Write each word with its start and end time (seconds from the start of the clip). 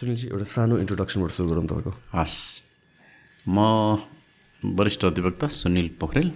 सुनिलजी 0.00 0.32
एउटा 0.32 0.44
सानो 0.48 0.74
इन्ट्रोडक्सनबाट 0.80 1.30
सुरु 1.30 1.48
गरौँ 1.52 1.64
तपाईँको। 1.68 1.92
हस्। 2.16 2.64
म 3.44 4.00
वरिष्ठ 4.62 5.04
अधिवक्ता 5.04 5.46
सुनिल 5.52 5.88
पोखरेल। 6.00 6.28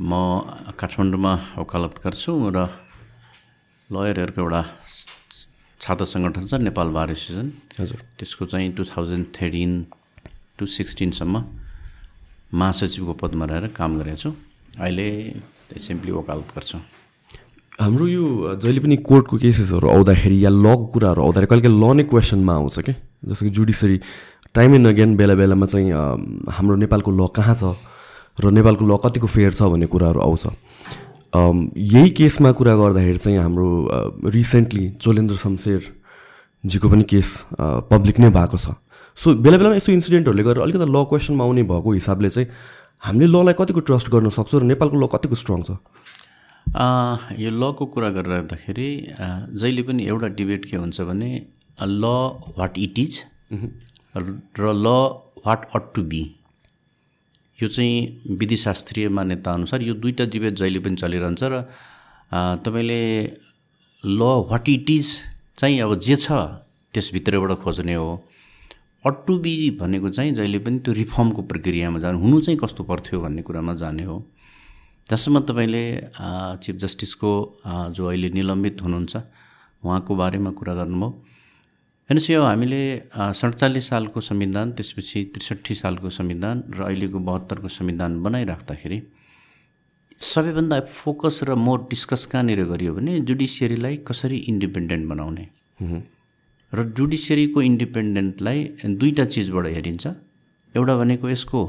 म 0.00 0.12
काठमाडौँमा 0.72 1.32
वकालत 1.60 2.00
गर्छु 2.00 2.32
र 2.56 2.58
लयरहरूको 3.92 4.40
एउटा 4.40 4.60
छात्र 5.80 6.04
सङ्गठन 6.08 6.44
छ 6.48 6.52
नेपाल 6.64 6.88
बार 6.96 7.12
एसोसिएसन 7.12 7.48
हजुर। 7.76 8.00
त्यसको 8.16 8.44
चाहिँ 8.48 8.72
टु 8.72 8.82
थाउजन्ड 8.88 9.26
थर्टिन 9.36 9.72
टु 10.56 10.64
सिक्सटिनसम्म 10.64 11.36
महासचिवको 12.56 13.12
पदमा 13.20 13.44
रहेर 13.52 13.76
काम 13.76 14.00
गरेको 14.00 14.16
छु। 14.16 14.30
अहिले 14.80 15.08
सिम्पली 15.76 16.12
वकालत 16.24 16.48
गर्छु। 16.56 16.95
हाम्रो 17.76 18.06
यो 18.08 18.56
जहिले 18.56 18.80
पनि 18.80 18.96
कोर्टको 19.04 19.36
केसेसहरू 19.36 19.88
आउँदाखेरि 19.88 20.36
या 20.44 20.50
लको 20.50 20.84
कुराहरू 20.96 21.22
आउँदाखेरि 21.22 21.46
कहिले 21.46 21.62
कहिले 21.62 21.76
ल 21.76 21.92
नै 21.92 22.04
क्वेसनमा 22.08 22.54
आउँछ 22.56 22.78
कि? 22.80 22.92
जस्तो 23.28 23.44
कि 23.46 23.50
जुडिसरी 23.52 23.96
टाइम 24.56 24.74
एन्ड 24.74 24.86
अगेन 24.88 25.16
बेला 25.16 25.34
बेलामा 25.36 25.66
चाहिँ 25.68 25.92
हाम्रो 26.56 26.76
नेपालको 26.80 27.10
ल 27.12 27.26
कहाँ 27.36 27.54
छ? 27.54 27.76
र 28.40 28.48
नेपालको 28.48 28.84
ल 28.88 28.96
कतिको 28.96 29.26
फेयर 29.28 29.52
छ 29.52 29.68
भन्ने 29.68 29.86
कुराहरू 29.92 30.20
आउँछ। 30.24 30.44
यही 31.76 32.10
केसमा 32.16 32.52
कुरा 32.56 32.74
गर्दाखेरि 32.80 33.18
चाहिँ 33.20 33.38
हाम्रो 33.44 33.68
रिसेन्टली 34.24 34.84
चोलेन्द्र 34.96 35.36
शमशेरजीको 35.36 36.88
पनि 36.88 37.04
केस 37.04 37.28
पब्लिक 37.92 38.16
नै 38.24 38.32
भएको 38.32 38.56
छ। 38.56 38.72
सो 39.20 39.36
बेला 39.36 39.56
बेलामा 39.60 39.76
यस्तो 39.76 39.92
इन्सिडेन्टहरूले 39.92 40.44
गर्दा 40.48 40.64
अलिकति 40.64 40.88
ल 40.88 41.04
क्वेसनमा 41.12 41.44
आउने 41.44 41.62
भएको 41.68 41.92
हिसाबले 41.92 42.28
चाहिँ 42.32 42.48
हामीले 43.04 43.28
ललाई 43.28 43.54
कतिको 43.60 43.80
ट्रस्ट 43.84 44.08
गर्न 44.08 44.32
सक्छौँ 44.32 44.64
र 44.64 44.64
नेपालको 44.64 44.96
ल 44.96 45.12
कतिको 45.12 45.36
स्ट्रङ 45.36 45.60
छ? 45.68 45.76
यो 46.66 47.50
लको 47.50 47.86
कुरा 47.94 48.08
गरिराख्दाखेरि 48.10 48.88
जहिले 49.16 49.82
पनि 49.82 50.06
एउटा 50.06 50.28
डिबेट 50.38 50.64
के 50.70 50.76
हुन्छ 50.76 51.00
भने 51.00 51.30
ल 51.82 52.04
वाट 52.58 52.78
इट 52.78 52.98
इज 52.98 53.22
र 54.16 54.72
ल 54.72 54.86
वाट 55.46 55.64
अट 55.74 55.92
टु 55.94 56.02
बी 56.02 56.22
यो 57.58 57.68
चाहिँ 57.68 58.36
विधिशास्त्रीय 58.38 59.08
मान्यता 59.08 59.52
अनुसार 59.54 59.82
यो 59.82 59.94
दुईवटा 59.94 60.24
डिबेट 60.32 60.54
जहिले 60.54 60.80
पनि 60.86 60.96
चलिरहन्छ 60.96 61.42
र 61.42 61.62
तपाईँले 62.64 63.02
ल 64.04 64.20
वाट 64.50 64.68
इट 64.68 64.90
इज 64.90 65.16
चाहिँ 65.58 65.80
अब 65.80 65.94
जे 65.98 66.16
छ 66.16 66.32
त्यसभित्रबाट 66.94 67.52
खोज्ने 67.62 67.94
हो। 67.94 68.10
अट 69.04 69.26
टु 69.26 69.38
बी 69.38 69.54
भनेको 69.80 70.08
चाहिँ 70.08 70.32
जहिले 70.34 70.58
पनि 70.58 70.78
त्यो 70.78 70.94
रिफर्मको 70.94 71.42
प्रक्रियामा 71.42 71.98
जानु 71.98 72.18
हुनु 72.18 72.40
चाहिँ 72.40 72.58
कस्तो 72.62 72.84
पर्थ्यो 72.84 73.20
भन्ने 73.20 73.42
कुरामा 73.42 73.74
जाने 73.74 74.04
हो। 74.04 74.16
जसमा 75.10 75.40
तपाईँले 75.48 75.84
चिफ 76.62 76.76
जस्टिसको 76.82 77.30
जो 77.94 78.06
अहिले 78.06 78.28
निलम्बित 78.34 78.82
हुनुहुन्छ 78.82 79.16
उहाँको 79.82 80.12
बारेमा 80.16 80.50
कुरा 80.58 80.74
गर्नुभयो। 80.74 81.08
हेर्नुहोस् 82.10 82.30
यो 82.30 82.42
हामीले 82.42 82.80
सडचालिस 83.14 83.88
सालको 83.88 84.20
संविधान 84.20 84.72
त्यसपछि 84.72 85.22
त्रिसठी 85.34 85.74
सालको 85.74 86.10
संविधान 86.10 86.62
र 86.74 86.82
अहिलेको 86.82 87.18
बहत्तरको 87.22 87.68
संविधान 87.68 88.22
बनाइराख्दाखेरि 88.22 88.98
सबैभन्दा 90.20 90.80
फोकस 90.80 91.40
र 91.46 91.54
मोर 91.54 91.86
डिस्कस 91.90 92.24
कहाँनिर 92.26 92.64
गरियो 92.66 92.94
भने 92.94 93.20
जुडिसियरीलाई 93.30 93.96
कसरी 94.08 94.38
इन्डिपेन्डेन्ट 94.50 95.04
बनाउने। 95.08 95.44
र 96.72 96.78
जुडिसियरीको 96.98 97.62
इन्डिपेन्डेन्टलाई 97.62 98.58
दुईवटा 98.98 99.24
चिजबाट 99.34 99.66
हेरिन्छ। 99.76 100.06
एउटा 100.76 100.94
भनेको 100.98 101.30
यसको 101.30 101.60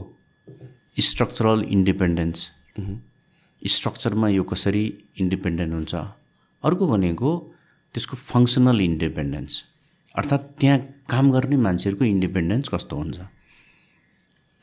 स्ट्रक्चरल 1.09 1.59
इन्डिपेन्डेन्स 1.75 2.37
स्ट्रक्चरमा 3.61 4.27
यो 4.29 4.43
कसरी 4.43 4.83
इन्डिपेन्डेन्ट 5.21 5.73
हुन्छ? 5.73 5.93
अर्को 6.63 6.87
भनेको 6.87 7.29
त्यसको 7.95 8.15
फङ्सनल 8.17 8.81
इन्डिपेन्डेन्स 8.81 9.63
अर्थात् 10.15 10.45
त्यहाँ 10.59 10.79
काम 11.09 11.31
गर्ने 11.31 11.57
मान्छेहरूको 11.65 12.05
इन्डिपेन्डेन्स 12.05 12.69
कस्तो 12.69 12.95
हुन्छ? 12.95 13.19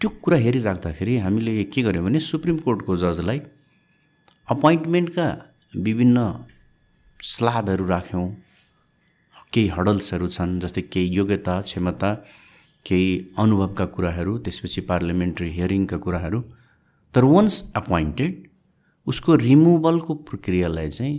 त्यो 0.00 0.08
कुरा 0.22 0.38
हेरिराख्दाखेरि 0.38 1.16
हामीले 1.18 1.52
के 1.64 1.82
गर्यौँ 1.82 2.04
भने 2.04 2.20
सुप्रिम 2.20 2.58
कोर्टको 2.66 2.96
जजलाई 2.96 3.40
अपोइन्टमेन्टका 4.48 5.27
विभिन्न 5.86 6.18
स्लाबहरू 7.20 7.84
राख्यौँ। 7.86 8.27
केही 9.52 9.68
हडल्सहरू 9.77 10.27
छन् 10.28 10.58
जस्तै 10.60 10.83
केही 10.92 11.14
योग्यता 11.16 11.60
क्षमता 11.62 12.10
केही 12.86 13.10
अनुभवका 13.38 13.84
कुराहरू 13.94 14.33
त्यसपछि 14.44 14.80
पार्लियामेन्ट्री 14.90 15.48
हियरिङका 15.50 15.96
कुराहरू। 15.96 16.40
तर 17.14 17.24
वन्स 17.24 17.54
एपोइन्टेड 17.77 18.33
उसको 19.06 19.34
रिमुभलको 19.36 20.14
प्रक्रियालाई 20.28 20.90
चाहिँ 20.90 21.16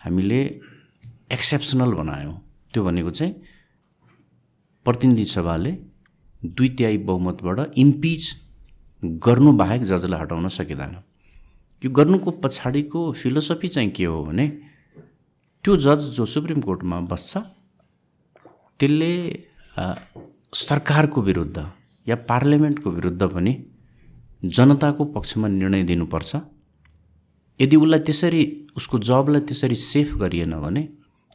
हामीले 0.00 0.40
एक्सेप्सनल 1.32 1.92
बनायौँ। 1.94 2.36
त्यो 2.74 2.84
भनेको 2.84 3.10
चाहिँ 3.10 3.34
प्रतिनिधि 4.86 5.24
सभाले 5.24 5.72
दुई 6.44 6.68
तिहाई 6.68 6.98
बहुमतबाट 6.98 7.78
इम्पिच 7.78 8.24
गर्नु 9.24 9.52
बाहेक 9.52 9.82
जजलाई 9.84 10.20
हटाउन 10.20 10.48
सकिँदैन 10.48 10.96
यो 11.82 11.90
गर्नुको 11.90 12.30
पछाडिको 12.42 13.12
फिलोसफी 13.12 13.68
चाहिँ 13.68 13.90
के 13.90 14.04
हो 14.04 14.24
भने 14.24 14.46
त्यो 15.64 15.76
जज 15.76 16.10
जो 16.16 16.24
सुप्रिम 16.26 16.60
कोर्टमा 16.60 17.00
बस्छ 17.10 17.38
त्यसले 18.80 19.12
सरकारको 20.54 21.22
विरुद्ध 21.22 21.66
या 22.06 22.16
पार्लियामेन्टको 22.28 22.90
विरुद्ध 22.90 23.22
पनि 23.22 23.52
जनताको 24.44 25.04
पक्षमा 25.04 25.48
निर्णय 25.48 25.82
दिनुपर्छ। 25.82 26.36
यदि 27.58 27.76
उसलाई 27.76 28.00
त्यसरी 28.00 28.42
उसको 28.76 28.98
जबलाई 29.06 29.40
त्यसरी 29.48 29.74
सेफ 29.82 30.14
गरिएन 30.16 30.54
भने 30.60 30.82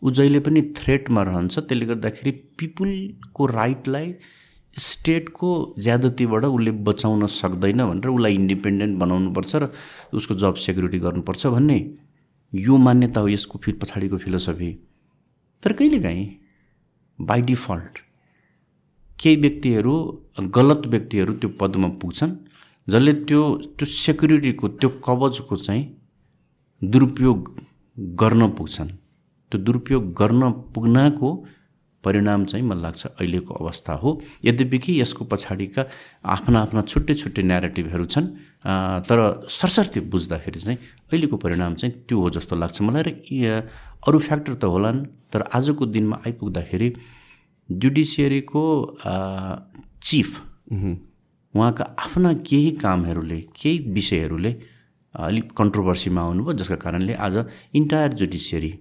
ऊ 0.04 0.12
जहिले 0.12 0.40
पनि 0.46 0.62
थ्रेटमा 0.78 1.22
रहन्छ 1.24 1.60
त्यसले 1.60 1.86
गर्दाखेरि 1.86 2.32
पिपुलको 2.60 3.46
राइटलाई 3.52 4.14
स्टेटको 4.74 5.50
ज्यादतीबाट 5.80 6.46
उसले 6.46 6.72
बचाउन 6.88 7.26
सक्दैन 7.32 7.84
भनेर 7.84 8.10
उसलाई 8.10 8.34
इन्डिपेन्डेन्ट 8.36 8.98
बनाउनुपर्छ 9.00 9.56
र 9.56 9.70
उसको 10.14 10.34
जब 10.44 10.56
सेक्युरिटी 10.62 11.00
गर्नुपर्छ 11.00 11.48
भन्ने 11.56 11.78
यो 12.54 12.78
मान्यता 12.78 13.22
हो 13.22 13.28
यसको 13.30 13.60
फि 13.64 13.72
पछाडिको 13.82 14.18
फिलोसफी 14.18 14.72
तर 15.64 15.74
कहिलेकाहीँ 15.74 16.26
बाई 17.20 17.42
डिफल्ट 17.50 18.00
केही 19.20 19.36
व्यक्तिहरू 19.38 19.94
गलत 20.56 20.88
व्यक्तिहरू 20.88 21.34
त्यो 21.34 21.50
पदमा 21.60 21.88
पुग्छन् 22.02 22.34
जसले 22.88 23.14
त्यो 23.24 23.42
त्यो 23.78 23.86
सेक्युरिटीको 23.88 24.68
त्यो 24.80 24.90
कवचको 25.06 25.56
चाहिँ 25.58 25.84
दुरुपयोग 26.82 27.38
गर्न 27.98 28.48
पुग्छन्। 28.58 28.90
त्यो 29.52 29.58
दुरुपयोग 29.62 30.14
गर्न 30.14 30.42
पुग्नको 30.76 31.30
परिणाम 32.04 32.46
चाहिँ 32.46 32.66
मलाई 32.68 32.82
लाग्छ 32.84 33.06
अहिलेको 33.06 33.54
अवस्था 33.54 33.94
हो। 33.94 34.10
यद्यपि 34.46 34.78
कि 34.80 35.00
यसको 35.02 35.26
पछाडिका 35.26 35.86
आफ्ना 36.26 36.60
आफ्ना 36.60 36.82
छुट्टै 36.82 37.14
छुट्टै 37.14 37.44
न्यारेटिभहरू 37.44 38.06
छन् 38.06 38.28
तर 39.08 39.20
सरसर्ती 39.50 40.00
बुझ्दाखेरि 40.12 40.60
चाहिँ 40.60 40.78
अहिलेको 41.08 41.38
परिणाम 41.38 41.76
चाहिँ 41.76 41.94
त्यो 42.08 42.20
हो 42.20 42.30
जस्तो 42.36 42.56
लाग्छ 42.56 42.82
मलाई। 42.82 43.04
र 43.04 43.64
अरू 44.04 44.20
फ्याक्टर 44.20 44.54
त 44.54 44.64
होलान् 44.68 45.00
तर 45.32 45.42
आजको 45.56 45.86
दिनमा 45.86 46.16
आइपुग्दाखेरि 46.28 46.90
जुडिसियरीको 47.70 48.64
चिफ 50.04 50.30
उहाँका 51.54 51.84
आफ्ना 52.00 52.34
केही 52.44 52.72
कामहरूले 52.84 53.40
केही 53.56 53.78
विषयहरूले 53.94 54.52
अलिक 55.16 55.52
कन्ट्रोभर्सीमा 55.58 56.22
आउनुभयो 56.22 56.54
जसका 56.54 56.76
कारणले 56.86 57.14
आज 57.14 57.36
इन्टायर 57.76 58.14
जुडिसियरी 58.20 58.72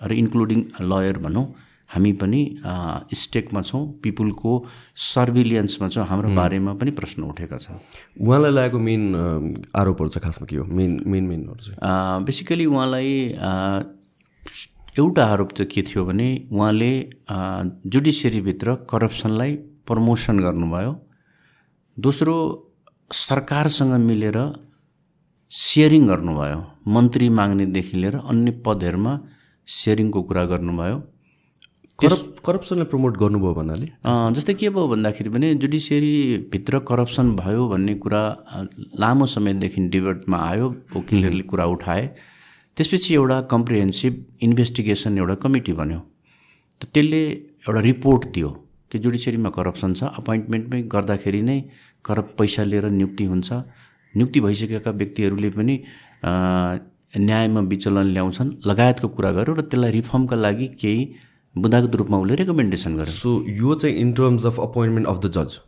र 0.00 0.12
इन्क्लुडिङ 0.12 0.60
लयर 0.82 1.18
भनौँ 1.18 1.46
हामी 1.88 2.12
पनि 2.20 2.40
स्टेकमा 3.14 3.60
छौँ 3.62 3.82
पिपुलको 4.02 4.52
सर्भिलियन्समा 4.96 5.88
छौँ 5.88 6.06
हाम्रो 6.08 6.28
बारेमा 6.34 6.72
पनि 6.80 6.90
प्रश्न 6.96 7.22
उठेका 7.22 7.56
छन्। 7.56 7.76
उहाँलाई 8.24 8.52
लागेको 8.52 8.78
मेन 8.78 9.02
आरोपहरू 9.76 10.08
चाहिँ 10.08 10.24
खासमा 10.24 10.46
के 10.48 10.56
हो? 10.56 10.64
मेन 10.64 11.00
मेन 11.06 11.24
मेनहरू 11.28 11.60
चाहिँ। 11.60 12.24
बेसिकली 12.24 12.66
उहाँलाई 12.66 13.10
एउटा 14.98 15.24
आरोप 15.24 15.52
चाहिँ 15.52 15.68
के 15.68 15.82
थियो 15.84 16.04
भने 16.04 16.28
उहाँले 16.52 16.92
जुडिसियरीभित्र 17.92 18.74
करप्सनलाई 18.90 19.52
प्रमोसन 19.88 20.40
गर्नुभयो। 20.40 20.92
दोस्रो 21.96 22.34
सरकारसँग 23.12 23.92
मिलेर 24.00 24.38
सेयरिङ 25.52 26.06
गर्नुभयो। 26.08 26.58
मन्त्री 26.88 27.28
माग्नेदेखि 27.28 27.96
लिएर 28.02 28.14
अन्य 28.32 28.50
पदहरूमा 28.66 29.12
सेयरिङको 29.68 30.20
कुरा 30.28 30.44
गर्नुभयो। 30.52 30.96
करप 32.00 32.22
करप्सनलाई 32.46 32.88
प्रमोट 32.92 33.16
गर्नुभयो 33.22 33.52
भन्नाले? 33.58 33.86
जस्तै 34.36 34.54
के 34.54 34.68
भयो 34.72 34.86
भन्दाखेरि 34.92 35.30
भने 35.34 35.54
जुडिसियरीभित्र 35.60 36.78
करप्सन 36.88 37.36
भयो 37.36 37.68
भन्ने 37.68 37.94
कुरा 38.00 38.22
लामो 39.04 39.26
समयदेखि 39.34 39.80
डिबेटमा 39.92 40.38
आयो 40.48 40.66
वकिलहरूले 40.96 41.44
कुरा 41.52 41.64
उठाए। 41.76 42.04
त्यसपछि 42.76 43.14
एउटा 43.14 43.40
कम्प्रिहेन्सिभ 43.52 44.12
इन्भेस्टिगेसन 44.48 45.18
एउटा 45.18 45.34
कमिटी 45.44 45.72
बन्यो। 45.76 46.00
त 46.80 46.82
त्यसले 46.96 47.22
एउटा 47.68 47.80
रिपोर्ट 47.92 48.22
दियो 48.34 48.50
कि 48.90 48.98
जुडिसियरीमा 49.04 49.50
करप्सन 49.52 49.94
छ 49.94 50.16
अपोइन्टमेन्टमै 50.16 50.82
गर्दाखेरि 50.96 51.42
नै 51.44 51.58
करप 52.04 52.36
पैसा 52.40 52.62
लिएर 52.64 52.88
नियुक्ति 52.98 53.24
हुन्छ। 53.28 53.48
नियुक्ति 54.16 54.40
भइसकेका 54.40 54.90
व्यक्तिहरूले 54.90 55.50
पनि 55.50 55.82
न्यायमा 57.18 57.60
विचलन 57.60 58.06
ल्याउँछन् 58.12 58.50
लगायतको 58.66 59.08
कुरा 59.08 59.30
गर्यो 59.32 59.54
र 59.54 59.60
त्यसलाई 59.62 59.90
रिफर्मका 59.90 60.36
लागि 60.36 60.66
केही 60.80 61.02
मुद्दागत 61.54 61.94
रूपमा 61.94 62.18
उसले 62.18 62.34
रेकमेन्डेसन 62.34 62.96
गर्यो 62.96 63.14
सो 63.14 63.30
यो 63.48 63.74
चाहिँ 63.74 63.96
in 63.96 64.12
terms 64.12 64.46
of 64.46 64.60
appointment 64.60 65.08
of 65.08 65.18
the 65.18 65.30
जज 65.30 65.58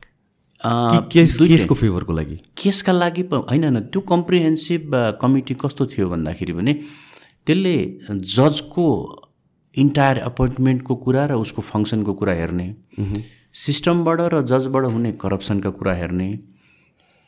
केस 1.13 1.37
केसको 1.39 1.75
फेभरको 1.75 2.13
लागि? 2.13 2.37
केसका 2.57 2.93
लागि 2.93 3.23
होइन 3.33 3.65
होइन 3.65 3.81
त्यो 3.81 4.01
कम्प्रिहेन्सिभ 4.01 4.91
कमिटी 5.21 5.55
कस्तो 5.55 5.87
थियो 5.87 6.09
भन्दाखेरि 6.09 6.53
भने 6.53 6.73
त्यसले 7.47 7.75
जजको 8.35 8.87
इन्टायर 9.75 10.19
एपोइन्टमेन्टको 10.27 10.95
कुरा 10.97 11.25
र 11.27 11.33
उसको 11.45 11.63
फङ्सनको 11.63 12.15
कुरा 12.15 12.33
हेर्ने 12.33 12.67
सिस्टमबाट 13.55 14.21
र 14.33 14.43
जजबाट 14.43 14.85
हुने 14.85 15.13
करप्सनका 15.21 15.71
कुरा 15.71 15.95
हेर्ने 15.95 16.29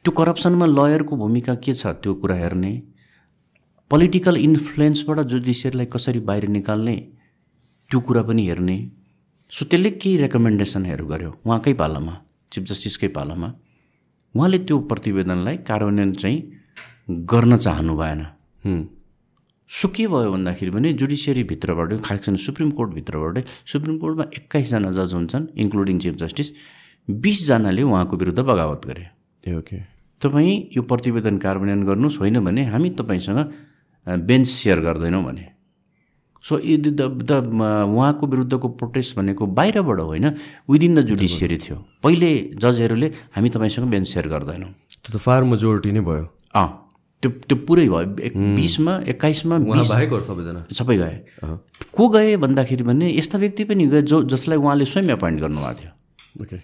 त्यो 0.07 0.13
करप्सनमा 0.15 0.67
लयरको 0.69 1.17
भूमिका 1.19 1.55
के 1.59 1.73
छ 1.75 1.91
त्यो 1.99 2.13
कुरा 2.23 2.35
हेर्ने? 2.37 2.71
पोलिटिकल 3.91 4.37
इन्फ्लुएन्सबाट 4.39 5.19
जुडिसियरलाई 5.31 5.87
कसरी 5.95 6.21
बाहिर 6.29 6.47
निकाल्ने 6.49 6.95
त्यो 7.91 8.01
कुरा 8.07 8.23
पनि 8.23 8.43
हेर्ने। 8.47 8.77
सो 9.53 9.65
त्यसले 9.67 9.91
केही 9.99 10.17
रेकमेन्डेसनहरू 10.17 11.07
गर्यो 11.07 11.31
उहाँकै 11.47 11.73
पालामा 11.83 12.15
चिफ 12.53 12.65
जस्टिसकै 12.71 13.09
पालामा। 13.19 13.49
उहाँले 14.35 14.59
त्यो 14.63 14.79
प्रतिवेदनलाई 14.87 15.57
कार्यान्वयन 15.67 16.13
चाहिँ 16.23 16.39
गर्न 17.35 17.57
चाहनु 17.57 17.97
भएन। 17.99 18.23
सो 19.71 19.89
के 19.91 20.07
भयो 20.07 20.31
भन्दाखेरि 20.33 20.71
भने 20.71 20.93
जुडिसियरीभित्रबाट 21.03 21.91
खास 22.07 22.19
गरी 22.29 22.39
सुप्रिम 22.47 22.71
कोर्टभित्रबाट 22.79 23.43
सुप्रिम 23.73 23.99
कोर्टमा 23.99 24.25
एक्काइसजना 24.39 24.91
जज 25.01 25.19
हुन्छन् 25.19 25.51
इन्क्लुडिङ 25.67 25.99
चिफ 25.99 26.15
जस्टिस 26.23 26.55
बिसजनाले 27.09 27.83
उहाँको 27.83 28.17
विरुद्ध 28.17 28.39
बगावत 28.41 28.87
गरे। 28.87 29.05
ओके। 29.59 29.96
तपाईँ 30.27 30.55
यो 30.77 30.83
प्रतिवेदन 30.83 31.37
कार्यान्वयन 31.39 31.83
गर्नुहोस् 31.87 32.19
होइन 32.21 32.41
भने 32.45 32.65
हामी 32.75 32.91
तपाईँसँग 32.99 33.41
बेन्च 34.07 34.47
सेयर 34.49 34.81
गर्दैनौँ 34.81 35.23
भने। 35.25 35.45
सो 36.45 36.59
यदि 36.63 36.91
द 36.91 37.03
द 37.27 37.33
उहाँको 37.91 38.27
विरुद्धको 38.27 38.69
प्रोटेस्ट 38.79 39.17
भनेको 39.17 39.47
बाहिरबाट 39.51 40.01
होइन 40.01 40.27
विदिन 40.71 40.95
द 40.95 41.01
जुडिसियरी 41.07 41.59
थियो। 41.59 41.77
पहिले 42.03 42.31
जजहरूले 42.55 43.09
हामी 43.35 43.49
तपाईँसँग 43.51 43.91
बेन्च 43.91 44.07
सेयर 44.07 44.29
गर्दैनौँ। 44.29 44.71
त्यो 45.03 45.11
त 45.11 45.17
फार 45.19 45.43
मेजोरिटी 45.43 45.91
नै 45.91 46.01
भयो। 46.07 46.25
अँ 46.55 46.69
त्यो 47.23 47.31
त्यो 47.51 47.57
पुरै 47.67 47.89
भयो। 47.89 48.15
एक 48.23 48.35
बिसमा 48.55 48.95
एक्काइसमा 49.11 49.59
सबैजना। 50.23 50.61
सबै 50.71 50.97
गए। 51.03 51.17
को 51.91 52.09
गए 52.15 52.37
भन्दाखेरि 52.39 52.85
भने 52.85 53.11
यस्ता 53.11 53.39
व्यक्ति 53.39 53.65
पनि 53.67 53.87
गए 53.91 54.03
जो 54.07 54.23
जसलाई 54.31 54.59
उहाँले 54.59 54.85
स्वयं 54.87 55.11
एपोइन्ट 55.19 55.41
गर्नुभएको 55.41 55.75
थियो। 55.81 55.91
ओके 56.43 56.59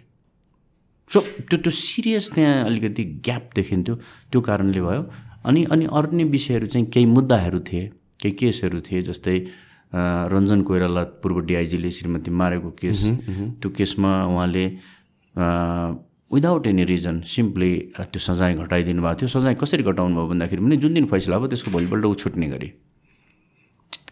सो 1.12 1.20
त्यो 1.20 1.56
त्यो 1.58 1.70
सिरियस 1.70 2.30
त्यहाँ 2.34 2.64
अलिकति 2.64 3.04
ग्याप 3.24 3.50
देखिन्थ्यो। 3.56 3.94
त्यो 4.32 4.40
कारणले 4.40 4.80
भयो। 4.80 5.02
अनि 5.44 5.64
अनि 5.72 5.84
अन्य 5.92 6.24
विषयहरू 6.24 6.66
चाहिँ 6.72 6.86
केही 6.88 7.06
मुद्दाहरू 7.06 7.60
थिए 7.68 7.84
केही 8.22 8.34
केसहरू 8.40 8.80
थिए 8.80 9.02
जस्तै 9.02 9.36
रञ्जन 10.32 10.62
कोइराला 10.62 11.02
पूर्व 11.20 11.38
डिआइजीले 11.48 11.90
श्रीमती 11.90 12.30
मारेको 12.30 12.70
केस। 12.80 13.04
त्यो 13.60 13.70
केसमा 13.76 14.12
उहाँले 14.24 14.64
विदाउट 16.32 16.66
एनी 16.66 16.84
रिजन 16.88 17.20
सिम्पली 17.28 17.72
त्यो 17.98 18.20
सजाय 18.28 18.54
घटाइदिनु 18.54 19.02
भएको 19.02 19.20
थियो। 19.20 19.28
सजाय 19.28 19.54
कसरी 19.60 19.82
घटाउनु 19.82 20.14
भयो 20.16 20.28
भन्दाखेरि 20.32 20.62
पनि 20.64 20.76
जुन 20.80 20.94
दिन 20.94 21.06
फैसला 21.12 21.38
भयो 21.38 21.48
त्यसको 21.52 21.70
भोलिपल्ट 21.76 22.04
ऊ 22.04 22.14
छुट्ने 22.14 22.48
गरी। 22.48 22.72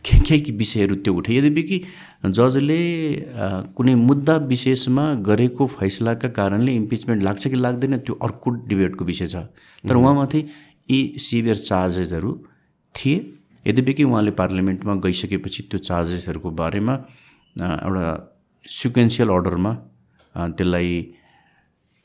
के 0.05 0.39
के 0.41 0.53
विषयहरू 0.53 0.95
त्यो 0.97 1.15
उठे 1.15 1.35
यद्यपि 1.35 1.63
कि 1.63 1.79
जजले 2.27 2.81
कुनै 3.77 3.95
मुद्दा 3.95 4.37
विशेषमा 4.53 5.05
गरेको 5.29 5.67
फैसलाका 5.69 6.29
कारणले 6.39 6.73
इम्पिचमेन्ट 6.75 7.23
लाग्छ 7.23 7.49
कि 7.49 7.57
लाग्दैन 7.57 7.97
त्यो 7.99 8.15
अर्को 8.23 8.51
डिबेटको 8.69 9.05
विषय 9.05 9.27
छ। 9.27 9.37
तर 9.85 9.97
उहाँमाथि 9.97 10.41
यी 10.91 11.01
सिभियर 11.19 11.57
चार्जेसहरू 11.59 12.33
थिए। 12.95 13.17
यद्यपि 13.67 13.93
कि 13.95 14.05
उहाँले 14.05 14.31
पार्लियामेन्टमा 14.41 14.95
गइसकेपछि 15.05 15.63
त्यो 15.71 15.79
चार्जेसहरूको 15.81 16.51
बारेमा 16.57 16.95
एउटा 17.57 18.07
सिक्वेन्सियल 18.65 19.29
अर्डरमा 19.29 19.73
त्यसलाई 20.35 21.01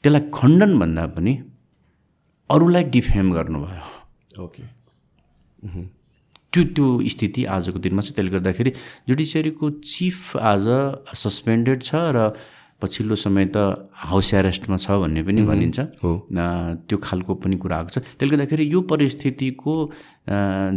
त्यसलाई 0.03 0.29
खण्डन 0.33 0.79
भन्दा 0.79 1.05
पनि 1.15 1.33
अरूलाई 2.49 2.83
डिफेम 2.93 3.31
गर्नुभयो। 3.33 4.43
ओके। 4.43 4.63
त्यो 6.55 6.63
त्यो 6.71 6.87
स्थिति 7.11 7.43
आजको 7.51 7.79
दिनमा 7.83 8.01
छ 8.01 8.15
त्यसले 8.15 8.31
गर्दाखेरि 8.31 8.71
जुडिसियरीको 9.11 9.69
चिफ 9.83 10.37
आज 10.39 10.67
सस्पेन्डेड 11.23 11.83
छ 11.83 12.15
र 12.15 12.31
पछिल्लो 12.81 13.15
समय 13.15 13.45
त 13.55 13.91
हाउस 14.07 14.33
एरेस्टमा 14.33 14.77
छ 14.77 14.95
भन्ने 15.03 15.21
पनि 15.23 15.41
भनिन्छ। 15.47 15.79
हो। 16.03 16.11
त्यो 16.31 16.97
खालको 17.03 17.33
पनि 17.43 17.55
कुरा 17.59 17.75
आएको 17.75 17.89
छ। 17.89 17.97
त्यसले 17.99 18.29
गर्दाखेरि 18.31 18.63
यो 18.71 18.81
परिस्थितिको 18.87 19.73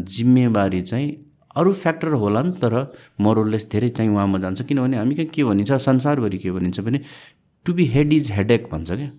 जिम्मेवारी 0.07 0.81
चाहिँ 0.83 1.09
अरू 1.57 1.73
फ्याक्टर 1.75 2.13
होला 2.23 2.43
नि 2.43 2.53
तर 2.63 2.75
मोरलेस 3.19 3.67
धेरै 3.73 3.89
चाहिँ 3.99 4.11
उहाँमा 4.11 4.39
जान्छ। 4.39 4.63
किनभने 4.63 4.97
हामी 4.97 5.15
कहाँ 5.15 5.31
के 5.35 5.45
भनिन्छ 5.45 5.73
संसारभरि 5.87 6.39
के 6.39 6.51
भनिन्छ 6.55 6.81
भने 6.87 7.01
to 7.67 7.73
be 7.75 7.85
head 7.95 8.13
is 8.13 8.31
headache 8.33 8.69
भन्छ 8.73 8.91
क्या। 8.91 9.11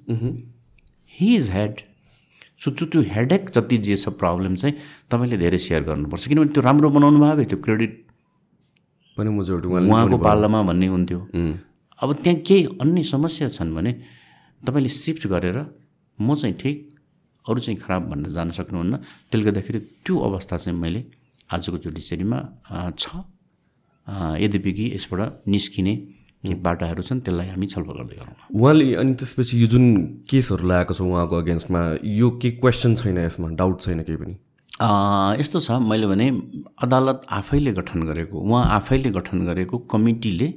हि 1.14 1.36
इज 1.36 1.50
हेड 1.52 1.76
सो 2.60 2.72
त्यो 2.76 3.02
हेडेक 3.16 3.50
जति 3.56 3.78
जे 3.88 3.96
छ 3.96 4.10
प्रब्लम 4.20 4.56
चाहिँ 4.56 4.76
तपाईँले 5.12 5.38
धेरै 5.40 5.58
सेयर 5.58 5.84
गर्नुपर्छ। 5.90 6.28
किनभने 6.28 6.52
त्यो 6.54 6.62
राम्रो 6.64 6.90
बनाउनु 6.92 7.20
भयो 7.20 7.44
त्यो 7.48 7.60
क्रेडिट 7.64 7.94
पनि 9.18 9.30
उहाँको 9.32 10.18
पालामा 10.20 10.60
भन्ने 10.70 10.88
हुन्थ्यो। 10.88 11.20
अब 12.04 12.10
त्यहाँ 12.24 12.40
केही 12.48 12.80
अन्य 12.84 13.04
समस्या 13.04 13.48
छन् 13.48 13.72
भने 13.76 13.92
तपाईँले 14.64 14.90
सिफ्ट 14.92 15.28
गरेर 15.28 15.58
म 16.20 16.36
चाहिँ 16.36 16.56
ठिक 16.60 16.76
अरू 17.46 17.60
चाहिँ 17.60 17.80
खराब 17.80 18.04
भनेर 18.12 18.32
जान 18.36 18.52
सक्नुहुन्न। 18.52 18.96
त्यसले 19.32 19.44
गर्दाखेरि 19.48 19.80
त्यो 20.04 20.16
अवस्था 20.20 20.56
चाहिँ 20.60 20.78
मैले 20.80 21.02
आजको 21.48 21.78
जुडिसियरीमा 21.80 22.38
छ। 23.00 23.24
यद्यपि 24.44 24.72
कि 24.74 24.86
यसबाट 24.96 25.48
निस्किने 25.48 25.94
केही 26.44 26.56
बाटाहरू 26.66 27.02
छन् 27.04 27.20
त्यसलाई 27.20 27.48
हामी 27.52 27.68
छलफल 27.68 27.96
गर्दै 28.00 28.16
गरौँ। 28.20 28.36
उहाँले 28.56 28.86
अनि 28.96 29.14
त्यसपछि 29.20 29.54
यो 29.62 29.68
जुन 29.68 29.86
केसहरू 30.30 30.64
लगाएको 30.68 30.94
छ 30.94 31.02
उहाँको 31.02 31.36
अगेन्स्टमा 31.36 31.82
यो 32.20 32.28
केही 32.42 32.52
क्वेसन 32.64 32.96
छैन 32.96 33.18
यसमा? 33.18 33.48
डाउट 33.60 33.76
छैन 33.82 34.00
केही 34.08 34.18
पनि? 34.24 34.36
यस्तो 35.40 35.60
छ 35.60 35.72
मैले 35.84 36.08
भने 36.08 36.28
अदालत 36.80 37.20
आफैले 37.28 37.72
गठन 37.80 38.00
गरेको 38.08 38.36
उहाँ 38.40 38.64
आफैले 38.76 39.10
गठन 39.12 39.46
गरेको 39.46 39.78
कमिटीले 39.92 40.48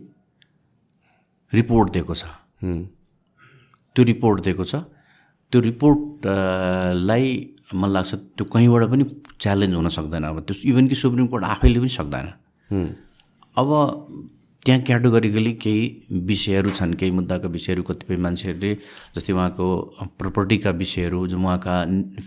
रिपोर्ट 1.52 1.86
दिएको 1.92 2.14
छ। 2.14 2.24
त्यो 2.62 4.02
रिपोर्ट 4.04 4.36
दिएको 4.44 4.64
छ। 4.64 4.74
त्यो 5.52 5.60
रिपोर्टलाई 5.60 7.26
मलाई 7.74 7.92
लाग्छ 7.92 8.14
त्यो 8.14 8.44
कहीँबाट 8.54 8.82
पनि 8.92 9.04
च्यालेन्ज 9.42 9.74
हुन 9.74 9.88
सक्दैन। 9.98 10.24
अब 10.24 10.38
त्यो 10.46 10.54
इभन 10.70 10.88
कि 10.88 10.94
सुप्रिम 10.94 11.26
कोर्ट 11.26 11.44
आफैले 11.44 11.78
पनि 11.80 11.92
सक्दैन। 11.98 12.26
अब 13.58 13.68
त्यहाँ 14.64 14.80
क्याटेगोरिकली 14.86 15.52
केही 15.62 15.82
विषयहरू 16.30 16.70
छन् 16.70 16.94
केही 16.94 17.10
मुद्दाका 17.18 17.48
विषयहरू 17.56 17.82
कतिपय 17.82 18.16
मान्छेहरूले 18.24 18.72
जस्तै 19.14 19.32
उहाँको 19.32 19.66
प्रपर्टीका 20.18 20.70
विषयहरू 20.82 21.18
जो 21.26 21.36
उहाँका 21.38 21.74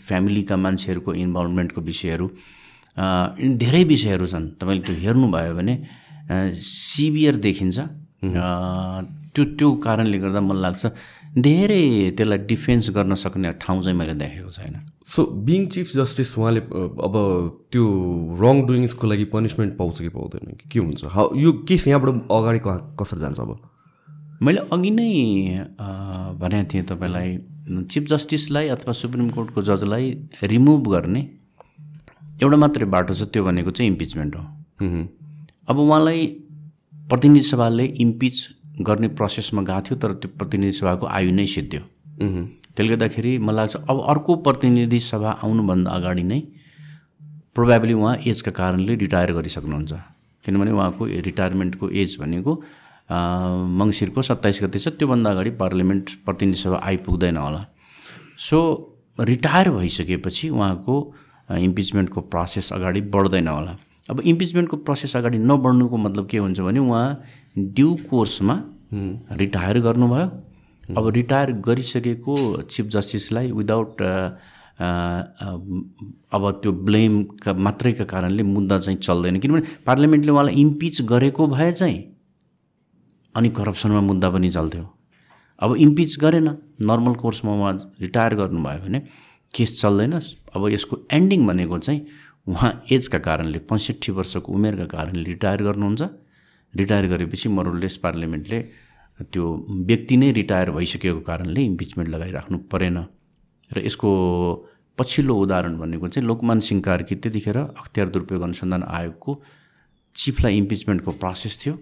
फ्यामिलीका 0.08 0.56
मान्छेहरूको 0.66 1.14
इन्भल्भमेन्टको 1.24 1.82
विषयहरू 1.82 2.28
धेरै 3.64 3.84
विषयहरू 3.94 4.26
छन्। 4.28 4.46
तपाईँले 4.60 4.84
त्यो 4.84 4.96
हेर्नुभयो 5.06 5.54
भने 5.56 5.74
सिभियर 6.60 7.36
देखिन्छ। 7.48 7.78
त्यो 9.36 9.44
त्यो 9.56 9.68
कारणले 9.86 10.18
गर्दा 10.20 10.40
मलाई 10.42 10.62
लाग्छ 10.62 10.84
धेरै 11.36 12.12
त्यसलाई 12.18 12.38
डिफेन्स 12.48 12.90
गर्न 12.96 13.16
सक्ने 13.16 13.52
ठाउँ 13.62 13.82
चाहिँ 13.84 13.98
मैले 13.98 14.14
देखेको 14.16 14.50
छैन। 14.50 14.76
सो 15.06 15.26
बिङ 15.46 15.66
चिफ 15.68 15.92
जस्टिस 15.96 16.38
उहाँले 16.38 16.60
अब 17.04 17.16
त्यो 17.72 17.86
रङ 18.42 18.66
डुइङ्सको 18.68 19.08
लागि 19.08 19.26
पनिसमेन्ट 19.34 19.78
पाउँछ 19.78 20.02
कि 20.02 20.10
पाउँदैन? 20.10 20.56
कि 20.72 20.80
हुन्छ? 20.80 21.06
हाउ 21.06 21.36
यो 21.36 21.52
केस 21.68 21.88
यहाँबाट 21.88 22.32
अगाडि 22.32 22.60
कहाँ 22.60 22.96
कसरी 23.00 23.20
जान्छ 23.20 23.40
अब? 23.40 23.52
मैले 24.42 24.62
अघि 24.72 24.92
नै 24.92 25.12
भनेको 26.40 26.68
थिएँ 26.74 26.84
तपाईँलाई 26.86 27.38
चिफ 27.92 28.04
जस्टिसलाई 28.10 28.68
अथवा 28.68 28.94
सुप्रिम 28.94 29.30
कोर्टको 29.30 29.62
जजलाई 29.64 30.12
रिमुभ 30.44 30.88
गर्ने 30.88 31.22
एउटा 32.44 32.58
मात्रै 32.58 32.86
बाटो 32.88 33.14
छ 33.14 33.28
त्यो 33.28 33.44
भनेको 33.44 33.72
चाहिँ 33.72 33.92
इम्पिचमेन्ट 33.92 34.36
हो। 34.36 34.44
अब 35.68 35.80
उहाँलाई 35.80 36.26
प्रतिनिधि 37.10 37.44
सभाले 37.44 37.86
इम्पिच 37.86 38.36
गर्ने 38.82 39.08
प्रोसेसमा 39.18 39.62
गएको 39.64 39.82
थियो 39.86 39.98
तर 40.00 40.14
त्यो 40.20 40.30
प्रतिनिधि 40.40 40.72
सभाको 40.80 41.06
आयु 41.08 41.32
नै 41.32 41.46
सिद्धियो। 41.48 41.82
त्यसले 42.76 42.90
गर्दाखेरि 42.90 43.38
मलाई 43.40 43.56
लाग्छ 43.56 43.76
अब 43.90 43.98
अर्को 44.12 44.36
प्रतिनिधि 44.46 45.00
सभा 45.02 45.32
आउनुभन्दा 45.44 45.92
अगाडि 45.92 46.24
नै 46.24 46.40
प्रोभाबली 47.56 47.94
उहाँ 47.94 48.16
एजका 48.28 48.52
कारणले 48.52 48.96
रिटायर 48.96 49.32
गरिसक्नुहुन्छ। 49.34 49.94
किनभने 50.46 50.72
उहाँको 50.72 51.06
रिटायरमेन्टको 51.28 51.90
एज 52.02 52.18
भनेको 52.20 52.52
मङ्सिरको 53.80 54.22
सत्ताइस 54.22 54.60
गते 54.64 54.80
छ 54.80 54.88
त्योभन्दा 55.00 55.30
अगाडि 55.32 55.52
पार्लियामेन्ट 55.62 56.10
प्रतिनिधि 56.26 56.60
सभा 56.60 56.78
आइपुग्दैन 56.84 57.38
होला। 57.38 57.62
सो 58.38 58.60
रिटायर 59.20 59.70
भइसकेपछि 59.72 60.50
उहाँको 60.50 60.96
इम्पिचमेन्टको 61.50 62.22
प्रोसेस 62.34 62.74
अगाडि 62.74 63.02
बढ्दैन 63.14 63.48
होला। 63.48 63.78
अब 64.10 64.20
इम्पिचमेन्टको 64.22 64.78
प्रोसेस 64.78 65.16
अगाडि 65.16 65.38
नबढ्नुको 65.40 65.98
मतलब 65.98 66.28
के 66.30 66.38
हुन्छ 66.38 66.60
भने 66.62 66.80
उहाँ 66.80 67.24
ड्यु 67.58 67.96
कोर्समा 68.10 68.56
रिटायर 69.42 69.80
गर्नुभयो। 69.82 70.26
अब 70.98 71.08
रिटायर 71.16 71.52
गरिसकेको 71.66 72.36
चिफ 72.70 72.86
जस्टिसलाई 72.88 73.52
विदाउट 73.52 74.02
अब 76.36 76.44
त्यो 76.62 76.72
ब्लेमका 76.86 77.54
मात्रैका 77.66 78.06
कारणले 78.06 78.44
मुद्दा 78.44 78.78
चाहिँ 78.80 79.00
चल्दैन। 79.00 79.40
किनभने 79.40 79.62
पार्लियामेन्टले 79.86 80.32
उहाँलाई 80.32 80.56
इम्पिच 80.62 81.02
गरेको 81.12 81.48
भए 81.48 81.72
चाहिँ 81.74 82.00
अनि 83.36 83.50
करप्सनमा 83.50 84.02
मुद्दा 84.02 84.30
पनि 84.30 84.50
चल्थ्यो। 84.52 84.86
अब 85.60 85.76
इम्पिच 85.78 86.20
गरेन 86.20 86.48
नर्मल 86.86 87.14
कोर्समा 87.16 87.52
उहाँ 87.54 87.74
रिटायर 88.02 88.36
गर्नुभयो 88.36 88.80
भने 88.86 89.00
केस 89.54 89.82
चल्दैन। 89.82 90.14
अब 90.56 90.68
यसको 90.70 90.98
एन्डिङ 91.12 91.46
भनेको 91.48 91.78
चाहिँ 91.80 92.02
उहाँ 92.48 92.72
एजका 92.92 93.18
कारणले 93.20 93.60
पैँसठी 93.70 94.12
वर्षको 94.12 94.54
उमेरका 94.54 94.86
कारणले 94.86 95.24
रिटायर 95.24 95.64
गर्नुहुन्छ। 95.64 96.02
रिटायर 96.74 97.06
गरेपछि 97.08 97.50
मरोलेस 97.50 97.98
पार्लियामेन्टले 98.04 98.60
त्यो 99.34 99.46
व्यक्ति 99.90 100.16
नै 100.18 100.32
रिटायर 100.32 100.72
भइसकेको 100.72 101.22
कारणले 101.26 101.62
इम्पिचमेन्ट 101.64 102.10
लगाइराख्नु 102.12 102.58
परेन। 102.72 102.98
र 103.72 103.82
यसको 103.86 104.10
पछिल्लो 104.98 105.36
उदाहरण 105.36 105.78
भनेको 105.78 106.08
चाहिँ 106.08 106.28
लोकमान 106.28 106.60
सिंह 106.60 106.82
कार्की 106.82 107.16
त्यतिखेर 107.16 107.58
अख्तियार 107.58 108.10
दुरुपयोग 108.10 108.42
अनुसन्धान 108.42 108.84
आयोगको 108.84 109.42
चिफलाई 110.16 110.58
इम्पिचमेन्टको 110.58 111.12
प्रोसेस 111.12 111.60
थियो 111.66 111.74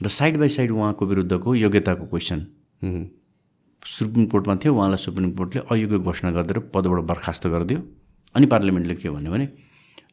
र 0.00 0.08
साइड 0.08 0.36
बाई 0.38 0.48
साइड 0.48 0.70
उहाँको 0.70 1.06
विरुद्धको 1.06 1.54
योग्यताको 1.54 2.04
क्वेसन। 2.06 2.40
सुप्रिम 3.82 4.26
कोर्टमा 4.26 4.54
थियो 4.56 4.74
उहाँलाई 4.74 4.98
सुप्रिम 4.98 5.30
कोर्टले 5.38 5.62
अयोग्य 5.70 5.98
घोषणा 5.98 6.30
गरिदिएर 6.30 6.58
पदबाट 6.74 7.04
बर्खास्त 7.06 7.46
गरिदियो। 7.46 7.80
अनि 8.34 8.46
पार्लियामेन्टले 8.46 8.94
के 8.94 9.10
भन्यो 9.10 9.32
भने 9.32 9.46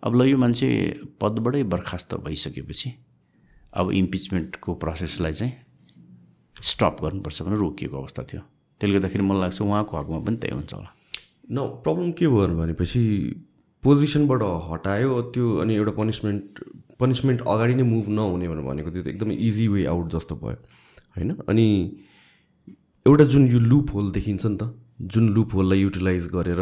अब 0.04 0.16
ल 0.16 0.22
यो 0.26 0.38
मान्छे 0.38 0.68
पदबाटै 1.22 1.64
बर्खास्त 1.64 2.16
भइसकेपछि 2.26 2.90
अब 3.74 3.92
इम्पिचमेन्टको 3.92 4.74
प्रोसेसलाई 4.74 5.34
चाहिँ 5.34 5.54
स्टप 6.62 6.98
गर्नुपर्छ 7.04 7.42
भनेर 7.42 7.58
रोकिएको 7.58 7.98
अवस्था 7.98 8.24
थियो। 8.24 8.42
त्यसले 8.82 9.00
गर्दाखेरि 9.00 9.24
मलाई 9.24 9.42
लाग्छ 9.42 9.62
उहाँको 9.62 9.98
हकमा 9.98 10.20
पनि 10.20 10.38
त्यही 10.38 10.56
हुन्छ 10.56 10.74
होला। 10.74 10.90
न 11.52 11.58
प्रब्लम 11.84 12.12
के 12.12 12.28
भयो 12.28 12.56
भनेपछि 12.58 13.02
पोजिसनबाट 13.84 14.42
हटायो 14.72 15.22
त्यो 15.36 15.46
अनि 15.58 15.76
एउटा 15.76 15.92
पनिसमेन्ट 15.92 16.64
पनिसमेन्ट 17.00 17.42
अगाडि 17.48 17.76
नै 17.76 17.84
मुभ 17.84 18.10
नहुने 18.10 18.48
भनेर 18.48 18.64
भनेको 18.64 18.90
त्यो 18.92 19.04
त 19.04 19.08
एकदमै 19.08 19.36
इजी 19.36 19.68
वे 19.68 19.86
आउट 19.86 20.08
जस्तो 20.16 20.36
भयो 20.36 20.58
होइन? 21.16 21.30
अनि 21.48 21.68
एउटा 23.06 23.24
जुन 23.24 23.48
यो 23.52 23.60
लुप 23.60 23.94
होल 23.94 24.12
देखिन्छ 24.12 24.46
नि 24.46 24.58
त 24.58 24.76
जुन 25.02 25.30
लुप 25.30 25.50
होललाई 25.54 25.80
युटिलाइज 25.80 26.28
गरेर 26.28 26.62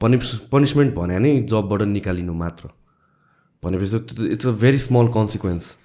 पनिस 0.00 0.34
पनिसमेन्ट 0.52 0.94
भने 0.94 1.18
नै 1.18 1.40
जबबाट 1.50 1.82
निकालिनु 1.88 2.34
मात्र। 2.34 2.68
भनेपछि 3.62 3.98
त 3.98 4.00
it's 4.32 4.46
a 4.46 4.50
very 4.60 4.78
small 4.78 5.06
consequence 5.14 5.76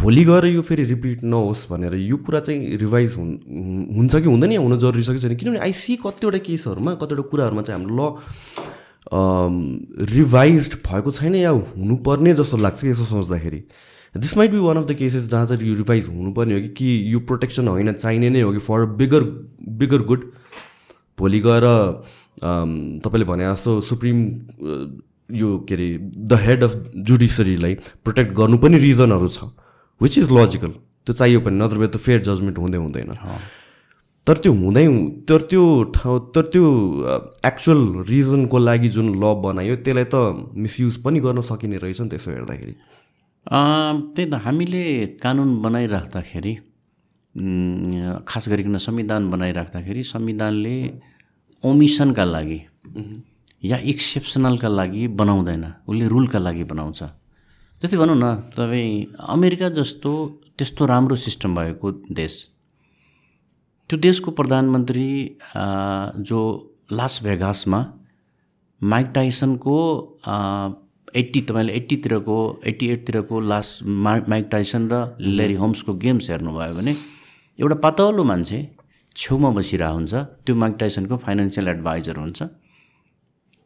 भोलि 0.00 0.24
गएर 0.24 0.44
यो 0.46 0.62
फेरि 0.62 0.84
रिपिट 0.84 1.24
नहोस् 1.24 1.66
भनेर 1.70 1.94
यो 1.96 2.16
कुरा 2.16 2.40
चाहिँ 2.40 2.76
रिभाइज 2.78 3.14
हुन् 3.18 3.36
हुन्छ 3.96 4.16
कि 4.16 4.28
हुँदैन 4.28 4.56
हुनु 4.56 4.76
जरुरी 4.76 5.02
छ 5.02 5.10
कि 5.10 5.18
छैन? 5.18 5.36
किनभने 5.36 5.58
आइसी 5.58 5.96
कतिवटा 5.96 6.38
केसहरूमा 6.46 6.94
कतिवटा 7.02 7.22
कुराहरूमा 7.30 7.62
चाहिँ 7.62 7.80
हाम्रो 7.80 7.96
ल 7.96 7.98
रिभाइज 10.12 10.70
भएको 10.86 11.10
छैन 11.10 11.34
या 11.34 11.50
हुनुपर्ने 11.50 12.34
जस्तो 12.34 12.56
लाग्छ 12.56 12.82
कि 12.82 12.90
यसो 12.90 13.04
सोच्दाखेरि। 13.04 13.62
This 14.14 14.36
might 14.36 14.50
be 14.50 14.58
one 14.58 14.76
of 14.76 14.86
the 14.86 14.94
cases 14.94 15.28
जहाँ 15.28 15.46
चाहिँ 15.46 15.68
यो 15.68 15.74
रिभाइज 15.74 16.08
हुनुपर्ने 16.08 16.54
हो 16.54 16.60
कि 16.60 16.68
कि 16.76 17.12
यो 17.12 17.20
प्रोटेक्सन 17.20 17.68
होइन 17.68 17.92
चाहिने 17.92 18.30
नै 18.30 18.40
हो 18.40 18.52
कि 18.52 18.58
फर 18.58 18.86
बिगर 19.00 19.22
बिगर 19.80 20.02
गुड 20.02 20.32
भोलि 21.18 21.40
गएर 21.40 21.64
तपाईँले 22.40 23.24
भने 23.24 23.44
जस्तो 23.44 23.80
सुप्रिम 23.88 24.18
यो 25.40 25.48
के 25.68 25.74
अरे 25.74 25.88
द 26.30 26.32
हेड 26.46 26.64
अफ 26.64 26.72
जुडिसरीलाई 27.08 27.74
प्रोटेक्ट 28.04 28.32
गर्नु 28.36 28.58
पनि 28.58 28.78
रिजनहरू 28.78 29.28
छ 29.28 29.50
विच 30.00 30.18
इज 30.18 30.32
लजिकल 30.32 30.72
त्यो 31.06 31.12
चाहियो 31.12 31.40
पनि 31.40 31.56
नत्र 31.58 31.86
त 31.86 31.96
फेयर 31.96 32.20
जजमेन्ट 32.28 32.58
हुँदै 32.58 32.78
हुँदैन। 32.78 33.10
तर 34.26 34.36
त्यो 34.42 34.52
हुँदै 34.52 34.86
तर 35.28 35.40
त्यो 35.50 35.62
ठाउँ 35.94 36.18
तर 36.34 36.42
त्यो 36.52 36.64
एक्चुअल 37.46 37.80
रिजनको 38.10 38.58
लागि 38.58 38.88
जुन 38.96 39.08
ल 39.22 39.34
बनायो 39.42 39.74
त्यसलाई 39.86 40.06
त 40.14 40.16
मिसयुज 40.64 40.96
पनि 41.02 41.20
गर्न 41.26 41.40
सकिने 41.50 41.76
रहेछ 41.78 42.00
नि 42.00 42.08
त्यसो 42.10 42.30
हेर्दाखेरि। 42.30 42.74
त्यही 44.14 44.30
त 44.30 44.34
हामीले 44.46 44.84
कानुन 45.22 45.50
बनाइराख्दाखेरि 45.62 46.54
खास 48.28 48.48
गरिकन 48.48 48.76
संविधान 48.82 49.30
बनाइराख्दाखेरि 49.30 50.02
संविधानले 50.02 50.76
ओमिसनका 51.68 52.24
लागि 52.24 52.60
या 53.64 53.76
एक्सेप्सनलका 53.92 54.68
लागि 54.68 55.06
बनाउँदैन। 55.20 55.64
उसले 55.88 56.08
रुलका 56.08 56.38
लागि 56.38 56.64
बनाउँछ। 56.64 57.02
जस्तै 57.82 57.96
भनौँ 57.96 58.16
न 58.16 58.34
तपाईँ 58.56 59.06
अमेरिका 59.28 59.68
जस्तो 59.78 60.12
त्यस्तो 60.58 60.86
राम्रो 60.86 61.16
सिस्टम 61.16 61.54
भएको 61.54 61.90
देश 62.12 62.34
त्यो 63.90 63.98
देशको 63.98 64.30
प्रधानमन्त्री 64.30 65.08
जो 66.28 66.40
लास 66.92 67.20
भेगासमा 67.24 67.80
माइक 68.80 69.06
टाइसनको 69.14 69.76
एट्टी 71.16 71.40
तपाईँले 71.40 71.72
एट्टीतिरको 71.72 72.38
एट्टी 72.66 72.86
एटतिरको 72.88 73.40
लास्ट 73.40 73.82
मा 74.04 74.16
माइक 74.28 74.48
टाइसन 74.50 74.88
र 74.92 75.16
लेरी 75.20 75.54
होम्सको 75.54 75.94
गेम्स 76.04 76.30
हेर्नुभयो 76.30 76.74
भने 76.74 76.94
एउटा 77.58 77.76
पातलो 77.84 78.24
मान्छे 78.24 78.58
छेउमा 79.16 79.50
बसिरहेको 79.50 79.94
हुन्छ। 79.94 80.14
त्यो 80.44 80.54
माइक 80.56 80.74
टाइसनको 80.80 81.16
फाइनेन्सियल 81.16 81.68
एडभाइजर 81.68 82.16
हुन्छ। 82.16 82.42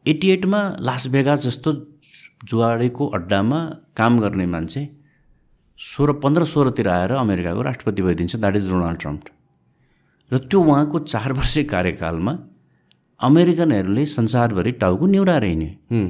एट्टी 0.05 0.29
एटमा 0.31 0.61
लास 0.79 1.07
भेगास 1.07 1.39
जस्तो 1.41 1.71
जुवाडेको 2.45 3.07
अड्डामा 3.07 3.59
काम 3.97 4.19
गर्ने 4.19 4.45
मान्छे 4.45 4.81
सोह्र 5.79 6.13
पन्ध्र 6.23 6.45
सोह्रतिर 6.45 6.87
आएर 6.87 7.11
अमेरिकाको 7.13 7.61
राष्ट्रपति 7.61 8.01
भइदिन्छ। 8.01 8.35
द्याट 8.35 8.55
इज 8.55 8.69
डोनाल्ड 8.69 8.99
ट्रम्प 8.99 9.23
र 10.31 10.37
त्यो 10.39 10.59
उहाँको 10.61 10.99
चार 11.05 11.33
वर्ष 11.33 11.57
कार्यकालमा 11.69 12.37
अमेरिकनहरूले 13.19 14.05
संसारभरि 14.07 14.71
टाउको 14.81 15.05
निहुराएर 15.07 15.43
हिँड्यो 15.43 16.01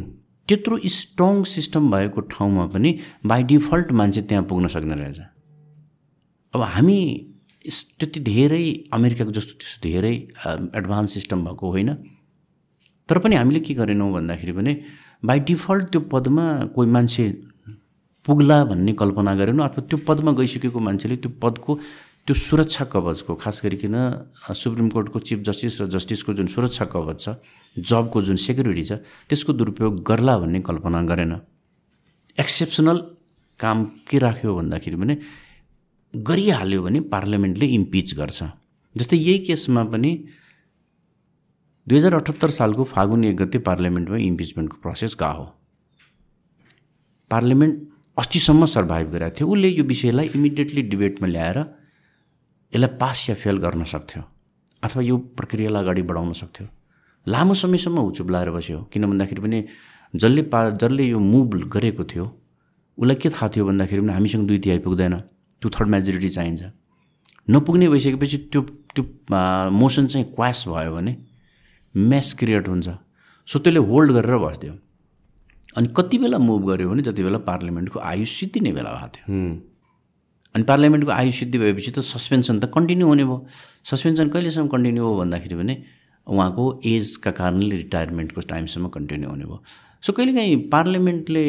त्यत्रो 0.47 0.77
स्ट्रङ 0.91 1.43
सिस्टम 1.47 1.91
भएको 1.91 2.21
ठाउँमा 2.31 2.65
पनि 2.67 2.89
बाई 3.25 3.43
डिफल्ट 3.43 3.91
मान्छे 3.91 4.21
त्यहाँ 4.21 4.43
पुग्न 4.43 4.67
सक्ने 4.67 4.95
रहेछ। 4.95 5.19
अब 6.53 6.61
हामी 6.61 6.99
त्यति 7.61 8.19
धेरै 8.19 8.63
अमेरिकाको 8.93 9.31
जस्तो 9.31 9.53
त्यस्तो 9.59 9.79
धेरै 9.83 10.13
एडभान्स 10.75 11.13
सिस्टम 11.13 11.45
भएको 11.45 11.65
होइन। 11.71 11.89
तर 13.09 13.17
पनि 13.19 13.35
हामीले 13.35 13.59
के 13.59 13.73
गरेनौँ 13.73 14.11
भन्दाखेरि 14.13 14.53
पनि 14.53 14.73
बाई 15.25 15.39
डिफल्ट 15.45 15.85
त्यो 15.91 16.01
पदमा 16.13 16.45
कोही 16.75 16.89
मान्छे 16.89 17.25
पुग्ला 18.25 18.57
भन्ने 18.65 18.93
कल्पना 18.93 19.33
गरेनौँ 19.35 19.65
अथवा 19.65 19.81
त्यो 19.89 19.97
पदमा 20.07 20.31
गइसकेको 20.39 20.79
मान्छेले 20.79 21.15
त्यो 21.21 21.31
पदको 21.41 21.71
त्यो 22.25 22.33
सुरक्षा 22.37 22.85
कवचको 22.85 23.35
खास 23.35 23.61
गरिकन 23.65 23.95
सुप्रिम 24.53 24.89
कोर्टको 24.89 25.19
चिफ 25.19 25.39
जस्टिस 25.45 25.81
र 25.81 25.85
जस्टिसको 25.93 26.33
जुन 26.33 26.47
सुरक्षा 26.53 26.85
कवच 26.85 27.19
छ 27.19 27.29
जबको 27.75 28.21
जुन 28.21 28.35
सेक्युरिटी 28.45 28.83
छ 28.83 28.93
त्यसको 29.29 29.53
दुरुपयोग 29.53 30.01
गर्ला 30.05 30.37
भन्ने 30.37 30.59
कल्पना 30.61 31.01
गरेन। 31.11 31.33
एक्सेप्सनल 32.37 32.97
काम 33.59 33.83
के 34.09 34.17
राख्यो 34.17 34.55
भन्दाखेरि 34.55 34.97
भने 34.97 35.17
गरिहाल्यो 36.13 36.81
भने 36.83 36.99
पार्लियामेन्टले 37.11 37.65
इम्पिच 37.67 38.13
गर्छ। 38.15 38.43
जस्तै 38.95 39.17
यही 39.17 39.39
केसमा 39.47 39.83
पनि 39.91 40.11
दुई 41.87 41.97
हजार 41.97 42.13
अठहत्तर 42.15 42.49
सालको 42.49 42.83
फागुन 42.83 43.23
एक 43.25 43.35
गते 43.37 43.59
पार्लियामेन्टमा 43.59 44.17
इम्पिचमेन्टको 44.17 44.77
प्रोसेस 44.81 45.15
गएको 45.15 45.37
हो? 45.37 45.45
पार्लियामेन्ट 47.31 47.75
अस्तिसम्म 48.17 48.65
सर्भाइभ 48.65 49.11
गरेको 49.11 49.35
थियो। 49.39 49.47
उसले 49.47 49.67
यो 49.69 49.83
विषयलाई 49.83 50.27
इमिडिएटली 50.35 50.81
डिबेटमा 50.91 51.27
ल्याएर 51.27 51.57
यसलाई 52.73 52.97
पास 52.99 53.29
या 53.29 53.35
फेल 53.35 53.57
गर्न 53.57 53.83
सक्थ्यो 53.87 54.21
अथवा 54.83 55.03
यो 55.03 55.17
प्रक्रियालाई 55.17 55.83
अगाडि 55.83 56.01
बढाउन 56.01 56.33
सक्थ्यो। 56.33 56.67
लामो 57.27 57.53
समयसम्म 57.53 57.99
हुचुब्लाएर 57.99 58.49
बस्यो 58.51 58.79
किन 58.91 59.05
भन्दाखेरि 59.07 59.41
पनि 59.41 59.59
जसले 60.13 60.41
पा 60.51 60.69
जसले 60.75 61.03
यो 61.07 61.19
मुभ 61.21 61.55
गरेको 61.73 62.03
थियो 62.03 62.25
उसलाई 62.97 63.15
के 63.15 63.29
थाहा 63.29 63.47
थियो 63.55 63.65
भन्दाखेरि 63.65 64.01
पनि 64.01 64.13
हामीसँग 64.13 64.47
दुई 64.47 64.59
तिहाई 64.59 64.79
पुग्दैन। 64.79 65.15
टु 65.61 65.69
थर्ड 65.69 65.87
मेजोरिटी 65.89 66.29
चाहिन्छ 66.29 66.63
नपुग्ने 67.49 67.87
भइसकेपछि 67.89 68.37
त्यो 68.51 68.61
त्यो 68.95 69.03
मोसन 69.71 70.07
चाहिँ 70.07 70.25
क्वास 70.35 70.63
भयो 70.67 70.91
भने 70.95 71.15
मेस 71.95 72.33
क्रिएट 72.39 72.67
हुन्छ। 72.67 72.89
सो 73.47 73.59
त्यसले 73.59 73.79
होल्ड 73.89 74.11
गरेर 74.11 74.37
बस्थ्यो। 74.37 74.73
अनि 75.77 75.87
कति 75.97 76.17
बेला 76.17 76.37
मुभ 76.37 76.67
गऱ्यो 76.69 76.89
भने 76.89 77.01
जति 77.03 77.23
बेला 77.23 77.37
पार्लियामेन्टको 77.47 77.99
आयु 77.99 78.25
सिद्धिने 78.25 78.71
बेला 78.71 78.91
भएको 78.91 79.07
थियो। 79.15 79.25
अनि 80.55 80.63
पार्लियामेन्टको 80.69 81.11
आयु 81.11 81.31
सिद्धि 81.31 81.57
भएपछि 81.57 81.91
त 81.91 81.99
सस्पेन्सन 82.03 82.59
त 82.59 82.71
कन्टिन्यू 82.75 83.07
हुने 83.07 83.23
भयो। 83.23 83.45
सस्पेन्सन 83.89 84.29
कहिलेसम्म 84.29 84.67
कन्टिन्यू 84.67 85.03
हो 85.03 85.15
भन्दाखेरि 85.19 85.55
भने 85.55 85.75
उहाँको 86.27 86.65
एजका 86.85 87.31
कारणले 87.31 87.75
रिटायरमेन्टको 87.77 88.41
टाइमसम्म 88.49 88.87
कन्टिन्यू 88.95 89.29
हुने 89.29 89.45
भयो। 89.45 89.63
सो 90.03 90.13
कहिलेकाहीँ 90.13 90.55
पार्लियामेन्टले 90.69 91.43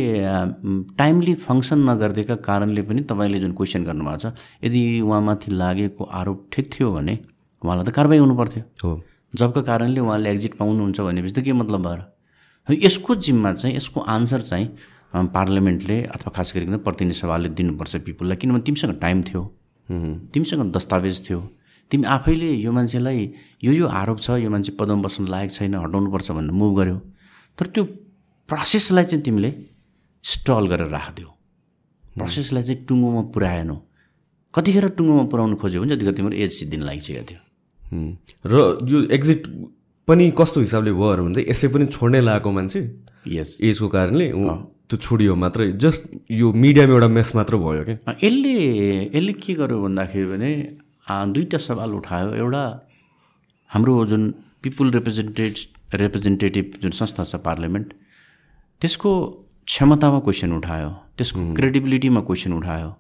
टाइमली 0.99 1.35
फङ्सन 1.45 1.79
नगरिदिएका 1.89 2.35
कारणले 2.47 2.83
पनि 2.89 3.03
तपाईँले 3.11 3.39
जुन 3.41 3.53
क्वेसन 3.57 3.85
गर्नुभएको 3.85 4.19
छ 4.19 4.33
यदि 4.65 4.83
उहाँमाथि 5.01 5.53
लागेको 5.53 6.05
आरोप 6.21 6.49
ठिक 6.53 6.69
थियो 6.75 6.91
भने 6.93 7.19
उहाँलाई 7.63 7.85
त 7.85 7.95
कारवाही 7.97 8.21
हुनु 8.21 8.35
पर्थ्यो 8.37 8.63
हो। 8.85 8.91
जबको 9.35 9.63
कारणले 9.63 10.01
उहाँले 10.01 10.31
एक्जिट 10.31 10.55
पाउनुहुन्छ 10.59 11.01
भनेपछि 11.01 11.33
त 11.33 11.45
के 11.45 11.53
मतलब 11.53 11.87
भएर? 11.87 12.01
यसको 12.69 13.15
जिम्मा 13.25 13.53
चाहिँ 13.55 13.77
यसको 13.77 14.01
आन्सर 14.17 14.41
चाहिँ 14.41 14.69
पार्लियामेन्टले 15.33 16.03
अथवा 16.13 16.33
खास 16.37 16.53
गरिकन 16.57 16.77
प्रतिनिधि 16.85 17.19
सभाले 17.19 17.49
दिनुपर्छ 17.57 17.97
पिपुललाई 18.05 18.37
किनभने 18.37 18.63
तिमीसँग 18.69 18.95
टाइम 19.01 19.23
थियो। 19.23 19.43
तिमीसँग 20.33 20.73
दस्तावेज 20.77 21.17
थियो। 21.29 21.41
तिमी 21.91 22.05
आफैले 22.17 22.53
यो 22.53 22.73
मान्छेलाई 22.73 23.33
यो 23.65 23.73
यो 23.73 23.87
आरोप 24.03 24.21
छ 24.21 24.37
यो 24.45 24.51
मान्छे 24.51 24.73
पदमा 24.77 25.03
बस्न 25.09 25.29
लायक 25.29 25.51
छैन 25.51 25.75
हटाउनुपर्छ 25.75 26.31
भनेर 26.31 26.53
मुभ 26.53 26.77
गर्यो। 26.77 27.01
तर 27.59 27.67
त्यो 27.67 27.85
प्रोसेसलाई 28.53 29.05
चाहिँ 29.11 29.23
तिमीले 29.25 29.51
स्टल 30.25 30.67
गरेर 30.73 30.89
राखिदियो 30.97 31.29
प्रोसेसलाई 32.19 32.63
चाहिँ 32.63 32.85
टुङ्गोमा 32.89 33.23
पुऱ्याएनौ 33.35 33.77
कतिखेर 34.55 34.87
टुङ्गोमा 34.99 35.25
पुऱ्याउनु 35.33 35.57
खोज्यो 35.63 35.81
भने 35.83 35.97
जतिखेर 35.97 36.15
तिम्रो 36.17 36.37
एज 36.45 36.51
सिद्धिन 36.59 36.83
लागिसकेको 36.89 37.25
थियो। 37.29 37.41
र 38.53 38.55
यो 38.93 38.99
एक्जिट 39.17 39.41
पनि 40.09 40.25
कस्तो 40.39 40.61
हिसाबले 40.61 40.93
भयो 40.93 41.25
भने 41.25 41.35
चाहिँ 41.35 41.49
यसै 41.51 41.69
पनि 41.73 41.87
छोड्नै 41.97 42.21
लागेको 42.29 42.51
मान्छे 42.59 42.81
यस 43.37 43.51
एजको 43.65 43.89
कारणले 43.89 44.27
त्यो 44.33 44.97
छोडियो 44.99 45.35
मात्रै। 45.43 45.67
जस्ट 45.85 46.03
यो 46.31 46.53
मिडियामा 46.53 46.93
एउटा 46.93 47.09
मेस 47.17 47.35
मात्र 47.37 47.57
भयो 47.65 47.85
क्या? 47.89 47.97
यसले 48.23 48.55
यसले 49.17 49.33
के 49.43 49.53
गर्यो 49.61 49.79
भन्दाखेरि 49.83 50.27
भने 50.33 50.51
दुईवटा 51.35 51.59
सवाल 51.69 51.91
उठायो। 52.01 52.29
एउटा 52.43 52.63
हाम्रो 53.71 53.93
जुन 54.13 54.23
पिपुल 54.63 54.91
रिप्रेजेन्टेट 54.93 55.55
रिप्रेजेन्टेटिभ 56.03 56.67
जुन 56.83 56.91
संस्था 57.01 57.25
छ 57.25 57.41
पार्लियामेन्ट 57.49 57.89
त्यसको 58.83 59.11
क्षमतामा 59.71 60.19
क्वेसन 60.27 60.53
उठायो। 60.59 60.91
त्यसको 61.17 61.41
क्रेडिबिलिटीमा 61.55 62.21
क्वेसन 62.27 62.53
उठायो। 62.59 62.91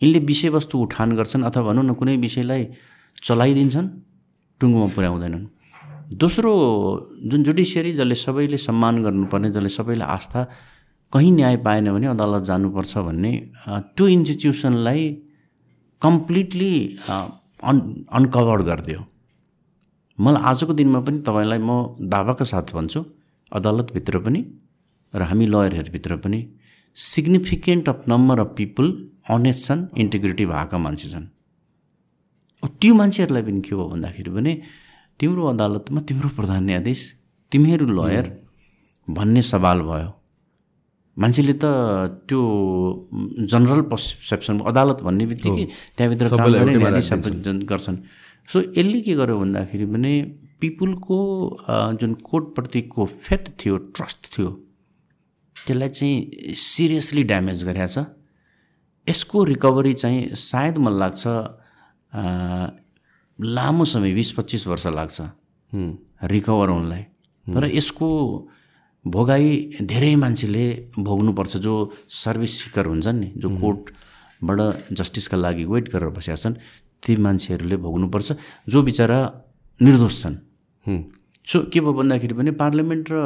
यिनले 0.00 0.18
विषयवस्तु 0.30 0.74
उठान 0.86 1.08
गर्छन् 1.18 1.44
अथवा 1.50 1.62
भनौँ 1.68 1.84
न 1.84 1.92
कुनै 1.98 2.16
विषयलाई 2.22 2.62
चलाइदिन्छन् 3.26 3.88
टुङ्गोमा 4.60 4.88
पुर्याउँदैनन्। 4.94 5.44
दोस्रो 6.22 6.50
जुन 7.30 7.40
जुडिसियरी 7.42 7.92
जसले 7.98 8.14
सबैले 8.14 8.58
सम्मान 8.66 8.94
गर्नुपर्ने 9.02 9.50
जसले 9.50 9.70
सबैले 9.78 10.04
आस्था 10.16 10.40
कहीँ 11.12 11.30
न्याय 11.32 11.56
पाएन 11.66 11.90
भने 11.90 12.06
अदालत 12.14 12.42
जानुपर्छ 12.50 12.92
भन्ने 13.10 13.32
त्यो 13.66 14.04
इन्स्टिट्युसनलाई 14.14 15.02
कम्प्लिटली 16.02 16.74
अन 17.70 17.76
अनकभर्ड 18.14 18.62
गरिदियो। 18.70 19.00
मलाई 20.18 20.42
आजको 20.50 20.72
दिनमा 20.78 21.00
पनि 21.02 21.18
तपाईँलाई 21.26 21.58
म 21.58 21.98
दावाका 22.14 22.44
साथ 22.46 22.74
भन्छु। 22.78 23.00
अदालतभित्र 23.52 24.18
पनि 24.26 24.40
र 25.14 25.22
हामी 25.22 25.46
लयरहरूभित्र 25.46 26.16
पनि 26.24 26.40
significant 26.96 27.88
of 27.88 28.08
number 28.08 28.40
of 28.40 28.54
people 28.56 28.86
honest 29.30 29.66
छन् 29.66 29.86
इन्टिग्रिटी 29.98 30.46
भएका 30.46 30.78
मान्छे 30.78 31.08
छन्। 31.08 31.26
त्यो 32.80 32.94
मान्छेहरूलाई 32.94 33.42
पनि 33.42 33.60
के 33.60 33.74
हो 33.74 33.88
भन्दाखेरि 33.88 34.30
भने 34.30 34.52
तिम्रो 35.20 35.42
अदालतमा 35.46 36.00
तिम्रो 36.08 36.28
प्रधान 36.36 36.64
न्यायाधीश 36.64 37.00
तिमीहरू 37.52 37.86
लयर 37.86 38.26
भन्ने 39.08 39.42
सवाल 39.42 39.80
भयो। 39.88 40.10
मान्छेले 41.16 41.54
त 41.54 41.64
त्यो 42.28 42.40
जनरल 43.52 43.80
पर्सेप्सन 43.92 44.58
अदालत 44.66 45.02
भन्ने 45.06 45.24
बित्तिकै 45.26 45.64
त्यहाँभित्र 45.96 46.26
गर्छन्। 47.70 47.98
सो 48.48 48.60
यसले 48.60 49.00
के 49.00 49.14
गर्यो 49.14 49.38
भन्दाखेरि 49.38 49.86
भने 49.86 50.12
पिपुलको 50.60 51.18
जुन 52.00 52.14
कोर्टप्रतिको 52.24 53.04
फेथ 53.06 53.44
थियो 53.60 53.76
ट्रस्ट 53.96 54.20
थियो 54.34 54.50
त्यसलाई 55.66 55.88
चाहिँ 55.88 56.54
सिरियसली 56.54 57.22
ड्यामेज 57.24 57.64
गरेको 57.64 57.86
छ। 57.86 58.06
यसको 59.06 59.44
रिकभरी 59.44 59.94
चाहिँ 59.94 60.34
सायद 60.34 60.78
मलाई 60.78 60.98
लाग्छ 61.00 61.22
लामो 63.38 63.84
समय 63.84 64.12
बिस 64.14 64.32
पच्चिस 64.32 64.66
वर्ष 64.66 64.86
लाग्छ। 64.86 65.20
रिकभर 66.32 66.68
हुनलाई। 66.68 67.02
तर 67.46 67.64
यसको 67.68 68.08
भोगाई 69.04 69.48
धेरै 69.82 70.14
मान्छेले 70.16 70.64
भोग्नुपर्छ 70.98 71.56
जो 71.56 71.74
सर्भिस 72.08 72.52
सिकर 72.60 72.86
हुन्छन् 72.86 73.20
नि 73.20 73.28
जो 73.36 73.48
कोर्टबाट 73.60 74.58
जस्टिसका 74.92 75.36
लागि 75.36 75.64
वेट 75.64 75.88
गरेर 75.92 76.10
बसेका 76.16 76.36
छन् 76.36 76.54
ती 77.02 77.16
मान्छेहरूले 77.16 77.76
भोग्नुपर्छ 77.76 78.28
जो 78.68 78.82
बिचरा 78.82 79.18
निर्दोष 79.80 80.14
छन्। 80.22 80.36
सो 81.46 81.60
के 81.72 81.80
भयो 81.80 81.92
भन्दाखेरि 81.92 82.34
पनि 82.34 82.50
पार्लियामेन्ट 82.60 83.08
र 83.12 83.16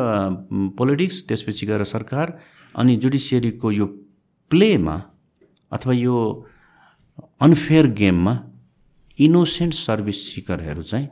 पोलिटिक्स 0.78 1.22
त्यसपछि 1.28 1.66
गएर 1.66 1.84
सरकार 1.84 2.38
अनि 2.74 2.96
जुडिसियरीको 2.96 3.70
यो 3.72 3.86
प्लेमा 4.50 4.96
अथवा 5.72 5.92
यो 5.94 6.16
अनफेयर 7.40 7.86
गेममा 8.00 8.34
इनोसेन्ट 9.18 9.74
सर्भिस 9.74 10.18
सिकरहरू 10.34 10.82
चाहिँ 10.82 11.08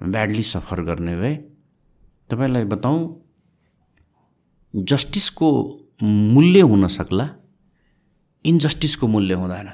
ब्याडली 0.00 0.42
सफर 0.42 0.82
गर्ने 0.88 1.16
भए 1.16 1.34
तपाईँलाई 2.30 2.64
बताउँ 2.64 3.00
जस्टिसको 4.74 5.48
मूल्य 6.02 6.60
हुन 6.60 6.86
सक्ला 6.88 7.28
इन्जस्टिसको 8.44 9.06
मूल्य 9.06 9.34
हुँदैन। 9.34 9.70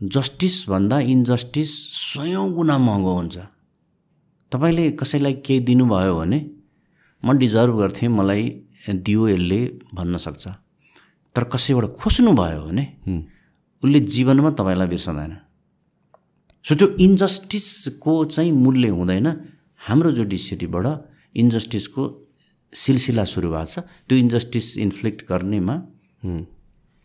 जस्टिसभन्दा 0.00 0.98
इन्जस्टिस 1.14 1.70
सयौँ 1.98 2.48
गुणा 2.54 2.78
महँगो 2.78 3.12
हुन्छ। 3.14 3.38
तपाईँले 4.52 4.84
कसैलाई 5.00 5.34
केही 5.46 5.60
दिनुभयो 5.68 6.14
भने 6.18 6.38
म 7.22 7.36
डिजर्भ 7.38 7.74
गर्थेँ 7.78 8.08
मलाई 8.08 8.42
दियो 8.88 9.28
यसले 9.28 9.60
भन्न 9.94 10.16
सक्छ। 10.16 10.44
तर 11.36 11.44
कसैबाट 11.52 11.84
खोज्नु 12.00 12.32
भयो 12.32 12.62
भने 12.68 12.84
उसले 13.82 14.00
जीवनमा 14.00 14.50
तपाईँलाई 14.58 14.88
बिर्सँदैन। 14.88 15.32
सो 16.64 16.74
त्यो 16.74 16.86
इन्जस्टिसको 16.96 18.12
चाहिँ 18.24 18.52
मूल्य 18.54 18.88
हुँदैन। 18.88 19.26
हाम्रो 19.80 20.10
जुडिसियरीबाट 20.18 20.86
इन्जस्टिसको 21.36 22.02
सिलसिला 22.72 23.24
सुरु 23.24 23.48
भएको 23.50 23.64
छ। 23.66 23.78
त्यो 24.08 24.16
इन्जस्टिस 24.18 24.66
इन्फ्लिक्ट 24.78 25.20
गर्नेमा 25.28 25.74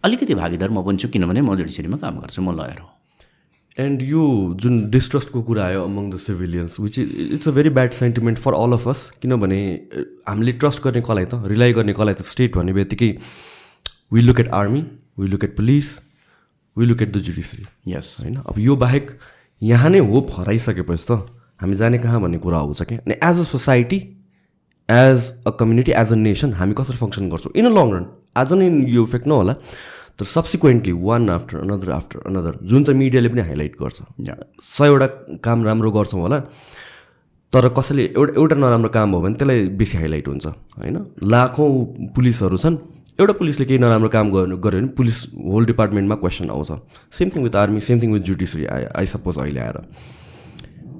अलिकति 0.03 0.33
भागीदार 0.35 0.69
म 0.69 0.81
बन्छु 0.83 1.07
किनभने 1.13 1.41
म 1.41 1.55
जुडिसियरीमा 1.55 1.97
काम 1.97 2.19
गर्छु 2.21 2.41
म 2.41 2.55
लयर 2.55 2.79
हो। 2.79 2.89
एन्ड 3.79 4.01
यो 4.03 4.23
जुन 4.63 4.73
डिस्ट्रस्टको 4.91 5.41
कुरा 5.43 5.63
आयो 5.65 5.83
among 5.83 6.09
the 6.09 6.17
civilians 6.23 6.79
which 6.79 6.99
is 6.99 7.31
it's 7.33 7.47
a 7.47 7.51
very 7.51 7.69
bad 7.77 7.91
sentiment 7.99 8.39
for 8.39 8.53
all 8.53 8.73
of 8.73 8.87
us 8.87 8.99
किनभने 9.21 9.59
हामीले 10.27 10.51
ट्रस्ट 10.63 10.83
गर्ने 10.83 11.01
कसलाई 11.01 11.25
त 11.25 11.41
रिलाइ 11.53 11.73
गर्ने 11.73 11.93
कसलाई 11.93 12.13
त 12.13 12.25
स्टेट 12.31 12.55
भन्ने 12.55 12.73
बित्तिकै 12.73 13.11
we 14.13 14.21
look 14.21 14.39
at 14.39 14.49
army 14.53 14.81
we 15.19 15.27
look 15.27 15.43
at 15.43 15.55
police 15.57 15.93
we 16.77 16.85
look 16.85 17.01
at 17.01 17.13
the 17.13 17.17
judiciary 17.29 17.65
yes 17.93 18.17
होइन? 18.21 18.35
अब 18.37 18.59
यो 18.59 18.75
बाहेक 18.83 19.17
यहाँ 19.61 19.89
नै 19.89 19.99
होप 20.11 20.27
हराइसकेपछि 20.37 21.05
त 21.09 21.17
हामी 21.61 21.75
जाने 21.81 21.97
कहाँ 22.05 22.21
भन्ने 22.21 22.37
कुरा 22.45 22.57
आउँछ 22.57 22.81
क्या 22.83 22.97
अनि 22.97 23.15
as 23.23 23.39
a 23.39 23.43
society 23.49 23.99
as 24.89 25.31
a 25.47 25.51
community 25.59 25.91
as 26.03 26.11
a 26.13 26.15
nation 26.21 26.53
हामी 26.61 26.73
कसरी 26.77 26.97
फङ्सन 26.97 27.29
गर्छौँ? 27.29 27.51
इन 27.55 27.65
अ 27.65 27.69
लङ 27.79 27.91
रन 27.91 28.05
आज 28.37 28.53
नै 28.53 28.69
यो 28.93 29.03
इफेक्ट 29.03 29.27
नहोला 29.27 29.55
तर 30.19 30.25
subsequently 30.25 30.93
one 30.93 31.29
after 31.29 31.57
another 31.57 31.91
after 31.91 32.19
another 32.27 32.57
जुन 32.63 32.83
चाहिँ 32.83 32.99
मिडियाले 32.99 33.29
पनि 33.29 33.41
हाइलाइट 33.41 33.75
गर्छ। 33.81 34.01
सयवटा 34.77 35.07
काम 35.43 35.63
राम्रो 35.65 35.91
गर्छौँ 35.91 36.21
होला 36.21 36.39
तर 37.53 37.69
कसैले 37.77 38.03
एउटा 38.17 38.33
एउटा 38.37 38.55
नराम्रो 38.55 38.89
काम 38.89 39.11
भयो 39.11 39.21
भने 39.21 39.35
त्यसलाई 39.35 39.67
बेसी 39.79 39.97
हाइलाइट 39.97 40.27
हुन्छ 40.27 40.45
होइन? 40.45 40.97
लाखौँ 41.23 41.69
पुलिसहरू 42.15 42.57
छन् 42.57 42.77
एउटा 43.19 43.33
पुलिसले 43.39 43.65
केही 43.65 43.79
नराम्रो 43.79 44.09
काम 44.09 44.31
गर्नु 44.31 44.57
गऱ्यो 44.57 44.79
भने 44.79 44.87
पुलिस 44.97 45.17
होल 45.45 45.65
डिपार्टमेन्टमा 45.65 46.15
क्वेसन 46.15 46.49
आउँछ। 46.49 46.71
Same 47.13 47.29
thing 47.29 47.43
with 47.43 47.55
army 47.55 47.81
same 47.81 48.01
thing 48.01 48.13
with 48.13 48.21
judiciary 48.29 48.65
I 48.65 48.83
I 48.95 49.05
suppose 49.05 49.37
अहिले 49.37 49.59
आएर। 49.59 49.77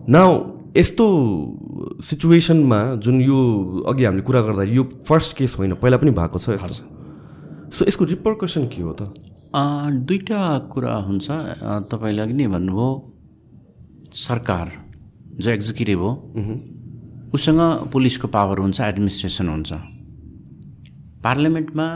नाउ 0.09 0.29
यस्तो 0.77 1.05
सिचुएसनमा 2.01 2.79
जुन 3.01 3.21
यो 3.21 3.37
अघि 3.87 4.05
हामीले 4.05 4.23
कुरा 4.23 4.41
गर्दा 4.41 4.63
यो 4.73 4.83
फर्स्ट 5.09 5.37
केस 5.37 5.55
होइन 5.57 5.73
पहिला 5.81 5.97
पनि 5.97 6.11
भएको 6.11 6.39
छ। 6.39 6.57
सो 7.73 7.85
यसको 7.87 8.05
रिपर्कसन 8.05 8.67
के 8.69 8.81
हो 8.81 8.93
त? 8.93 9.01
दुईवटा 10.05 10.41
कुरा 10.73 10.93
हुन्छ। 11.07 11.27
तपाईँले 11.89 12.21
अघि 12.21 12.33
नै 12.33 12.47
भन्नुभयो 12.47 12.87
सरकार 14.13 14.71
जो 15.41 15.49
एक्जिक्युटिभ 15.51 15.99
हो 15.99 16.11
उसँग 17.33 17.61
पुलिसको 17.93 18.27
पावर 18.29 18.57
हुन्छ 18.59 18.77
एडमिनिस्ट्रेसन 18.81 19.47
हुन्छ। 19.49 19.71
पार्लियामेन्टमा 21.25 21.87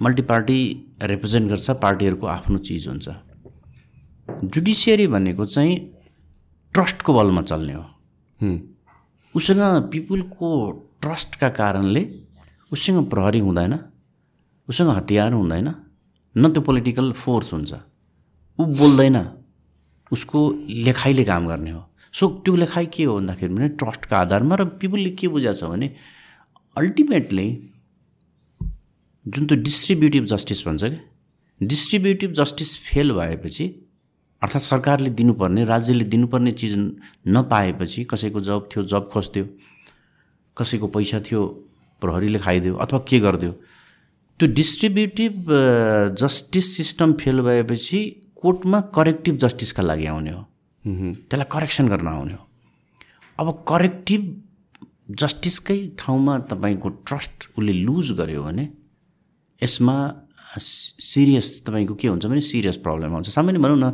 मल्टिपार्टी 0.00 0.60
रिप्रेजेन्ट 1.02 1.46
गर्छ 1.50 1.70
पार्टीहरूको 1.82 2.26
आफ्नो 2.28 2.58
चिज 2.62 2.88
हुन्छ। 2.88 3.06
जुडिसियरी 4.54 5.06
भनेको 5.10 5.44
चाहिँ 5.46 5.74
ट्रस्टको 6.74 7.10
बलमा 7.14 7.42
चल्ने 7.42 7.74
हो। 7.74 7.84
उसँग 9.34 9.62
पिपुलको 9.92 10.48
ट्रस्टका 11.02 11.48
कारणले 11.58 12.02
उसँग 12.72 13.08
प्रहरी 13.10 13.40
हुँदैन। 13.40 13.74
उसँग 14.70 14.90
हतियार 14.96 15.32
हुँदैन 15.32 15.68
न 16.34 16.52
त्यो 16.52 16.62
पोलिटिकल 16.62 17.12
फोर्स 17.12 17.52
हुन्छ। 17.52 17.72
ऊ 18.58 18.64
बोल्दैन 18.78 19.16
उसको 20.12 20.38
लेखाइले 20.86 21.24
काम 21.24 21.46
गर्ने 21.48 21.70
हो। 21.70 21.82
सो 22.14 22.28
त्यो 22.44 22.54
लेखाइ 22.56 22.86
के 22.94 23.04
हो 23.04 23.14
भन्दाखेरि 23.16 23.54
भने 23.54 23.68
ट्रस्टका 23.80 24.16
आधारमा 24.18 24.54
र 24.56 24.64
पिपुलले 24.78 25.10
के 25.18 25.28
बुझाएको 25.28 25.58
छ 25.58 25.70
भने 25.70 25.88
अल्टिमेटली 26.76 27.46
जुन 29.26 29.46
त्यो 29.46 29.56
डिस्ट्रिब्युटिभ 29.62 30.24
जस्टिस 30.32 30.66
भन्छ 30.66 30.82
क्या 30.84 31.66
डिस्ट्रिब्युटिभ 31.66 32.32
जस्टिस 32.32 32.76
फेल 32.86 33.12
भएपछि 33.12 33.66
अर्थात् 34.42 34.62
सरकारले 34.62 35.10
दिनुपर्ने 35.18 35.64
राज्यले 35.64 36.04
दिनुपर्ने 36.14 36.52
चिज 36.52 36.74
नपाएपछि 37.28 38.04
कसैको 38.10 38.40
जब 38.40 38.68
थियो 38.72 38.84
जब 38.92 39.08
खोज्थ्यो 39.12 39.44
कसैको 40.56 40.86
पैसा 40.94 41.20
थियो 41.20 41.42
प्रहरीले 42.02 42.38
खाइदियो 42.38 42.74
अथवा 42.76 42.98
के 43.08 43.20
गरिदियो 43.20 43.52
त्यो 44.40 44.48
डिस्ट्रिब्युटिभ 44.48 45.46
जस्टिस 46.18 46.76
सिस्टम 46.76 47.12
फेल 47.20 47.40
भएपछि 47.42 47.98
कोर्टमा 48.42 48.80
करेक्टिभ 48.96 49.36
जस्टिसका 49.36 49.82
लागि 49.82 50.06
आउने 50.06 50.30
हो। 50.30 50.42
त्यसलाई 50.84 51.44
करेक्सन 51.52 51.88
गर्न 51.88 52.08
आउने 52.08 52.32
हो। 52.32 52.46
अब 53.38 53.64
करेक्टिभ 53.68 54.22
जस्टिसकै 55.20 55.76
ठाउँमा 55.98 56.38
तपाईँको 56.50 56.88
ट्रस्ट 56.88 57.48
उसले 57.58 57.72
लुज 57.72 58.12
गर्यो 58.18 58.42
भने 58.42 58.68
यसमा 59.62 59.96
सिरियस 60.58 61.62
तपाईँको 61.66 61.94
के 61.94 62.08
हुन्छ 62.08 62.26
भने 62.26 62.40
सिरियस 62.40 62.76
प्रब्लम 62.80 63.14
आउँछ। 63.14 63.28
सामान्य 63.28 63.60
भनौँ 63.60 63.76
न 63.76 63.92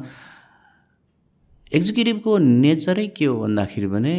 एक्जिक्युटिभको 1.72 2.38
नेचरै 2.38 3.06
के 3.18 3.24
हो 3.24 3.34
भन्दाखेरि 3.40 3.86
भने 3.86 4.14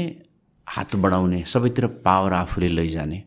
हात 0.67 0.95
बढाउने 0.95 1.43
सबैतिर 1.47 1.87
पावर 2.03 2.33
आफूले 2.33 2.69
लैजाने। 2.69 3.23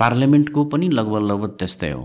पार्लियामेन्टको 0.00 0.64
पनि 0.64 0.88
लगभग 0.88 1.22
लगभग 1.30 1.56
त्यस्तै 1.58 1.90
हो। 1.90 2.04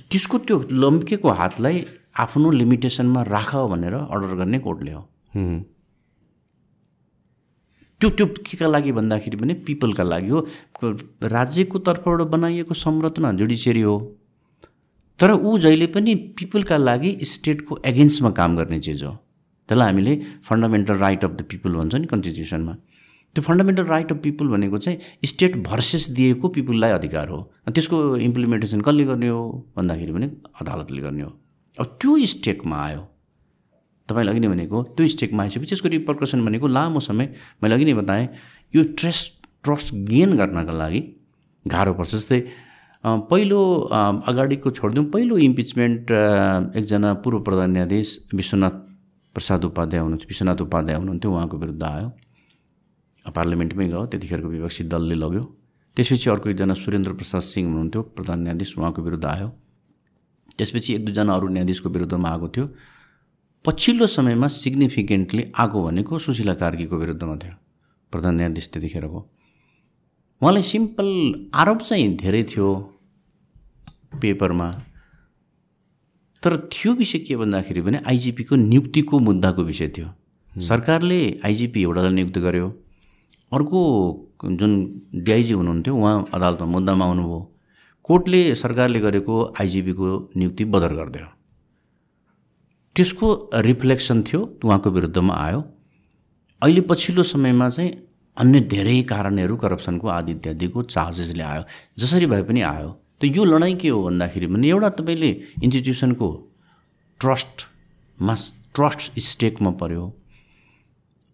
त्यसको 0.00 0.38
त्यो 0.38 0.56
लम्केको 0.72 1.28
हातलाई 1.28 1.84
आफ्नो 2.20 2.50
लिमिटेसनमा 2.50 3.22
राख 3.22 3.54
भनेर 3.72 3.94
अर्डर 3.94 4.34
गर्ने 4.36 4.58
कोर्टले 4.58 4.92
हो। 4.92 5.02
त्यो 8.00 8.10
त्यो 8.10 8.26
केका 8.46 8.66
लागि 8.66 8.92
भन्दाखेरि 8.92 9.36
पनि 9.36 9.54
पिपलका 9.66 10.04
लागि 10.04 10.28
हो। 10.28 10.40
राज्यको 11.22 11.78
तर्फबाट 11.78 12.20
बनाइएको 12.28 12.74
संरचना 12.74 13.32
जुडिसियरी 13.32 13.80
हो। 13.80 13.96
तर 15.20 15.30
ऊ 15.32 15.58
जहिले 15.58 15.86
पनि 15.86 16.14
पिपलका 16.38 16.76
लागि 16.76 17.10
स्टेटको 17.22 17.78
एगेन्स्टमा 17.86 18.30
काम 18.30 18.56
गर्ने 18.56 18.78
चिज 18.80 19.04
हो। 19.04 19.12
त्यसलाई 19.68 19.88
हामीले 19.88 20.14
fundamental 20.44 20.96
right 20.98 21.24
of 21.24 21.30
the 21.30 21.42
people 21.50 21.70
भन्छ 21.74 21.94
नि 21.94 22.06
कन्स्टिट्युसनमा। 22.06 22.74
त्यो 23.36 23.42
फन्डामेन्टल 23.42 23.84
राइट 23.86 24.12
अफ 24.12 24.18
पिपल 24.22 24.48
भनेको 24.48 24.78
चाहिँ 24.78 24.98
स्टेट 25.24 25.56
भर्सेस 25.66 26.08
दिएको 26.16 26.48
पिपुललाई 26.48 26.90
अधिकार 26.90 27.28
हो। 27.28 27.38
त्यसको 27.68 28.16
इम्प्लिमेन्टेसन 28.16 28.80
कसले 28.80 29.04
गर्ने 29.04 29.28
हो? 29.28 29.42
भन्दाखेरि 29.76 30.12
पनि 30.12 30.26
अदालतले 30.60 31.00
गर्ने 31.02 31.22
हो। 31.22 31.30
अब 31.78 31.86
त्यो 32.00 32.16
स्टेकमा 32.26 32.76
आयो। 32.84 33.00
तपाईँले 34.08 34.30
अघि 34.30 34.40
नै 34.40 34.48
भनेको 34.48 34.82
त्यो 34.96 35.08
स्टेकमा 35.08 35.42
आइसकेपछि 35.42 35.68
त्यसको 35.68 35.88
रिपर्कसन 35.88 36.44
भनेको 36.44 36.66
लामो 36.66 37.00
समय 37.00 37.32
मैले 37.62 37.74
अघि 37.74 37.84
नै 37.84 37.94
बताएँ 37.94 38.28
यो 38.74 38.82
ट्रस्ट 39.00 39.46
ट्रस्ट 39.64 39.94
गेन 40.10 40.36
गर्नका 40.36 40.72
लागि 40.72 41.00
गाह्रो 41.66 41.92
पर्छ। 41.94 42.14
जस्तै 42.14 42.40
पहिलो 43.04 43.60
अगाडिको 44.28 44.70
छोडिदिउँ। 44.70 45.06
पहिलो 45.10 45.36
इम्पिचमेन्ट 45.38 46.10
एकजना 46.76 47.12
पूर्व 47.24 47.40
प्रधान 47.48 47.70
न्यायाधीश 47.70 48.08
विश्वनाथ 48.34 48.76
प्रसाद 49.34 49.64
उपाध्याय 49.64 50.00
हुनुहुन्थ्यो 50.02 50.28
विश्वनाथ 50.28 50.60
उपाध्याय 50.66 50.96
हुनुहुन्थ्यो 50.96 51.32
उहाँको 51.32 51.56
विरुद्ध 51.58 51.82
आयो। 51.82 52.08
पार्लियामेन्टमै 53.30 53.86
गयो। 53.88 54.06
त्यतिखेरको 54.06 54.48
विपक्षी 54.48 54.84
दलले 54.84 55.14
लग्यो। 55.14 55.42
त्यसपछि 55.96 56.30
अर्को 56.30 56.48
एकजना 56.50 56.74
सुरेन्द्र 56.74 57.12
प्रसाद 57.12 57.42
सिंह 57.42 57.66
हुनुहुन्थ्यो 57.68 58.02
प्रधान 58.16 58.38
न्यायाधीश 58.42 58.78
उहाँको 58.78 59.02
विरुद्ध 59.02 59.24
आयो। 59.24 59.48
त्यसपछि 60.58 60.94
एक 60.94 61.04
दुईजना 61.04 61.32
अरू 61.34 61.48
न्यायाधीशको 61.48 61.88
विरुद्धमा 61.88 62.28
आएको 62.28 62.48
थियो। 62.48 62.66
पछिल्लो 63.64 64.06
समयमा 64.06 64.48
सिग्निफिकेन्टली 64.48 65.42
आएको 65.54 65.78
भनेको 65.84 66.18
सुशीला 66.18 66.54
कार्कीको 66.54 66.96
विरुद्धमा 66.96 67.36
थियो। 67.36 67.54
प्रधान 68.12 68.34
न्यायाधीश 68.34 68.68
त्यतिखेरको 68.72 69.20
उहाँलाई 70.42 70.62
सिम्पल 70.62 71.08
आरोप 71.54 71.78
चाहिँ 71.78 72.16
धेरै 72.16 72.42
थियो 72.42 72.68
पेपरमा। 74.20 74.68
तर 76.42 76.56
थियो 76.72 76.92
विषय 76.92 77.18
के 77.18 77.36
भन्दाखेरि 77.36 77.80
भने 77.80 77.98
आइजिपीको 78.06 78.56
नियुक्तिको 78.56 79.18
मुद्दाको 79.18 79.62
विषय 79.62 79.88
थियो। 79.88 80.06
सरकारले 80.60 81.40
आइजिपी 81.44 81.82
एउटालाई 81.82 82.12
नियुक्त 82.12 82.38
गर्यो। 82.38 82.66
अर्को 83.52 83.80
जुन 84.60 84.72
डिआइजी 85.14 85.52
हुनुहुन्थ्यो 85.52 85.96
उहाँ 85.96 86.14
अदालतमा 86.34 86.66
मुद्दामा 86.66 87.04
आउनुभयो 87.04 87.40
कोर्टले 88.04 88.54
सरकारले 88.54 89.00
गरेको 89.00 89.34
आइजिपीको 89.60 90.06
नियुक्ति 90.36 90.64
बदर 90.74 90.92
गरिदियो। 90.94 91.26
त्यसको 92.96 93.28
रिफ्लेक्सन 93.66 94.22
थियो 94.22 94.40
उहाँको 94.64 94.90
विरुद्धमा 94.90 95.34
आयो। 95.34 95.60
अहिले 96.62 96.80
पछिल्लो 96.90 97.22
समयमा 97.22 97.68
चाहिँ 97.68 97.90
अन्य 98.36 98.60
धेरै 98.72 99.02
कारणहरू 99.12 99.56
करप्सनको 99.56 100.08
आदि 100.08 100.32
इत्यादिको 100.32 100.82
चार्जेसले 100.82 101.42
आयो। 101.42 101.62
जसरी 101.98 102.26
भए 102.26 102.42
पनि 102.42 102.60
आयो। 102.60 102.90
त 103.20 103.24
यो 103.24 103.44
लडाइँ 103.44 103.76
के 103.76 103.88
हो 103.88 104.02
भन्दाखेरि 104.02 104.46
भने 104.46 104.68
एउटा 104.68 104.88
तपाईँले 104.98 105.30
इन्स्टिट्युसनको 105.62 106.28
ट्रस्टमा 107.20 108.34
ट्रस्ट 108.74 109.18
स्टेकमा 109.20 109.70
पऱ्यो 109.80 110.04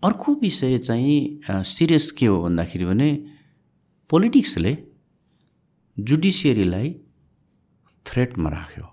अर्को 0.02 0.34
विषय 0.42 0.78
चाहिँ 0.78 1.40
सिरियस 1.50 2.10
के 2.18 2.26
हो 2.26 2.42
भन्दाखेरि 2.42 2.84
भने 2.84 3.10
पोलिटिक्सले 4.10 4.76
जुडिसियरीलाई 5.96 6.94
थ्रेटमा 8.06 8.50
राख्यो। 8.50 8.84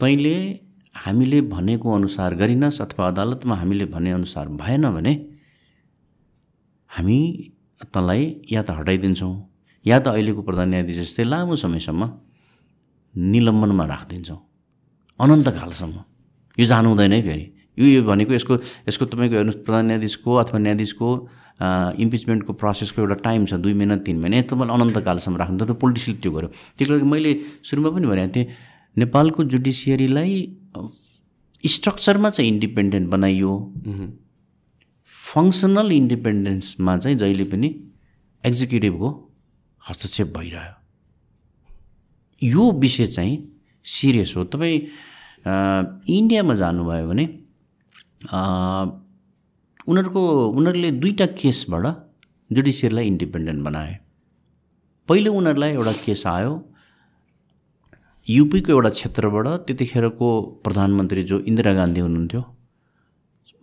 तैँले 0.00 0.36
हामीले 0.94 1.40
भनेको 1.52 1.94
अनुसार 1.94 2.34
गरिनस् 2.34 2.80
अथवा 2.82 3.08
अदालतमा 3.08 3.54
हामीले 3.56 3.84
भनेअनुसार 3.86 4.48
भएन 4.48 4.90
भने 4.90 5.14
हामी 6.90 7.18
तँलाई 7.94 8.24
या 8.52 8.62
त 8.62 8.70
हटाइदिन्छौँ 8.70 9.34
या 9.86 9.98
त 10.00 10.08
अहिलेको 10.08 10.42
प्रधान 10.42 10.68
न्यायाधीश 10.68 10.98
जस्तै 10.98 11.24
लामो 11.24 11.56
समयसम्म 11.56 12.02
निलम्बनमा 13.14 13.84
राखिदिन्छौँ 13.86 14.40
अनन्तकालसम्म 15.18 16.04
यो 16.58 16.66
जानु 16.66 16.88
हुँदैन 16.88 17.12
है 17.12 17.22
फेरि। 17.22 17.46
यो 17.78 17.86
यो 17.86 18.02
भनेको 18.02 18.32
यसको 18.34 18.54
यसको 18.88 19.04
तपाईँको 19.12 19.34
हेर्नुहोस् 19.36 19.64
प्रधान 19.66 19.84
न्यायाधीशको 19.86 20.30
अथवा 20.42 20.58
न्यायाधीशको 20.58 21.08
इम्पिचमेन्टको 22.04 22.52
प्रोसेसको 22.52 22.98
एउटा 23.02 23.16
टाइम 23.24 23.46
छ 23.46 23.54
दुई 23.64 23.74
महिना 23.74 23.96
तिन 24.06 24.18
महिना 24.22 24.42
तपाईँले 24.50 24.72
अनन्तकालसम्म 24.74 25.36
राख्नु 25.36 25.64
त 25.64 25.70
पोलिटिक्सले 25.82 26.14
त्यो 26.22 26.32
गर्यो। 26.32 26.48
त्यसको 26.78 26.92
लागि 26.94 27.06
मैले 27.06 27.32
सुरुमा 27.62 27.90
पनि 27.94 28.06
भनेको 28.06 28.32
थिएँ 28.34 28.46
नेपालको 28.96 29.40
जुडिसियरीलाई 29.52 30.34
स्ट्रक्चरमा 31.64 32.30
चाहिँ 32.30 32.50
इन्डिपेन्डेन्ट 32.52 33.06
बनाइयो। 33.10 33.52
फङ्सनल 35.10 35.92
इन्डिपेन्डेन्समा 35.92 36.96
चाहिँ 36.96 37.16
जहिले 37.18 37.44
पनि 37.52 37.68
एक्जिक्युटिभको 38.44 39.08
हस्तक्षेप 39.82 40.28
भइरह्यो। 40.36 40.74
यो 42.42 42.70
विषय 42.82 43.06
चाहिँ 43.06 43.34
सिरियस 43.84 44.34
हो। 44.36 44.44
तपाईँ 44.52 44.78
इन्डियामा 46.18 46.54
जानुभयो 46.54 47.08
भने 47.08 47.24
उनीहरूको 49.88 50.22
उनीहरूले 50.58 50.90
दुईवटा 51.02 51.26
केसबाट 51.40 51.84
जुडिसियरलाई 52.50 53.06
इन्डिपेन्डेन्ट 53.06 53.60
बनाए। 53.64 53.92
पहिले 55.08 55.28
उनीहरूलाई 55.38 55.72
एउटा 55.72 55.92
केस 56.04 56.26
आयो 56.26 56.52
युपीको 58.28 58.70
एउटा 58.72 58.90
क्षेत्रबाट 58.96 59.46
त्यतिखेरको 59.66 60.28
प्रधानमन्त्री 60.64 61.22
जो 61.30 61.36
इन्दिरा 61.50 61.72
गान्धी 61.74 62.00
हुनुहुन्थ्यो 62.00 62.42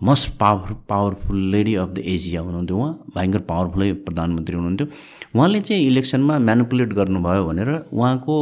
most 0.01 0.27
power 0.39 0.73
powerful 0.89 1.39
lady 1.53 1.73
of 1.81 1.89
the 1.89 1.97
Asia 2.13 2.41
हुनुहुन्थ्यो 2.41 2.77
उहाँ 2.77 2.93
भयङ्कर 3.15 3.41
पावरफुलै 3.49 3.91
प्रधानमन्त्री 4.05 4.55
हुनुहुन्थ्यो। 4.55 4.87
उहाँले 5.35 5.59
चाहिँ 5.67 5.81
इलेक्सनमा 5.87 6.35
म्यानुपुलेट 6.47 6.93
गर्नुभयो 6.99 7.43
भनेर 7.49 7.69
उहाँको 7.93 8.35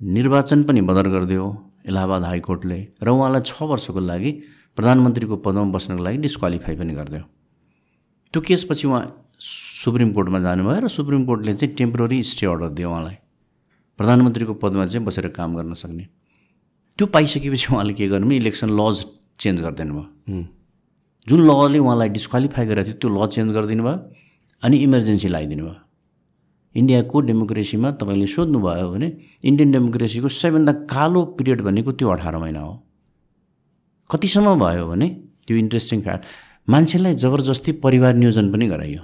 निर्वाचन 0.00 0.62
पनि 0.68 0.80
बदर 0.90 1.06
गरिदियो 1.14 1.46
इलाहाबाद 1.88 2.22
हाइकोर्टले 2.24 2.78
र 3.02 3.08
उहाँलाई 3.10 3.42
छ 3.46 3.62
वर्षको 3.70 4.00
लागि 4.10 4.30
प्रधानमन्त्रीको 4.76 5.36
पदमा 5.44 5.64
बस्नको 5.76 6.02
लागि 6.02 6.18
डिस्क्वालिफाई 6.26 6.76
पनि 6.76 6.92
गरिदियो। 6.94 7.24
त्यो 8.34 8.40
केसपछि 8.40 8.86
उहाँ 8.88 9.02
सुप्रिम 9.40 10.12
कोर्टमा 10.12 10.38
जानुभयो 10.40 10.80
र 10.80 10.88
सुप्रिम 10.88 11.24
कोर्टले 11.26 11.54
चाहिँ 11.54 11.74
टेम्पोररी 11.76 12.22
स्टे 12.22 12.46
अर्डर 12.46 12.68
दियो 12.78 12.88
उहाँलाई। 12.90 13.16
प्रधानमन्त्रीको 13.98 14.54
पदमा 14.62 14.84
चाहिँ 14.86 15.04
बसेर 15.06 15.28
काम 15.36 15.56
गर्न 15.56 15.74
सक्ने। 15.74 16.04
त्यो 16.98 17.06
पाइसकेपछि 17.06 17.66
उहाँले 17.72 17.92
के 17.94 18.08
गर्नु 18.08 18.32
इलेक्सन 18.32 18.70
लज 18.80 18.96
चेन्ज 19.40 19.60
गरिदिनु 19.60 19.92
भयो। 19.94 20.44
जुन 21.26 21.40
लले 21.48 21.78
उहाँलाई 21.78 22.08
डिस्क्वालिफाई 22.16 22.66
गरेको 22.66 22.86
थियो 22.86 22.98
त्यो 23.00 23.08
ल 23.10 23.26
चेन्ज 23.26 23.52
गरिदिनु 23.52 23.82
भयो 23.84 23.96
अनि 24.62 24.76
इमर्जेन्सी 24.76 25.28
लगाइदिनु 25.28 25.64
भयो। 25.64 25.76
इन्डियाको 26.74 27.20
डेमोक्रेसीमा 27.20 27.90
तपाईँले 28.00 28.26
सोध्नुभयो 28.26 28.86
भने 28.92 29.08
इन्डियन 29.44 29.70
डेमोक्रेसीको 29.72 30.28
सबैभन्दा 30.30 30.72
कालो 30.86 31.20
पिरियड 31.36 31.60
भनेको 31.66 31.92
त्यो 31.98 32.08
अठार 32.08 32.36
महिना 32.38 32.60
हो। 32.60 32.74
कतिसम्म 34.10 34.58
भयो 34.60 34.86
भने 34.88 35.08
त्यो 35.46 35.56
इन्ट्रेस्टिङ 35.56 36.00
फ्याक्ट 36.02 36.24
मान्छेलाई 36.68 37.14
जबरजस्ती 37.22 37.72
परिवार 37.84 38.14
नियोजन 38.14 38.46
पनि 38.52 38.66
गराइयो। 38.68 39.02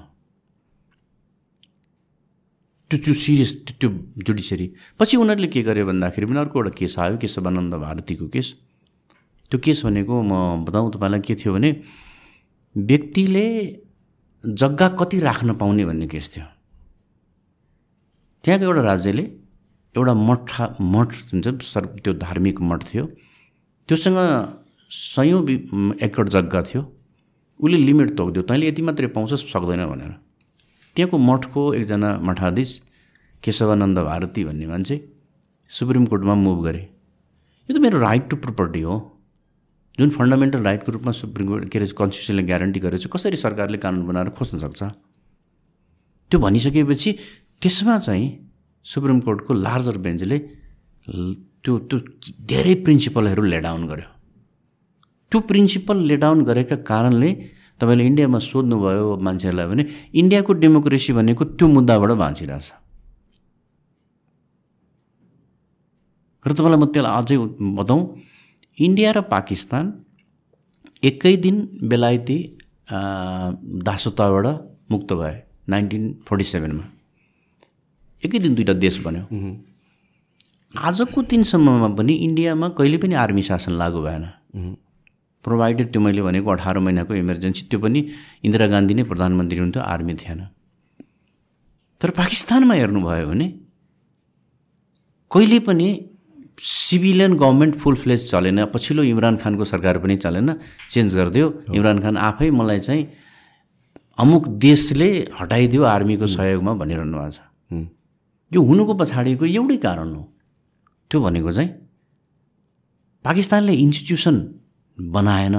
त्यो 2.91 2.99
त्यो 3.05 3.15
सिरियस 3.15 3.53
त्यो 3.67 3.89
जुडिसियरी 4.27 4.67
पछि 4.99 5.17
उनीहरूले 5.17 5.49
के 5.55 5.63
गर्यो 5.63 5.87
भन्दाखेरि 5.87 6.27
पनि 6.27 6.39
अर्को 6.39 6.59
एउटा 6.59 6.73
केस 6.79 6.99
आयो 6.99 7.17
केशवानन्द 7.23 7.75
भारतीको 7.75 8.27
केस। 8.35 8.49
त्यो 9.53 9.59
केस 9.59 9.79
भनेको 9.87 10.15
म 10.23 10.65
बताउँ 10.65 10.91
तपाईँलाई 10.95 11.21
के 11.27 11.35
थियो 11.35 11.53
भने 11.55 11.71
व्यक्तिले 12.77 13.47
जग्गा 14.45 14.89
कति 15.01 15.19
राख्न 15.21 15.55
पाउने 15.59 15.85
भन्ने 15.85 16.07
केस 16.07 16.27
थियो। 16.37 16.47
त्यहाँको 18.45 18.65
एउटा 18.65 18.83
राज्यले 18.83 19.25
एउटा 19.95 20.15
मठ 20.15 20.51
मठ 20.81 21.11
हुन्छ 21.33 21.47
सर 21.65 21.87
त्यो 22.05 22.13
धार्मिक 22.23 22.61
मठ 22.61 22.81
थियो। 22.87 23.05
त्योसँग 23.89 24.19
सयौँ 24.91 25.43
एकड 26.03 26.29
जग्गा 26.29 26.63
थियो। 26.63 26.83
उसले 27.61 27.79
लिमिट 27.79 28.17
तोकिदियो। 28.17 28.43
तैँले 28.43 28.69
यति 28.69 28.83
मात्रै 28.83 29.07
पाउँछस् 29.17 29.45
सक्दैन 29.53 29.85
भनेर। 29.87 30.13
त्यहाँको 30.97 31.19
मठको 31.19 31.63
एकजना 31.75 32.11
मठाधीश 32.23 32.71
केशवानन्द 33.43 33.99
भारती 33.99 34.45
भन्ने 34.45 34.67
मान्छे 34.67 34.97
सुप्रिम 35.71 36.07
कोर्टमा 36.07 36.35
मुभ 36.35 36.65
गरे। 36.65 36.83
यो 37.69 37.77
त 37.77 37.81
मेरो 37.81 37.99
राइट 37.99 38.29
टु 38.31 38.37
प्रोपर्टी 38.37 38.81
हो। 38.81 38.97
जुन 39.99 40.11
फन्डामेन्टल 40.11 40.61
राइटको 40.63 40.93
रूपमा 40.93 41.13
सुप्रिम 41.13 41.49
कोर्ट 41.49 41.69
के 41.69 41.79
अरे 41.79 41.87
कन्स्टिट्युसनले 41.89 42.43
ग्यारेन्टी 42.47 42.81
गरेको 42.81 43.03
छ 43.03 43.07
कसरी 43.13 43.37
सरकारले 43.37 43.79
कानुन 43.81 44.07
बनाएर 44.07 44.29
खोज्न 44.37 44.59
सक्छ? 44.59 44.83
त्यो 46.31 46.39
भनिसकेपछि 46.41 47.13
त्यसमा 47.63 47.99
चाहिँ 47.99 48.27
सुप्रिम 48.85 49.21
कोर्टको 49.21 49.55
लार्जर 49.55 49.97
बेन्चले 49.99 50.39
त्यो 51.09 51.73
त्यो 51.89 51.99
धेरै 52.45 52.75
प्रिन्सिपलहरू 52.85 53.43
लेडाउन 53.43 53.87
गर्यो। 53.89 54.09
त्यो 55.33 55.41
प्रिन्सिपल 55.51 55.97
लेडाउन 56.11 56.43
गरेका 56.49 56.77
कारणले 56.91 57.31
तपाईँले 57.81 58.05
इन्डियामा 58.07 58.39
सोध्नुभयो 58.39 59.17
मान्छेहरूलाई 59.27 59.67
भने 59.67 59.85
इन्डियाको 60.21 60.53
डेमोक्रेसी 60.63 61.13
भनेको 61.13 61.45
त्यो 61.59 61.67
मुद्दाबाट 61.69 62.11
बाँचिरहेछ। 62.23 62.67
र 66.47 66.51
तपाईँलाई 66.57 66.79
म 66.79 66.87
त्यसलाई 66.95 67.13
अझै 67.21 67.37
बताउँ। 67.79 68.03
इन्डिया 68.79 69.11
र 69.13 69.21
पाकिस्तान 69.35 69.85
एकै 71.03 71.35
दिन 71.45 71.57
बेलायती 71.91 72.39
आ, 72.87 72.99
दासत्वबाट 73.83 74.47
मुक्त 74.91 75.11
भए 75.13 75.35
नाइन्टिन 75.69 76.03
फोर्टी 76.23 76.45
सेभेनमा। 76.47 76.85
एकै 78.23 78.39
दिन 78.39 78.55
दुईवटा 78.55 78.75
देश 78.79 78.97
बन्यो। 79.03 79.25
आजको 80.75 81.19
दिनसम्ममा 81.23 81.89
पनि 81.99 82.15
इन्डियामा 82.27 82.67
कहिले 82.79 82.99
पनि 83.03 83.15
आर्मी 83.19 83.43
शासन 83.43 83.73
लागू 83.75 84.01
भएन। 84.07 84.25
प्रोभाइडेड 85.47 85.93
त्यो 85.93 86.01
मैले 86.03 86.23
भनेको 86.23 86.51
अठार 86.51 86.79
महिनाको 86.83 87.15
इमर्जेन्सी 87.15 87.63
त्यो 87.71 87.79
पनि 87.81 88.01
इन्दिरा 88.45 88.67
गान्धी 88.75 88.95
नै 88.95 89.03
प्रधानमन्त्री 89.11 89.59
हुन्थ्यो 89.59 89.83
आर्मी 89.85 90.15
थिएन। 90.21 90.41
तर 92.01 92.11
पाकिस्तानमा 92.19 92.75
हेर्नुभयो 92.75 93.27
भने 93.31 93.47
कहिले 95.31 95.59
पनि 95.69 95.89
सिभिलियन 96.57 97.33
गभर्मेन्ट 97.37 97.75
फुल 97.77 97.95
फ्लेज 98.03 98.21
चलेन। 98.31 98.65
पछिल्लो 98.75 99.03
इमरान 99.13 99.37
खानको 99.37 99.65
सरकार 99.65 99.99
पनि 99.99 100.17
चलेन। 100.17 100.49
चेन्ज 100.91 101.15
गरिदियो। 101.17 101.47
इमरान 101.77 101.99
खान 102.01 102.17
आफै 102.17 102.51
मलाई 102.51 102.81
चाहिँ 102.81 103.03
अमुक 104.19 104.49
देशले 104.65 105.09
हटाइदियो 105.41 105.83
आर्मीको 105.85 106.27
सहयोगमा 106.27 106.73
भनिरहनु 106.81 107.17
भएको 107.19 107.31
छ। 107.31 107.41
यो 108.53 108.61
हुनुको 108.63 108.95
पछाडिको 108.95 109.45
एउटै 109.45 109.77
कारण 109.85 110.09
हो। 110.15 110.23
त्यो 111.11 111.19
भनेको 111.21 111.53
चाहिँ 111.53 111.71
पाकिस्तानले 113.25 113.73
इन्स्टिट्युसन 113.85 114.37
बनाएन। 114.99 115.57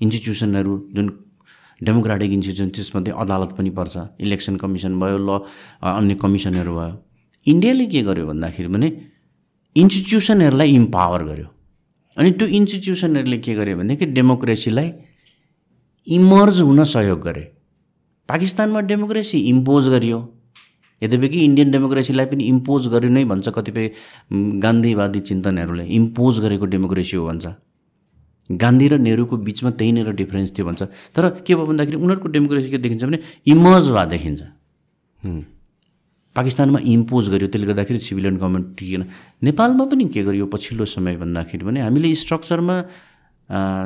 इन्स्टिट्युसनहरू 0.00 0.74
जुन 0.94 1.06
डेमोक्रेटिक 1.80 2.32
इन्स्टिट्युसन 2.32 2.70
त्यसमध्ये 2.70 3.12
अदालत 3.12 3.50
पनि 3.58 3.70
पर्छ। 3.70 3.96
इलेक्सन 4.20 4.56
कमिसन 4.56 5.00
भयो 5.00 5.18
ल 5.18 5.30
अन्य 5.82 6.14
कमिसनहरू 6.22 6.74
भयो। 6.74 6.94
इन्डियाले 7.46 7.86
के 7.86 8.02
गर्यो 8.02 8.26
भन्दाखेरि 8.26 8.68
भने 8.68 8.88
इन्स्टिट्युसनहरूलाई 9.76 10.70
इम्पावर 10.74 11.22
गर्यो। 11.24 11.46
अनि 12.16 12.30
त्यो 12.30 12.46
इन्स्टिट्युसनहरूले 12.48 13.38
के 13.38 13.54
गर्यो 13.54 13.76
भनेदेखि 13.76 14.06
डेमोक्रेसीलाई 14.06 14.92
इमर्ज 16.06 16.60
हुन 16.60 16.84
सहयोग 16.84 17.20
गरे। 17.22 17.44
पाकिस्तानमा 18.28 18.80
डेमोक्रेसी 18.80 19.38
इम्पोज 19.50 19.88
गरियो। 19.88 20.18
यद्यपि 21.02 21.28
कि 21.28 21.44
इन्डियन 21.44 21.70
डेमोक्रेसीलाई 21.70 22.26
पनि 22.26 22.44
इम्पोज 22.44 22.86
गर्यो 22.88 23.10
नै 23.10 23.24
भन्छ 23.24 23.48
कतिपय 23.48 23.90
गान्धीवादी 24.64 25.20
चिन्तनहरूले। 25.20 25.84
इम्पोज 25.84 26.40
गरेको 26.40 26.66
डेमोक्रेसी 26.66 27.16
हो 27.16 27.26
भन्छ। 27.26 27.46
गान्धी 28.50 28.86
र 28.88 28.94
नेहरूको 29.00 29.36
बिचमा 29.40 29.70
त्यहीँनिर 29.80 30.10
डिफ्रेन्स 30.20 30.50
थियो 30.52 30.64
भन्छ। 30.66 30.82
तर 31.16 31.24
के 31.46 31.54
भयो 31.54 31.66
भन्दाखेरि 31.66 31.96
उनीहरूको 31.96 32.28
डेमोक्रेसी 32.28 32.70
के 32.70 32.78
देखिन्छ 32.78 33.04
भने 33.04 33.18
इमर्ज 33.46 33.90
भए 33.90 34.06
देखिन्छ। 34.06 34.40
पाकिस्तानमा 36.36 36.78
इम्पोज 36.82 37.24
गर्यो 37.30 37.48
त्यसले 37.48 37.66
गर्दाखेरि 37.66 37.98
सिभिलियन 37.98 38.36
गभर्मेन्ट 38.36 38.66
टिकेन। 38.78 39.02
नेपालमा 39.48 39.84
पनि 39.86 40.04
के 40.10 40.22
गरियो 40.28 40.46
पछिल्लो 40.50 40.84
समय 40.84 41.16
भन्दाखेरि 41.16 41.64
भने 41.64 41.80
हामीले 41.86 42.14
स्ट्रक्चरमा 42.14 42.76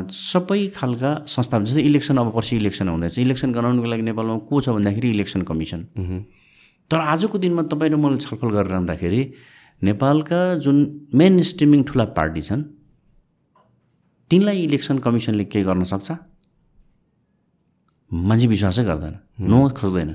सबै 0.09 0.61
खालका 0.75 1.11
संस्था 1.29 1.59
जस्तै 1.61 1.83
इलेक्सन 1.83 2.17
अब 2.19 2.33
पर्सि 2.35 2.57
इलेक्सन 2.57 2.89
हुँदैछ। 2.89 3.19
इलेक्सन 3.19 3.53
गराउनुको 3.53 3.89
लागि 3.91 4.03
नेपालमा 4.03 4.37
को 4.49 4.61
छ 4.61 4.69
भन्दाखेरि 4.75 5.09
इलेक्सन 5.11 5.43
कमिसन 5.45 5.81
तर 6.91 6.99
आजको 7.15 7.39
दिनमा 7.39 7.63
तपाईँ 7.69 7.91
र 7.93 7.97
मैले 8.01 8.17
छलफल 8.17 8.49
गरेर 8.49 8.71
रहँदाखेरि 8.73 9.21
नेपालका 9.83 10.41
जुन 10.65 10.77
मेन 11.15 11.43
स्ट्रिमिङ 11.45 11.83
ठुला 11.85 12.05
पार्टी 12.17 12.43
छन् 12.43 12.63
तिनलाई 14.31 14.59
इलेक्सन 14.65 14.99
कमिसनले 14.99 15.45
के 15.45 15.63
गर्न 15.65 15.85
सक्छ? 15.85 16.11
मान्छे 18.11 18.47
विश्वासै 18.47 18.85
गर्दैन। 18.85 19.15
नो 19.41 19.69
खोज्दैन। 19.79 20.11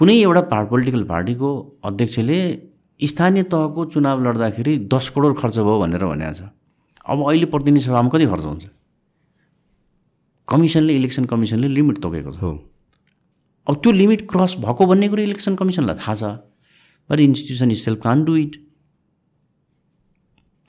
कुनै 0.00 0.14
एउटा 0.16 0.40
पार्ट 0.50 0.68
पोलिटिकल 0.70 1.02
पार्टीको 1.04 1.48
अध्यक्षले 1.84 2.38
स्थानीय 3.00 3.42
तहको 3.42 3.84
चुनाव 3.84 4.16
लड्दाखेरि 4.24 4.76
दस 4.92 5.08
करोड 5.14 5.38
खर्च 5.38 5.56
भयो 5.58 5.78
भनेर 5.80 6.04
भनेको 6.04 6.32
छ। 6.32 6.40
अब 7.06 7.18
अहिले 7.28 7.46
प्रतिनिधि 7.46 7.84
सभामा 7.84 8.08
कति 8.08 8.26
खर्च 8.26 8.44
हुन्छ? 8.44 8.64
कमिसनले 10.48 10.92
इलेक्सन 10.96 11.24
कमिसनले 11.24 11.68
लिमिट 11.68 11.98
तोकेको 12.02 12.30
छ। 12.30 12.38
हो। 12.40 12.52
अब 13.66 13.74
त्यो 13.82 13.92
लिमिट 13.92 14.20
क्रस 14.30 14.56
भएको 14.58 14.86
भन्ने 14.86 15.08
कुरो 15.08 15.22
इलेक्सन 15.22 15.54
कमिसनलाई 15.56 15.96
थाहा 15.96 16.14
छ। 16.14 16.22
But 17.10 17.18
institution 17.20 17.72
self 17.74 18.00
can 18.02 18.24
do 18.24 18.36
it 18.36 18.52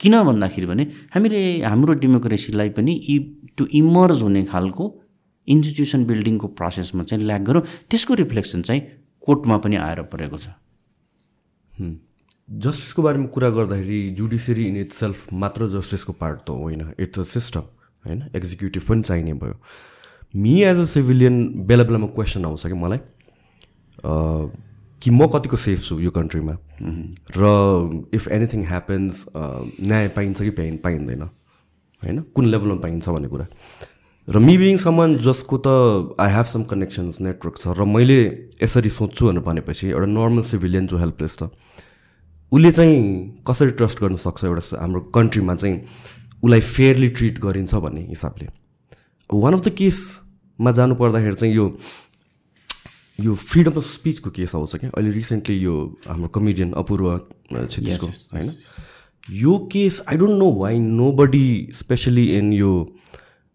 किन 0.02 0.22
भन्दाखेरि 0.22 0.66
भने 0.66 0.84
हामीले 1.14 1.40
हाम्रो 1.62 1.92
डेमोक्रेसीलाई 2.02 2.68
पनि 2.76 2.92
इ 2.92 3.18
त्यो 3.56 3.66
इमर्ज 3.80 4.22
हुने 4.22 4.42
खालको 4.44 4.84
इन्स्टिट्युसन 5.48 6.04
बिल्डिङको 6.06 6.46
प्रोसेसमा 6.58 7.02
चाहिँ 7.02 7.24
ल्याक 7.24 7.42
गरौँ। 7.42 7.62
त्यसको 7.90 8.14
रिफ्लेक्सन 8.14 8.62
चाहिँ 8.62 8.82
कोर्टमा 9.22 9.56
पनि 9.62 9.76
आएर 9.76 10.02
परेको 10.10 10.38
छ। 10.38 10.46
जस्टिसको 12.50 13.02
बारेमा 13.02 13.26
कुरा 13.34 13.48
गर्दाखेरि 13.50 14.00
जुडिसियरी 14.18 14.64
इन 14.68 14.76
इट 14.76 14.92
सेल्फ 14.92 15.32
मात्र 15.32 15.68
जस्टिसको 15.68 16.12
पार्ट 16.12 16.38
त 16.46 16.50
होइन। 16.50 16.80
इट्स 16.98 17.18
अ 17.18 17.22
सिस्टम 17.22 17.64
होइन? 18.04 18.22
एक्जिक्युटिभ 18.36 18.82
पनि 18.88 19.00
चाहिने 19.02 19.32
भयो। 19.38 19.54
मी 20.34 20.54
एज 20.62 20.78
अ 20.78 20.84
सिभिलियन 20.90 21.36
बेला 21.66 21.84
बेलामा 21.84 22.06
क्वेसन 22.18 22.44
आउँछ 22.44 22.66
कि 22.66 22.74
मलाई। 22.74 23.00
कि 25.02 25.10
म 25.10 25.26
कतिको 25.26 25.56
सेफ 25.56 25.82
छु 25.82 25.98
यो 26.00 26.10
कन्ट्रीमा 26.14 26.54
र 27.36 27.42
इफ 28.14 28.28
एनिथिङ 28.28 28.60
ह्यापन्स 28.66 29.24
न्याय 29.34 30.08
पाइन्छ 30.14 30.42
कि 30.42 30.50
पाइ 30.50 30.70
पाइँदैन? 30.78 31.22
होइन? 32.02 32.18
कुन 32.34 32.46
लेभलमा 32.46 32.74
पाइन्छ 32.78 33.08
भन्ने 33.08 33.28
कुरा। 33.28 33.46
र 34.28 34.38
मी 34.38 34.56
बिङ 34.58 34.76
समन 34.78 35.16
जसको 35.18 35.56
त 35.58 36.14
I 36.22 36.30
have 36.30 36.46
some 36.46 36.62
connections 36.70 37.20
network 37.20 37.56
छ 37.58 37.74
र 37.74 37.84
मैले 37.84 38.18
यसरी 38.62 38.88
सोध्छु 38.88 39.26
भनेर 39.26 39.42
भनेपछि 39.42 39.88
एउटा 39.90 40.06
नर्मल 40.06 40.42
सिभिलियन 40.46 40.86
जो 40.86 40.98
हेल्पलेस 40.98 41.38
छ 41.38 41.50
उसले 42.52 42.70
चाहिँ 42.72 43.42
कसरी 43.48 43.70
ट्रस्ट 43.74 44.00
गर्न 44.00 44.16
सक्छ 44.22 44.44
एउटा 44.44 44.78
हाम्रो 44.78 45.00
कन्ट्रीमा 45.10 45.54
चाहिँ 45.54 45.76
उसलाई 46.38 46.60
फेयरली 46.60 47.08
ट्रिट 47.18 47.38
गरिन्छ 47.40 47.74
भन्ने 47.74 48.02
हिसाबले। 48.06 48.46
वान 49.30 49.52
अफ 49.54 49.60
द 49.66 49.68
केसमा 49.74 50.70
जानु 50.78 50.94
पर्दाखेरि 50.94 51.34
चाहिँ 51.34 51.54
यो 51.54 51.66
यो 53.22 53.34
फ्रिडम 53.34 53.72
अफ 53.76 53.84
स्पिचको 53.84 54.30
केस 54.30 54.54
आउँछ 54.54 54.76
क्या 54.76 54.90
अहिले 54.90 55.10
रिसेन्टली 55.10 55.56
यो 55.58 55.74
हाम्रो 56.08 56.28
कमेडियन 56.28 56.72
अपूर्व 56.74 57.06
छेत्रीको 57.52 58.06
होइन? 58.06 58.50
यो 59.28 59.58
case 59.72 60.02
I 60.08 60.16
don't 60.16 60.38
know 60.38 60.50
why 60.54 60.78
nobody 61.12 61.46
specially 61.74 62.26
in 62.36 62.52
यो 62.52 62.72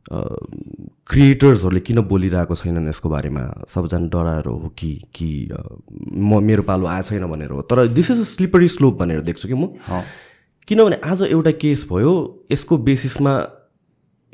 क्रिएटर्सहरूले 0.09 1.79
किन 1.79 1.99
बोलिरहेको 2.07 2.55
छैनन् 2.55 2.87
यसको 2.89 3.09
बारेमा? 3.09 3.41
सबजना 3.69 4.07
डराएर 4.07 4.45
हो 4.47 4.69
कि 4.79 4.91
कि 5.15 5.29
म 5.51 6.39
मेरो 6.43 6.63
पालो 6.63 6.85
आएको 6.87 7.07
छैन 7.09 7.25
भनेर 7.27 7.49
हो। 7.49 7.61
तर 7.61 7.87
this 7.87 8.11
is 8.11 8.19
a 8.19 8.23
slippery 8.25 8.67
slope 8.69 8.93
भनेर 8.99 9.21
देख्छु 9.21 9.47
कि 9.47 9.53
म। 9.53 9.67
किनभने 10.67 10.99
आज 11.03 11.21
एउटा 11.23 11.51
केस 11.59 11.85
भयो 11.91 12.13
यसको 12.51 12.77
बेसिसमा 12.87 13.33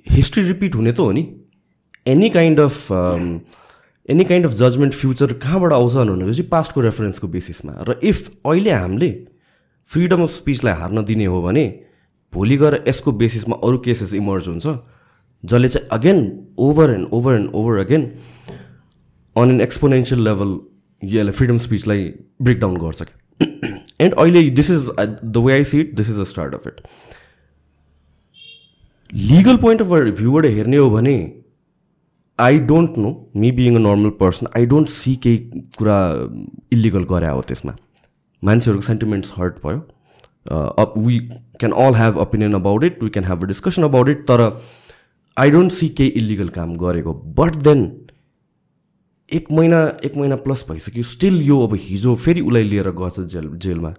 हिस्ट्री 0.08 0.44
रिपिट 0.44 0.76
हुने 0.76 0.92
त 0.94 1.00
हो 1.00 1.12
नि। 1.12 1.24
Any 2.08 2.30
kind 2.30 2.60
of 2.60 2.78
any 4.10 4.24
kind 4.24 4.46
of 4.46 4.52
judgement 4.52 4.94
future 4.94 5.34
कहाँबाट 5.34 5.74
आउँछ 5.74 5.94
भनेपछि 5.94 6.42
पास्टको 6.42 6.82
रेफरेन्सको 6.82 7.28
बेसिसमा 7.28 7.74
र 7.90 8.00
इफ 8.04 8.32
अहिले 8.46 8.72
हामीले 8.72 9.28
फ्रिडम 9.86 10.24
अफ 10.24 10.30
स्पिचलाई 10.30 10.74
हार्न 10.74 11.04
दिने 11.06 11.26
हो 11.26 11.42
भने 11.42 11.86
भोलि 12.34 12.58
गएर 12.58 12.84
यसको 12.88 13.12
बेसिसमा 13.12 13.56
अरू 13.64 13.78
केसेस 13.78 14.14
इमर्ज 14.14 14.48
हुन्छ 14.48 14.68
जसले 15.46 15.68
चाहिँ 15.68 15.88
again 15.92 16.48
over 16.58 16.94
and 16.94 17.08
over 17.12 17.36
and 17.36 17.50
over 17.54 17.78
again 17.78 18.12
on 19.38 19.52
an 19.52 19.62
exponential 19.62 20.24
level 20.24 20.60
यसलाई 21.04 21.32
फ्रिडम 21.32 21.58
स्पिचलाई 21.58 22.14
ब्रेकडाउन 22.42 22.78
गर्छ 22.78 23.02
क्या। 23.02 23.48
एन्ड 24.02 24.14
अहिले 24.14 24.50
this 24.50 24.72
is 24.72 24.90
the 25.24 25.38
way 25.38 25.54
I 25.54 25.64
see it 25.64 25.96
this 25.96 26.10
is 26.10 26.20
a 26.20 26.24
start 26.24 26.56
of 26.56 26.68
it 26.68 26.82
legal 29.14 29.58
point 29.58 29.82
of 29.82 29.88
भ्यूबाट 30.20 30.46
हेर्ने 30.46 30.78
हो 30.78 30.90
भने 30.90 31.43
I 32.44 32.60
don't 32.70 32.98
know 32.98 33.10
me 33.36 33.52
being 33.58 33.76
a 33.76 33.80
normal 33.80 34.10
person 34.20 34.48
I 34.58 34.66
don't 34.66 34.90
see 34.90 35.16
केही 35.24 35.62
कुरा 35.78 35.98
इलिगल 36.74 37.04
गरे 37.10 37.28
हो 37.30 37.42
त्यसमा 37.50 37.76
मान्छेहरूको 38.44 38.86
सेन्टिमेन्ट्स 38.86 39.34
हर्ट 39.38 39.66
भयो 39.66 39.80
up 40.78 40.94
we 41.00 41.20
can 41.60 41.72
all 41.84 41.94
have 41.96 42.18
opinion 42.20 42.54
about 42.54 42.84
it 42.84 43.04
we 43.04 43.10
can 43.10 43.26
have 43.26 43.44
a 43.44 43.48
discussion 43.48 43.84
about 43.84 44.10
it 44.10 44.26
तर 44.28 44.46
आई 45.38 45.52
डोन्ट 45.52 45.72
सी 45.72 45.90
केही 46.00 46.10
illegal 46.22 46.50
काम 46.58 46.76
गरेको 46.78 47.14
बट 47.38 47.56
देन 47.68 47.86
एक 49.30 49.52
महिना 49.52 49.82
एक 50.06 50.18
महिना 50.18 50.36
प्लस 50.48 50.66
भइसक्यो 50.70 51.04
स्टिल 51.06 51.42
यो 51.44 51.60
अब 51.68 51.76
हिजो 51.82 52.16
फेरि 52.18 52.42
उसलाई 52.42 52.64
लिएर 52.64 52.90
गछ 52.98 53.20
जेल 53.34 53.50
जेलमा 53.68 53.94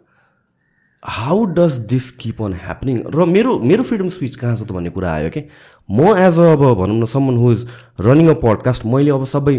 how 1.04 1.44
does 1.54 1.72
this 1.88 2.10
keep 2.20 2.42
on 2.42 2.52
happening 2.64 2.98
र 3.14 3.24
मेरो 3.28 3.58
मेरो 3.70 3.82
फ्रिडम 3.84 4.08
स्पिच 4.08 4.36
कहाँ 4.36 4.56
छ 4.56 4.62
त 4.62 4.72
भन्ने 4.72 4.90
कुरा 4.90 5.12
आयो 5.12 5.30
कि? 5.30 5.40
म 5.88 6.16
एज 6.16 6.38
अ 6.40 6.52
अब 6.52 6.62
भनौँ 6.80 6.96
न 6.96 7.04
someone 7.04 7.36
who 7.36 7.52
is 7.52 7.66
running 8.00 8.28
a 8.28 8.34
podcast 8.44 8.86
मैले 8.92 9.10
अब 9.10 9.24
सबै 9.32 9.56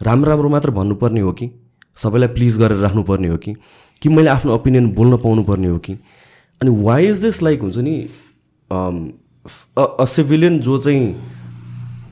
राम्रो 0.00 0.30
राम्रो 0.30 0.48
मात्र 0.48 0.70
भन्नुपर्ने 0.78 1.20
हो 1.20 1.32
कि? 1.32 1.50
सबैलाई 1.96 2.28
प्लिज 2.34 2.58
गरेर 2.58 2.78
राख्नुपर्ने 2.78 3.28
हो 3.28 3.36
कि? 3.36 3.54
कि 4.02 4.08
मैले 4.08 4.30
आफ्नो 4.30 4.54
ओपिनियन 4.54 4.90
बोल्न 4.94 5.16
पाउनुपर्ने 5.24 5.68
हो 5.68 5.78
कि? 5.78 5.96
अनि 6.60 6.70
वाइ 6.82 7.06
इज 7.08 7.20
दिस 7.20 7.42
लाइक 7.42 7.62
हुन्छ 7.62 7.78
नि 7.88 7.96
अ 8.68 10.04
सिभिलियन 10.12 10.58
जो 10.68 10.78
चाहिँ 10.78 11.14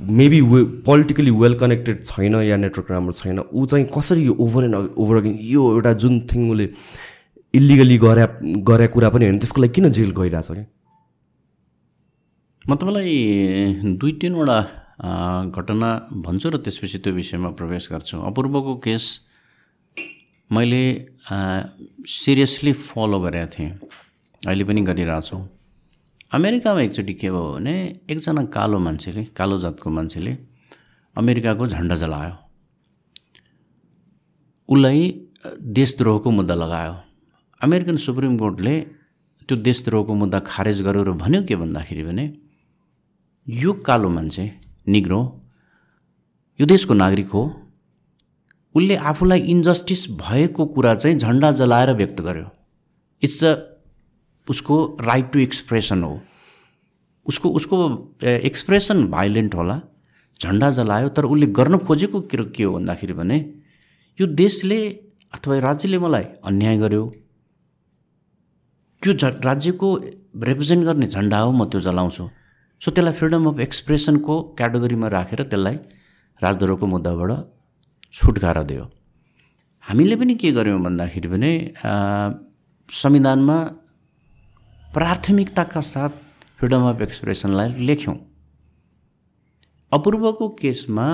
maybe 0.01 0.41
way 0.41 0.63
politically 0.89 1.31
well 1.31 1.55
connected 1.61 2.03
छैन 2.05 2.35
या 2.43 2.57
नेटवर्क 2.57 2.91
राम्रो 2.91 3.13
छैन 3.13 3.39
ऊ 3.53 3.67
चाहिँ 3.67 3.87
कसरी 3.97 4.23
यो 4.27 4.37
ओभर 4.41 4.65
एन्ड 4.65 4.75
ओभर 4.75 5.17
अगेन 5.17 5.39
यो 5.53 5.71
एउटा 5.73 5.93
जुन 6.05 6.21
थिङ 6.33 6.51
उसले 6.51 6.69
इलिगली 7.55 7.97
गरे 7.99 8.27
गरे 8.63 8.87
कुरा 8.95 9.09
पनि 9.11 9.25
होइन। 9.25 9.39
त्यसको 9.39 9.61
लागि 9.61 9.73
किन 9.75 9.89
जेल 9.91 10.11
गइरहेछ 10.19 10.49
क्या 10.51 10.67
म 12.65 12.75
तपाईँलाई 12.77 13.97
दुई 13.99 14.13
तिनवटा 14.21 14.59
घटना 15.51 15.89
भन्छु 16.27 16.49
र 16.51 16.57
त्यसपछि 16.61 16.99
त्यो 17.03 17.13
विषयमा 17.13 17.51
प्रवेश 17.59 17.89
गर्छु। 17.93 18.17
अपूर्वको 18.21 18.75
केस 18.85 19.05
मैले 20.51 20.83
सिरियसली 22.07 22.73
फलो 22.73 23.19
गरेका 23.21 23.47
थिएँ। 23.55 23.71
अहिले 24.47 24.65
पनि 24.65 24.81
गरिरहेछु। 24.83 25.37
अमेरिकामा 26.33 26.81
एकचोटि 26.81 27.15
के 27.15 27.31
भयो 27.31 27.43
भने 27.55 27.75
एकजना 28.11 28.43
कालो 28.55 28.79
मान्छेले 28.79 29.25
कालो 29.35 29.59
जातको 29.59 29.91
मान्छेले 29.91 30.33
अमेरिकाको 31.17 31.67
झन्डा 31.67 31.95
जलायो। 32.03 32.35
उसलाई 34.69 35.03
देशद्रोहको 35.75 36.31
मुद्दा 36.31 36.55
लगायो। 36.55 36.95
अमेरिकन 37.61 37.97
सुप्रिम 37.97 38.37
कोर्टले 38.39 38.75
त्यो 39.49 39.57
देशद्रोहको 39.59 40.15
मुद्दा 40.15 40.39
खारेज 40.47 40.81
गर्यो 40.83 41.03
र 41.05 41.13
भन्यो 41.23 41.43
के 41.45 41.57
भन्दाखेरि 41.57 42.03
भने 42.05 42.25
यो 43.47 43.73
कालो 43.87 44.09
मान्छे 44.09 44.45
निग्रो 44.89 45.21
यो 46.59 46.67
देशको 46.67 46.95
नागरिक 46.95 47.29
हो। 47.29 47.43
उसले 48.75 48.97
आफूलाई 48.97 49.41
इन्जस्टिस 49.53 50.07
भएको 50.17 50.67
कुरा 50.73 50.95
चाहिँ 50.95 51.17
झन्डा 51.19 51.51
जलाएर 51.61 51.93
व्यक्त 51.97 52.21
गर्यो। 52.21 52.49
इट्स 53.23 53.45
अ 53.45 53.53
उसको 54.49 54.77
राइट 55.03 55.33
टु 55.33 55.39
एक्सप्रेसन 55.41 56.03
हो। 56.03 56.19
उसको 57.27 57.49
उसको 57.61 57.77
एक्सप्रेसन 58.25 59.07
भाइलेन्ट 59.11 59.55
होला 59.55 59.81
झन्डा 60.41 60.71
जलायो 60.73 61.09
तर 61.13 61.25
उसले 61.25 61.47
गर्न 61.59 61.79
खोजेको 61.85 62.21
के 62.33 62.63
हो 62.65 62.73
भन्दाखेरि 62.73 63.13
भने 63.13 63.39
यो 64.19 64.27
देशले 64.27 64.79
अथवा 65.35 65.59
राज्यले 65.61 65.99
मलाई 65.99 66.25
अन्याय 66.45 66.79
गर्यो। 66.79 67.05
त्यो 69.03 69.13
झ 69.13 69.25
राज्यको 69.45 69.89
रिप्रेजेन्ट 70.49 70.85
गर्ने 70.85 71.07
झन्डा 71.07 71.39
हो 71.41 71.51
म 71.53 71.65
त्यो 71.73 71.81
जलाउँछु। 71.81 72.25
सो 72.83 72.91
त्यसलाई 72.91 73.15
फ्रिडम 73.19 73.49
अफ 73.49 73.61
एक्सप्रेसनको 73.61 74.35
क्याटेगोरीमा 74.59 75.09
राखेर 75.17 75.41
त्यसलाई 75.43 75.77
राजद्रोहको 76.43 76.87
मुद्दाबाट 76.87 77.31
छुटकारा 78.15 78.63
दियो। 78.71 78.85
हामीले 79.85 80.17
पनि 80.21 80.35
के 80.41 80.51
गर्यौँ 80.53 80.81
भन्दाखेरि 80.85 81.29
भने 81.33 81.53
संविधानमा 82.89 83.57
प्राथमिकताका 84.95 85.81
साथ 85.93 86.13
फ्रिडम 86.59 86.83
अफ 86.91 87.01
एक्सप्रेसनलाई 87.03 87.69
लेख्यौँ। 87.89 88.17
अपूर्वको 89.93 90.49
केसमा 90.61 91.07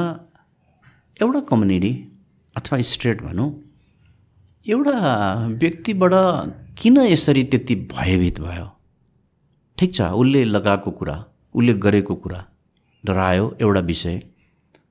एउटा 1.23 1.41
कम्युनिटी 1.51 1.93
अथवा 2.57 2.83
स्टेट 2.93 3.23
भनौँ 3.23 3.49
एउटा 4.75 4.97
व्यक्तिबाट 5.63 6.15
किन 6.77 6.97
यसरी 6.99 7.43
त्यति 7.45 7.75
भयभीत 7.93 8.41
भयो? 8.41 8.67
ठिक 9.79 9.95
छ 9.95 10.01
उसले 10.13 10.45
लगाएको 10.45 10.91
कुरा 10.91 11.17
उसले 11.55 11.73
गरेको 11.85 12.15
कुरा 12.15 12.41
डरायो 13.05 13.45
एउटा 13.61 13.81
विषय। 13.81 14.17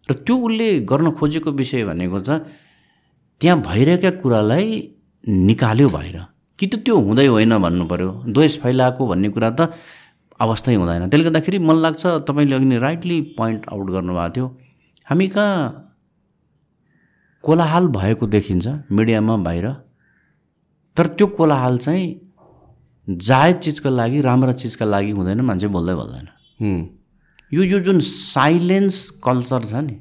र 0.10 0.13
त्यो 0.26 0.36
उसले 0.38 0.67
गर्न 0.89 1.12
खोजेको 1.12 1.52
विषय 1.52 1.84
भनेको 1.86 2.19
छ 2.21 2.30
त्यहाँ 3.41 3.62
भइरहेका 3.62 4.10
कुरालाई 4.21 4.67
निकाल्यो 5.24 5.89
बाहिर 5.89 6.17
कि 6.60 6.67
त 6.67 6.82
त्यो 6.82 6.95
हुँदै 6.98 7.28
होइन 7.28 7.58
भन्नु 7.58 7.86
पऱ्यो 7.86 8.12
द्वेष 8.34 8.58
फैलाएको 8.65 9.08
भन्ने 9.08 9.30
कुरा 9.30 9.50
त 9.50 9.69
अवस्थै 10.41 10.76
हुँदैन। 10.76 11.08
त्यसले 11.10 11.24
गर्दाखेरि 11.30 11.58
मन 11.60 11.78
लाग्छ 11.86 12.04
तपाईँले 12.26 12.56
अघि 12.56 12.78
राइटली 12.82 13.21
पोइन्ट 13.38 13.62
आउट 13.69 13.88
गर्नुभएको 13.93 14.34
थियो। 14.36 14.48
हामी 15.08 15.28
कहाँ 15.28 15.58
कोलाहाल 17.43 17.88
भएको 17.93 18.26
देखिन्छ 18.28 18.65
मिडियामा 18.91 19.36
बाहिर। 19.45 19.67
तर 20.97 21.08
त्यो 21.17 21.27
कोलाहाल 21.27 21.77
चाहिँ 21.77 22.05
जायज 23.08 23.55
चिजको 23.63 23.89
लागि 23.89 24.21
राम्रा 24.21 24.53
चिजका 24.62 24.86
लागि 24.86 25.12
हुँदैन 25.12 25.41
मान्छे 25.41 25.67
बोल्दै 25.67 25.95
बोल्दैन। 25.95 26.27
यो 27.51 27.63
यो 27.63 27.79
जुन 27.79 27.99
साइलेन्स 27.99 29.10
कल्चर 29.23 29.62
छ 29.65 29.73
नि 29.86 29.95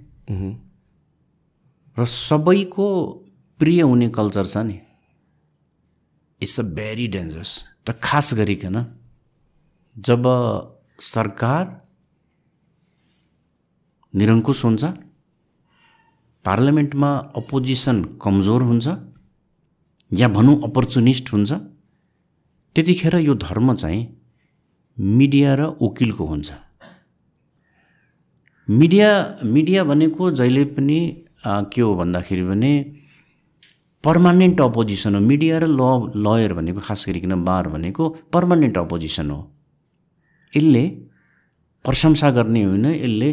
र 1.97 2.05
सबैको 2.05 2.87
प्रिय 3.61 3.81
हुने 3.83 4.09
कल्चर 4.09 4.45
छ 4.47 4.57
नि 4.67 4.79
इट्स 6.41 6.61
अ 6.61 6.63
भेरी 6.79 7.07
डेन्जरस 7.09 7.53
र 7.89 7.93
खास 8.03 8.35
गरिकन 8.35 8.77
जब 9.97 10.23
सरकार 11.01 11.65
निरङ्कुश 14.15 14.65
हुन्छ 14.65 14.85
पार्लियामेन्टमा 16.45 17.11
अपोजिसन 17.37 18.03
कमजोर 18.23 18.63
हुन्छ 18.63 18.87
या 20.19 20.29
भनौँ 20.29 20.57
अपर्चुनिस्ट 20.65 21.33
हुन्छ 21.33 21.53
त्यतिखेर 22.77 23.15
यो 23.19 23.35
धर्म 23.47 23.75
चाहिँ 23.75 24.03
मिडिया 24.97 25.55
र 25.55 25.61
वकिलको 25.83 26.25
हुन्छ। 26.27 26.51
मिडिया 28.69 29.09
मिडिया 29.45 29.85
भनेको 29.85 30.31
जहिले 30.31 30.65
पनि 30.75 30.99
के 31.47 31.81
हो 31.81 31.95
भन्दाखेरि 31.95 32.45
भने 32.45 32.73
पर्मानेन्ट 34.05 34.61
अपोजिसन 34.61 35.15
हो। 35.15 35.21
मिडिया 35.21 35.59
र 35.59 35.65
ल 35.71 36.13
लयर 36.17 36.53
भनेको 36.55 36.81
खास 36.81 37.05
गरिकन 37.09 37.45
बार 37.45 37.69
भनेको 37.69 38.09
पर्मानेन्ट 38.33 38.79
अपोजिसन 38.79 39.31
हो। 39.31 39.41
यसले 40.53 40.85
प्रशंसा 41.85 42.31
गर्ने 42.31 42.63
होइन 42.65 42.87
यसले 42.87 43.33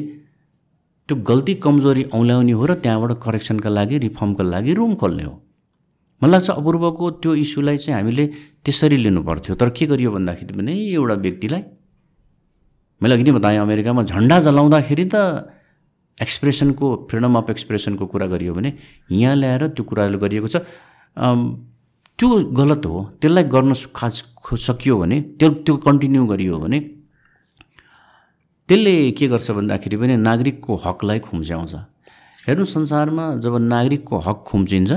त्यो 1.10 1.16
गल्ती 1.30 1.54
कमजोरी 1.64 2.04
औल्याउने 2.14 2.52
हो 2.52 2.66
र 2.66 2.74
त्यहाँबाट 2.84 3.12
करेक्सनका 3.24 3.70
लागि 3.70 3.98
रिफर्मका 4.06 4.44
लागि 4.44 4.74
रुम 4.74 4.96
खोल्ने 4.96 5.24
हो। 5.24 5.36
मलाई 6.22 6.32
लाग्छ 6.32 6.50
अपूर्वको 6.52 7.06
त्यो 7.22 7.32
इस्युलाई 7.44 7.78
चाहिँ 7.78 7.96
हामीले 7.98 8.26
त्यसरी 8.66 8.98
लिनु 9.06 9.22
पर्थ्यो 9.30 9.56
तर 9.58 9.70
के 9.78 9.86
गरियो 9.92 10.12
भन्दाखेरि 10.12 10.54
पनि 10.54 10.74
एउटा 10.94 11.16
व्यक्तिलाई 11.26 11.64
मैले 13.02 13.14
अघि 13.16 13.24
नै 13.24 13.32
बताएँ 13.38 13.58
अमेरिकामा 13.66 14.02
झन्डा 14.12 14.38
जलाउँदाखेरि 14.46 15.06
त 15.14 15.16
एक्सप्रेसनको 16.22 16.88
फ्रिडम 17.10 17.34
अफ 17.38 17.50
एक्सप्रेसनको 17.50 18.06
कुरा 18.14 18.28
गरियो 18.34 18.54
भने 18.54 18.70
यहाँ 19.10 19.36
ल्याएर 19.36 19.64
त्यो 19.74 19.84
कुराहरू 19.90 20.18
गरिएको 20.22 20.48
छ। 20.48 20.62
त्यो 22.20 22.28
गलत 22.54 22.86
हो। 22.86 22.98
त्यसलाई 23.22 23.44
गर्न 23.50 23.74
खास 23.98 24.14
सकियो 24.68 24.98
भने 25.02 25.18
त्यो 25.42 25.50
त्यो 25.66 25.74
कन्टिन्यू 25.88 26.26
गरियो 26.30 26.58
भने 26.62 26.80
त्यसले 28.70 28.94
के 29.18 29.26
गर्छ 29.34 29.48
भन्दाखेरि 29.58 29.98
पनि 29.98 30.14
नागरिकको 30.22 30.72
हकलाई 30.86 31.20
खुम्च्याउँछ। 31.26 31.74
हेर्नु 32.46 32.66
संसारमा 32.66 33.26
जब 33.42 33.54
नागरिकको 33.74 34.16
हक 34.28 34.38
खुम्चिन्छ 34.48 34.92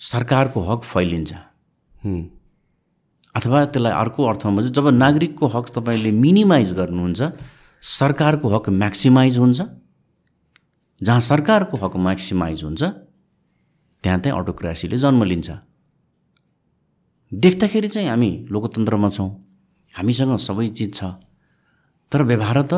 सरकारको 0.00 0.60
हक 0.70 0.82
फैलिन्छ। 0.84 1.32
अथवा 3.34 3.64
त्यसलाई 3.64 3.92
अर्को 3.92 4.24
अर्थमा 4.24 4.60
चाहिँ 4.60 4.72
जब 4.74 4.88
नागरिकको 4.94 5.46
हक 5.46 5.66
तपाईँले 5.76 6.10
मिनिमाइज 6.24 6.72
गर्नुहुन्छ 6.74 7.20
सरकारको 7.82 8.48
हक 8.48 8.68
म्याक्सिमाइज 8.72 9.38
हुन्छ। 9.38 9.60
जहाँ 11.00 11.20
सरकारको 11.20 11.76
हक 11.76 11.96
म्याक्सिमाइज 11.96 12.62
हुन्छ 12.64 12.82
त्यहाँ 12.82 14.18
चाहिँ 14.18 14.38
अटोक्रासीले 14.38 14.96
जन्म 14.96 15.24
लिन्छ। 15.24 15.50
देख्दाखेरि 17.32 17.88
चाहिँ 17.88 18.08
हामी 18.08 18.30
लोकतन्त्रमा 18.50 19.08
छौँ 19.08 19.30
हामीसँग 19.92 20.36
सबै 20.38 20.68
चिज 20.68 20.94
छ। 20.94 21.04
तर 22.12 22.22
व्यवहार 22.22 22.58
त 22.62 22.74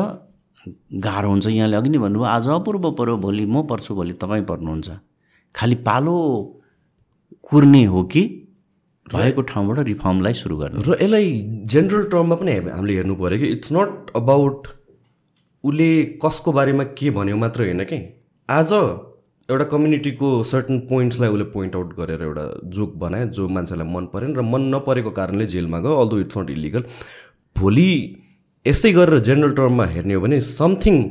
गाह्रो 0.99 1.29
हुन्छ 1.29 1.47
यहाँले 1.47 1.75
अघि 1.77 1.89
नै 1.89 1.97
भन्नुभयो 1.97 2.27
आज 2.27 2.47
अपूर्व 2.49 2.91
पऱ्यो 2.91 3.15
भोलि 3.17 3.45
म 3.45 3.63
पर्छु 3.63 3.95
भोलि 3.95 4.13
तपाईँ 4.19 4.43
पर्नुहुन्छ। 4.43 4.89
खालि 5.55 5.75
पालो 5.87 6.15
कुर्ने 7.43 7.83
हो 7.85 8.03
कि 8.03 8.23
भएको 9.05 9.41
ठाउँबाट 9.41 9.79
रिफर्मलाई 9.85 10.33
सुरु 10.33 10.57
गर्नु 10.57 10.81
र 10.87 10.97
यसलाई 11.01 11.27
जेनरल 11.65 12.03
टर्ममा 12.11 12.35
पनि 12.35 12.51
हामीले 12.51 12.95
हेर्नु 12.95 13.15
पऱ्यो 13.15 13.39
कि 13.39 13.47
इट्स 13.55 13.71
नट 13.73 14.11
अबाउट 14.15 14.67
उसले 15.63 15.89
कसको 16.25 16.51
बारेमा 16.51 16.83
के 16.99 17.09
भन्यो 17.11 17.37
मात्र 17.37 17.61
होइन 17.63 17.83
कि। 17.83 17.99
आज 18.49 18.73
एउटा 19.49 19.65
कम्युनिटीको 19.73 20.27
सर्टन 20.43 20.79
पोइन्ट्सलाई 20.89 21.29
उसले 21.29 21.43
पोइन्ट 21.55 21.75
आउट 21.75 21.93
गरेर 21.97 22.21
एउटा 22.21 22.45
जोक 22.77 22.93
बनायो 23.03 23.27
जो 23.37 23.47
मान्छेलाई 23.49 23.87
मन 23.93 24.05
परेन 24.13 24.35
र 24.35 24.41
मन 24.51 24.69
नपरेको 24.75 25.11
कारणले 25.19 25.45
जेलमा 25.53 25.79
गयो 25.79 25.95
अल्दो 26.01 26.19
इट्स 26.19 26.37
नट 26.37 26.49
इलिगल 26.49 26.83
भोलि 27.55 27.89
यस्तै 28.65 28.91
गरेर 28.93 29.19
जेनरल 29.27 29.53
टर्ममा 29.55 29.85
हेर्ने 29.95 30.13
हो 30.13 30.21
भने 30.21 30.41
समथिङ 30.53 31.03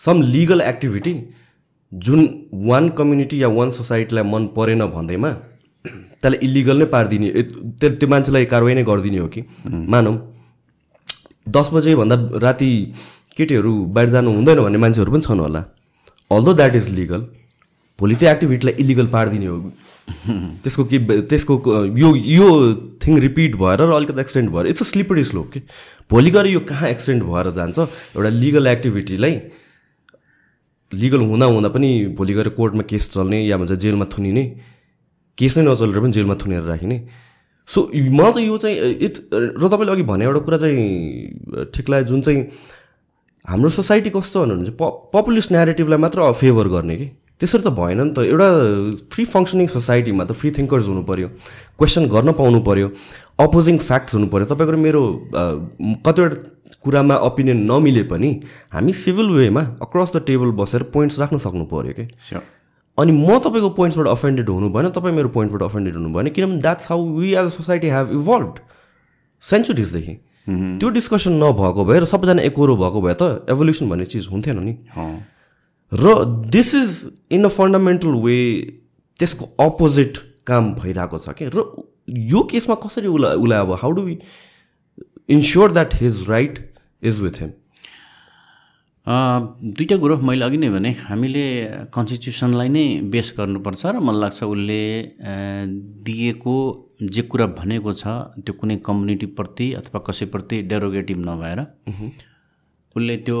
सम 0.00 0.22
लिगल 0.22 0.60
एक्टिभिटी 0.60 1.14
जुन 1.92 2.28
वान 2.64 2.88
कम्युनिटी 2.98 3.42
या 3.42 3.48
वान 3.50 3.70
सोसाइटीलाई 3.70 4.24
मन 4.24 4.46
परेन 4.56 4.84
भन्दैमा 4.88 5.30
त्यसलाई 5.84 6.38
इलिगल 6.48 6.78
नै 6.78 6.84
पारिदिने 6.94 7.28
त्यो 7.80 8.08
मान्छेलाई 8.08 8.44
कारवाही 8.52 8.74
नै 8.74 8.84
गरिदिने 8.84 9.18
हो 9.18 9.28
कि? 9.28 9.42
मानौँ 9.66 10.16
दस 11.46 11.70
बजेभन्दा 11.74 12.16
राति 12.42 12.70
केटीहरू 13.36 13.72
बाहिर 13.94 14.10
जानु 14.10 14.32
हुँदैन 14.32 14.60
भन्ने 14.62 14.78
मान्छेहरू 14.78 15.12
पनि 15.12 15.22
छन् 15.22 15.40
होला। 15.40 15.64
अल्दो 16.30 16.52
द्याट 16.54 16.76
इज 16.76 16.88
लिगल 16.98 17.26
भोलि 17.98 18.14
त्यो 18.14 18.30
एक्टिभिटीलाई 18.30 18.74
इलिगल 18.82 19.06
पारिदिने 19.14 19.46
हो। 19.46 19.56
त्यसको 20.62 20.84
के 20.84 20.98
त्यसको 21.22 21.54
यो 21.98 22.14
यो 22.16 22.48
थिङ 23.04 23.18
रिपिट 23.26 23.56
भएर 23.56 23.80
र 23.80 23.92
अलिकति 23.92 24.20
एक्सटेन्ड 24.20 24.50
भएर 24.50 24.66
इट्स 24.66 24.82
अ 24.82 24.86
स्लिपरी 24.86 25.24
स्लोप 25.24 25.50
कि? 25.52 25.60
भोलि 26.10 26.30
गएर 26.30 26.46
यो 26.46 26.60
कहाँ 26.70 26.88
एक्सटेन्ड 26.88 27.22
भएर 27.22 27.50
जान्छ? 27.58 27.78
एउटा 28.16 28.28
लिगल 28.28 28.66
एक्टिभिटीलाई 28.66 29.34
लिगल 30.94 31.20
हुँदा 31.30 31.46
हुँदा 31.46 31.68
पनि 31.68 31.90
भोलि 32.18 32.34
गएर 32.34 32.48
कोर्टमा 32.58 32.82
केस 32.90 33.10
चल्ने 33.12 33.38
या 33.46 33.56
भन्छ 33.56 33.72
जेलमा 33.72 34.04
थुनिने 34.12 34.44
केस 35.38 35.58
नै 35.58 35.64
नचलेर 35.64 36.00
पनि 36.00 36.12
जेलमा 36.12 36.34
थुनेर 36.42 36.62
राखिने। 36.62 36.96
सो 37.68 37.88
म 37.94 38.30
चाहिँ 38.32 38.46
यो 38.48 38.58
चाहिँ 38.58 38.76
इट 39.06 39.14
र 39.32 39.68
तपाईँले 39.72 39.92
अघि 39.92 40.02
भने 40.02 40.24
एउटा 40.24 40.40
कुरा 40.44 40.58
चाहिँ 40.58 41.70
ठिक 41.74 41.90
लाग्यो 41.90 42.08
जुन 42.08 42.20
चाहिँ 42.20 42.40
हाम्रो 43.44 43.68
सोसाइटी 43.70 44.10
कस्तो 44.10 44.40
भन्नुहुन्छ 44.40 44.70
प 44.80 44.82
पपुलिस्ट 45.14 45.52
नेरेटिभलाई 45.52 45.98
मात्र 45.98 46.32
फेभर 46.32 46.68
गर्ने 46.68 46.96
कि? 46.96 47.06
त्यसरी 47.40 47.62
त 47.62 47.68
भएन 47.74 48.00
नि 48.00 48.12
त। 48.14 48.18
एउटा 48.22 48.48
फ्री 49.10 49.24
फङ्सनिङ 49.24 49.66
सोसाइटीमा 49.66 50.24
त 50.24 50.32
फ्री 50.38 50.50
थिङ्कर्स 50.58 50.86
हुनु 50.86 51.02
पऱ्यो 51.02 51.28
क्वेसन 51.78 52.06
गर्न 52.06 52.32
पाउनु 52.38 52.60
पऱ्यो 52.62 52.88
अपोजिङ 53.42 53.78
फ्याक्ट्स 53.82 54.14
हुनु 54.14 54.26
पऱ्यो 54.30 54.46
तपाईँको 54.52 54.78
मेरो 54.78 55.02
कतिवटा 56.06 56.36
कुरामा 56.84 57.16
ओपिनियन 57.28 57.58
नमिले 57.70 58.02
पनि 58.10 58.30
हामी 58.72 58.92
सिभिल 58.92 59.30
वेमा 59.30 59.62
अक्रस 59.82 60.16
द 60.16 60.22
टेबल 60.26 60.50
बसेर 60.60 60.82
पोइन्ट्स 60.94 61.18
राख्न 61.18 61.38
सक्नु 61.38 61.64
पऱ्यो 61.72 61.92
कि? 61.98 62.06
अनि 62.98 63.12
म 63.12 63.38
तपाईँको 63.38 63.70
पोइन्ट्सबाट 63.70 64.06
अफेन्डेड 64.06 64.48
हुनु 64.48 64.68
भएन 64.70 64.90
तपाईँ 64.90 65.14
मेरो 65.14 65.28
पोइन्टबाट 65.28 65.62
अफेन्डेड 65.62 65.94
हुनु 65.96 66.12
भएन 66.14 66.28
किनभने 66.30 66.60
that's 66.60 66.88
how 66.90 67.06
we 67.18 67.30
as 67.32 67.38
a 67.38 67.48
society 67.48 67.88
have 67.88 68.10
evolve 68.12 68.54
सेन्चुरिजदेखि 69.42 70.14
त्यो 70.80 70.88
डिस्कसन 70.90 71.32
नभएको 71.42 71.84
भए 71.84 71.98
र 72.00 72.04
सबैजना 72.04 72.42
एकरो 72.42 72.76
भएको 72.76 73.00
भए 73.02 73.14
त 73.22 73.46
एभोल्युसन 73.50 73.88
भन्ने 73.88 74.06
चिज 74.06 74.26
हुन्थेन 74.32 74.58
नि। 74.62 74.74
र 75.92 76.24
this 76.50 76.74
is 76.74 76.90
in 77.30 77.44
a 77.44 77.48
fundamental 77.48 78.20
way 78.26 78.36
त्यसको 79.20 79.44
अपोजिट 79.60 80.18
काम 80.46 80.74
भइरहेको 80.74 81.18
छ 81.18 81.36
कि? 81.38 81.46
र 81.54 81.64
यो 82.10 82.42
केसमा 82.50 82.74
कसरी 82.74 83.08
उसलाई 83.08 83.36
उसलाई 83.36 83.58
अब 83.58 83.72
how 83.82 83.90
do 83.92 84.02
we 84.02 84.18
ensure 85.30 85.72
that 85.72 85.94
his 85.94 86.24
right 86.28 86.71
is 87.02 87.20
with 87.20 87.36
him 87.42 87.50
दुइटा 89.06 89.96
कुरो 89.98 90.16
मैले 90.22 90.44
अघि 90.44 90.58
नै 90.62 90.68
भने 90.70 90.90
हामीले 91.04 91.44
कन्स्टिट्युसनलाई 91.94 92.68
नै 92.68 92.84
बेस 93.12 93.28
गर्नुपर्छ 93.38 93.82
र 93.86 93.98
मलाई 93.98 94.20
लाग्छ 94.22 94.42
उसले 94.54 94.82
दिएको 96.06 96.54
जे 97.14 97.22
कुरा 97.30 97.46
भनेको 97.58 97.92
छ 97.92 98.04
त्यो 98.46 98.52
कुनै 98.60 98.76
कम्युनिटीप्रति 98.86 99.66
अथवा 99.80 99.98
कसैप्रति 100.08 100.56
डेरोगेटिभ 100.70 101.18
नभएर 101.28 101.58
उसले 102.96 103.16
त्यो 103.26 103.40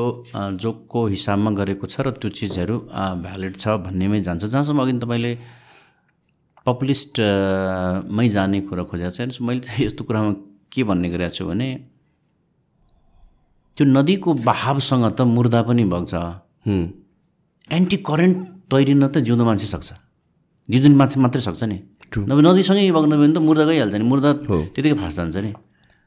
जोकको 0.62 1.06
हिसाबमा 1.14 1.50
गरेको 1.60 1.86
छ 1.86 1.96
र 2.00 2.10
त्यो 2.18 2.30
चिजहरू 2.40 2.76
भ्यालिड 3.24 3.54
छ 3.62 3.78
भन्नेमै 3.86 4.20
जान्छ। 4.26 4.42
जहाँसम्म 4.44 4.82
अघि 4.82 4.92
तपाईँले 4.98 5.32
पपुलिस्टमै 6.66 8.28
जाने 8.34 8.60
कुरा 8.66 8.82
खोजेको 8.90 9.30
छ 9.30 9.40
मैले 9.46 9.84
यस्तो 9.84 10.02
कुरामा 10.10 10.32
के 10.72 10.82
भन्ने 10.90 11.08
गरेको 11.14 11.34
छु 11.36 11.44
भने 11.46 11.68
त्यो 13.76 13.84
नदीको 13.86 14.30
बहावसँग 14.48 15.04
त 15.16 15.20
मुर्दा 15.36 15.60
पनि 15.68 15.84
बग्छ। 15.88 16.12
एन्टी 17.68 17.96
करेन्ट 18.08 18.36
तैरिन 18.70 19.02
त 19.08 19.16
जिउँदो 19.26 19.44
मान्छे 19.44 19.66
सक्छ। 19.66 19.90
जिउँदो 20.68 20.88
मान्छे 21.00 21.16
मात्रै 21.24 21.42
सक्छ 21.48 21.62
नि। 21.64 21.78
नभए 22.28 22.42
नदीसँगै 22.44 22.90
बग्नु 22.92 23.14
भने 23.16 23.32
त 23.32 23.38
मुर्दा 23.40 23.64
गइहाल्छ 23.64 23.94
नि। 23.96 24.04
मुर्दा 24.04 24.30
त्यतिकै 24.76 24.96
फाँस 25.00 25.16
जान्छ 25.16 25.36
नि। 25.40 25.52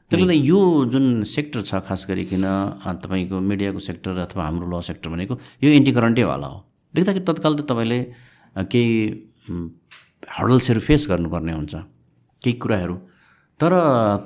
त्यसले 0.06 0.22
गर्दा 0.22 0.38
यो 0.46 0.58
जुन 0.86 1.06
सेक्टर 1.26 1.60
छ 1.66 1.82
खास 1.82 2.06
गरिकन 2.06 2.46
तपाईँको 3.02 3.36
मिडियाको 3.42 3.80
सेक्टर 3.82 4.30
अथवा 4.30 4.42
हाम्रो 4.46 4.66
ल 4.70 4.78
सेक्टर 4.86 5.10
भनेको 5.10 5.34
यो 5.62 5.68
एन्टी 5.74 5.92
करेन्टैवाला 5.98 6.46
हो। 6.46 6.58
देख्दाखेरि 6.94 7.24
तत्काल 7.26 7.52
त 7.58 7.60
तपाईँले 7.66 7.98
केही 8.70 8.94
हडल्सहरू 10.22 10.80
फेस 10.86 11.02
गर्नुपर्ने 11.10 11.52
हुन्छ। 11.58 11.74
केही 12.42 12.54
कुराहरू 12.62 12.94
तर 13.60 13.72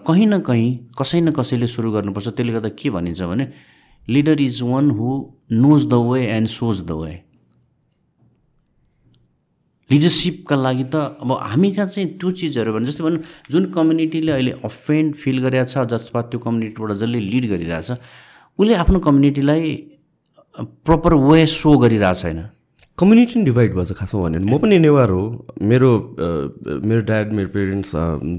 कहीँ 0.07 0.27
न 0.27 0.39
कहीँ 0.43 0.69
कसै 0.99 1.21
न 1.21 1.31
कसैले 1.31 1.67
सुरु 1.67 1.91
गर्नुपर्छ। 1.93 2.29
त्यसले 2.29 2.53
गर्दा 2.53 2.69
के 2.75 2.91
भनिन्छ 2.91 3.23
भने 3.23 3.47
leader 4.09 4.41
is 4.41 4.63
one 4.63 4.91
who 4.91 5.09
knows 5.55 5.87
the 5.87 5.95
way 6.11 6.21
and 6.27 6.49
shows 6.49 6.83
the 6.85 6.91
way 7.01 7.13
लिडरसिपका 9.91 10.57
लागि 10.57 10.85
त 10.85 10.95
अब 11.23 11.31
हामी 11.43 11.71
कहाँ 11.73 11.87
चाहिँ 11.87 12.09
त्यो 12.19 12.31
चिजहरू 12.31 12.73
भने 12.73 12.87
जस्तै 12.87 13.05
भनौँ 13.05 13.23
जुन 13.51 13.65
कम्युनिटीले 13.75 14.33
अहिले 14.33 14.53
अफेन्ड 14.65 15.15
फिल 15.15 15.39
गरेका 15.47 15.65
छ 15.65 15.87
जसमा 15.91 16.21
त्यो 16.31 16.39
कम्युनिटीबाट 16.41 16.91
जसले 16.99 17.21
लिड 17.21 17.45
गरिरहेछ 17.51 17.91
उसले 18.59 18.75
आफ्नो 18.83 18.99
कम्युनिटीलाई 19.07 19.75
प्रपर 20.87 21.15
वे 21.27 21.47
सो 21.47 21.77
गरिरहेको 21.79 22.21
छैन। 22.23 22.39
कम्युनिटी 23.01 23.39
नै 23.39 23.45
डिभाइड 23.45 23.75
भएछ 23.75 23.93
खासमा 23.97 24.21
भन्यो 24.23 24.41
भने। 24.41 24.53
म 24.53 24.59
पनि 24.61 24.79
नेवार 24.79 25.11
हो। 25.11 25.23
मेरो 25.63 25.91
मेरो 26.85 27.01
ड्याड 27.11 27.33
मेरो 27.33 27.49
parents 27.49 27.93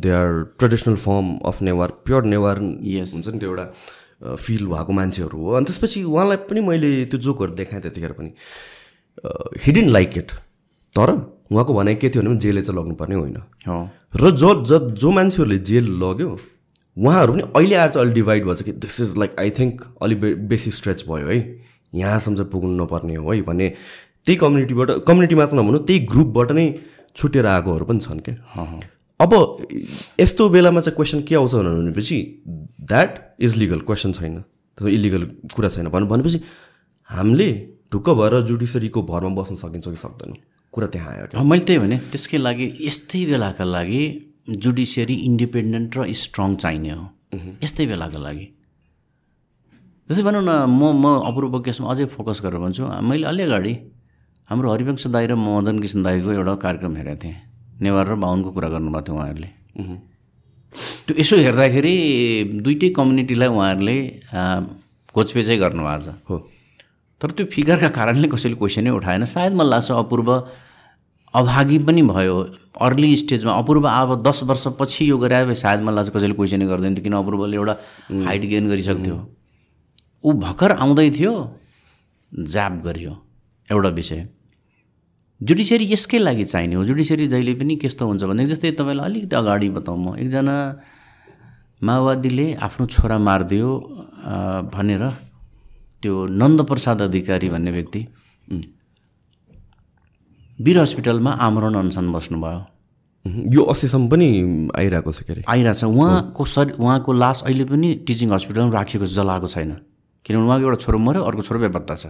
they 0.03 0.09
are 0.11 0.29
traditional 0.59 0.95
form 1.01 1.25
of 1.49 1.61
Newar. 1.61 1.89
Pure 2.05 2.23
Newar 2.33 2.61
yes 2.93 3.13
हुन्छ 3.13 3.27
नि 3.27 3.39
त्यो 3.39 3.49
एउटा 3.49 4.35
फिल 4.37 4.65
भएको 4.67 4.91
मान्छेहरू 4.93 5.37
हो। 5.37 5.51
अनि 5.57 5.65
त्यसपछि 5.65 6.03
उहाँलाई 6.03 6.37
पनि 6.45 6.61
मैले 6.61 6.89
त्यो 7.09 7.19
जोकहरू 7.19 7.51
देखाएँ 7.57 7.81
त्यतिखेर 7.81 8.11
पनि। 8.19 8.31
हिडिन 9.65 9.89
लाइक 9.89 10.17
इट 10.17 10.31
तर 10.95 11.09
उहाँको 11.51 11.73
भनाइ 11.73 11.95
के 11.95 12.09
थियो 12.09 12.23
भने 12.23 12.37
जेलले 12.37 12.61
चाहिँ 12.61 12.79
लग्नुपर्ने 12.79 13.15
होइन। 13.15 13.37
र 14.13 14.29
जो 14.31 14.49
ज 14.63 14.79
जो 15.01 15.09
मान्छेहरूले 15.11 15.57
जेल 15.57 15.89
लग्यो 16.03 16.29
उहाँहरू 16.97 17.33
पनि 17.33 17.43
अहिले 17.55 17.75
आएर 17.75 17.89
चाहिँ 17.89 18.05
अलिक 18.05 18.15
डिभाइड 18.15 18.45
भएछ 18.45 18.61
कि 18.61 18.71
this 18.85 19.01
is 19.01 19.17
like 19.17 19.35
I 19.39 19.49
think 19.57 19.83
अलिक 20.01 20.47
बेसी 20.47 20.71
स्ट्रेच 20.71 21.05
भयो 21.09 21.27
है। 21.27 21.39
यहाँसम्म 21.95 22.35
चाहिँ 22.35 22.49
पुग्नु 22.51 22.83
नपर्ने 22.83 23.15
हो 23.15 23.31
है 23.31 23.41
भन्ने 23.41 23.67
त्यही 24.25 24.37
कम्युनिटीबाट 24.37 24.89
कम्युनिटी 25.07 25.35
मात्र 25.35 25.55
नभनौँ 25.57 25.83
त्यही 25.87 25.99
ग्रुपबाट 26.11 26.51
नै 26.57 26.65
छुटेर 27.15 27.45
आएकोहरू 27.45 27.85
पनि 27.85 27.99
छन् 27.99 28.21
क्या 28.25 28.35
अब 29.19 29.33
यस्तो 30.19 30.49
बेलामा 30.49 30.81
चाहिँ 30.81 30.95
क्वेसन 30.95 31.21
के 31.27 31.35
आउँछ 31.35 31.53
भनेपछि 31.55 32.17
द्याट 32.89 33.09
इज 33.39 33.55
लिगल 33.57 33.79
क्वेसन 33.89 34.11
छैन। 34.13 34.43
इलिगल 34.77 35.23
कुरा 35.53 35.69
छैन। 35.69 35.87
भन्नु 35.93 36.07
भनेपछि 36.09 36.39
हामीले 37.09 37.49
ढुक्क 37.93 38.09
भएर 38.19 38.41
जुडिसरीको 38.49 39.01
भरमा 39.03 39.41
बस्न 39.41 39.55
सकिन्छ 39.61 39.87
कि 39.87 39.99
सक्दैनौँ। 40.05 40.37
कुरा 40.73 40.87
त्यहाँ 40.87 41.11
आयो 41.13 41.25
क्या। 41.27 41.43
मैले 41.43 41.63
त्यही 41.69 41.79
भने 41.79 41.97
त्यसकै 42.09 42.37
लागि 42.37 42.65
यस्तै 42.81 43.25
बेलाका 43.25 43.63
लागि 43.63 44.03
जुडिसियरी 44.57 45.15
इन्डिपेन्डेन्ट 45.29 45.97
र 45.97 45.99
स्ट्रङ 46.23 46.55
चाहिने 46.55 46.91
हो। 46.91 47.05
यस्तै 47.63 47.85
बेलाको 47.93 48.19
लागि। 48.25 48.45
जस्तै 50.09 50.23
भनौँ 50.23 50.41
न 50.41 50.51
म 50.65 50.81
म 50.97 51.05
अपूर्व 51.29 51.59
केसमा 51.61 51.91
अझै 51.93 52.05
फोकस 52.15 52.41
गरेर 52.41 52.59
भन्छु 52.63 52.83
मैले 53.09 53.25
अलि 53.27 53.43
अगाडि 53.43 53.73
हाम्रो 54.51 54.71
हरिवंश 54.71 55.07
दाई 55.07 55.25
र 55.31 55.35
मदन 55.39 55.79
किसन 55.79 56.03
दाईको 56.03 56.31
एउटा 56.35 56.53
कार्यक्रम 56.59 56.95
हेरेको 56.99 57.19
थिएँ। 57.23 57.35
नेवार 57.79 58.07
र 58.07 58.15
बाहुनको 58.19 58.51
कुरा 58.51 58.67
गर्नुभएको 58.67 59.07
थियो 59.07 59.15
उहाँहरूले। 59.15 59.49
त्यो 61.07 61.15
यसो 61.15 61.35
हेर्दाखेरि 61.39 61.95
दुइटै 62.59 62.89
कम्युनिटीलाई 62.91 63.47
उहाँहरूले 63.47 63.95
घोचपेचै 65.15 65.55
गर्नुभएको 65.55 66.03
छ। 66.03 66.19
हो। 66.27 66.35
तर 67.21 67.31
त्यो 67.31 67.45
फिगरका 67.47 67.89
कारणले 67.95 68.27
कसैले 68.27 68.55
क्वेसनै 68.59 68.91
उठाएन। 68.91 69.23
सायद 69.23 69.55
मलाई 69.55 69.71
लाग्छ 69.71 69.91
अपूर्व 70.03 70.29
अभागी 71.31 71.77
पनि 71.87 72.01
भयो। 72.11 72.35
अर्ली 72.75 73.09
स्टेजमा 73.23 73.55
अपूर्व 73.55 73.87
अब 73.87 74.09
दस 74.19 74.43
वर्षपछि 74.51 75.09
यो 75.09 75.15
गरे 75.15 75.55
सायद 75.55 75.79
मलाई 75.87 75.95
लाग्छ 75.95 76.11
कसैले 76.11 76.35
क्वेसनै 76.35 76.67
गर्दैन 76.67 76.99
थियो 76.99 77.03
किन 77.07 77.15
अपूर्वले 77.23 77.55
एउटा 77.55 77.75
हाइट 78.27 78.43
गेन 78.51 78.67
गरिसक्थ्यो। 78.67 79.15
ऊ 80.27 80.29
भर्खर 80.43 80.71
आउँदै 80.75 81.09
थियो 81.15 81.33
जाप 82.51 82.73
गरियो। 82.83 83.15
एउटा 83.71 83.89
विषय। 83.95 84.27
जुडिसियरी 85.41 85.85
यसकै 85.93 86.17
लागि 86.19 86.43
चाहिने 86.45 86.75
हो। 86.75 86.83
जुडिसियरी 86.85 87.27
जहिले 87.27 87.53
पनि 87.57 87.75
कस्तो 87.81 88.05
हुन्छ 88.07 88.23
भने 88.29 88.45
जस्तै 88.47 88.71
तपाईँलाई 88.77 89.05
अलिकति 89.09 89.35
अगाडि 89.35 89.69
बताउँ 89.77 89.97
म। 89.97 90.15
एकजना 90.21 90.55
माओवादीले 91.81 92.47
आफ्नो 92.61 92.85
छोरा 92.85 93.17
मारिदियो 93.17 93.69
भनेर 94.69 95.03
त्यो 96.01 96.13
नन्दप्रसाद 96.41 97.01
अधिकारी 97.01 97.49
भन्ने 97.49 97.71
व्यक्ति 97.71 98.01
वीर 100.59 100.77
हस्पिटलमा 100.79 101.31
आमरण 101.41 101.73
अनसन 101.73 102.11
बस्नुभयो। 102.13 102.61
यो 103.25 103.61
अस्तिसम्म 103.65 104.09
पनि 104.09 104.27
आइरहेको 104.77 105.11
छ 105.11 105.21
के 105.25 105.33
अरे 105.33 105.43
आइरहेछ 105.49 105.83
उहाँको 105.83 106.45
शरीर 106.45 106.73
उहाँको 106.77 107.11
लास 107.13 107.41
अहिले 107.45 107.65
पनि 107.65 107.87
टिचिङ 108.05 108.29
हस्पिटलमा 108.33 108.73
राखिएको 108.77 109.05
जलाएको 109.09 109.47
छैन। 109.49 109.71
किनभने 110.25 110.45
उहाँको 110.45 110.65
एउटा 110.65 110.79
छोरो 110.85 110.97
मऱ्यो 111.01 111.21
अर्को 111.25 111.41
छोरो 111.41 111.59
बेपत्ता 111.65 111.95
छ। 111.97 112.05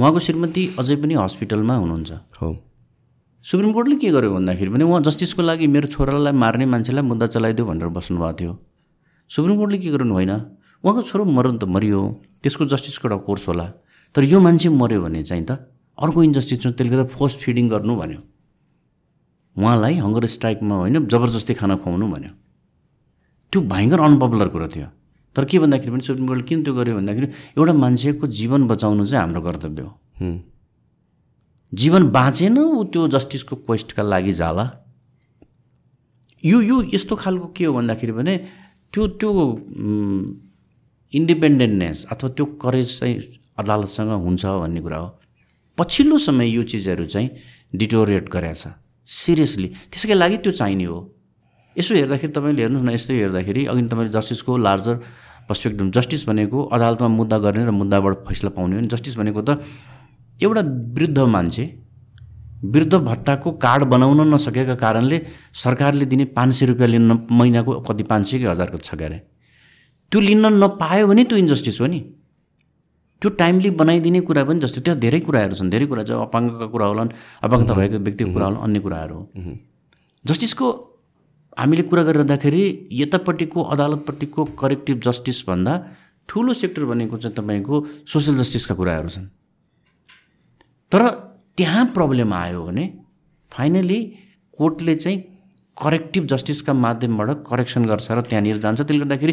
उहाँको 0.00 0.18
श्रीमती 0.24 0.62
अझै 0.80 0.96
पनि 0.96 1.14
हस्पिटलमा 1.20 1.74
हुनुहुन्छ। 1.76 2.10
हो। 2.40 2.48
सुप्रिम 3.44 3.72
कोर्टले 3.72 3.96
के 4.00 4.08
गर्यो 4.16 4.32
भन्दाखेरि 4.32 4.70
पनि 4.72 4.84
उहाँ 4.88 5.00
जस्टिसको 5.04 5.42
लागि 5.44 5.66
मेरो 5.68 5.86
छोरालाई 5.92 6.32
मार्ने 6.32 6.64
मान्छेलाई 6.72 7.04
मुद्दा 7.04 7.26
चलाइदियो 7.36 7.64
भनेर 7.68 7.88
बस्नुभएको 7.92 8.32
थियो। 8.40 8.52
सुप्रिम 9.30 9.56
कोर्टले 9.60 9.78
के 9.78 9.90
गर्नु 9.92 10.12
होइन 10.16 10.32
उहाँको 10.84 11.02
छोरो 11.04 11.24
मर्यो 11.24 11.52
त 11.60 11.64
मरियो 11.68 12.00
त्यसको 12.40 12.64
जस्टिसको 12.72 13.04
एउटा 13.08 13.18
कोर्स 13.28 13.44
होला 13.48 13.66
तर 14.14 14.24
यो 14.24 14.40
मान्छे 14.40 14.68
मऱ्यो 14.72 15.00
भने 15.04 15.22
चाहिँ 15.22 15.44
त 15.44 15.68
अर्को 16.00 16.18
इन्जस्टिस 16.24 16.58
छ 16.60 16.66
त्यसले 16.72 16.88
गर्दा 16.96 17.04
फोर्स 17.12 17.36
फिडिङ 17.44 17.68
गर्नु 17.68 17.92
भन्यो। 18.00 18.20
उहाँलाई 19.60 19.94
हङ्गर 20.00 20.24
स्ट्राइकमा 20.26 20.74
होइन 20.80 20.96
जबरजस्ती 21.12 21.54
खाना 21.60 21.76
खुवाउनु 21.84 22.06
भन्यो। 22.08 22.32
त्यो 23.52 23.60
भयङ्कर 23.68 24.00
अनपपुलर 24.00 24.48
कुरो 24.48 24.68
थियो। 24.72 24.88
तर 25.36 25.44
के 25.44 25.58
भन्दाखेरि 25.58 25.90
पनि 25.92 26.02
सुप्रिम 26.02 26.26
कोर्टले 26.26 26.46
किन 26.48 26.62
त्यो 26.64 26.74
गर्यो 26.74 26.94
भन्दाखेरि 26.96 27.26
एउटा 27.58 27.72
मान्छेको 27.72 28.26
जीवन 28.26 28.66
बचाउनु 28.68 29.04
चाहिँ 29.06 29.22
हाम्रो 29.22 29.40
कर्तव्य 29.42 29.82
हो। 29.82 29.92
जीवन 31.72 32.02
बाँचेन 32.10 32.58
ऊ 32.58 32.84
त्यो 32.90 33.06
जस्टिसको 33.08 33.56
क्वेस्टका 33.56 34.02
लागि 34.02 34.32
जाला। 34.32 34.64
यो 36.44 36.60
यो 36.60 36.82
यस्तो 36.94 37.16
खालको 37.16 37.46
के 37.56 37.64
हो 37.64 37.72
भन्दाखेरि 37.74 38.12
भने 38.12 38.36
त्यो 38.92 39.06
त्यो 39.20 39.30
इन्डिपेन्डेन्टनेस 41.12 42.04
अथवा 42.12 42.28
त्यो 42.36 42.44
करेज 42.62 42.98
चाहिँ 42.98 43.16
अदालतसँग 43.58 44.10
हुन्छ 44.24 44.44
भन्ने 44.46 44.80
कुरा 44.80 44.98
हो। 44.98 45.08
पछिल्लो 45.78 46.18
समय 46.18 46.46
यो 46.50 46.62
चिजहरू 46.62 47.04
चाहिँ 47.04 47.30
डिटोरिएट 47.74 48.28
गरेका 48.28 48.54
छ। 48.54 48.74
सिरियसली 49.08 49.68
त्यसकै 49.90 50.14
लागि 50.14 50.36
त्यो 50.42 50.52
चाहिने 50.52 50.84
हो। 50.84 50.98
यसो 51.76 51.94
हेर्दाखेरि 51.94 52.32
तपाईँले 52.32 52.62
हेर्नुहोस् 52.62 52.86
न 52.86 52.90
यस्तो 52.94 53.12
हेर्दाखेरि 53.14 53.64
अघि 53.66 53.82
तपाईँले 53.90 54.12
जस्टिसको 54.12 54.56
लार्जर 54.56 54.96
पर्सपेक्टिभ 55.48 55.90
जस्टिस 55.92 56.26
भनेको 56.28 56.58
अदालतमा 56.74 57.08
मुद्दा 57.08 57.38
गर्ने 57.38 57.64
र 57.66 57.70
मुद्दाबाट 57.70 58.14
फैसला 58.28 58.50
पाउने 58.56 58.74
हो। 58.76 58.80
नि 58.80 58.88
जस्टिस 58.88 59.16
भनेको 59.18 59.42
त 59.42 59.62
एउटा 60.40 60.62
वृद्ध 60.94 61.18
मान्छे 61.18 61.64
वृद्ध 62.64 62.94
भत्ताको 62.94 63.50
कार्ड 63.56 63.82
बनाउन 63.88 64.20
नसकेका 64.34 64.74
कारणले 64.76 65.18
सरकारले 65.54 66.04
दिने 66.04 66.24
पाँच 66.36 66.54
सय 66.54 66.66
रुपियाँ 66.66 66.88
लिन 66.88 67.26
महिनाको 67.30 67.80
कति 67.88 68.02
पाँच 68.04 68.26
सय 68.30 68.38
कि 68.38 68.44
हजारको 68.44 68.76
छ 68.78 68.94
क्यारे 68.94 69.18
त्यो 70.12 70.20
लिन 70.20 70.46
नपायो 70.60 71.06
भने 71.06 71.24
त्यो 71.24 71.38
इन्जस्टिस 71.38 71.80
हो 71.80 71.86
नि। 71.86 72.00
त्यो 73.22 73.30
टाइमली 73.36 73.70
बनाइदिने 73.80 74.20
कुरा 74.28 74.44
पनि 74.44 74.60
जस्तो 74.60 74.80
त्यहाँ 74.80 75.00
धेरै 75.00 75.20
कुराहरू 75.20 75.54
छन्। 75.54 75.70
धेरै 75.70 75.86
कुरा 75.86 76.02
छ 76.04 76.10
अपाङ्गका 76.24 76.66
कुरा 76.66 76.86
होलान् 76.86 77.10
अपाङ्गता 77.42 77.74
भएको 77.74 77.98
व्यक्तिको 78.04 78.32
कुरा 78.32 78.46
होला 78.46 78.58
अन्य 78.60 78.80
कुराहरू 78.80 79.14
हो। 79.14 79.26
जस्टिसको 80.24 80.66
हामीले 81.58 81.82
कुरा 81.82 82.02
गरिरहँदाखेरि 82.02 82.62
यतापट्टिको 82.92 83.62
अदालतपट्टिको 83.74 84.44
करेक्टिभ 84.60 85.00
जस्टिसभन्दा 85.06 85.72
ठुलो 86.28 86.52
सेक्टर 86.54 86.84
भनेको 86.84 87.16
चाहिँ 87.16 87.34
तपाईँको 87.36 87.74
सोसियल 88.06 88.36
जस्टिसका 88.38 88.74
कुराहरू 88.74 89.08
छन्। 89.08 89.26
तर 90.92 91.02
त्यहाँ 91.56 91.84
प्रब्लम 91.96 92.32
आयो 92.34 92.62
भने 92.64 92.84
फाइनली 93.52 93.98
कोर्टले 94.58 94.94
चाहिँ 94.96 95.18
करेक्टिभ 95.76 96.26
जस्टिसका 96.26 96.72
माध्यमबाट 96.74 97.30
करेक्सन 97.50 97.84
गर्छ 97.84 98.10
र 98.10 98.20
त्यहाँनिर 98.20 98.58
जान्छ। 98.58 98.80
त्यसले 98.80 98.98
गर्दाखेरि 99.04 99.32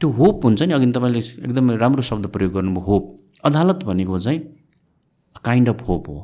त्यो 0.00 0.08
होप 0.10 0.44
हुन्छ 0.44 0.62
नि। 0.62 0.72
अघि 0.74 0.86
तपाईँले 0.92 1.18
एकदमै 1.46 1.76
राम्रो 1.76 2.02
शब्द 2.02 2.26
प्रयोग 2.34 2.52
गर्नुभयो 2.52 2.82
होप 2.82 3.04
अदालत 3.44 3.84
भनेको 3.84 4.18
चाहिँ 4.18 4.40
काइन्ड 5.44 5.68
अफ 5.68 5.80
होप 5.88 6.08
हो। 6.08 6.18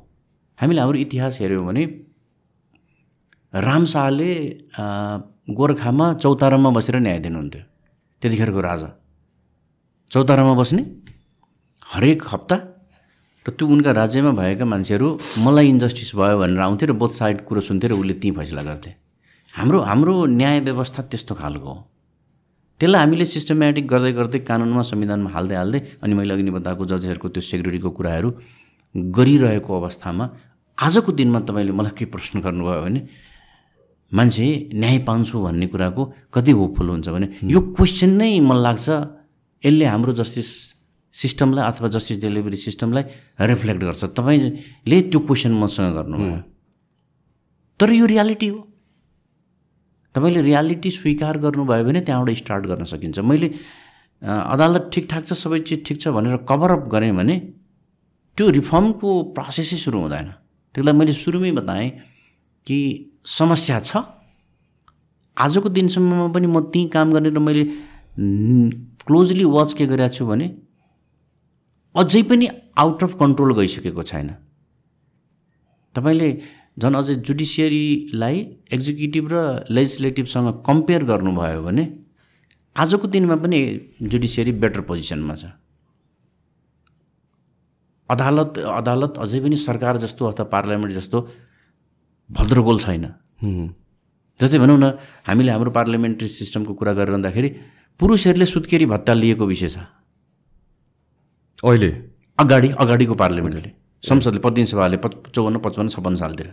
हामीले 0.58 0.80
हाम्रो 0.80 0.98
इतिहास 0.98 1.40
हेऱ्यौँ 1.40 1.66
भने 1.66 1.82
राम 3.54 3.84
शाहले 3.84 4.30
गोर्खामा 5.50 6.06
चौतारामा 6.14 6.70
बसेर 6.70 6.96
न्याय 7.00 7.18
दिनुहुन्थ्यो। 7.18 7.62
त्यतिखेरको 8.22 8.60
राजा। 8.60 8.88
चौतारामा 10.10 10.54
बस्ने? 10.54 10.82
हरेक 11.94 12.22
हप्ता? 12.28 12.56
र 13.46 13.50
त्यो 13.56 13.66
उनका 13.66 13.92
राज्यमा 13.92 14.30
भएका 14.36 14.64
मान्छेहरू 14.64 15.08
मलाई 15.40 15.68
इन्जस्टिस 15.68 16.14
भयो 16.16 16.38
भनेर 16.38 16.60
आउँथे 16.60 16.86
र 16.86 16.92
बोथ 16.92 17.12
साइड 17.16 17.36
कुरो 17.48 17.60
सुन्थे 17.64 17.88
र 17.88 17.92
उसले 17.96 18.14
त्यहीँ 18.20 18.36
फैसला 18.36 18.62
गर्थे। 18.68 18.90
हाम्रो 19.54 19.78
हाम्रो 19.80 20.14
न्याय 20.28 20.60
व्यवस्था 20.68 21.02
त्यस्तो 21.08 21.34
खालको 21.40 21.68
हो। 21.72 21.80
त्यसलाई 22.80 23.00
हामीले 23.00 23.24
सिस्टमेटिक 23.24 23.86
गर्दै 23.88 24.12
गर्दै 24.12 24.38
कानुनमा 24.44 24.82
संविधानमा 24.92 25.30
हाल्दै 25.32 25.56
हाल्दै 25.56 25.80
अनि 26.04 26.14
मैले 26.14 26.34
अघि 26.36 26.52
बताएको 26.52 26.84
जजहरूको 26.84 27.28
त्यो 27.32 27.42
सेक्युरिटीको 27.48 27.90
कुराहरू 27.96 28.28
गरिरहेको 29.16 29.70
अवस्थामा 29.80 30.24
आजको 30.78 31.12
दिनमा 31.16 31.40
तपाईँले 31.48 31.72
मलाई 31.72 31.96
के 31.96 32.04
प्रश्न 32.12 32.40
गर्नुभयो 32.44 32.82
भने 32.84 33.00
मान्छे 34.12 34.46
न्याय 34.74 34.98
पाउँछु 35.08 35.36
भन्ने 35.42 35.66
कुराको 35.66 36.02
कति 36.34 36.52
होपफुल 36.58 36.88
हुन्छ 36.88 37.08
भने 37.08 37.28
यो 37.44 37.60
क्वेसन 37.76 38.10
नै 38.16 38.40
मलाई 38.40 38.62
लाग्छ 38.62 38.88
यसले 39.62 39.84
हाम्रो 39.84 40.12
जस्टिस 40.20 40.48
सिस्टमलाई 41.14 41.64
अथवा 41.70 41.88
जस्टिस 41.88 42.18
डेलिभरी 42.20 42.56
सिस्टमलाई 42.56 43.04
रिफ्लेक्ट 43.48 43.82
गर्छ। 43.84 44.04
तपाईँले 44.16 45.00
त्यो 45.10 45.20
क्वेसन 45.20 45.52
मसँग 45.60 45.94
गर्नुभयो। 45.96 46.40
तर 47.80 47.90
यो 47.92 48.06
रियालिटी 48.06 48.48
हो। 48.48 48.60
तपाईँले 50.14 50.40
रियालिटी 50.42 50.90
स्वीकार 50.90 51.38
गर्नुभयो 51.38 51.84
भने 51.84 52.00
त्यहाँबाट 52.00 52.36
स्टार्ट 52.36 52.64
गर्न 52.66 52.84
सकिन्छ। 52.84 53.18
मैले 53.20 53.48
अदालत 54.22 54.90
ठिकठाक 54.92 55.24
छ 55.26 55.32
सबै 55.32 55.58
चिज 55.68 55.84
ठिक 55.86 56.00
छ 56.00 56.08
भनेर 56.16 56.36
कभरअप 56.48 56.88
गरेँ 56.88 57.12
भने 57.12 57.36
त्यो 58.38 58.48
रिफर्मको 58.58 59.08
प्रोसेसै 59.36 59.76
सुरु 59.84 59.98
हुँदैन। 60.00 60.28
त्यसलाई 60.74 60.94
मैले 60.94 61.12
सुरुमै 61.12 61.52
बताएँ 61.60 61.90
कि 62.68 62.78
समस्या 63.24 63.78
छ? 63.80 63.96
आजको 65.36 65.68
दिनसम्ममा 65.72 66.26
पनि 66.36 66.46
म 66.46 66.60
त्यहीँ 66.68 66.88
काम 66.92 67.12
गर्ने 67.12 67.30
र 67.32 67.38
मैले 67.40 67.64
क्लोजली 69.08 69.44
वाच 69.56 69.72
के 69.72 69.86
गरिरहेको 69.86 70.14
छु 70.14 70.26
भने 70.26 70.46
अझै 71.94 72.22
पनि 72.28 72.46
आउट 72.76 73.02
अफ 73.02 73.12
कन्ट्रोल 73.20 73.54
गइसकेको 73.58 74.02
छैन। 74.02 74.28
तपाईँले 75.94 76.28
झन् 76.78 76.96
अझै 76.96 77.14
जुडिसियरीलाई 77.26 78.36
एक्जिक्युटिभ 78.74 79.24
र 79.32 79.36
लेजिस्लेटिभसँग 79.70 80.48
कम्पेयर 80.66 81.04
गर्नुभयो 81.10 81.62
भने 81.62 81.84
आजको 82.76 83.06
दिनमा 83.08 83.36
पनि 83.42 83.58
जुडिसियरी 84.02 84.52
बेटर 84.62 84.80
पोजिसनमा 84.90 85.34
छ। 85.34 85.44
अदालत 88.08 88.58
अदालत 88.58 89.18
अझै 89.18 89.40
पनि 89.40 89.56
सरकार 89.58 89.96
जस्तो 90.04 90.22
अथवा 90.26 90.44
पार्लियामेन्ट 90.54 90.94
जस्तो 90.94 91.18
भद्रगोल 92.30 92.78
छैन। 92.78 93.04
जस्तै 94.38 94.58
भनौँ 94.58 94.78
न 94.78 94.84
हामीले 95.26 95.50
हाम्रो 95.52 95.70
पार्लियामेन्ट्री 95.70 96.28
सिस्टमको 96.28 96.74
कुरा 96.74 96.92
गरिरहँदाखेरि 96.92 97.48
पुरुषहरूले 98.00 98.46
सुत्केरी 98.46 98.86
भत्ता 98.86 99.12
लिएको 99.14 99.46
विषय 99.46 99.68
छ। 99.68 99.78
अहिले? 101.58 101.90
अगाडि 102.38 102.68
अगाडिको 102.78 103.14
पार्लियामेन्टले। 103.14 103.70
संसदले 104.02 104.40
प्रतिनिधि 104.40 104.70
सभाले 104.70 104.96
पच 105.02 105.12
चौवन्न 105.34 105.58
पचपन्न 105.58 105.88
छप्पन्न 105.88 106.16
सालतिर। 106.16 106.48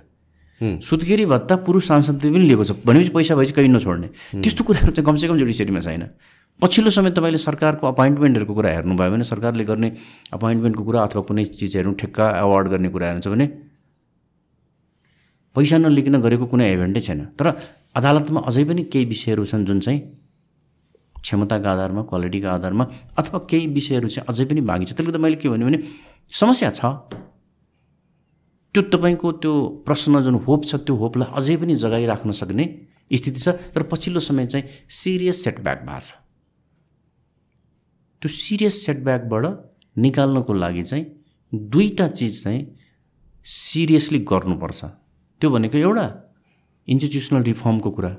सुत्केरी 0.82 1.26
भत्ता 1.26 1.56
पुरुष 1.62 1.88
सांसदले 1.88 2.32
पनि 2.32 2.46
लिएको 2.48 2.64
छ। 2.64 2.72
भनेपछि 2.82 3.10
पैसा 3.14 3.36
भएपछि 3.36 3.54
कहीँ 3.54 3.70
नछोड्ने। 3.70 4.08
त्यस्तो 4.42 4.64
कुराहरू 4.64 4.92
चाहिँ 4.96 5.06
कमसेकम 5.06 5.38
जुडिसियरीमा 5.38 5.80
छैन। 5.86 6.04
पछिल्लो 6.60 6.90
समय 6.90 7.12
तपाईँले 7.12 7.38
सरकारको 7.38 7.88
अपोइन्टमेन्टहरूको 7.88 8.54
कुरा 8.56 8.70
हेर्नुभयो 8.72 9.12
भने 9.12 9.24
सरकारले 9.28 9.64
गर्ने 9.68 9.92
अपोइन्टमेन्टको 10.34 10.84
कुरा 10.84 11.00
अथवा 11.04 11.22
कुनै 11.28 11.46
चिजहरू 11.54 11.92
ठेक्का 12.00 12.26
एवार्ड 12.40 12.68
गर्ने 12.72 12.90
कुरा 12.90 13.12
हुन्छ 13.12 13.28
भने 13.28 13.46
पैसा 15.56 15.78
नलिकन 15.78 16.16
गरेको 16.22 16.46
कुनै 16.52 16.68
इभेन्टै 16.74 17.02
छैन। 17.08 17.22
तर 17.40 17.48
अदालतमा 17.96 18.40
अझै 18.50 18.64
पनि 18.70 18.84
केही 18.92 19.06
विषयहरू 19.06 19.46
छन् 19.46 19.66
जुन 19.66 19.80
चाहिँ 19.80 20.00
क्षमताको 21.24 21.68
आधारमा 21.68 22.02
क्वालिटीको 22.12 22.48
आधारमा 22.48 22.84
अथवा 23.18 23.40
केही 23.50 23.68
विषयहरू 23.78 24.08
चाहिँ 24.14 24.28
अझै 24.30 24.46
पनि 24.46 24.62
बाँकी 24.62 24.86
छ। 24.86 24.92
त्यसले 24.94 25.06
गर्दा 25.10 25.20
मैले 25.24 25.36
के 25.42 25.50
भन्यो 25.50 25.66
भने 25.68 25.80
समस्या 26.32 26.70
छ। 26.70 26.82
त्यो 28.76 28.82
तपाईँको 28.92 29.32
त्यो 29.42 29.54
प्रश्न 29.88 30.22
जुन 30.22 30.36
होप 30.46 30.62
छ 30.68 30.76
त्यो 30.86 30.96
होपलाई 31.02 31.30
अझै 31.34 31.56
पनि 31.58 31.74
जगाइराख्न 31.80 32.32
सक्ने 32.36 32.66
स्थिति 33.10 33.40
छ। 33.40 33.48
तर 33.74 33.84
पछिल्लो 33.88 34.20
समय 34.20 34.46
चाहिँ 34.52 34.66
सिरियस 34.92 35.38
सेटब्याक 35.44 35.80
भएको 35.88 36.00
छ। 36.04 36.12
त्यो 38.22 38.30
सिरियस 38.30 38.76
सेटब्याकबाट 38.86 39.46
निकाल्नको 39.96 40.54
लागि 40.54 40.84
चाहिँ 40.84 41.06
दुईवटा 41.54 42.08
चिज 42.20 42.44
चाहिँ 42.44 42.62
सिरियसली 43.46 44.20
गर्नुपर्छ। 44.20 44.82
त्यो 45.42 45.50
भनेको 45.50 45.78
एउटा 45.78 46.06
इन्स्टिट्युसनल 46.88 47.44
रिफर्मको 47.44 47.90
कुरा। 47.92 48.12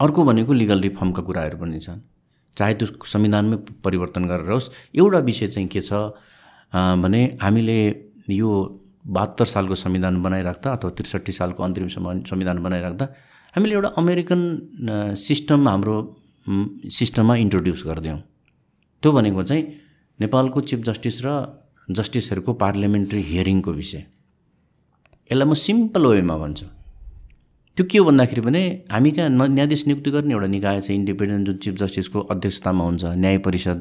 अर्को 0.00 0.24
भनेको 0.24 0.52
लिगल 0.52 0.80
रिफर्मका 0.80 1.22
कुराहरू 1.22 1.56
पनि 1.58 1.78
छन्। 1.80 2.00
चाहे 2.56 2.74
त्यो 2.74 2.86
संविधानमै 3.02 3.56
परिवर्तन 3.84 4.24
गरेर 4.30 4.50
होस् 4.50 4.70
एउटा 4.94 5.18
विषय 5.28 5.46
चाहिँ 5.54 5.68
के 5.68 5.80
छ 5.80 5.92
भने 6.72 7.20
हामीले 7.42 7.78
यो 8.30 8.50
बहत्तर 9.06 9.44
सालको 9.44 9.74
संविधान 9.74 10.22
बनाइराख्दा 10.22 10.70
अथवा 10.72 10.90
त्रिसठी 10.96 11.32
सालको 11.32 11.62
अन्तिम 11.62 11.88
संविधान 12.30 12.62
बनाइराख्दा 12.62 13.04
हामीले 13.54 13.74
एउटा 13.74 13.88
अमेरिकन 13.98 14.40
सिस्टम 15.18 15.68
हाम्रो 15.68 15.96
सिस्टममा 16.46 17.34
इन्ट्रोड्युस 17.36 17.84
गरिदियौँ। 17.86 18.20
त्यो 19.02 19.12
भनेको 19.12 19.42
चाहिँ 19.42 19.62
नेपालको 20.18 20.60
चिफ 20.60 20.80
जस्टिस 20.88 21.20
र 21.24 21.28
जस्टिसहरूको 21.90 22.52
पार्लियामेन्ट्री 22.54 23.20
हियरिङको 23.22 23.72
विषय। 23.72 24.02
यसलाई 25.30 25.46
म 25.48 25.54
सिम्पल 25.54 26.06
वेमा 26.06 26.36
भन्छु। 26.36 26.66
त्यो 27.76 27.84
के 27.90 27.98
हो 27.98 28.04
भन्दाखेरि 28.04 28.40
भने 28.46 28.62
हामी 28.90 29.10
कहाँ 29.10 29.28
न्यायाधीश 29.28 29.86
नियुक्ति 29.86 30.10
गर्ने 30.10 30.32
एउटा 30.34 30.46
निकाय 30.46 30.80
छ 30.80 30.90
इन्डिपेन्डेन्ट 30.90 31.46
जुन 31.46 31.56
चिफ 31.64 31.74
जस्टिसको 31.80 32.20
अध्यक्षतामा 32.32 32.84
हुन्छ 32.84 33.04
न्याय 33.18 33.38
परिषद। 33.46 33.78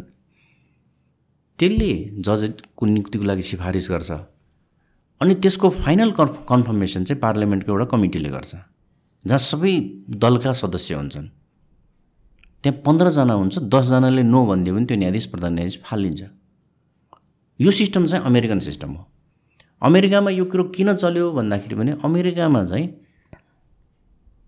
त्यसले 1.59 1.91
जजको 2.25 2.85
नियुक्तिको 2.85 3.25
लागि 3.29 3.43
सिफारिस 3.43 3.87
गर्छ। 3.91 4.11
अनि 5.21 5.33
त्यसको 5.43 5.69
फाइनल 5.69 6.11
कन्फर्मेसन 6.19 7.03
चाहिँ 7.03 7.19
पार्लियामेन्टको 7.21 7.71
एउटा 7.71 7.85
कमिटीले 7.93 8.29
गर्छ 8.29 8.51
जहाँ 9.25 9.39
सबै 9.39 9.73
दलका 10.09 10.53
सदस्य 10.57 10.93
हुन्छन्। 10.95 11.27
त्यहाँ 12.63 12.81
पन्ध्रजना 12.85 13.33
हुन्छ 13.33 13.55
दसजनाले 13.69 14.23
नो 14.23 14.39
भनिदियो 14.47 14.73
भने 14.75 14.85
त्यो 14.89 14.97
न्यायाधीश 14.97 15.25
प्रधान 15.31 15.53
न्यायाधीश 15.53 15.77
फालिन्छ। 15.85 16.21
यो 17.59 17.71
सिस्टम 17.71 18.05
चाहिँ 18.07 18.25
अमेरिकन 18.25 18.59
सिस्टम 18.59 18.89
हो। 18.97 19.03
अमेरिकामा 19.83 20.31
यो 20.31 20.45
कुरो 20.45 20.63
किन 20.75 20.93
चल्यो 20.95 21.31
भन्दाखेरि 21.31 21.75
भने 21.75 21.91
अमेरिकामा 22.03 22.63
चाहिँ 22.65 22.87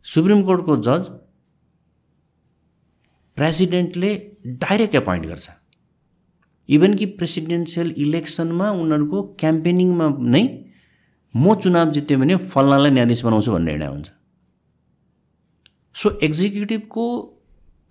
सुप्रिम 0.06 0.44
कोर्टको 0.44 0.76
जज 0.88 1.10
प्रेसिडेन्टले 3.38 4.12
डाइरेक्ट 4.48 4.96
एपोइन्ट 4.96 5.26
गर्छ। 5.26 5.50
इभन 6.70 6.94
कि 6.96 7.06
प्रेसिडेन्सियल 7.20 7.94
इलेक्सनमा 7.98 8.70
उनीहरूको 8.72 9.22
क्याम्पेनिङमा 9.40 10.08
नै 10.34 10.44
म 11.36 11.54
चुनाव 11.56 11.92
जित्यो 11.92 12.18
भने 12.20 12.36
फल्नालाई 12.44 12.92
न्यायाधीश 12.92 13.24
बनाउँछु 13.26 13.52
भन्ने 13.52 13.72
निर्णय 13.72 13.88
हुन्छ। 13.88 14.08
सो 15.96 16.10
एक्जिक्युटिभको 16.24 17.04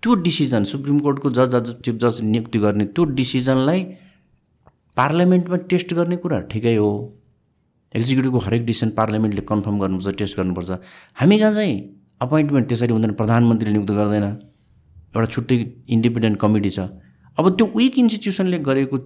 त्यो 0.03 0.15
डिसिजन 0.23 0.63
सुप्रिम 0.63 0.99
कोर्टको 0.99 1.29
जज 1.31 1.55
जज 1.55 1.73
चिफ 1.85 1.95
जज 1.95 2.21
नियुक्ति 2.23 2.59
गर्ने 2.59 2.85
त्यो 2.85 3.05
डिसिजनलाई 3.19 3.83
पार्लियामेन्टमा 4.97 5.57
टेस्ट 5.69 5.93
गर्ने 5.93 6.17
कुरा 6.17 6.39
ठिकै 6.51 6.75
हो। 6.75 7.14
एक्जिक्युटिभको 7.95 8.39
हरेक 8.45 8.65
डिसिजन 8.65 8.89
पार्लियामेन्टले 8.99 9.43
कन्फर्म 9.51 9.77
गर्नुपर्छ 9.79 10.15
टेस्ट 10.19 10.37
गर्नुपर्छ 10.37 10.69
हामी 11.21 11.37
कहाँ 11.39 11.53
चाहिँ 11.53 11.75
अपोइन्टमेन्ट 12.21 12.67
त्यसरी 12.69 12.93
हुँदैन 12.93 13.13
प्रधानमन्त्रीले 13.21 13.73
नियुक्त 13.73 13.91
गर्दैन। 13.99 14.25
एउटा 15.15 15.27
छुट्टै 15.33 15.55
इन्डिपेन्डेन्ट 15.95 16.37
कमिटी 16.39 16.69
छ। 16.69 16.79
अब 17.37 17.45
त्यो 17.57 17.65
विक 17.75 17.97
इन्स्टिट्युसनले 17.99 18.57
गरेको 18.67 18.97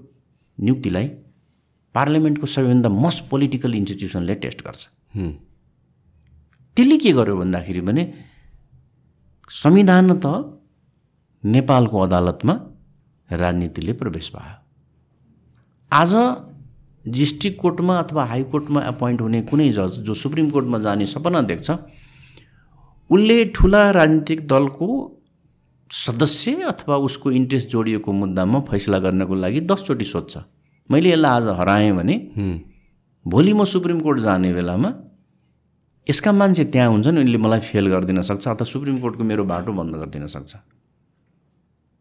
नियुक्तिलाई 0.57 1.07
पार्लियामेन्टको 1.95 2.45
सबैभन्दा 2.53 2.89
मोस्ट 3.03 3.21
पोलिटिकल 3.29 3.71
इन्स्टिट्युसनले 3.75 4.33
टेस्ट 4.43 4.59
गर्छ। 4.65 4.81
त्यसले 6.77 6.97
के 7.03 7.11
गर्यो 7.19 7.35
भन्दाखेरि 7.37 7.81
भने 7.87 8.03
संविधान 9.49 10.19
त 10.23 10.25
नेपालको 11.43 11.97
अदालतमा 11.99 12.53
राजनीतिले 13.29 13.93
प्रवेश 14.01 14.31
भयो 14.35 14.55
आज 15.91 16.13
डिस्ट्रिक्ट 17.05 17.59
कोर्टमा 17.61 17.97
अथवा 17.99 18.25
हाइकोर्टमा 18.25 18.81
एपोइन्ट 18.87 19.21
हुने 19.21 19.41
कुनै 19.41 19.69
जज 19.71 19.99
जो 20.03 20.13
सुप्रिम 20.15 20.49
कोर्टमा 20.49 20.79
जाने 20.79 21.05
सपना 21.05 21.41
देख्छ 21.51 21.71
उसले 23.09 23.45
ठुला 23.55 23.89
राजनीतिक 23.91 24.47
दलको 24.47 24.87
सदस्य 25.91 26.51
अथवा 26.69 26.97
उसको 27.05 27.31
इन्ट्रेस्ट 27.31 27.69
जोडिएको 27.69 28.11
मुद्दामा 28.13 28.59
फैसला 28.69 28.99
गर्नको 28.99 29.35
लागि 29.35 29.61
दसचोटि 29.61 30.05
सोध्छ। 30.05 30.37
मैले 30.89 31.09
यसलाई 31.09 31.31
आज 31.31 31.47
हराएँ 31.59 31.91
भने 31.91 32.15
भोलि 33.25 33.53
म 33.53 33.63
सुप्रिम 33.65 33.99
कोर्ट 33.99 34.19
जाने 34.19 34.53
बेलामा 34.53 34.93
यसका 36.07 36.31
मान्छे 36.31 36.63
त्यहाँ 36.65 36.89
हुन्छन् 36.89 37.17
उनले 37.17 37.37
मलाई 37.37 37.59
फेल 37.61 37.87
गरिदिन 37.89 38.21
सक्छ 38.21 38.47
अथवा 38.47 38.65
सुप्रिम 38.65 38.97
कोर्टको 38.99 39.23
मेरो 39.23 39.43
बाटो 39.45 39.73
बन्द 39.73 39.95
गरिदिन 39.95 40.27
सक्छ। 40.27 40.55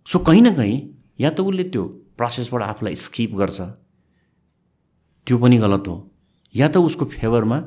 सो 0.07 0.19
कहीँ 0.19 0.43
न 0.43 0.55
कहीँ 0.55 0.77
या 1.21 1.31
त 1.31 1.41
उसले 1.41 1.65
त्यो 1.65 1.85
प्रोसेसबाट 2.19 2.63
आफूलाई 2.63 2.95
स्किप 2.97 3.35
गर्छ। 3.37 3.61
त्यो 5.29 5.37
पनि 5.39 5.57
गलत 5.61 5.85
हो। 5.89 5.97
या 6.55 6.69
त 6.69 6.77
उसको 6.81 7.05
फेभरमा 7.05 7.59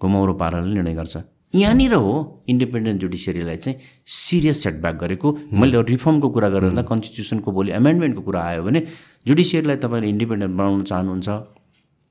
घुमाउरो 0.00 0.34
पाराले 0.40 0.72
निर्णय 0.74 0.94
गर्छ। 0.96 1.16
यहाँनिर 1.54 1.94
हो 1.94 2.12
इन्डिपेन्डेन्ट 2.48 3.00
जुडिसियरीलाई 3.00 3.56
चाहिँ 3.56 3.76
सिरियस 4.06 4.62
सेटब्याक 4.64 4.94
गरेको। 4.96 5.28
मैले 5.52 5.82
रिफर्मको 5.92 6.28
कुरा 6.30 6.48
गरेर 6.56 6.82
कन्स्टिट्युसनको 6.90 7.50
भोलि 7.52 7.70
एमेन्डमेन्टको 7.76 8.22
कुरा 8.22 8.40
आयो 8.40 8.62
भने 8.64 8.80
जुडिसियरीलाई 9.26 9.76
तपाईँले 9.84 10.08
इन्डिपेन्डेन्ट 10.08 10.54
बनाउन 10.56 10.82
चाहनुहुन्छ 10.90 11.28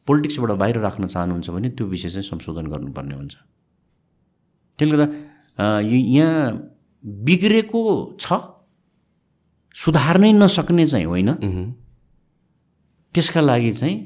पोलिटिक्सबाट 0.07 0.51
बाहिर 0.61 0.77
राख्न 0.85 1.03
चाहनुहुन्छ 1.07 1.49
भने 1.49 1.69
त्यो 1.73 1.85
विषय 1.87 2.09
चाहिँ 2.09 2.27
संशोधन 2.29 2.65
गर्नुपर्ने 2.73 3.15
हुन्छ। 3.15 3.35
त्यसले 4.77 4.95
गर्दा 4.97 5.07
यहाँ 5.87 6.37
बिग्रेको 7.25 7.81
छ 8.19 8.27
सुधार्नै 9.75 10.31
नसक्ने 10.33 10.85
चाहिँ 10.85 11.05
होइन। 11.05 11.29
त्यसका 13.15 13.41
लागि 13.41 13.71
चाहिँ 13.73 13.97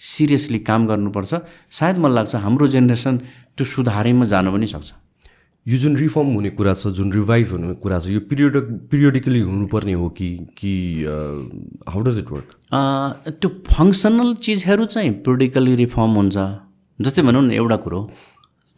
सिरियसली 0.00 0.58
काम 0.68 0.86
गर्नुपर्छ। 0.86 1.32
सायद 1.70 1.96
मलाई 1.98 2.14
लाग्छ 2.14 2.34
हाम्रो 2.44 2.66
जेनेरेसन 2.74 3.14
त्यो 3.56 3.64
सुधारैमा 3.64 4.24
जान 4.26 4.50
पनि 4.52 4.66
सक्छ। 4.66 4.92
यो 5.66 5.76
जुन 5.80 5.96
रिफर्म 5.96 6.28
हुने 6.34 6.50
कुरा 6.60 6.74
छ 6.74 6.92
जुन 6.92 7.12
रिभाइज 7.12 7.52
हुने 7.52 7.74
कुरा 7.80 7.98
छ 7.98 8.12
यो 8.12 8.20
पिरियड 8.28 8.54
पिरियडिकली 8.90 9.40
हुनुपर्ने 9.40 9.92
हो 9.96 10.08
कि 10.12 10.28
कि 10.58 10.72
हाउ 11.88 12.00
डज 12.04 12.18
इट 12.18 12.28
वर्क 12.32 12.48
त्यो 13.40 13.48
फङ्सनल 13.64 14.34
चिजहरू 14.44 14.84
चाहिँ 14.92 15.12
पिरियडिकली 15.24 15.74
रिफर्म 15.76 16.10
हुन्छ। 16.20 16.36
जस्तै 16.98 17.22
भनौँ 17.22 17.42
न 17.42 17.50
एउटा 17.56 17.76
कुरो। 17.80 18.00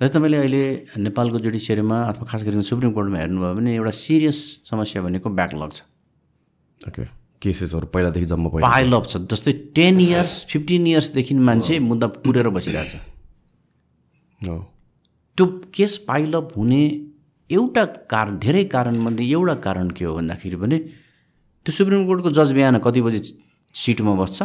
जस्तै 0.00 0.14
तपाईँले 0.14 0.38
अहिले 0.38 0.62
नेपालको 1.02 1.38
जुडिसियरीमा 1.42 1.98
अथवा 2.04 2.24
खास 2.30 2.44
गरी 2.46 2.62
सुप्रिम 2.62 2.92
कोर्टमा 2.94 3.18
हेर्नुभयो 3.18 3.54
भने 3.58 3.74
एउटा 3.74 3.90
सिरियस 3.90 4.38
समस्या 4.70 5.02
भनेको 5.02 5.26
ब्याकलग 5.26 5.70
छ। 5.72 5.82
ओके 6.88 7.02
केसेसहरू 7.42 7.86
पहिलादेखि 7.94 8.26
जम्मा 8.26 8.48
भयो 8.50 8.60
पाइलअप 8.62 9.04
छ। 9.06 9.16
जस्तै 9.30 9.52
टेन 9.76 10.00
इयर्स 10.00 10.32
फिफ्टिन 10.50 10.86
इयर्सदेखि 10.86 11.34
मान्छे 11.48 11.78
मुद्दा 11.88 12.06
पुरेर 12.24 12.48
बसिरहेछ। 12.56 12.94
हो 14.40 14.56
त्यो 15.38 15.46
केस 15.74 15.96
पाइलअप 16.08 16.56
हुने 16.56 16.82
एउटा 17.50 17.84
कारण 18.10 18.38
धेरै 18.38 18.64
कारणमध्ये 18.72 19.30
एउटा 19.30 19.54
कारण 19.66 19.90
के 19.96 20.04
हो 20.04 20.14
भन्दाखेरि 20.16 20.56
भने 20.56 20.78
त्यो 20.78 21.72
सुप्रिम 21.76 22.06
कोर्टको 22.06 22.30
जज 22.30 22.52
बिहान 22.52 22.78
कति 22.80 23.00
बजी 23.02 23.20
सिटमा 23.74 24.14
बस्छ 24.16 24.42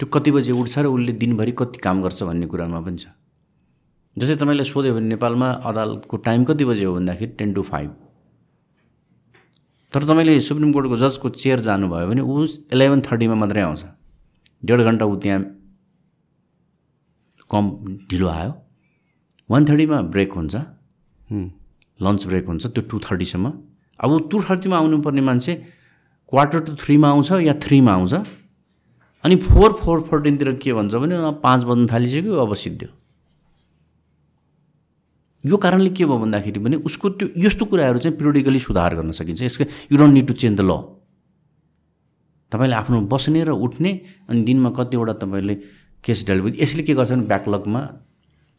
त्यो 0.00 0.06
कति 0.14 0.30
बजी 0.30 0.52
उठ्छ 0.52 0.78
र 0.78 0.86
उसले 0.86 1.12
दिनभरि 1.20 1.52
कति 1.58 1.78
काम 1.82 2.02
गर्छ 2.02 2.22
भन्ने 2.22 2.46
कुरामा 2.46 2.80
पनि 2.86 2.96
छ। 2.96 3.06
जस्तै 4.16 4.36
तपाईँले 4.36 4.64
सोध्यो 4.64 4.94
भने 4.94 5.08
नेपालमा 5.08 5.48
अदालतको 5.68 6.16
टाइम 6.24 6.44
कति 6.44 6.64
बजी 6.64 6.84
हो 6.84 6.94
भन्दाखेरि 6.94 7.32
टेन 7.38 7.52
टु 7.52 7.62
फाइभ। 7.62 7.90
तर 9.96 10.04
तपाईँले 10.04 10.40
सुप्रिम 10.44 10.72
कोर्टको 10.72 10.96
जजको 11.00 11.28
चेयर 11.40 11.60
जानुभयो 11.64 12.06
भने 12.08 12.20
ऊ 12.20 12.44
इलेभेन 12.68 13.00
थर्टीमा 13.00 13.34
मात्रै 13.40 13.62
आउँछ। 13.64 13.82
डेढ 14.60 14.80
घन्टा 14.84 15.04
ऊ 15.08 15.16
त्यहाँ 15.24 15.40
कम 17.48 17.64
ढिलो 18.10 18.28
आयो। 18.28 18.52
वान 19.48 19.64
थर्टीमा 19.64 20.00
ब्रेक 20.12 20.32
हुन्छ। 20.36 20.54
लन्च 22.04 22.26
ब्रेक 22.28 22.46
हुन्छ। 22.46 22.66
त्यो 22.66 22.82
टु 22.92 22.98
थर्टीसम्म। 23.08 23.52
अब 23.96 24.28
टु 24.28 24.36
थर्टीमा 24.44 24.76
आउनुपर्ने 24.76 25.22
मान्छे 25.24 25.54
क्वार्टर 26.28 26.60
टु 26.68 26.72
थ्रीमा 26.76 27.08
आउँछ 27.08 27.32
या 27.48 27.54
थ्रीमा 27.64 27.92
आउँछ? 27.92 28.14
अनि 29.24 29.36
फोर 29.48 29.72
फोर 29.80 30.00
फोर्टिनतिर 30.12 30.52
के 30.60 30.72
भन्छ 30.76 30.94
भने 30.94 31.16
पाँच 31.40 31.64
बज्न 31.64 31.86
थालिसक्यो 31.92 32.36
अब 32.44 32.54
सिद्धो 32.54 32.88
यो 35.46 35.56
कारणले 35.56 35.90
के 35.90 36.04
भयो 36.04 36.18
भन्दाखेरि 36.18 36.60
भने 36.60 36.76
उसको 36.88 37.08
त्यो 37.18 37.26
यस्तो 37.44 37.64
कुराहरू 37.70 37.98
चाहिँ 37.98 38.16
पिरियडिकली 38.18 38.60
सुधार 38.60 38.94
गर्न 38.98 39.10
सकिन्छ। 39.18 39.42
यसको 39.42 39.64
you 39.92 39.96
don't 39.98 40.14
need 40.14 40.26
to 40.26 40.34
change 40.34 40.56
the 40.58 40.62
law 40.70 40.72
तपाईँले 42.52 42.74
आफ्नो 42.76 43.00
बस्ने 43.12 43.42
र 43.44 43.50
उठ्ने 43.66 43.90
अनि 44.30 44.40
दिनमा 44.42 44.70
कतिवटा 44.78 45.14
तपाईँले 45.22 45.54
केस 46.04 46.26
डेलिभरी 46.26 46.56
यसले 46.62 46.82
के 46.82 46.94
गर्छ 46.94 47.10
भने 47.12 47.26
ब्याकलगमा 47.26 47.80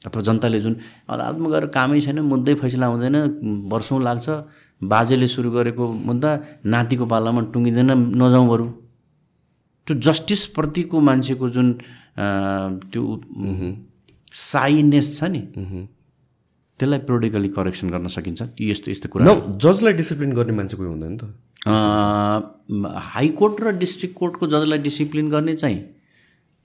अथवा 0.02 0.22
जनताले 0.28 0.60
जुन 0.62 0.76
अदालतमा 1.10 1.48
गएर 1.50 1.66
कामै 1.76 2.00
छैन 2.06 2.20
मुद्दै 2.32 2.54
फैसला 2.62 2.86
हुँदैन 2.92 3.16
वर्षौँ 3.72 4.00
लाग्छ 4.04 4.28
बाजेले 4.82 5.28
सुरु 5.28 5.50
गरेको 5.52 5.84
मुद्दा 6.10 6.32
नातिको 6.68 7.06
पालामा 7.12 7.42
टुङ्गिँदैन 7.54 7.92
नजाउँ 8.22 8.48
बरु। 8.48 8.66
त्यो 9.88 9.94
जस्टिसप्रतिको 10.06 11.00
मान्छेको 11.00 11.50
जुन 11.50 11.68
त्यो 12.92 13.04
साइनेस 14.34 15.08
छ 15.18 15.20
नि। 15.34 15.42
त्यसलाई 16.80 17.00
प्रोडिकली 17.10 17.50
करेक्सन 17.50 17.90
गर्न 17.90 18.08
सकिन्छ? 18.08 18.42
यस्तो 18.62 18.92
यस्तो 18.92 19.10
कुरा। 19.10 19.26
जजलाई 19.58 19.94
डिसिप्लिन 19.94 20.32
गर्ने 20.34 20.54
मान्छे 20.54 20.78
कोही 20.78 20.90
हुँदैन 20.90 21.18
त। 21.18 21.34
हाइकोर्ट 23.14 23.62
र 23.62 23.72
डिस्ट्रिक्ट 23.78 24.16
कोर्टको 24.16 24.48
जजलाई 24.48 24.80
डिसिप्लिन 24.80 25.30
गर्ने 25.30 25.56
चाहिँ 25.56 25.80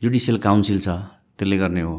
जुडिसियल 0.02 0.38
काउन्सिल 0.38 0.78
छ 0.80 0.88
त्यसले 1.38 1.56
गर्ने 1.58 1.80
हो। 1.80 1.96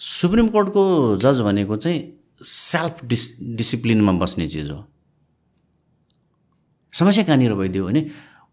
सुप्रिम 0.00 0.48
कोर्टको 0.48 0.82
जज 1.16 1.40
भनेको 1.40 1.76
चाहिँ 1.76 2.00
सेल्फ 2.44 3.04
डिस 3.04 3.22
डिसिप्लिनमा 3.56 4.12
बस्ने 4.20 4.48
चिज 4.48 4.70
हो। 4.70 4.84
समस्या 6.92 7.24
कहाँनिर 7.24 7.54
भइदियो 7.54 7.86
भने 7.86 8.10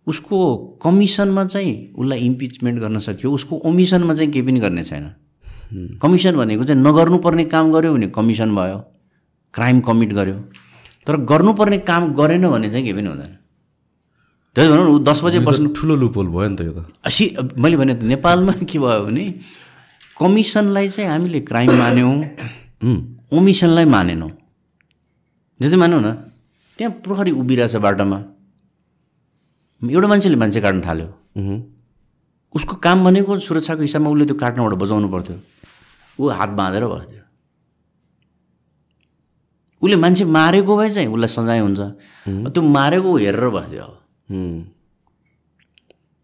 उसको 0.07 0.37
कमिसनमा 0.83 1.43
चाहिँ 1.45 1.93
उसलाई 1.93 2.19
इम्पिचमेन्ट 2.25 2.79
गर्न 2.79 2.99
सक्यो 2.99 3.31
उसको 3.31 3.57
ओमिसनमा 3.65 4.13
चाहिँ 4.15 4.31
केही 4.31 4.45
पनि 4.45 4.59
गर्ने 4.59 4.83
छैन। 4.83 5.05
कमिसन 6.01 6.35
भनेको 6.35 6.63
चाहिँ 6.63 6.81
नगर्नुपर्ने 6.81 7.45
काम 7.53 7.71
गर्यो 7.71 7.93
भने 7.93 8.07
कमिसन 8.17 8.55
भयो 8.55 8.77
क्राइम 9.53 9.79
कमिट 9.87 10.13
गर्यो। 10.13 10.37
तर 11.07 11.15
गर्नुपर्ने 11.31 11.77
काम 11.89 12.13
गरेन 12.15 12.47
भने 12.49 12.69
चाहिँ 12.69 12.85
केही 12.85 12.95
पनि 12.97 13.07
हुँदैन। 13.07 13.31
त्यही 14.55 14.69
भनौँ 14.69 14.85
न 14.85 14.89
ऊ 14.91 14.99
दस 14.99 15.23
बजे 15.23 15.39
बस्नु 15.47 15.69
ठुलो 15.71 15.95
लुपोल 15.95 16.27
भयो 16.27 16.49
नि 16.49 16.55
त 16.55 16.61
यो 16.67 16.73
त। 16.75 16.85
असी 17.07 17.23
मैले 17.57 17.77
भने 17.77 17.93
नेपालमा 18.03 18.53
के 18.67 18.79
भयो 18.79 19.01
भने 19.07 19.25
कमिसनलाई 20.19 20.87
चाहिँ 20.89 21.09
हामीले 21.09 21.39
क्राइम 21.49 21.71
मान्यौँ 21.79 22.13
ओमिसनलाई 23.31 23.85
मानेनौँ। 23.85 24.31
जस्तै 25.59 25.77
मानौँ 25.77 26.01
न 26.01 26.09
त्यहाँ 26.77 26.93
प्रहरी 26.99 27.31
उभिरहेछ 27.31 27.75
बाटोमा। 27.79 28.19
एउटा 29.81 30.07
मान्छेले 30.07 30.35
मान्छे 30.35 30.59
काट्न 30.61 30.81
थाल्यो। 30.83 31.07
उसको 32.55 32.75
काम 32.83 32.97
भनेको 33.05 33.39
सुरक्षाको 33.39 33.81
हिसाबमा 33.81 34.09
उसले 34.11 34.25
त्यो 34.27 34.35
काट्नबाट 34.35 34.73
बजाउनु 34.75 35.07
पर्थ्यो। 35.07 35.35
ऊ 36.21 36.29
हात 36.29 36.49
बाँधेर 36.59 36.85
बस्थ्यो। 36.85 37.23
उसले 39.81 39.95
मान्छे 39.97 40.25
मारेको 40.29 40.77
भए 40.77 40.89
चाहिँ 40.93 41.09
उसलाई 41.09 41.27
सजाय 41.37 41.59
हुन्छ। 41.65 41.81
त्यो 42.53 42.61
मारेको 42.61 43.09
हेरेर 43.17 43.49
बस्थ्यो। 43.49 43.81
अब 43.81 43.93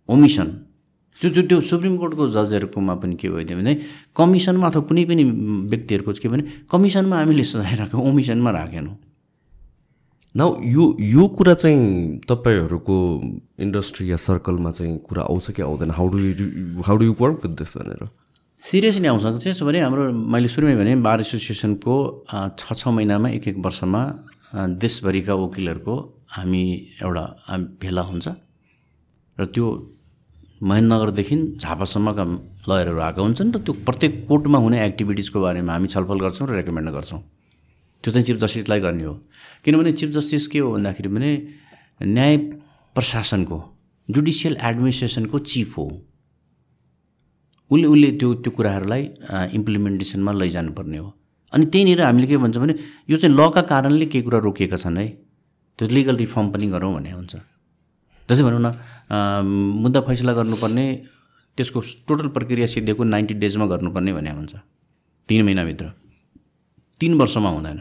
ओमिसन 0.09 0.47
त्यो 1.21 1.29
त्यो 1.33 1.43
त्यो 1.49 1.57
सुप्रिम 1.65 1.97
कोर्टको 1.97 2.23
जजहरूकोमा 2.29 2.93
पनि 3.01 3.15
के 3.17 3.29
भइदियो 3.29 3.57
भने 3.57 3.73
कमिसनमा 4.13 4.67
अथवा 4.69 4.81
कुनै 4.85 5.03
पनि 5.09 5.23
व्यक्तिहरूको 5.73 6.11
के 6.21 6.29
भने 6.29 6.43
कमिसनमा 6.71 7.15
हामीले 7.17 7.43
सजाय 7.43 7.75
राख्यौँ 7.75 8.03
ओमिसनमा 8.05 8.51
राखेनौँ। 8.51 8.95
न 10.37 10.39
यो 10.69 10.83
यो 11.01 11.23
कुरा 11.33 11.53
चाहिँ 11.57 12.21
तपाईँहरूको 12.29 12.95
इन्डस्ट्री 13.65 14.11
या 14.11 14.17
सर्कलमा 14.21 14.71
चाहिँ 14.71 14.97
कुरा 15.09 15.23
आउँछ 15.23 15.51
कि 15.57 15.61
आउँदैन? 15.65 15.91
How 15.97 16.07
do 16.13 16.17
you 16.19 16.81
how 16.85 16.97
do 16.97 17.05
you 17.05 17.15
work 17.19 17.45
with 17.45 17.53
this 17.57 17.77
भनेर? 17.77 18.05
सिरियसली 18.63 19.07
आउँछ 19.07 19.43
त्यसो 19.43 19.65
भने 19.65 19.79
हाम्रो 19.79 20.11
मैले 20.11 20.47
सुरुमै 20.47 20.75
भने 20.75 20.95
बार 20.99 21.21
एसोसिएसनको 21.21 21.93
छ 22.59 22.73
छ 22.73 22.87
महिनामा 22.89 23.29
एक 23.37 23.47
एक 23.47 23.57
वर्षमा 23.63 24.01
देशभरिका 24.81 25.33
वकिलहरूको 25.33 25.95
हामी 26.35 26.63
एउटा 26.99 27.23
भेला 27.81 28.01
हुन्छ। 28.01 28.27
र 29.37 29.45
त्यो 29.45 29.65
महेन्द्रनगरदेखि 30.59 31.35
झापासम्मका 31.61 32.23
लयरहरू 32.67 32.99
आएका 32.99 33.21
हुन्छन् 33.21 33.53
र 33.55 33.57
त्यो 33.61 33.73
प्रत्येक 33.87 34.13
कोर्टमा 34.27 34.57
हुने 34.57 34.77
एक्टिभिटिजको 34.85 35.39
बारेमा 35.39 35.71
हामी 35.73 35.87
छलफल 35.87 36.19
गर्छौँ 36.25 36.47
र 36.49 36.51
रेकमेन्ड 36.59 36.89
गर्छौँ। 36.97 37.21
त्यो 38.03 38.09
चाहिँ 38.11 38.25
चिफ 38.25 38.37
जस्टिसलाई 38.41 38.79
गर्ने 38.81 39.03
हो। 39.03 39.13
किनभने 39.63 39.91
चिफ 39.95 40.09
जस्टिस 40.17 40.47
के 40.51 40.59
हो 40.59 40.71
भन्दाखेरि 40.75 41.09
भने 41.13 41.31
न्याय 42.03 42.37
प्रशासनको 42.95 43.57
जुडिसियल 44.09 44.57
एडमिनिस्ट्रेसनको 44.59 45.39
चिफ 45.39 45.77
हो। 45.77 45.87
उसले 47.71 47.87
उसले 47.87 48.11
त्यो 48.19 48.33
त्यो 48.43 48.51
कुराहरूलाई 48.57 49.03
इम्प्लिमेन्टेसनमा 49.53 50.31
लैजानुपर्ने 50.31 50.97
हो। 50.97 51.09
अनि 51.53 51.65
त्यहीँनिर 51.65 52.01
हामीले 52.01 52.27
के 52.27 52.37
भन्छ 52.37 52.57
भने 52.57 52.73
यो 53.09 53.17
चाहिँ 53.17 53.35
लका 53.35 53.61
कारणले 53.71 54.05
केही 54.05 54.23
कुरा 54.23 54.39
रोकिएका 54.39 54.77
छन् 54.77 54.97
है? 54.97 55.07
त्यो 55.79 55.87
लिगल 55.87 56.15
रिफर्म 56.17 56.49
पनि 56.51 56.67
गरौँ 56.67 56.93
भन्ने 56.95 57.11
हुन्छ। 57.11 57.35
जस्तै 58.29 58.43
भनौँ 58.43 58.61
न 58.63 58.67
मुद्दा 59.83 60.01
फैसला 60.07 60.33
गर्नुपर्ने 60.33 60.85
त्यसको 61.57 61.79
टोटल 62.07 62.27
प्रक्रिया 62.35 62.67
सिद्धिएको 62.67 63.03
नाइन्टी 63.03 63.33
डेजमा 63.43 63.65
गर्नुपर्ने 63.65 64.13
भन्ने 64.13 64.31
हुन्छ। 64.31 64.53
तिन 65.29 65.45
महिनाभित्र। 65.45 65.85
तिन 66.99 67.13
वर्षमा 67.19 67.49
हुँदैन। 67.49 67.79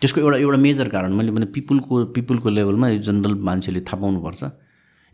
त्यसको 0.00 0.20
एउटा 0.20 0.36
एउटा 0.38 0.58
मेजर 0.58 0.88
कारण 0.88 1.12
मैले 1.12 1.30
भने 1.32 1.46
पिपुलको 1.54 2.04
पिपुलको 2.16 2.48
लेभलमा 2.48 2.88
जनरल 3.06 3.34
मान्छेले 3.48 3.80
थाहा 3.80 4.00
पाउनुपर्छ 4.00 4.42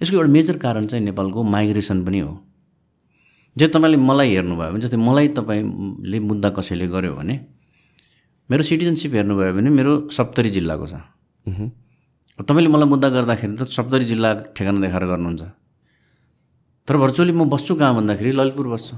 यसको 0.00 0.16
एउटा 0.16 0.30
मेजर 0.32 0.56
कारण 0.58 0.86
चाहिँ 0.86 1.04
नेपालको 1.04 1.42
माइग्रेसन 1.42 2.04
पनि 2.04 2.18
हो। 2.20 2.32
जे 3.56 3.66
तपाईँले 3.72 3.96
मलाई 3.96 4.28
हेर्नुभयो 4.36 4.70
भने 4.72 4.80
जस्तै 4.84 4.96
मलाई 5.00 5.28
तपाईँले 5.38 6.18
मुद्दा 6.20 6.48
कसैले 6.56 6.86
गर्यो 6.92 7.14
भने 7.16 7.34
मेरो 8.50 8.62
सिटिजनसिप 8.62 9.12
हेर्नुभयो 9.14 9.52
भने 9.56 9.70
मेरो 9.72 9.92
सप्तरी 10.12 10.50
जिल्लाको 10.56 10.86
छ। 10.86 10.94
तपाईँले 12.38 12.68
मलाई 12.68 12.88
मुद्दा 12.92 13.08
गर्दाखेरि 13.16 13.56
त 13.56 13.64
सप्तरी 13.72 14.04
जिल्ला 14.12 14.30
ठेगाना 14.52 14.78
देखाएर 14.84 15.04
गर्नुहुन्छ। 15.08 15.42
तर 16.88 16.94
भर्चुअली 17.00 17.32
म 17.32 17.48
बस्छु 17.48 17.74
कहाँ 17.80 17.94
भन्दाखेरि 17.96 18.30
ललितपुर 18.36 18.66
बस्छु। 18.76 18.96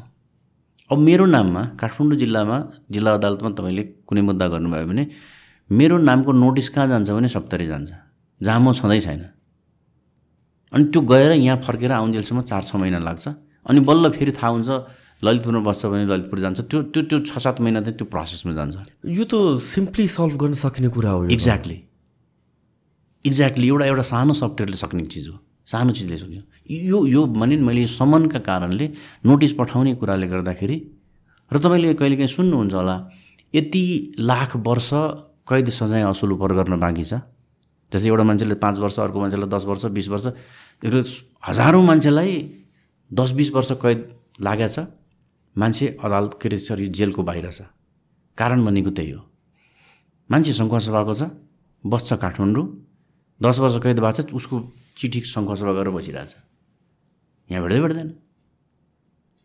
अब 0.91 0.99
मेरो 0.99 1.25
नाममा 1.31 1.63
काठमाडौँ 1.81 2.19
जिल्लामा 2.19 2.57
जिल्ला 2.91 3.11
अदालतमा 3.15 3.51
तपाईँले 3.55 3.83
कुनै 4.09 4.23
मुद्दा 4.27 4.47
गर्नुभयो 4.53 4.87
भने 4.91 5.05
मेरो 5.71 5.97
नामको 6.03 6.33
नोटिस 6.33 6.69
कहाँ 6.75 6.89
जान्छ 6.89 7.11
भने 7.15 7.29
सप्तरी 7.29 7.67
जान्छ। 7.67 7.91
जहाँ 8.41 8.61
म 8.61 8.73
छँदै 8.75 9.01
छैन। 9.07 9.38
अनि 10.73 10.85
त्यो 10.93 11.01
गएर 11.03 11.33
यहाँ 11.33 11.59
फर्केर 11.67 11.93
आउन्जेलसम्म 11.93 12.41
चार 12.51 12.63
छ 12.63 12.77
महिना 12.77 12.99
लाग्छ। 12.99 13.29
अनि 13.67 13.81
बल्ल 13.81 14.11
फेरि 14.11 14.33
थाहा 14.33 14.51
हुन्छ 14.53 14.69
ललितपुरमा 15.25 15.61
बस्छ 15.67 15.87
भने 15.87 16.05
ललितपुर 16.07 16.39
जान्छ। 16.41 16.61
त्यो 16.71 16.83
त्यो 16.95 17.03
त्यो 17.11 17.19
छ 17.27 17.39
सात 17.39 17.61
महिना 17.61 17.81
चाहिँ 17.81 17.97
त्यो 17.99 18.07
प्रोसेसमा 18.07 18.53
जान्छ। 18.55 18.77
यो 19.07 19.25
त 19.25 19.59
सिम्पली 19.59 20.07
सल्भ 20.09 20.35
गर्न 20.39 20.55
सकिने 20.55 20.89
कुरा 20.95 21.11
हो। 21.11 21.25
एक्ज्याक्टली 21.35 21.79
एक्ज्याक्टली 23.25 23.67
एउटा 23.69 23.85
एउटा 23.87 24.03
सानो 24.13 24.33
सफ्टवेयरले 24.33 24.77
सक्ने 24.79 25.05
चिज 25.11 25.29
हो। 25.29 25.37
सानो 25.67 25.93
चिजले 25.93 26.17
सक्यो। 26.17 26.43
यो 26.71 26.99
यो 27.07 27.21
भने 27.29 27.57
नि 27.57 27.63
मैले 27.63 27.87
समनका 27.87 28.41
कारणले 28.41 28.87
नोटिस 29.27 29.53
पठाउने 29.59 29.95
कुराले 30.01 30.27
गर्दाखेरि 30.29 30.77
र 31.51 31.59
तपाईँले 31.59 31.95
कहिलेकाहीँ 31.99 32.29
सुन्नुहुन्छ 32.29 32.75
होला 32.75 32.97
यति 33.55 33.85
लाख 34.21 34.57
वर्ष 34.65 34.91
कैद 35.49 35.69
सजाय 35.69 36.03
असुल 36.09 36.33
उपर 36.33 36.53
गर्न 36.57 36.81
बाँकी 36.81 37.05
छ। 37.05 37.21
जस्तै 37.93 38.09
एउटा 38.09 38.25
मान्छेले 38.25 38.55
पाँच 38.61 38.79
वर्ष 38.79 38.99
अर्को 39.01 39.19
मान्छेलाई 39.21 39.49
दस 39.49 39.65
वर्ष 39.65 39.85
बिस 39.97 40.09
वर्ष 40.09 40.27
यो 40.85 41.03
हजारौँ 41.49 41.85
मान्छेलाई 41.85 42.33
दस 43.11 43.31
बिस 43.33 43.49
वर्ष 43.53 43.71
कैद 43.83 43.99
लागेको 44.41 44.69
छ 44.75 44.87
मान्छे 45.57 45.87
अदालत 46.05 46.39
के 46.43 46.49
अरे 46.49 46.59
सरी 46.59 46.87
जेलको 46.89 47.23
बाहिर 47.23 47.51
छ। 47.51 47.63
कारण 48.39 48.65
भनेको 48.65 48.91
त्यही 48.91 49.11
हो। 49.11 49.23
मान्छे 50.31 50.53
सङ्खुवासभाको 50.53 51.15
छ 51.15 51.23
बस्छ 51.85 52.13
काठमाडौँ। 52.23 52.67
दस 53.41 53.59
वर्ष 53.59 53.77
कैद 53.83 53.99
भएको 53.99 54.23
छ 54.23 54.33
उसको 54.39 54.57
चिठी 54.99 55.21
सङ्खुवासभा 55.27 55.73
गरेर 55.73 55.91
बसिरहेछ। 55.91 56.33
यहाँ 57.51 57.63
भेट्दै 57.65 57.81
भेट्दैन। 57.81 58.09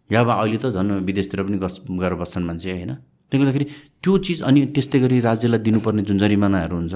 या 0.09 0.19
अब 0.21 0.29
अहिले 0.29 0.57
त 0.57 0.65
झन् 0.69 1.01
विदेशतिर 1.01 1.39
पनि 1.43 1.57
गस 1.57 1.81
गएर 1.89 2.13
बस्छन् 2.13 2.45
मान्छे 2.45 2.71
होइन? 2.71 2.91
त्यसले 3.31 3.39
गर्दाखेरि 3.39 3.65
त्यो 4.03 4.11
चिज 4.19 4.41
अनि 4.43 4.59
त्यस्तै 4.75 4.99
गरी 4.99 5.17
राज्यलाई 5.19 5.59
दिनुपर्ने 5.65 6.01
जुन 6.03 6.17
जरिमानाहरू 6.21 6.75
हुन्छ 6.77 6.93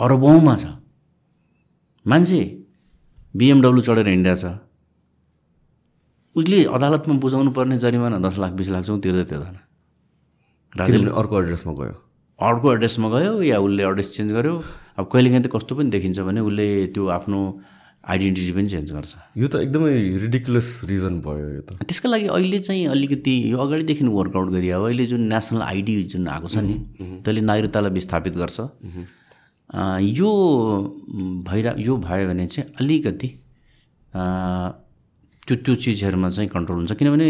अरबौँमा 0.00 0.54
छ। 0.56 0.64
मान्छे 2.06 2.40
बिएमडब्लु 3.36 3.80
चढेर 3.80 4.08
हिँडिरहेछ 4.08 4.40
छ। 4.40 4.46
उसले 6.36 6.58
अदालतमा 6.64 7.14
बुझाउनु 7.20 7.50
पर्ने 7.52 7.76
जरिमाना 7.78 8.18
दस 8.24 8.38
लाख 8.38 8.52
बिस 8.56 8.68
लाख 8.72 8.82
चाहिँ 8.84 9.00
तिर्दै 9.00 9.24
तिर्दैन। 9.28 9.56
किनभने 10.72 11.10
अर्को 11.12 11.34
एड्रेसमा 11.42 11.72
गयो। 11.76 11.94
अर्को 12.40 12.66
एड्रेसमा 12.72 13.08
गयो 13.08 13.32
या 13.42 13.58
उसले 13.60 13.82
एड्रेस 13.84 14.08
चेन्ज 14.16 14.32
गर्यो? 14.32 14.54
अब 14.98 15.04
कहिलेकाहीँ 15.12 15.42
त 15.44 15.48
कस्तो 15.52 15.72
पनि 15.76 15.90
देखिन्छ 15.92 16.18
भने 16.24 16.40
उसले 16.40 16.66
त्यो 16.96 17.02
आफ्नो 17.20 17.40
आइडेन्टिटी 18.02 18.52
पनि 18.52 18.68
चेन्ज 18.68 18.88
गर्छ। 18.92 19.12
यो 19.36 19.46
त 19.46 19.54
एकदमै 19.62 19.92
रिडिकुलस 20.24 20.68
रिजन 20.90 21.20
भयो 21.22 21.48
यो 21.54 21.62
त। 21.62 21.84
त्यसको 21.86 22.08
लागि 22.08 22.26
अहिले 22.34 22.58
चाहिँ 22.58 22.86
अलिकति 22.90 23.34
यो 23.52 23.56
अगाडिदेखि 23.62 24.04
वर्कआउट 24.08 24.48
गरियो। 24.56 24.72
अब 24.74 24.84
अहिले 24.88 25.06
जुन 25.06 25.22
नेसनल 25.30 25.62
आइडी 25.62 25.94
जुन 26.10 26.28
आएको 26.28 26.48
छ 26.48 26.56
नि 26.66 26.74
त्यसले 27.22 27.40
नागरिकतालाई 27.46 27.92
विस्थापित 27.92 28.34
गर्छ। 28.42 28.58
यो 29.70 30.30
भइरा 31.48 31.72
यो 31.78 31.96
भयो 31.96 32.28
भने 32.28 32.46
चाहिँ 32.46 32.74
अलिकति 32.80 33.28
त्यो 35.46 35.54
त्यो 35.64 35.74
चिजहरूमा 35.74 36.28
चाहिँ 36.30 36.48
कन्ट्रोल 36.48 36.76
हुन्छ। 36.78 36.92
किनभने 36.92 37.28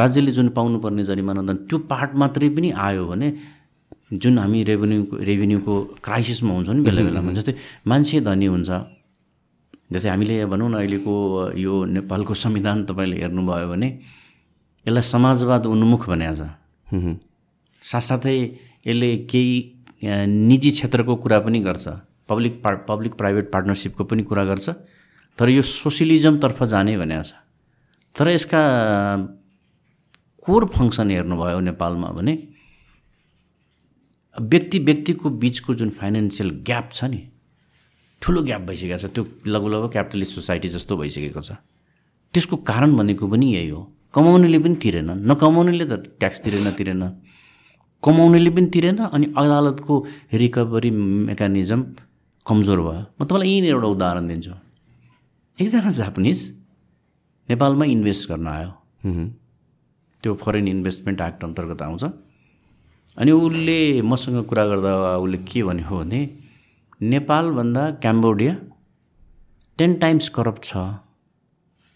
राज्यले 0.00 0.32
जुन 0.32 0.48
पाउनुपर्ने 0.56 1.04
जरिमाना 1.04 1.52
त्यो 1.68 1.78
पार्ट 1.90 2.14
मात्रै 2.20 2.48
पनि 2.56 2.70
आयो 2.70 3.04
भने 3.06 3.28
जुन 4.12 4.38
हामी 4.38 4.62
रेभेन्यूको 4.64 5.16
रेभेन्यूको 5.28 5.74
क्राइसिसमा 6.04 6.52
हुन्छौँ 6.54 6.74
नि 6.74 6.82
बेला 6.84 7.02
बेलामा 7.02 7.32
जस्तै 7.32 7.54
मान्छे 7.90 8.20
धनी 8.28 8.46
हुन्छ। 8.46 8.70
जस्तै 9.92 10.08
हामीले 10.08 10.34
भनौँ 10.52 10.68
न 10.70 10.74
अहिलेको 10.80 11.14
यो 11.56 11.72
नेपालको 11.96 12.34
संविधान 12.34 12.84
तपाईँले 12.88 13.16
हेर्नुभयो 13.22 13.66
भने 13.72 13.88
यसलाई 14.86 15.04
समाजवाद 15.12 15.66
उन्मुख 15.66 16.02
भनेको 16.08 16.34
छ 16.38 16.40
साथसाथै 17.82 18.36
यसले 18.86 19.10
केही 19.30 19.56
निजी 20.02 20.70
क्षेत्रको 20.70 21.16
कुरा 21.16 21.38
पनि 21.40 21.60
गर्छ। 21.60 21.88
पब्लिक 22.28 22.62
पार्ट 22.62 22.80
पब्लिक 22.88 23.14
प्राइभेट 23.14 23.50
पार्टनरसिपको 23.52 24.04
पनि 24.04 24.22
कुरा 24.22 24.44
गर्छ। 24.44 24.68
तर 25.38 25.48
यो 25.48 25.62
सोसियलिजमतर्फ 25.62 26.62
जाने 26.64 26.96
भनेको 26.98 27.22
छ। 27.22 27.32
तर 28.14 28.28
यसका 28.28 28.62
कोर 30.42 30.64
फङ्सन 30.74 31.10
हेर्नुभयो 31.10 31.60
नेपालमा 31.60 32.08
भने 32.12 32.34
व्यक्ति 34.36 34.78
व्यक्तिको 34.78 35.30
बिचको 35.30 35.74
जुन 35.74 35.90
फाइनेन्सियल 35.90 36.50
ग्याप 36.66 36.90
छ 36.92 37.04
नि 37.04 37.20
ठुलो 38.22 38.42
ग्याप 38.42 38.62
भइसकेको 38.68 38.98
छ। 38.98 39.04
त्यो 39.14 39.22
लगभग 39.46 39.70
लगभग 39.72 39.90
क्यापिटलिस्ट 39.92 40.34
सोसाइटी 40.34 40.68
जस्तो 40.68 40.96
भइसकेको 40.96 41.40
छ। 41.40 41.52
त्यसको 42.34 42.56
कारण 42.64 42.96
भनेको 42.96 43.28
पनि 43.28 43.46
यही 43.54 43.68
हो। 43.68 43.80
कमाउनेले 44.14 44.58
पनि 44.58 44.76
तिरेन। 44.82 45.10
नकमाउनेले 45.30 45.84
त 45.84 45.92
ट्याक्स 46.18 46.40
तिरेन 46.40 46.70
तिरेन। 46.72 47.02
कमाउनेले 48.02 48.50
पनि 48.50 48.66
तिरेन 48.74 48.98
अनि 49.06 49.26
अदालतको 49.38 49.94
रिकभरी 50.42 50.90
मेकानिजम 51.28 51.80
कमजोर 52.46 52.80
भयो। 52.80 53.02
म 53.18 53.24
तपाईँलाई 53.24 53.48
यहीँनिर 53.50 53.72
एउटा 53.74 53.88
उदाहरण 53.94 54.24
दिन्छु। 54.28 54.54
एकजना 55.58 55.90
जापानिज 56.00 56.38
नेपालमा 57.48 57.84
इन्भेस्ट 57.94 58.28
गर्न 58.30 58.46
आयो। 58.48 58.70
त्यो 60.22 60.34
फरेन 60.42 60.68
इन्भेस्टमेन्ट 60.68 61.20
एक्ट 61.20 61.44
अन्तर्गत 61.44 61.82
आउँछ। 61.82 62.04
अनि 63.16 63.30
उसले 63.30 63.78
मसँग 64.02 64.38
कुरा 64.50 64.64
गर्दा 64.66 64.92
उसले 65.22 65.38
के 65.48 65.62
भन्यो 65.62 65.98
भने 65.98 66.20
नेपालभन्दा 67.02 67.82
क्याम्बोडिया 68.02 68.52
टेन 69.78 69.94
टाइम्स 70.02 70.28
करप्ट 70.36 70.62
छ। 70.64 70.72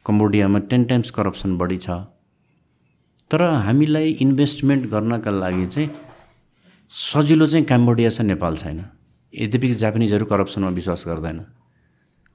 कम्बोडियामा 0.06 0.58
टेन 0.70 0.84
टाइम्स 0.90 1.10
करप्सन 1.10 1.56
बढी 1.58 1.78
छ। 1.78 1.88
तर 3.30 3.42
हामीलाई 3.42 4.10
इन्भेस्टमेन्ट 4.22 4.86
गर्नका 4.90 5.30
लागि 5.30 5.66
चाहिँ 5.66 5.88
सजिलो 6.92 7.46
चाहिँ 7.46 7.64
क्याम्बोडिया 7.66 8.10
छ 8.10 8.20
नेपाल 8.22 8.56
छैन। 8.56 8.84
यद्यपि 9.32 9.72
जापानिजहरू 9.74 10.24
करप्सनमा 10.26 10.68
विश्वास 10.70 11.04
गर्दैन। 11.06 11.38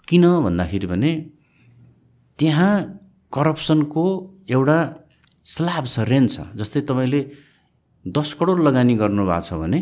किन 0.08 0.24
भन्दाखेरि 0.44 0.88
भने 0.88 1.12
त्यहाँ 2.39 2.74
करप्सनको 3.34 4.04
एउटा 4.50 4.78
स्ल्याब 5.46 5.86
छ 5.86 6.00
रेन्ज 6.12 6.30
छ। 6.36 6.39
जस्तै 6.60 6.82
तपाईँले 6.89 7.22
दस 8.06 8.34
करोड 8.36 8.60
लगानी 8.68 8.96
गर्नुभएको 9.00 9.42
छ 9.48 9.54
भने 9.64 9.80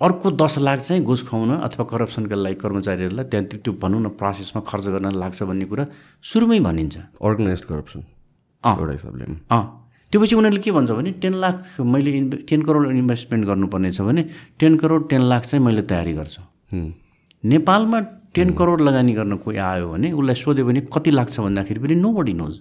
अर्को 0.00 0.30
दस 0.36 0.58
लाख 0.58 0.78
चाहिँ 0.78 1.02
घुस 1.02 1.22
खुवाउन 1.28 1.50
अथवा 1.58 1.84
करप्सनका 1.88 2.36
लागि 2.36 2.54
कर्मचारीहरूलाई 2.60 3.24
त्यहाँ 3.32 3.44
त्यो 3.64 3.72
भनौँ 3.80 4.00
न 4.00 4.08
प्रोसेसमा 4.20 4.60
खर्च 4.68 4.86
गर्न 4.94 5.16
लाग्छ 5.16 5.42
भन्ने 5.42 5.64
कुरा 5.64 5.84
सुरुमै 6.22 6.60
भनिन्छ। 6.60 6.96
Organise 7.24 7.60
corruption. 7.64 8.17
एउटा 8.64 8.92
हिसाबले 8.92 9.24
अँ। 9.24 9.64
त्यो 10.12 10.20
पछि 10.20 10.34
उनीहरूले 10.34 10.62
के 10.62 10.70
भन्छ 10.72 10.90
भने 10.90 11.10
टेन 11.22 11.34
लाख 11.36 11.80
मैले 11.80 12.10
इन्भे 12.16 12.36
टेन 12.48 12.62
करोड 12.62 12.86
इन्भेस्टमेन्ट 12.90 13.46
गर्नुपर्ने 13.46 13.90
छ 13.92 14.00
भने 14.00 14.22
टेन 14.58 14.76
करोड 14.76 15.08
टेन 15.10 15.22
लाख 15.28 15.42
चाहिँ 15.44 15.64
मैले 15.64 15.82
तयारी 15.84 16.12
गर्छु। 16.14 16.42
नेपालमा 17.44 18.00
टेन 18.34 18.48
करोड 18.58 18.80
लगानी 18.80 19.12
गर्न 19.14 19.36
कोही 19.44 19.56
आयो 19.56 19.88
भने 19.92 20.12
उसलाई 20.12 20.34
सोध्यो 20.34 20.64
भने 20.64 20.80
कति 20.94 21.10
लाग्छ 21.10 21.40
भन्दाखेरि 21.40 21.80
पनि 21.80 21.94
नो 21.94 22.10
बडी 22.12 22.32
नोज 22.40 22.54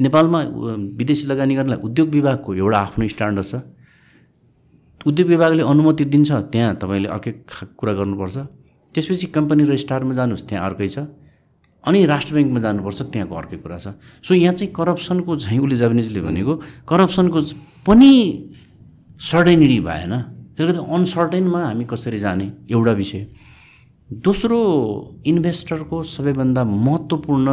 नेपालमा 0.00 0.40
विदेशी 0.98 1.26
लगानी 1.26 1.54
गर्नलाई 1.54 1.78
उद्योग 1.82 2.08
विभागको 2.08 2.54
एउटा 2.54 2.78
आफ्नो 2.78 3.08
स्ट्यान्डर्ड 3.08 3.46
छ। 3.46 3.54
उद्योग 5.06 5.28
विभागले 5.28 5.62
अनुमति 5.62 6.04
दिन्छ 6.14 6.30
त्यहाँ 6.54 6.74
तपाईँले 6.78 7.08
अर्कै 7.10 7.32
कुरा 7.76 7.92
गर्नुपर्छ। 7.92 8.36
त्यसपछि 8.94 9.26
कम्पनी 9.34 9.62
रजिस्ट्रारमा 9.66 10.14
जानुहोस् 10.14 10.46
त्यहाँ 10.48 10.64
अर्कै 10.64 10.88
छ। 10.88 10.98
अनि 11.84 12.04
राष्ट्र 12.06 12.34
ब्याङ्कमा 12.34 12.60
जानुपर्छ 12.60 13.02
त्यहाँको 13.12 13.34
अर्कै 13.34 13.56
कुरा 13.60 13.78
छ। 13.78 13.86
सो 14.24 14.34
यहाँ 14.34 14.54
चाहिँ 14.54 14.72
करप्सनको 14.72 15.36
चाहिँ 15.36 15.58
उसले 15.60 15.76
जापानिजले 15.76 16.20
भनेको 16.20 16.52
करप्सनको 16.88 17.38
पनि 17.86 18.12
सर्टेनिटी 19.20 19.80
भएन। 19.80 20.12
त्यसले 20.56 20.72
गर्दा 20.72 20.82
अनसर्टेनमा 20.94 21.60
हामी 21.64 21.84
कसरी 21.84 22.18
जाने? 22.18 22.46
एउटा 22.70 22.92
विषय। 22.92 23.26
दोस्रो 24.12 24.58
इन्भेस्टरको 25.26 26.02
सबैभन्दा 26.02 26.64
महत्त्वपूर्ण 26.64 27.48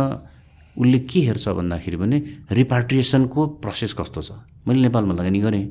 उसले 0.77 0.99
के 0.99 1.19
हेर्छ 1.27 1.47
भन्दाखेरि 1.49 1.97
भने 1.97 2.17
रिपाट्रिएसनको 2.51 3.47
प्रोसेस 3.59 3.93
कस्तो 3.93 4.21
छ? 4.21 4.31
मैले 4.67 4.81
नेपालमा 4.81 5.13
लगानी 5.13 5.39
गरेँ। 5.39 5.65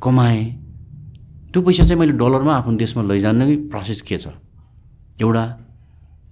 कमाएँ। 0.00 0.44
त्यो 1.52 1.62
पैसा 1.62 1.84
चाहिँ 1.84 2.00
मैले 2.00 2.12
डलरमा 2.12 2.52
आफ्नो 2.56 2.76
देशमा 2.76 3.02
लैजाने 3.04 3.68
प्रोसेस 3.68 4.00
के 4.00 4.16
छ? 4.16 4.28
एउटा। 5.20 5.44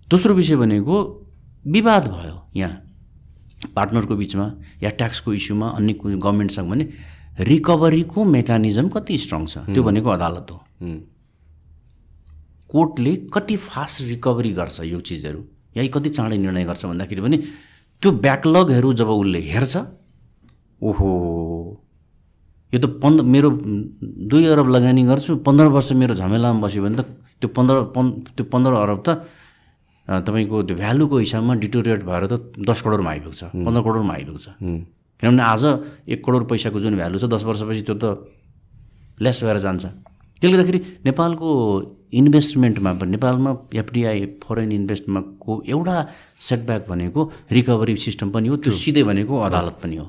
दोस्रो 0.08 0.34
विषय 0.34 0.56
भनेको 0.56 1.23
विवाद 1.66 2.08
भयो 2.08 2.36
यहाँ। 2.56 2.80
पार्टनरको 3.76 4.16
बिचमा 4.16 4.46
या 4.82 4.90
ट्याक्सको 4.90 5.32
इस्युमा 5.32 5.68
अन्य 5.70 5.92
गभर्मेन्टसँग 6.04 6.70
भने 6.70 6.88
रिकभरीको 7.40 8.24
मेकानिजम 8.24 8.88
कति 8.88 9.18
स्ट्रङ 9.18 9.46
छ 9.46 9.58
त्यो 9.72 9.82
भनेको 9.82 10.10
अदालत 10.10 10.50
हो। 10.50 10.58
कोर्टले 12.70 13.14
कति 13.34 13.56
फास्ट 13.56 14.02
रिकभरी 14.08 14.52
गर्छ 14.52 14.80
यो 14.84 15.00
चिजहरू 15.00 15.42
या 15.76 15.86
कति 15.94 16.08
चाँडै 16.10 16.36
निर्णय 16.36 16.64
गर्छ 16.64 16.84
भन्दाखेरि 16.86 17.20
पनि 17.22 17.36
त्यो 18.02 18.12
ब्याकलगहरू 18.12 18.92
जब 19.00 19.08
उसले 19.08 19.40
हेर्छ 19.40 19.76
ओहो 20.80 21.10
यो 22.72 22.78
त 22.80 22.86
पन्ध्र 23.02 23.24
मेरो 23.24 23.50
दुई 24.30 24.44
अरब 24.52 24.68
लगानी 24.68 25.02
गर्छु 25.06 25.36
पन्ध्र 25.46 25.66
वर्ष 25.76 25.92
मेरो 26.02 26.14
झमेलामा 26.14 26.60
बस्यो 26.60 26.82
भने 26.82 26.96
त 26.98 27.06
त्यो 27.40 27.48
पन्ध्र 27.56 27.82
पन् 27.96 28.10
त्यो 28.36 28.44
पन्ध्र 28.52 28.72
अरब 28.84 29.02
त 29.06 29.08
तपाईँको 30.08 30.62
त्यो 30.62 30.76
भ्यालुको 30.76 31.16
हिसाबमा 31.18 31.54
डिटोरिएट 31.64 32.02
भएर 32.04 32.24
त 32.26 32.34
दस 32.60 32.80
करोडमा 32.84 33.10
आइपुग्छ 33.10 33.42
पन्ध्र 33.56 33.82
करोडमा 33.82 34.12
आइपुग्छ। 34.14 34.46
किनभने 35.20 35.42
आज 35.42 35.64
एक 36.08 36.20
करोड 36.24 36.42
पैसाको 36.48 36.80
जुन 36.80 36.94
भ्यालु 36.96 37.18
छ 37.18 37.24
दस 37.24 37.44
वर्षपछि 37.44 37.82
त्यो 37.88 37.96
त 37.96 38.04
लेस 39.20 39.42
भएर 39.44 39.58
जान्छ। 39.64 39.84
त्यसले 40.42 40.52
गर्दाखेरि 40.52 40.80
नेपालको 41.08 41.48
इन्भेस्टमेन्टमा 42.20 42.92
पनि 43.00 43.10
नेपालमा 43.10 43.50
एफडिआई 43.80 44.20
फरेन 44.44 44.72
इन्भेस्टमेन्टको 44.72 45.52
एउटा 45.72 45.96
सेटब्याक 46.40 46.82
भनेको 46.88 47.20
रिकभरी 47.52 47.96
सिस्टम 47.96 48.30
पनि 48.30 48.48
हो 48.48 48.56
त्यो 48.60 48.72
सिधै 48.72 49.02
भनेको 49.08 49.34
अदालत 49.40 49.76
पनि 49.82 49.96
हो। 49.96 50.06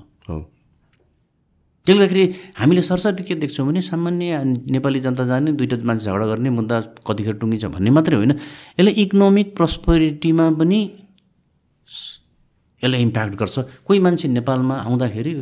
त्यसले 1.85 2.01
गर्दाखेरि 2.01 2.25
हामीले 2.57 2.81
सरसर्ती 2.81 3.23
के 3.23 3.35
देख्छौँ 3.37 3.65
भने 3.67 3.81
सामान्य 3.81 4.43
नेपाली 4.73 4.99
जनता 5.05 5.23
जाने 5.29 5.51
दुइटा 5.53 5.77
मान्छे 5.85 6.05
झगडा 6.09 6.25
गर्ने 6.25 6.49
मुद्दा 6.49 6.77
कतिखेर 7.07 7.35
टुङ्गिन्छ 7.41 7.65
भन्ने 7.77 7.89
मात्रै 7.93 8.15
होइन। 8.17 8.33
यसले 8.79 8.91
इकोनोमिक 9.03 9.47
प्रस्पेरिटीमा 9.55 10.45
पनि 10.59 10.79
यसले 12.81 12.97
इम्प्याक्ट 13.05 13.33
गर्छ। 13.41 13.55
कोही 13.85 13.99
मान्छे 14.01 14.27
नेपालमा 14.33 14.75
आउँदाखेरि 14.81 15.33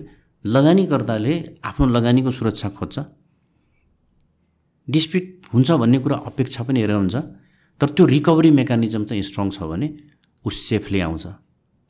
लगानीकर्ताले 0.45 1.33
आफ्नो 1.63 1.85
लगानीको 1.95 2.31
सुरक्षा 2.37 2.69
खोज्छ। 2.75 2.95
डिस्प्युट 4.87 5.25
हुन्छ 5.53 5.69
भन्ने 5.79 5.97
कुरा 6.03 6.17
अपेक्षा 6.27 6.61
पनि 6.67 6.79
हेरेर 6.83 6.99
हुन्छ। 6.99 7.15
तर 7.79 7.87
त्यो 7.95 8.03
रिकभरी 8.05 8.51
मेकानिजम 8.51 9.03
चाहिँ 9.07 9.23
स्ट्रङ 9.23 9.47
छ 9.55 9.63
भने 9.63 9.87
ऊ 10.43 10.49
सेफली 10.51 10.99
आउँछ। 11.07 11.25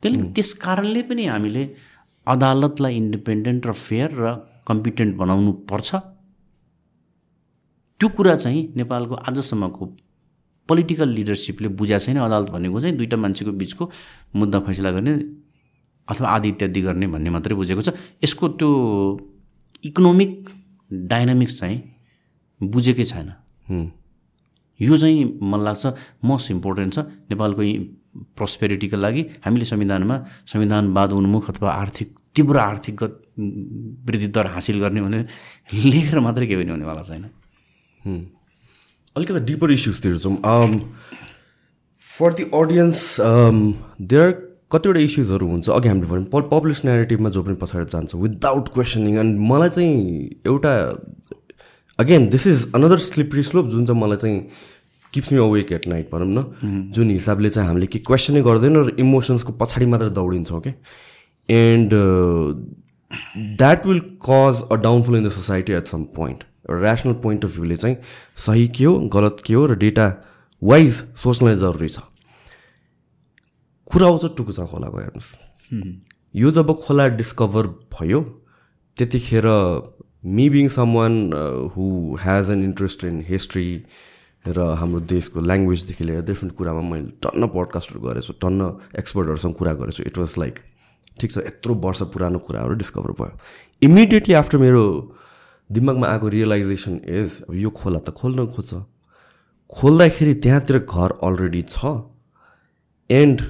त्यसले 0.02 0.22
त्यस 0.30 0.50
कारणले 0.62 1.02
पनि 1.10 1.24
हामीले 1.26 1.62
अदालतलाई 2.26 2.96
इन्डिपेन्डेन्ट 2.96 3.66
र 3.66 3.72
फेयर 3.72 4.10
र 4.14 4.34
कम्पिटेन्ट 4.68 5.16
बनाउनु 5.16 5.52
पर्छ। 5.70 5.90
त्यो 8.00 8.08
कुरा 8.16 8.34
चाहिँ 8.36 8.62
नेपालको 8.76 9.14
आजसम्मको 9.28 9.84
पोलिटिकल 10.68 11.08
लिडरसिपले 11.08 11.68
बुझाएको 11.78 12.04
छैन। 12.04 12.18
अदालत 12.18 12.50
भनेको 12.50 12.80
चाहिँ 12.80 12.96
दुईवटा 12.96 13.16
मान्छेको 13.16 13.52
बिचको 13.52 13.84
मुद्दा 14.36 14.58
फैसला 14.66 14.90
गर्ने 14.90 15.12
अथवा 16.08 16.28
आदि 16.28 16.48
इत्यादि 16.48 16.80
गर्ने 16.80 17.06
भन्ने 17.12 17.30
मात्रै 17.30 17.54
बुझेको 17.54 17.82
छ। 17.82 17.92
यसको 18.24 18.48
त्यो 18.56 18.68
इकोनोमिक 19.84 20.32
डाइनामिक्स 21.12 21.58
चाहिँ 21.60 21.78
बुझेकै 22.60 23.04
छैन। 23.04 23.28
यो 24.80 24.96
चाहिँ 24.96 25.24
मलाई 25.42 25.64
लाग्छ 25.64 25.84
मोस्ट 26.24 26.50
इम्पोर्टेन्ट 26.50 26.90
छ। 26.94 26.98
नेपालको 27.30 27.62
प्रस्पेरिटीको 28.36 28.96
लागि 28.96 29.22
हामीले 29.44 29.64
संविधानमा 29.64 30.16
संविधानवाद 30.52 31.12
उन्मुख 31.12 31.50
अथवा 31.50 31.70
आर्थिक 31.72 32.08
तीव्र 32.36 32.58
आर्थिक 32.58 33.02
वृद्धि 33.02 34.26
दर 34.36 34.46
हासिल 34.54 34.80
गर्ने 34.80 35.00
भने 35.02 35.20
लेखेर 35.90 36.18
मात्रै 36.20 36.46
केही 36.46 36.62
पनि 36.62 36.70
हुनेवाला 36.70 37.02
छैन। 37.02 37.24
अलिकति 39.16 39.40
डिपर 39.50 39.70
इस्युजतिर 39.72 40.16
जाउँ। 40.24 40.80
फर 42.06 42.32
दि 42.34 42.42
अडियन्स 42.54 43.00
देयर 43.20 44.28
कतिवटा 44.72 45.00
इस्युजहरू 45.00 45.46
हुन्छ। 45.48 45.68
अघि 45.70 45.88
हामीले 45.88 46.06
भन्यौँ 46.06 46.30
प 46.32 46.48
पपुलेस 46.50 46.84
नेरेटिभमा 46.84 47.30
जो 47.30 47.42
पनि 47.42 47.56
पछाडि 47.62 47.90
जान्छ 47.92 48.14
विदाउट 48.14 48.68
क्वेसनिङ 48.74 49.18
एन्ड 49.18 49.38
मलाई 49.50 49.70
चाहिँ 49.76 49.94
एउटा 50.46 50.72
again 51.98 52.28
this 52.28 52.46
is 52.46 52.72
another 52.74 52.98
slippery 52.98 53.42
slope 53.42 53.66
जुन 53.74 53.86
चाहिँ 53.86 54.00
मलाई 54.00 54.16
चाहिँ 54.22 54.38
keeps 55.14 55.32
me 55.32 55.38
awake 55.40 55.72
at 55.72 55.86
night 55.88 56.10
भनौँ 56.12 56.28
न। 56.28 56.90
जुन 56.94 57.10
हिसाबले 57.10 57.50
चाहिँ 57.50 57.68
हामीले 57.68 57.86
के 57.86 57.98
क्वेसनै 58.08 58.42
गर्दैन 58.42 58.76
र 58.76 58.96
इमोसन्सको 59.00 59.52
पछाडि 59.60 59.86
मात्र 59.86 60.08
दौडिन्छौँ 60.18 60.60
क्या 60.60 60.74
and 61.48 61.94
that 63.58 63.86
will 63.86 64.00
cause 64.26 64.62
a 64.70 64.74
downfall 64.82 65.16
in 65.16 65.24
the 65.24 65.30
society 65.32 65.72
at 65.72 65.86
some 65.88 66.04
point 66.16 66.44
rational 66.70 67.12
point 67.22 67.44
of 67.44 67.54
भ्यूले 67.54 67.76
चाहिँ 67.76 67.96
सही 68.46 68.66
के 68.76 68.84
हो 68.84 68.98
गलत 69.14 69.42
के 69.46 69.54
हो 69.54 69.66
र 69.66 69.74
डेटा 69.78 70.08
वाइज 70.62 70.94
सोच्नै 71.22 71.54
जरुरी 71.56 71.88
छ। 71.88 71.98
कुरा 73.90 74.06
आउँछ 74.06 74.24
टुकुचा 74.36 74.64
खोलाको 74.66 74.98
हेर्नुहोस्। 74.98 75.30
यो 76.34 76.50
जब 76.50 76.72
खोला 76.76 77.06
डिस्कभर 77.20 77.66
भयो 77.94 78.20
त्यतिखेर 78.96 79.46
me 80.24 80.48
being 80.50 80.68
someone 80.94 81.14
who 81.76 81.84
has 82.22 82.50
an 82.50 82.64
interest 82.64 83.04
in 83.04 83.22
history 83.28 83.66
र 84.46 84.76
हाम्रो 84.76 85.00
देशको 85.08 85.40
ल्याङ्ग्वेजदेखि 85.40 86.04
लिएर 86.04 86.22
डिफ्रेन्ट 86.28 86.54
कुरामा 86.56 86.82
मैले 86.84 87.10
टन्न 87.24 87.46
पडकास्टहरू 87.48 88.00
गरेछु 88.00 88.32
टन्न 88.40 88.60
एक्सपर्टहरूसँग 88.98 89.54
कुरा 89.56 89.72
गरेछु। 89.80 90.02
इट 90.04 90.18
वाज 90.18 90.34
लाइक 90.38 90.58
ठिक 91.20 91.30
छ 91.32 91.38
यत्रो 91.38 91.74
वर्ष 91.74 92.02
पुरानो 92.12 92.38
कुराहरू 92.44 92.74
डिस्कभर 92.76 93.12
भयो। 93.16 93.38
इमिडिएटली 93.82 94.34
आफ्टर 94.34 94.58
मेरो 94.58 94.82
दिमागमा 95.70 96.06
आएको 96.06 96.28
रियलाइजेसन 96.28 97.00
इज 97.08 97.30
अब 97.48 97.54
यो 97.56 97.70
खोला 97.72 97.98
त 98.04 98.12
खोल्न 98.12 98.46
खोज्छ। 98.52 98.84
खोल्दाखेरि 99.72 100.34
त्यहाँतिर 100.44 100.78
घर 100.84 101.10
अलरेडी 101.24 101.62
छ। 101.68 101.76
एन्ड 103.10 103.40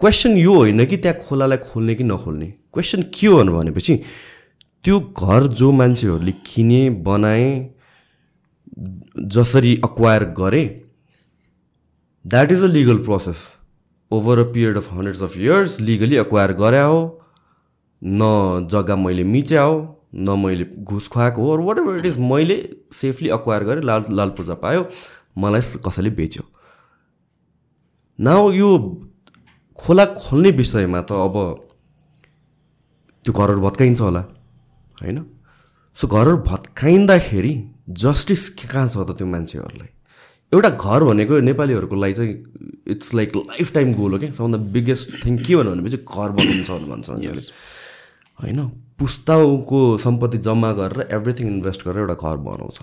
क्वेसन 0.00 0.36
यो 0.36 0.54
होइन 0.54 0.84
कि 0.86 0.96
त्यहाँ 0.96 1.18
खोलालाई 1.24 1.58
खोल्ने 1.64 1.94
कि 1.94 2.04
नखोल्ने? 2.04 2.46
क्वेसन 2.72 3.02
के 3.14 3.26
हो 3.26 3.44
भनेपछि 3.44 3.94
त्यो 4.84 5.00
घर 5.16 5.46
जो 5.60 5.72
मान्छेहरूले 5.72 6.32
किने 6.44 6.82
बनाए 7.04 7.48
जसरी 8.78 9.76
अक्वायर 9.84 10.24
गरे 10.24 10.64
that 12.26 12.52
is 12.52 12.64
a 12.64 12.66
legal 12.66 12.98
process 12.98 13.38
over 14.10 14.38
a 14.38 14.52
period 14.52 14.76
of 14.76 14.92
hundreds 14.92 15.22
of 15.22 15.36
years 15.36 15.80
legally 15.80 16.16
acquire 16.16 16.52
गरे 16.52 16.80
हो 16.80 17.00
न 18.04 18.68
जग्गा 18.70 18.96
मैले 18.96 19.24
मिच्या 19.24 19.62
हो 19.62 20.06
न 20.14 20.38
मैले 20.38 20.64
घुस 20.78 21.08
खुवाएको 21.08 21.42
हो 21.42 21.66
वाट 21.66 21.78
एभर 21.78 21.98
इट 21.98 22.06
इज 22.06 22.18
मैले 22.18 22.56
सेफली 22.92 23.28
अक्वायर 23.28 23.64
गरेँ 23.64 23.82
लाल 23.82 24.04
लाल 24.10 24.28
पूर्जा 24.28 24.54
पायो 24.54 24.88
मलाई 25.38 25.60
कसैले 25.60 26.10
बेच्यो। 26.10 26.42
नाउ 28.20 28.50
यो 28.52 28.78
खोला 29.78 30.04
खोल्ने 30.04 30.50
विषयमा 30.50 31.00
त 31.00 31.12
अब 31.12 31.36
त्यो 33.24 33.32
घरहरू 33.32 33.60
भत्काइन्छ 33.60 34.00
होला 34.00 34.20
होइन? 35.02 35.26
सो 35.94 36.06
घरहरू 36.06 36.36
भत्काइँदाखेरि 36.36 37.54
जस्टिस 37.90 38.48
कहाँ 38.60 38.88
छ 38.88 38.96
त 38.96 39.16
त्यो 39.18 39.26
मान्छेहरूलाई? 39.26 39.88
एउटा 40.52 40.70
घर 40.70 41.04
भनेको 41.04 41.40
नेपालीहरूको 41.40 41.96
लागि 41.96 42.14
चाहिँ 42.14 42.34
it's 42.88 43.14
like 43.14 43.36
life 43.36 43.72
time 43.74 43.92
goal 43.94 44.12
हो 44.12 44.18
क्या। 44.18 44.30
सबभन्दा 44.32 44.58
बिगेस्ट 44.72 45.24
थिङ 45.24 45.38
के 45.38 45.56
भन्नु 45.56 45.70
भनेपछि 45.70 45.96
घर 45.96 46.28
बनाउनु 46.30 46.64
छ 46.64 46.70
भन्छ 46.90 47.08
होइन? 48.38 48.60
पुस्ताउको 48.98 49.80
सम्पत्ति 49.98 50.38
जम्मा 50.38 50.72
गरेर 50.72 51.08
एभ्रिथिङ 51.14 51.46
इन्भेस्ट 51.48 51.84
गरेर 51.84 52.00
एउटा 52.00 52.14
घर 52.14 52.36
बनाउँछ। 52.46 52.78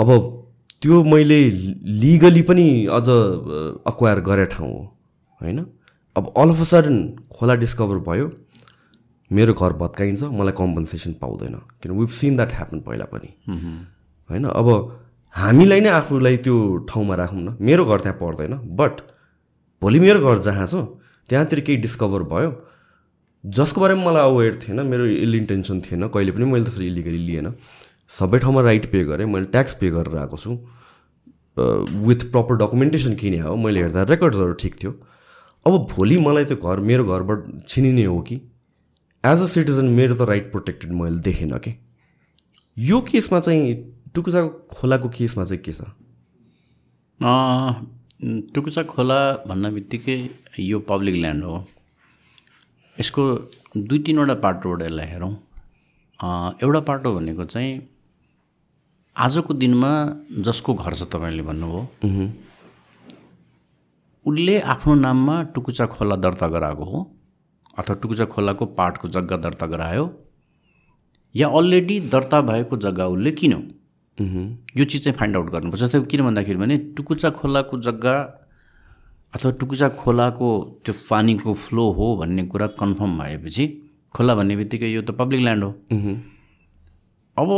अब 0.00 0.08
त्यो 0.82 1.02
मैले 1.04 1.40
लिगली 2.02 2.42
पनि 2.42 2.66
अझ 2.92 3.08
अक्वायर 3.88 4.20
गरे 4.20 4.44
ठाउँ 4.46 4.70
हो। 4.70 4.82
होइन? 5.40 5.58
अब 6.16 6.32
अल 6.36 6.48
अफ 6.50 6.60
अ 6.60 6.64
सडन 6.64 6.96
खोला 7.32 7.54
डिस्कभर 7.54 7.98
भयो। 8.08 8.26
मेरो 9.30 9.52
घर 9.54 9.72
भत्काइन्छ 9.80 10.22
मलाई 10.24 10.54
कम्पन्सेसन 10.58 11.12
पाउँदैन। 11.20 11.54
किन? 11.82 11.92
विभ 11.92 12.08
सिन 12.10 12.36
द्याट 12.36 12.50
ह्यापन 12.52 12.78
पहिला 12.80 13.04
पनि। 13.12 13.30
होइन? 14.30 14.44
अब 14.44 14.68
हामीलाई 15.34 15.80
नै 15.80 15.90
आफूलाई 15.90 16.36
त्यो 16.44 16.56
ठाउँमा 16.88 17.14
राखौँ 17.14 17.40
न। 17.40 17.56
मेरो 17.60 17.84
घर 17.84 18.00
त्यहाँ 18.00 18.18
पर्दैन 18.20 18.54
बट 18.76 19.00
भोलि 19.82 19.98
मेरो 20.00 20.20
घर 20.20 20.38
जहाँ 20.42 20.66
छ 20.66 20.74
त्यहाँतिर 21.28 21.60
केही 21.60 21.78
डिस्कभर 21.82 22.22
भयो। 22.30 22.50
जसको 23.44 23.80
बारेमा 23.80 24.04
मलाई 24.04 24.22
अवेर 24.30 24.54
थिएन 24.62 24.80
मेरो 24.86 25.04
इल 25.06 25.34
इन्टेन्सन 25.34 25.80
थिएन 25.80 26.08
कहिले 26.08 26.32
पनि 26.32 26.44
मैले 26.44 26.64
त्यसरी 26.64 26.86
इलिगली 26.86 27.18
लिएन। 27.26 27.52
सबै 28.08 28.38
ठाउँमा 28.38 28.60
राइट 28.62 28.86
पे 28.92 29.04
गरेँ 29.04 29.26
मैले 29.26 29.46
ट्याक्स 29.52 29.74
पे 29.80 29.90
गरेर 29.90 30.16
आएको 30.18 30.36
छु। 30.36 30.52
विथ 32.06 32.30
प्रपर 32.32 32.56
डकुमेन्टेसन 32.56 33.14
किने 33.14 33.38
हो 33.40 33.56
मैले 33.56 33.80
हेर्दा 33.80 34.02
रेकर्ड्सहरू 34.10 34.52
ठिक 34.62 34.74
थियो। 34.82 34.92
अब 35.66 35.72
भोलि 35.90 36.16
मलाई 36.18 36.44
त्यो 36.44 36.56
घर 36.56 36.80
मेरो 36.80 37.04
घरबाट 37.04 37.66
छिनिने 37.68 38.04
हो 38.04 38.20
कि? 38.20 38.36
एज 39.24 39.40
अ 39.40 39.46
सिटिजन 39.46 39.86
मेरो 39.88 40.14
त 40.14 40.22
राइट 40.28 40.50
प्रोटेक्टेड 40.52 40.92
मैले 40.92 41.20
देखेन 41.22 41.52
कि। 41.58 41.72
यो 42.76 43.00
केसमा 43.00 43.40
चाहिँ 43.40 43.74
टुकुचा 44.14 44.40
खोलाको 44.72 45.08
केसमा 45.08 45.44
चाहिँ 45.44 45.62
के 45.64 45.72
छ? 45.72 45.80
टुकुचा 48.54 48.82
खोला 48.82 49.18
भन्न 49.48 49.72
बित्तिकै 49.74 50.18
यो 50.60 50.78
पब्लिक 50.90 51.14
ल्यान्ड 51.14 51.44
हो। 51.44 51.64
यसको 52.96 53.22
दुई 53.76 53.98
तिनवटा 54.06 54.34
पाटोबाट 54.44 54.82
यसलाई 54.82 55.06
हेरौँ। 55.06 55.32
एउटा 56.62 56.80
पाटो 56.88 57.14
भनेको 57.14 57.44
चाहिँ 57.44 57.72
आजको 59.16 59.54
दिनमा 59.54 59.90
जसको 60.44 60.74
घर 60.74 60.94
छ 60.94 61.02
तपाईँले 61.12 61.42
भन्नुभयो। 61.42 62.28
उसले 64.26 64.60
आफ्नो 64.60 64.94
नाममा 64.94 65.42
टुकुचा 65.54 65.86
खोला 65.86 66.16
दर्ता 66.16 66.48
गराएको 66.48 66.84
हो। 66.84 67.06
अथवा 67.78 67.94
टुकुचा 68.02 68.24
खोलाको 68.32 68.64
पाटको 68.78 69.08
जग्गा 69.08 69.36
दर्ता 69.36 69.66
गरायो। 69.66 70.04
या 71.34 71.48
अलरेडी 71.50 71.98
दर्ता 72.10 72.40
भएको 72.42 72.76
जग्गा 72.78 73.06
उसले 73.08 73.30
किन्यो। 73.32 73.60
यो 74.76 74.84
चिज 74.84 75.04
चाहिँ 75.04 75.16
फाइन्ड 75.18 75.36
आउट 75.36 75.50
गर्नुपर्छ। 75.50 75.82
जस्तै 75.82 76.00
किन 76.10 76.22
भन्दाखेरि 76.22 76.58
भने 76.58 76.76
टुकुचा 76.96 77.30
खोलाको 77.38 77.78
जग्गा 77.82 78.14
अथवा 79.34 79.50
टुकुचा 79.60 79.88
खोलाको 79.98 80.48
त्यो 80.84 80.94
पानीको 81.10 81.54
फ्लो 81.54 81.90
हो 81.92 82.06
भन्ने 82.16 82.42
कुरा 82.46 82.66
कन्फर्म 82.78 83.18
भएपछि 83.18 83.66
खोला 84.14 84.34
भन्ने 84.34 84.56
बित्तिकै 84.56 84.88
यो 84.88 85.02
त 85.02 85.10
पब्लिक 85.18 85.40
ल्यान्ड 85.40 85.64
हो। 85.64 85.70
अब 87.36 87.48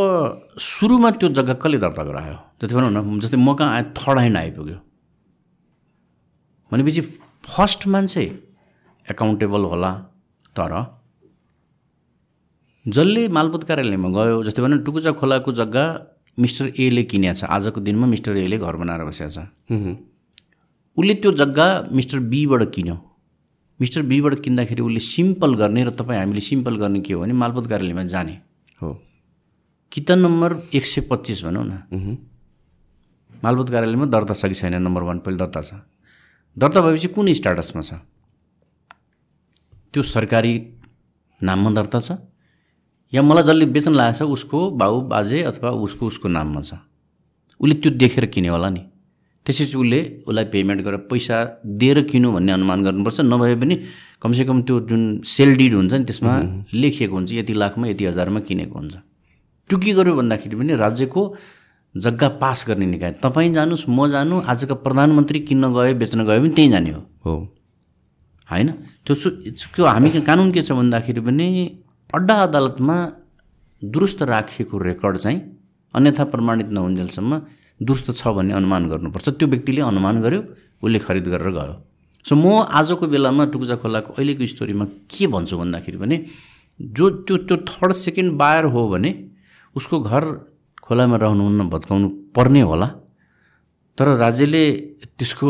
सुरुमा 0.59 1.11
त्यो 1.21 1.29
जग्गा 1.29 1.55
कसले 1.61 1.79
दर्ता 1.79 2.03
गरायो? 2.03 2.37
जति 2.63 2.75
भनौँ 2.75 2.91
न 2.91 3.21
जस्तै 3.21 3.37
म 3.37 3.53
कहाँ 3.55 3.75
आए 3.77 3.83
थर्ड 3.93 4.19
ह्यान्ड 4.19 4.37
आइपुग्यो। 4.37 4.79
भनेपछि 6.73 7.01
फर्स्ट 7.45 7.87
मान्छे 7.87 8.25
एकाउन्टेबल 9.11 9.63
होला 9.73 9.93
तर 10.57 10.73
जसले 12.87 13.23
मालपोत 13.37 13.65
कार्यालयमा 13.69 14.09
गयो 14.17 14.43
जस्तै 14.47 14.63
भनौँ 14.63 14.79
टुकुचा 14.87 15.13
खोलाको 15.21 15.53
जग्गा 15.53 15.85
मिस्टर 16.39 16.67
एले 16.79 17.03
किनेको 17.11 17.35
छ 17.35 17.45
आजको 17.57 17.81
दिनमा 17.81 18.07
मिस्टर 18.07 18.37
एले 18.37 18.59
घर 18.59 18.77
बनाएर 18.77 19.05
बसेको 19.09 19.31
छ। 19.31 19.39
उसले 20.97 21.15
त्यो 21.15 21.31
जग्गा 21.41 21.67
मिस्टर 21.93 22.19
बीबाट 22.33 22.63
किन्यो। 22.75 22.97
मिस्टर 23.81 24.03
बीबाट 24.11 24.35
किन्दाखेरि 24.45 24.83
उसले 24.83 25.01
सिम्पल 25.03 25.55
गर्ने 25.61 25.85
र 25.85 25.91
तपाईँ 25.99 26.19
हामीले 26.21 26.41
सिम्पल 26.41 26.77
गर्ने 26.83 27.01
के 27.01 27.13
हो 27.15 27.21
भने 27.21 27.33
मालपोत 27.33 27.67
कार्यालयमा 27.67 28.05
जाने। 28.15 28.35
हो। 28.83 28.89
किता 29.93 30.15
नम्बर 30.15 30.51
एक 30.75 30.85
सय 30.87 31.01
पच्चिस 31.11 31.45
भनौँ 31.45 31.65
न। 31.65 32.17
मालपोत 33.45 33.69
कार्यालयमा 33.71 34.07
दर्ता 34.07 34.35
छ 34.35 34.47
कि 34.47 34.55
छैन? 34.55 34.75
नम्बर 34.81 35.03
वान 35.03 35.19
पहिले 35.21 35.39
दर्ता 35.39 35.61
छ। 35.63 35.71
दर्ता 36.57 36.81
भएपछि 36.81 37.09
कुन 37.09 37.33
स्टाटसमा 37.33 37.83
छ? 37.83 38.01
त्यो 39.95 40.03
सरकारी 40.03 40.55
नाममा 41.41 41.71
दर्ता 41.71 42.01
छ? 42.01 42.11
या 43.13 43.23
मलाई 43.23 43.45
जसले 43.45 43.67
बेच्न 43.67 43.93
लागेको 43.95 44.19
छ 44.19 44.31
उसको 44.33 44.59
बाउ 44.81 45.01
बाजे 45.13 45.43
अथवा 45.43 45.71
उसको 45.71 46.07
उसको 46.07 46.29
नाममा 46.29 46.61
छ? 46.61 46.75
उसले 47.61 47.75
त्यो 47.75 47.91
देखेर 48.03 48.27
किन्यो 48.35 48.53
होला 48.53 48.71
नि। 48.71 48.83
त्यसपछि 49.47 49.77
उसले 49.79 50.01
उसलाई 50.27 50.45
पेमेन्ट 50.53 50.81
गरेर 50.83 51.01
पैसा 51.11 51.37
दिएर 51.65 52.01
किन्नु 52.11 52.33
भन्ने 52.33 52.53
अनुमान 52.53 52.83
गर्नुपर्छ। 52.85 53.21
नभए 53.31 53.55
पनि 53.57 53.75
कमसेकम 54.23 54.63
त्यो 54.63 54.81
जुन 54.91 55.03
सेल 55.23 55.57
डिड 55.57 55.75
हुन्छ 55.75 55.93
नि 55.95 56.05
त्यसमा 56.05 56.33
लेखिएको 56.75 57.15
हुन्छ 57.15 57.33
यति 57.33 57.55
लाखमा 57.55 57.87
यति 57.89 58.05
हजारमा 58.05 58.41
किनेको 58.43 58.79
हुन्छ। 58.79 58.95
त्यो 59.71 59.79
के 59.79 59.93
गर्यो 59.93 60.15
भन्दाखेरि 60.17 60.57
पनि 60.57 60.75
राज्यको 60.75 61.23
जग्गा 61.95 62.29
पास 62.43 62.65
गर्ने 62.69 62.87
निकाय। 62.87 63.13
तपाईँ 63.23 63.53
जानुहोस् 63.55 63.89
म 63.89 64.09
जानु 64.11 64.41
आजका 64.51 64.75
प्रधानमन्त्री 64.83 65.41
किन्न 65.47 65.73
गयो 65.73 65.95
बेच्न 65.95 66.25
गयो 66.27 66.41
भने 66.41 66.51
त्यहीँ 66.51 66.71
जाने 66.71 66.91
हो। 66.91 67.35
होइन? 68.49 68.69
त्यो 69.05 69.15
त्यो 69.75 69.85
हामी 69.85 70.09
कानुन 70.29 70.49
के 70.53 70.63
छ 70.63 70.73
भन्दाखेरि 70.79 71.21
पनि 71.21 71.47
अड्डा 72.15 72.35
अदालतमा 72.47 72.97
दुरुस्त 73.83 74.23
राखिएको 74.23 74.75
रेकर्ड 74.79 75.17
चाहिँ 75.25 75.39
अन्यथा 75.95 76.25
प्रमाणित 76.33 76.69
नहुन्जेलसम्म 76.77 77.33
दुरुस्त 77.83 78.09
छ 78.17 78.23
भन्ने 78.37 78.55
अनुमान 78.55 78.83
गर्नुपर्छ। 78.89 79.29
त्यो 79.39 79.47
व्यक्तिले 79.49 79.81
अनुमान 79.83 80.21
गर्यो 80.25 80.41
उसले 80.83 80.99
खरिद 81.07 81.27
गरेर 81.33 81.51
गयो। 81.59 81.75
सो 82.27 82.35
म 82.35 82.67
आजको 82.71 83.07
बेलामा 83.07 83.45
टुकुजा 83.53 83.77
खोलाको 83.83 84.11
अहिलेको 84.17 84.47
स्टोरीमा 84.47 84.85
के 85.11 85.27
भन्छु 85.27 85.55
भन्दाखेरि 85.59 85.99
भने 85.99 86.17
जो 86.81 87.05
त्यो 87.27 87.37
त्यो 87.47 87.57
थर्ड 87.71 87.93
सेकेन्ड 87.95 88.31
बायर 88.41 88.65
हो 88.75 88.81
भने 88.89 89.11
उसको 89.77 89.97
घर 90.01 90.25
खोलामा 90.83 91.17
रहनुहुन्न 91.17 91.69
भत्काउनु 91.69 92.09
पर्ने 92.35 92.63
होला। 92.71 92.89
तर 93.99 94.07
राज्यले 94.17 94.63
त्यसको 95.19 95.49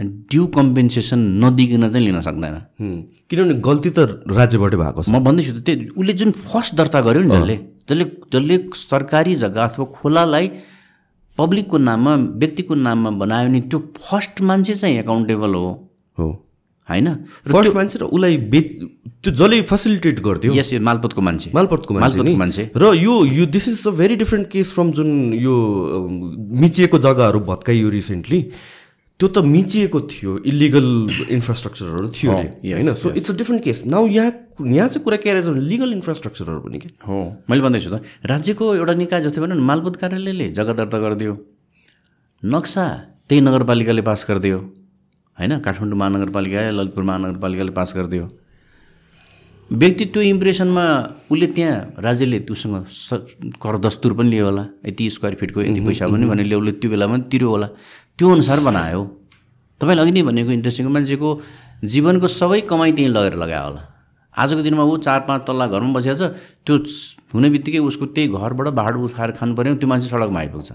ड्यु 0.00 0.46
कम्पेन्सेसन 0.56 1.20
नदिकन 1.44 1.88
चाहिँ 1.88 2.04
लिन 2.06 2.20
सक्दैन। 2.20 2.56
किनभने 3.28 3.54
गल्ती 3.60 3.90
त 3.90 4.24
राज्यबाटै 4.26 4.76
भएको 4.76 5.02
छ। 5.02 5.08
म 5.08 5.20
भन्दैछु 5.20 5.52
त 5.52 5.60
त्यो 5.60 5.92
उसले 6.00 6.12
जुन 6.20 6.30
फर्स्ट 6.48 6.74
दर्ता 6.74 7.00
गर्यो 7.00 7.22
नि 7.22 7.30
जसले 7.30 7.56
जसले 7.88 8.04
जसले 8.32 8.56
सरकारी 8.74 9.34
जग्गा 9.44 9.64
अथवा 9.64 9.84
खोलालाई 9.96 10.46
पब्लिकको 11.38 11.76
नाममा 11.78 12.12
व्यक्तिको 12.40 12.74
नाममा 12.74 13.10
बनायो 13.20 13.48
नि 13.48 13.60
त्यो 13.68 13.78
फर्स्ट 14.00 14.40
मान्छे 14.40 14.74
चाहिँ 14.74 14.98
एकाउन्टेबल 14.98 15.54
हो। 15.54 15.68
हो। 16.18 16.28
होइन? 16.88 17.08
फर्स्ट 17.46 17.74
मान्छे 17.74 17.98
र 17.98 18.04
उसलाई 18.10 18.36
बेच 18.50 18.66
त्यो 19.22 19.30
जसले 19.32 19.62
फेसिलिटेट 19.62 20.20
गर्थ्यो। 20.20 20.52
यस 20.54 20.72
यो 20.72 20.80
मालपोतको 20.80 21.20
मान्छे। 21.22 21.50
मालपोतको 21.54 21.94
मालपोतको 21.94 22.36
मान्छे। 22.36 22.62
र 22.76 22.94
यो 22.98 23.14
यो 23.24 23.46
this 23.46 23.68
is 23.68 23.86
a 23.86 23.90
very 24.00 24.16
different 24.16 24.48
case 24.50 24.72
from 24.74 24.90
जुन 24.92 25.10
यो 25.38 25.54
मिचिएको 26.60 26.98
जग्गाहरू 26.98 27.40
भत्काइयो 27.46 27.88
रिसेन्टली 27.88 28.40
त्यो 29.20 29.28
त 29.28 29.38
मिचिएको 29.44 30.00
थियो 30.10 30.32
इलिगल 30.48 30.86
इन्फ्रास्ट्रक्चरहरू 31.28 32.08
थियो 32.08 32.32
अरे। 32.32 32.48
Yes, 32.64 32.74
होइन? 32.80 32.94
So 32.94 33.10
it's 33.20 33.30
a 33.30 33.34
different 33.36 33.64
case 33.64 33.84
now 33.86 34.06
यहाँ 34.08 34.32
यहाँ 34.64 34.88
चाहिँ 34.88 35.04
कुरा 35.04 35.16
के 35.20 35.30
आएर 35.30 35.44
भने 35.44 35.60
लिगल 35.60 35.92
इन्फ्रास्ट्रक्चरहरू 35.92 36.60
पनि 36.64 36.78
के? 36.80 36.88
हो 37.04 37.16
मैले 37.50 37.62
भन्दैछु 37.62 37.90
त 37.92 38.00
राज्यको 38.24 38.74
एउटा 38.80 38.94
निकाय 39.04 39.20
जस्तै 39.22 39.40
भनौँ 39.44 39.56
न 39.56 39.60
मालपोत 39.60 39.96
कार्यालयले 40.00 40.48
जग्गा 40.56 40.72
दर्ता 40.80 40.98
गरिदियो। 41.04 41.32
नक्सा 42.42 42.84
त्यही 43.28 43.40
नगरपालिकाले 43.44 44.02
पास 44.08 44.24
गरिदियो। 44.28 44.58
होइन? 45.38 45.58
काठमाडौँ 45.60 45.98
महानगरपालिका 46.00 46.60
या 46.60 46.70
ललितपुर 46.80 47.04
महानगरपालिकाले 47.04 47.72
पास 47.76 47.92
गरिदियो। 47.96 48.28
व्यक्ति 49.70 50.04
त्यो 50.10 50.22
इम्प्रेसनमा 50.34 50.84
उसले 51.30 51.46
त्यहाँ 51.46 52.02
राज्यले 52.02 52.38
त्योसँग 52.42 52.90
स 52.90 53.22
कर 53.62 53.78
दस्तुर 53.78 54.12
पनि 54.18 54.30
लियो 54.30 54.44
होला। 54.44 54.64
यति 54.82 55.04
स्क्वायर 55.14 55.34
फिटको 55.40 55.62
यति 55.62 55.80
पैसा 55.86 56.08
पनि 56.10 56.26
भने 56.26 56.42
उसले 56.42 56.72
त्यो 56.80 56.90
बेलामा 56.90 57.18
तिर्यो 57.30 57.48
होला। 57.48 57.68
त्यो 58.20 58.28
अनुसार 58.28 58.60
बनायो। 58.60 59.00
तपाईँले 59.80 60.00
अघि 60.04 60.12
नै 60.12 60.22
भनेको 60.28 60.50
इन्ट्रेस्टिङ 60.52 60.86
मान्छेको 60.92 61.28
जीवनको 61.88 62.26
सबै 62.28 62.60
कमाइ 62.68 62.92
त्यहीँ 62.92 63.12
लगेर 63.16 63.34
लगायो 63.40 63.64
होला। 63.64 63.82
आजको 64.36 64.60
दिनमा 64.60 64.84
ऊ 64.84 64.96
चार 65.00 65.20
पाँच 65.24 65.40
तल्ला 65.48 65.66
घरमा 65.72 65.92
बसेको 65.96 66.16
छ 66.20 66.36
त्यो 66.68 66.74
हुने 67.32 67.48
बित्तिकै 67.48 67.80
उसको 67.80 68.04
त्यही 68.12 68.28
घरबाट 68.28 68.68
भाडा 68.76 68.98
उठाएर 69.08 69.30
खानु 69.40 69.56
पऱ्यो 69.56 69.74
त्यो 69.80 69.88
मान्छे 69.88 70.08
सडकमा 70.12 70.40
आइपुग्छ। 70.40 70.70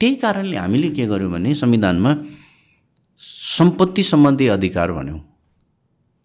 त्यही 0.00 0.14
कारणले 0.18 0.56
हामीले 0.58 0.88
के 0.90 1.06
गर्यौँ 1.06 1.30
भने 1.30 1.54
संविधानमा 1.62 2.10
सम्पत्ति 3.56 4.02
सम्बन्धी 4.02 4.46
अधिकार 4.58 4.92
भन्यौँ। 4.98 5.20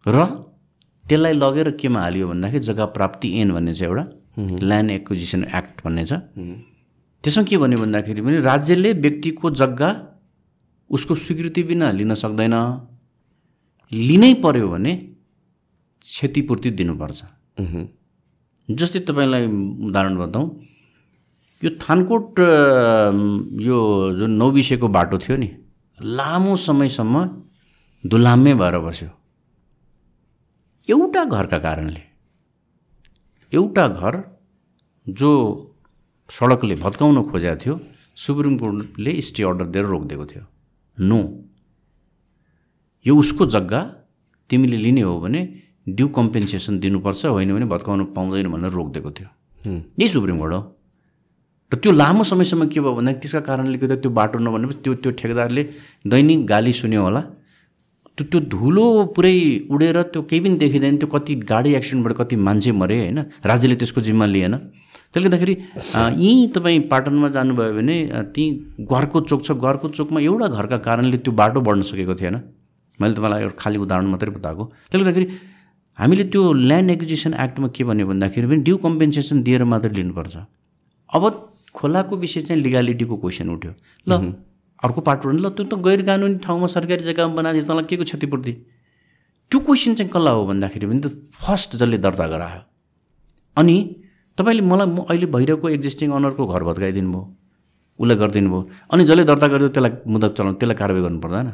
र 0.05 0.17
त्यसलाई 1.05 1.33
लगेर 1.37 1.69
केमा 1.77 1.99
हालियो 2.01 2.25
भन्दाखेरि 2.27 2.65
जग्गा 2.65 2.85
प्राप्ति 2.97 3.27
ऐन 3.37 3.53
भन्ने 3.53 3.73
छ 3.77 3.81
एउटा। 3.85 4.03
ल्यान्ड 4.65 4.89
एक्विजिसन 4.97 5.41
एक्ट 5.53 5.85
भन्ने 5.85 6.03
छ। 6.09 6.13
त्यसमा 7.23 7.43
के 7.49 7.57
भन्यो 7.57 7.77
भन्दाखेरि 7.79 8.21
पनि 8.21 8.37
राज्यले 8.41 8.93
व्यक्तिको 9.03 9.49
जग्गा 9.61 9.89
उसको 10.89 11.15
स्वीकृति 11.15 11.63
बिना 11.63 11.91
लिन 11.91 12.13
सक्दैन। 12.15 12.55
लिनै 13.91 14.33
पर्यो 14.43 14.67
भने 14.69 14.93
क्षतिपूर्ति 16.01 16.69
दिनुपर्छ। 16.79 17.19
जस्तै 18.69 18.99
तपाईँलाई 19.07 19.45
उदाहरण 19.87 20.15
बताउँ 20.17 20.45
यो 21.61 21.69
थानकोट 21.83 22.39
यो 23.67 23.77
जुन 24.19 24.31
नौबिसेको 24.41 24.87
बाटो 24.87 25.17
थियो 25.19 25.37
नि 25.37 25.49
लामो 25.97 26.55
समयसम्म 26.55 27.15
धुलाम्मे 28.03 28.53
भएर 28.55 28.77
बस्यो। 28.79 29.09
एउटा 30.87 31.23
घरका 31.25 31.57
कारणले 31.57 32.03
एउटा 33.51 33.87
घर 33.89 34.13
जो 35.07 35.31
सडकले 36.29 36.75
भत्काउन 36.75 37.17
खोजेको 37.31 37.55
थियो। 37.63 37.79
सुप्रिम 38.15 38.57
कोर्टले 38.57 39.11
स्टे 39.21 39.43
अर्डर 39.43 39.65
दिएर 39.73 39.85
रोकिदिएको 39.85 40.25
थियो। 40.25 40.43
नो। 40.97 41.19
यो 43.05 43.15
उसको 43.15 43.45
जग्गा 43.45 43.81
तिमीले 44.49 44.77
लिने 44.77 45.01
हो 45.01 45.19
भने 45.19 45.41
ड्यु 45.87 46.07
कम्पेन्सेसन 46.09 46.79
दिनुपर्छ 46.79 47.25
होइन 47.25 47.53
भने 47.53 47.65
भत्काउन 47.65 48.03
पाउँदैन 48.15 48.47
भनेर 48.51 48.71
रोकिदिएको 48.71 49.11
थियो। 49.11 49.29
यही 49.65 50.09
सुप्रिम 50.09 50.37
कोर्ट 50.37 50.53
हो? 50.53 50.61
र 51.71 51.75
त्यो 51.75 51.91
लामो 51.91 52.23
समयसम्म 52.23 52.67
के 52.67 52.79
भयो 52.79 52.93
भन्दाखेरि 52.95 53.21
त्यसका 53.21 53.39
कारणले 53.47 53.77
गर्दा 53.77 53.95
त्यो 54.03 54.11
बाटो 54.11 54.39
नभनेपछि 54.39 54.79
त्यो 54.83 54.93
त्यो 55.03 55.11
ठेकेदारले 55.19 55.63
दैनिक 56.07 56.45
गाली 56.47 56.73
सुन्यो 56.73 57.01
होला। 57.03 57.21
त्यो 58.17 58.23
त्यो 58.31 58.39
धुलो 58.51 58.85
पुरै 59.15 59.67
उडेर 59.71 60.01
त्यो 60.11 60.21
केही 60.29 60.39
पनि 60.43 60.55
देखिँदैन 60.57 60.97
त्यो 60.97 61.07
कति 61.07 61.33
गाडी 61.43 61.69
एक्सिडेन्टबाट 61.79 62.13
कति 62.19 62.35
मान्छे 62.35 62.71
मरे 62.71 62.97
होइन? 62.99 63.19
राज्यले 63.45 63.75
त्यसको 63.75 64.01
जिम्मा 64.01 64.25
लिएन। 64.25 64.55
त्यसले 65.13 65.29
गर्दाखेरि 65.29 65.53
यहीँ 66.23 66.47
तपाईँ 66.55 66.79
पाटनमा 66.91 67.29
जानुभयो 67.35 67.73
भने 67.79 67.95
त्यहीँ 68.35 68.85
घरको 68.91 69.21
चोक 69.29 69.41
छ 69.45 69.51
घरको 69.51 69.87
चोकमा 69.97 70.19
एउटा 70.19 70.47
घरका 70.47 70.77
कारणले 70.87 71.17
त्यो 71.25 71.31
बाटो 71.41 71.61
बढ्न 71.67 71.81
सकेको 71.89 72.15
थिएन। 72.15 72.35
मैले 72.99 73.13
तपाईँलाई 73.13 73.41
एउटा 73.41 73.55
खाली 73.61 73.77
उदाहरण 73.85 74.07
मात्रै 74.13 74.31
बताएको। 74.37 74.63
त्यसले 74.91 75.03
गर्दाखेरि 75.03 75.27
हामीले 75.97 76.23
त्यो 76.33 76.41
ल्यान्ड 76.53 76.89
एक्विजिसन 76.91 77.33
एक्टमा 77.33 77.67
के 77.75 77.83
भन्यो 77.89 78.05
भन्दाखेरि 78.07 78.47
पनि 78.47 78.61
ड्यु 78.67 78.77
कम्पेन्सेसन 78.85 79.41
दिएर 79.43 79.63
मात्रै 79.63 79.93
लिनुपर्छ। 79.95 80.35
अब 81.09 81.23
खोलाको 81.73 82.13
विषय 82.17 82.41
चाहिँ 82.41 82.61
लिगालिटीको 82.61 83.15
क्वेसन 83.17 83.49
उठ्यो। 83.49 83.73
ल 84.07 84.33
अर्को 84.83 85.01
पार्टबाट 85.01 85.33
ल 85.33 85.49
त्यो 85.57 85.65
त 85.65 85.73
गैर 85.81 86.01
कानुनी 86.05 86.37
ठाउँमा 86.45 86.67
सरकारी 86.67 87.03
जग्गामा 87.05 87.33
बनाइदियो 87.35 87.65
तँलाई 87.65 87.85
के 87.89 87.95
को 87.97 88.03
क्षतिपूर्ति? 88.03 88.51
त्यो 89.51 89.59
क्वेसन 89.65 89.95
चाहिँ 89.95 90.11
कसलाई 90.11 90.33
हो 90.33 90.45
भन्दाखेरि 90.45 90.85
पनि 90.87 90.99
त 91.01 91.07
फर्स्ट 91.33 91.75
जसले 91.81 91.97
दर्ता 91.97 92.27
गरायो। 92.27 92.61
अनि 93.57 93.77
तपाईँले 94.37 94.61
मलाई 94.61 94.87
म 94.87 94.97
अहिले 95.09 95.27
भइरहेको 95.35 95.65
एक्जिस्टिङ 95.77 96.07
अनरको 96.17 96.43
घर 96.47 96.63
भत्काइदिनु 96.69 97.09
भयो। 97.11 97.23
उसलाई 97.99 98.17
गरिदिनु 98.21 98.49
भयो। 98.49 98.61
अनि 98.93 99.03
जसले 99.09 99.23
दर्ता 99.25 99.47
गरिदियो 99.53 99.71
त्यसलाई 99.73 99.91
मुद्दा 100.13 100.27
चलाउनु 100.37 100.57
त्यसलाई 100.61 100.77
कारवाही 100.81 101.01
गर्नु 101.05 101.19
पर्दैन 101.25 101.47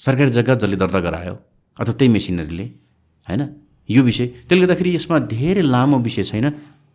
सरकारी 0.00 0.30
जग्गा 0.36 0.54
जसले 0.60 0.76
दर्ता 0.82 1.00
गरायो 1.06 1.34
अथवा 1.76 1.94
त्यही 1.98 2.10
मेसिनरीले 2.12 2.66
होइन? 3.28 3.42
यो 3.88 4.00
विषय 4.02 4.26
त्यसले 4.50 4.60
गर्दाखेरि 4.66 4.90
यसमा 4.96 5.18
धेरै 5.30 5.62
लामो 5.62 5.96
विषय 6.02 6.22
छैन। 6.30 6.46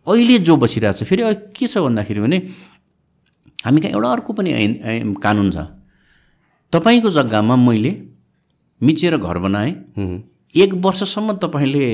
अहिले 0.06 0.38
जो 0.46 0.54
बसिरहेको 0.60 0.98
छ 0.98 1.08
फेरि 1.08 1.22
के 1.56 1.66
छ 1.66 1.78
भन्दाखेरि 1.80 2.20
भने 2.20 2.38
हामी 3.64 3.78
कहाँ 3.80 3.92
एउटा 3.96 4.08
अर्को 4.12 4.30
पनि 4.36 4.50
कानुन 5.24 5.48
छ। 5.50 5.58
तपाईँको 6.72 7.08
जग्गामा 7.10 7.56
मैले 7.56 7.92
मिचेर 8.80 9.16
घर 9.16 9.38
बनाएँ। 9.38 9.72
एक 10.54 10.70
वर्षसम्म 10.84 11.32
तपाईँले 11.40 11.86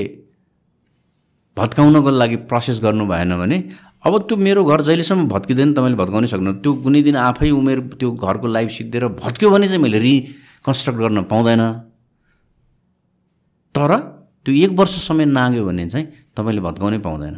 भत्काउनको 1.59 2.09
लागि 2.11 2.37
प्रोसेस 2.49 2.79
गर्नु 2.83 3.05
भएन 3.05 3.35
भने 3.37 3.57
अब 4.05 4.13
त्यो 4.27 4.35
मेरो 4.37 4.63
घर 4.63 4.81
जहिलेसम्म 4.87 5.27
भत्किँदैन 5.27 5.73
तपाईँले 5.73 5.97
भत्काउनै 5.99 6.27
सक्नु। 6.27 6.51
त्यो 6.63 6.71
कुनै 6.83 7.01
दिन 7.03 7.15
आफै 7.19 7.49
उमेर 7.51 7.79
त्यो 7.99 8.11
घरको 8.15 8.47
लाइफ 8.47 8.69
सिद्धिएर 8.71 9.07
भत्क्यो 9.19 9.49
भने 9.51 9.67
चाहिँ 9.67 9.81
मैले 9.83 9.99
रिकन्स्ट्रक्ट 9.99 10.99
गर्न 10.99 11.21
पाउँदैन। 11.27 11.63
तर 13.75 13.91
त्यो 14.45 14.53
एक 14.55 14.71
वर्ष 14.79 14.93
समय 15.03 15.25
नाग्यो 15.27 15.65
भने 15.65 15.87
चाहिँ 15.89 16.05
तपाईँले 16.35 16.61
भत्काउनै 16.61 16.99
पाउँदैन। 17.03 17.35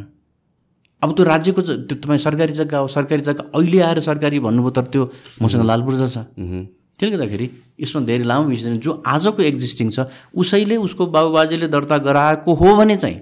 अब 1.02 1.08
त्यो 1.16 1.24
राज्यको 1.24 1.60
त्यो 1.62 1.96
तपाईँ 1.98 2.18
सरकारी 2.22 2.52
जग्गा 2.54 2.78
हो 2.78 2.86
सरकारी 2.88 3.22
जग्गा 3.22 3.44
अहिले 3.58 3.78
आएर 3.82 3.98
सरकारी 4.00 4.38
भन्नुभयो 4.40 4.70
तर 4.70 4.84
त्यो 4.86 5.02
मसँग 5.42 5.66
लालपुर्जा 5.66 6.06
छ। 6.06 6.16
हुँ, 6.38 6.62
त्यसले 6.94 7.10
गर्दाखेरि 7.10 7.46
यसमा 7.82 8.00
धेरै 8.06 8.24
लामो 8.24 8.46
विषय। 8.48 8.78
जो 8.78 9.02
आजको 9.02 9.42
एक्जिस्टिङ 9.42 9.90
छ 9.90 10.06
उसैले 10.30 10.76
उसको 10.78 11.06
बाबुबाजेले 11.10 11.66
दर्ता 11.74 11.98
गराएको 12.06 12.54
हो 12.54 12.76
भने 12.78 12.96
चाहिँ 13.02 13.18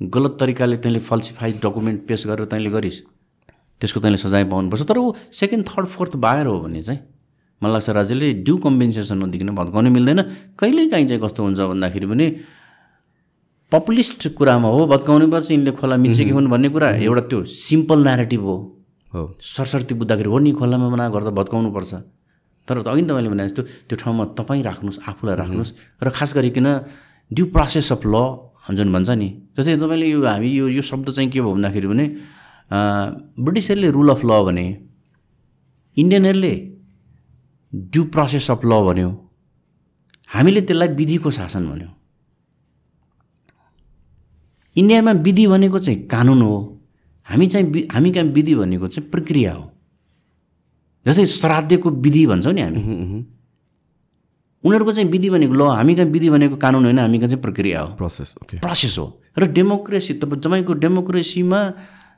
गलत 0.00 0.36
तरिकाले 0.40 0.76
तैँले 0.76 0.98
फल्सिफाइड 1.00 1.54
डकुमेन्ट 1.64 2.06
पेस 2.06 2.26
गरेर 2.26 2.46
तैँले 2.46 2.70
गरिस्। 2.70 3.00
त्यसको 3.80 4.00
तैँले 4.00 4.16
सजाय 4.16 4.44
पाउनुपर्छ। 4.44 4.82
तर 4.88 4.98
ऊ 4.98 5.12
सेकेन्ड 5.32 5.64
थर्ड 5.68 5.86
फोर्थ 5.86 6.16
बायर 6.16 6.46
हो 6.46 6.60
भने 6.60 6.82
चाहिँ 6.82 7.00
मलाई 7.62 7.72
लाग्छ 7.72 7.88
राज्यले 7.90 8.32
ड्यु 8.44 8.56
कम्पेन्सेसन 8.56 9.16
नदिकन 9.24 9.50
भत्काउनै 9.56 9.90
मिल्दैन। 9.90 10.20
कहिलेकाहीँ 10.60 11.06
चाहिँ 11.08 11.20
कस्तो 11.22 11.42
हुन्छ 11.42 11.60
भन्दाखेरि 11.60 12.06
पनि 12.06 12.26
पपुलिस्ट 13.72 14.36
कुरामा 14.36 14.68
हो 14.68 14.86
भत्काउनै 14.86 15.26
पर्छ। 15.32 15.50
यिनले 15.50 15.72
खोला 15.72 15.96
मिचेकी 15.96 16.30
हुन् 16.30 16.48
भन्ने 16.52 16.68
कुरा 16.68 16.88
एउटा 17.00 17.22
त्यो 17.32 17.44
सिम्पल 17.44 17.98
नेरेटिभ 18.04 18.42
हो। 18.44 18.56
हो। 19.12 19.22
सरसर्ती 19.40 19.94
बुझ्दाखेरि 19.96 20.28
हो 20.28 20.38
नि 20.38 20.52
खोलामा 20.52 20.88
बनाएको 20.92 21.16
घर 21.16 21.24
त 21.24 21.32
भत्काउनु 21.32 21.70
पर्छ। 21.72 21.92
तर 22.68 22.84
अघि 22.84 23.00
नि 23.00 23.08
तपाईँले 23.08 23.30
भने 23.32 23.44
जस्तो 23.48 23.62
त्यो 23.88 23.96
ठाउँमा 23.96 24.24
तपाईँ 24.36 24.62
राख्नुहोस् 24.62 25.00
आफूलाई 25.08 25.36
राख्नुहोस्। 25.40 25.72
र 26.02 26.06
खास 26.12 26.30
गरिकन 26.36 26.68
ड्यु 27.30 27.44
प्रोसेस 27.50 27.92
अफ 27.92 28.04
ल 28.06 28.16
जुन 28.74 28.92
भन्छ 28.92 29.10
नि। 29.10 29.28
जस्तै 29.58 29.76
तपाईँले 29.76 30.06
यो 30.06 30.24
हामी 30.26 30.48
यो 30.50 30.68
यो 30.68 30.82
शब्द 30.82 31.10
चाहिँ 31.10 31.30
के 31.30 31.40
भयो 31.40 31.52
भन्दाखेरि 31.54 31.86
भने 31.86 32.06
ब्रिटिसहरूले 33.38 33.90
रुल 33.90 34.08
अफ 34.10 34.24
ल 34.24 34.42
भने 34.46 34.66
इन्डियनहरूले 35.96 36.54
ड्यु 37.72 38.02
प्रोसेस 38.10 38.50
अफ 38.50 38.64
ल 38.64 38.72
भन्यो। 38.86 39.10
हामीले 40.28 40.60
त्यसलाई 40.60 40.88
विधिको 40.98 41.30
शासन 41.30 41.66
भन्यो। 41.70 41.90
इन्डियामा 44.76 45.12
विधि 45.24 45.46
भनेको 45.46 45.78
चाहिँ 45.78 45.98
कानुन 46.08 46.42
हो। 46.42 46.56
हामी 47.26 47.46
चाहिँ 47.46 47.86
हामी 47.92 48.10
कहाँ 48.12 48.26
विधि 48.34 48.54
भनेको 48.54 48.86
चाहिँ 48.86 49.10
प्रक्रिया 49.10 49.52
हो। 49.52 49.64
जस्तै 51.06 51.26
श्राद्धको 51.26 51.90
विधि 52.02 52.26
भन्छौँ 52.26 52.52
नि 52.52 52.60
हामी। 52.60 52.82
उनीहरूको 54.66 54.92
चाहिँ 54.92 55.10
विधि 55.10 55.30
भनेको 55.30 55.54
ल 55.54 55.62
हामी 55.78 55.94
कहाँ 55.94 56.10
विधि 56.10 56.30
भनेको 56.30 56.56
कानुन 56.56 56.84
होइन 56.84 56.98
हामी 56.98 57.18
कहाँ 57.18 57.30
चाहिँ 57.30 57.42
प्रक्रिया 57.42 57.80
हो। 57.80 57.94
प्रोसेस 57.94 58.34
ओके 58.42 58.58
प्रोसेस 58.58 58.98
हो। 58.98 59.06
र 59.38 59.46
डेमोक्रेसी 59.52 60.14
तपाईँ 60.18 60.40
तपाईँको 60.42 60.72
डेमोक्रेसीमा 60.82 61.60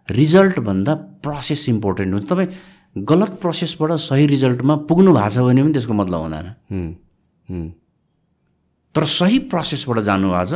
रिजल्टभन्दा 0.09 0.94
प्रोसेस 1.24 1.68
इम्पोर्टेन्ट 1.68 2.14
हुन्छ 2.14 2.28
तपाईँ 2.28 2.49
गलत 2.96 3.30
प्रोसेसबाट 3.40 3.92
सही 4.01 4.26
रिजल्टमा 4.26 4.74
पुग्नु 4.88 5.12
भएको 5.12 5.28
छ 5.30 5.38
भने 5.44 5.62
पनि 5.62 5.72
त्यसको 5.72 5.92
मतलब 5.92 6.20
हुँदैन। 6.20 6.46
तर 8.94 9.05
सही 9.05 9.38
प्रोसेसबाट 9.53 9.99
जानु 10.09 10.32
आज 10.32 10.55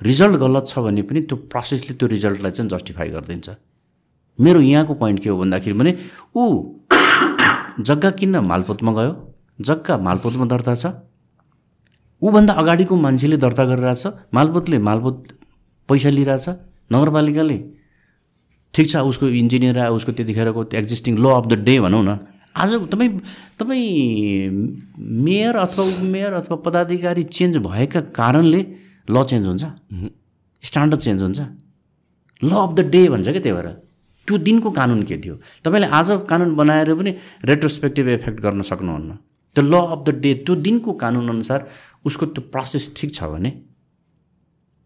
रिजल्ट 0.00 0.36
गलत 0.36 0.64
छ 0.66 0.78
भने 0.78 1.02
पनि 1.02 1.20
त्यो 1.30 1.36
प्रोसेसले 1.52 1.94
त्यो 1.96 2.08
रिजल्टलाई 2.08 2.52
चाहिँ 2.52 2.70
जस्टिफाई 2.70 3.08
गरिदिन्छ। 3.08 3.48
मेरो 4.38 4.60
यहाँको 4.60 4.94
पोइन्ट 4.94 5.22
के 5.22 5.28
हो 5.30 5.38
भन्दाखेरि 5.38 5.78
भने 5.78 5.92
ऊ 6.36 6.44
जग्गा 7.88 8.10
किन्न 8.10 8.36
मालपोतमा 8.44 8.92
गयो। 8.92 9.25
जग्गा 9.58 9.96
मालपोतमा 9.98 10.44
दर्ता 10.46 10.74
छ। 10.74 10.86
ऊभन्दा 12.22 12.52
अगाडिको 12.52 12.96
मान्छेले 12.96 13.36
दर्ता 13.36 13.64
गरिरहेछ। 13.64 14.06
मालपोतले 14.34 14.78
मालपोत 14.78 15.16
पैसा 15.88 16.10
लिइरहेछ। 16.10 16.48
नगरपालिकाले 16.92 17.58
ठिक 18.74 18.86
छ 18.90 18.96
उसको 19.10 19.26
इन्जिनियर 19.26 19.78
आयो 19.78 19.94
उसको 19.96 20.12
त्यतिखेरको 20.12 20.62
existing 20.74 21.14
law 21.18 21.26
of 21.32 21.46
the 21.46 21.54
day 21.64 21.74
भनौँ 21.80 22.02
न। 22.04 22.18
आज 22.56 22.72
तपाईँ 22.92 23.10
तपाईँ 23.58 23.88
मेयर 25.24 25.56
अथवा 25.56 25.84
उपमेयर 25.84 26.32
अथवा 26.32 26.56
पदाधिकारी 26.64 27.22
चेन्ज 27.28 27.56
भएका 27.64 28.00
कारणले 28.12 28.60
ल 29.10 29.24
चेन्ज 29.24 29.46
हुन्छ। 29.46 29.64
स्ट्यान्डर्ड 30.64 31.00
चेन्ज 31.00 31.22
हुन्छ। 31.22 31.40
ल 32.42 32.50
अफ 32.52 32.70
द 32.76 32.80
डे 32.92 33.08
भन्छ 33.08 33.28
क्या 33.28 33.40
त्यही 33.40 33.56
भएर? 33.56 33.68
त्यो 34.28 34.36
दिनको 34.38 34.70
कानुन 34.70 35.02
के 35.04 35.16
थियो? 35.16 35.34
तपाईँले 35.64 35.86
आज 35.88 36.08
कानुन 36.28 36.54
बनाएर 36.56 36.94
पनि 36.94 37.10
रेट्रोस्पेक्टिभ 37.44 38.08
इफेक्ट 38.08 38.40
गर्न 38.40 38.62
सक्नुहुन्न। 38.62 39.10
त्यो 39.56 39.64
ल 39.64 39.74
अफ 39.94 40.00
द 40.06 40.20
डे 40.20 40.30
त्यो 40.44 40.54
दिनको 40.66 40.92
कानुनअनुसार 41.02 41.60
उसको 42.04 42.26
त्यो 42.36 42.42
प्रोसेस 42.52 42.92
ठिक 42.96 43.10
छ 43.16 43.32
भने 43.32 43.50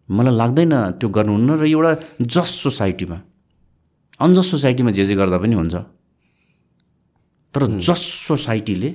मलाई 0.09 0.35
लाग्दैन 0.41 0.75
त्यो 0.99 1.09
गर्नुहुन्न 1.17 1.51
र 1.61 1.67
एउटा 1.67 1.93
जस्ट 2.35 2.55
सोसाइटीमा 2.65 3.19
अनजस्ट 4.21 4.51
सोसाइटीमा 4.51 4.91
जे 4.97 5.05
जे 5.05 5.15
गर्दा 5.19 5.39
पनि 5.43 5.55
हुन्छ। 5.55 5.75
तर 7.55 7.63
जस्ट 7.87 8.07
सोसाइटीले 8.31 8.91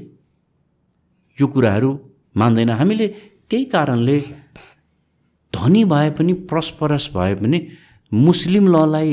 यो 1.37 1.45
कुराहरू 1.53 1.89
मान्दैन। 2.37 2.69
हामीले 2.79 3.07
त्यही 3.49 3.65
कारणले 3.73 4.17
धनी 5.53 5.83
भए 5.91 6.09
पनि 6.17 6.33
प्रस्परस 6.51 7.09
भए 7.15 7.33
पनि 7.41 7.59
मुस्लिम 8.11 8.65
ललाई 8.75 9.11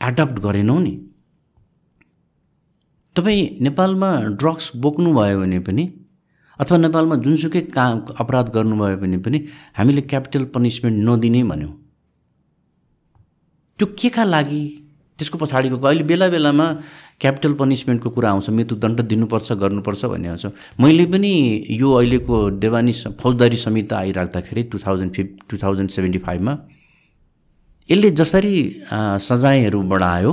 एडप्ट 0.00 0.36
गरेनौँ 0.46 0.80
नि। 0.82 0.94
तपाईँ 3.18 3.42
नेपालमा 3.66 4.10
ड्रग्स 4.40 4.70
बोक्नुभयो 4.82 5.38
भने 5.40 5.58
पनि 5.66 5.84
अथवा 6.58 6.76
नेपालमा 6.78 7.16
जुनसुकै 7.24 7.60
काम 7.74 8.00
अपराध 8.20 8.50
गर्नुभयो 8.54 8.96
भने 8.96 9.18
पनि 9.26 9.38
हामीले 9.78 10.02
क्यापिटल 10.10 10.44
पनिसमेन्ट 10.54 10.96
नदिने 11.08 11.42
भन्यौँ। 11.44 11.72
त्यो 13.78 13.86
के 13.98 14.08
का 14.08 14.24
लागि? 14.24 14.62
त्यसको 15.18 15.38
पछाडिको 15.38 15.76
अहिले 15.78 16.04
बेला 16.04 16.28
बेलामा 16.28 16.66
क्यापिटल 17.20 17.52
पनिसमेन्टको 17.60 18.10
कुरा 18.10 18.30
आउँछ 18.30 18.50
मृत्युदण्ड 18.50 19.00
दिनुपर्छ 19.10 19.52
गर्नुपर्छ 19.62 20.04
भन्ने 20.04 20.28
आउँछ। 20.28 20.46
मैले 20.80 21.06
पनि 21.12 21.32
यो 21.70 21.92
अहिलेको 21.92 22.36
देवानी 22.62 22.92
फौजदारी 23.22 23.56
संहिता 23.56 23.98
आइराख्दाखेरि 23.98 24.62
two 24.70 24.78
thousand 24.86 25.12
fif 25.14 25.36
two 25.50 25.56
thousand 25.62 25.90
seventy 25.90 26.18
फाइभमा 26.26 26.56
यसले 27.88 28.10
जसरी 28.22 28.54
सजायहरू 29.26 29.82
बढायो 29.90 30.32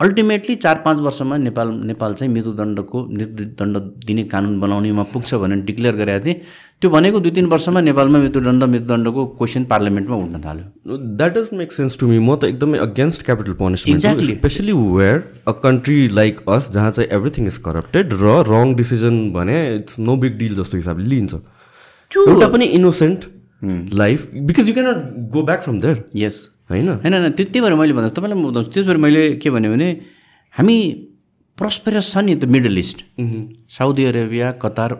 अल्टिमेटली 0.00 0.54
चार 0.56 0.76
पाँच 0.84 1.00
वर्षमा 1.00 1.36
नेपाल 1.36 1.68
नेपाल 1.86 2.14
चाहिँ 2.14 2.32
मृत्युदण्डको 2.32 3.06
मृत्युदण्ड 3.08 3.76
दिने 4.06 4.22
कानुन 4.24 4.60
बनाउनेमा 4.60 5.02
पुग्छ 5.12 5.34
भनेर 5.34 5.58
डिक्लेयर 5.64 5.96
गरेका 5.96 6.24
थिएँ। 6.26 6.34
त्यो 6.80 6.90
भनेको 6.90 7.20
दुई 7.20 7.30
तिन 7.30 7.46
वर्षमा 7.46 7.80
नेपालमा 7.80 8.18
मृत्युदण्ड 8.18 8.64
मृत्युदण्डको 8.64 9.24
क्वेसन 9.38 9.64
पार्लियामेन्टमा 9.72 10.16
उठ्न 10.16 10.40
थाल्यो। 10.44 10.96
That 11.16 11.34
does 11.34 11.48
make 11.54 11.72
sense 11.72 11.98
to 12.00 12.06
me 12.08 12.18
म 12.18 12.36
त 12.36 12.44
एकदमै 12.44 12.78
against 12.78 13.22
capital 13.24 13.52
punishment. 13.60 14.24
Specially 14.30 14.72
where 14.72 15.18
a 15.48 15.52
country 15.64 15.98
like 16.20 16.40
us 16.48 16.70
जहाँ 16.72 16.90
चाहिँ 16.90 17.08
एभ्रिथिङ 17.18 17.46
इज 17.46 17.58
करप्टेड 17.66 18.14
र 18.22 18.38
रङ 18.48 18.74
डिसिजन 18.76 19.18
भने 19.32 19.58
इट्स 19.74 19.98
नो 20.00 20.16
बिग 20.16 20.38
डिल 20.38 20.54
जस्तो 20.62 20.76
हिसाबले 20.76 21.06
लिइन्छ। 21.08 21.34
एउटा 22.10 22.48
पनि 22.48 22.64
innocent 22.78 23.28
life 23.94 24.26
because 24.48 24.68
you 24.68 24.74
cannot 24.74 25.28
go 25.32 25.42
back 25.42 25.62
from 25.62 25.80
there 25.80 26.02
yes 26.16 26.40
होइन? 26.70 26.88
होइन 27.02 27.14
होइन 27.14 27.32
त्यो 27.36 27.44
त्यही 27.50 27.60
भएर 27.60 27.74
मैले 27.74 27.92
भन्दा 27.98 28.10
तपाईँलाई 28.16 28.38
म 28.38 28.42
बताउँछु 28.50 28.70
त्यस 28.70 28.84
भएर 28.86 28.98
मैले 29.04 29.22
के 29.42 29.48
भने 29.50 29.68
भने 29.68 29.88
हामी 30.54 30.76
प्रस्पेरस 31.58 32.06
छ 32.12 32.16
नि 32.24 32.34
त 32.38 32.44
Middle 32.46 32.78
East 32.78 32.98
Saudi 33.68 34.04
Arabia 34.10 34.46
Qatar 34.62 34.90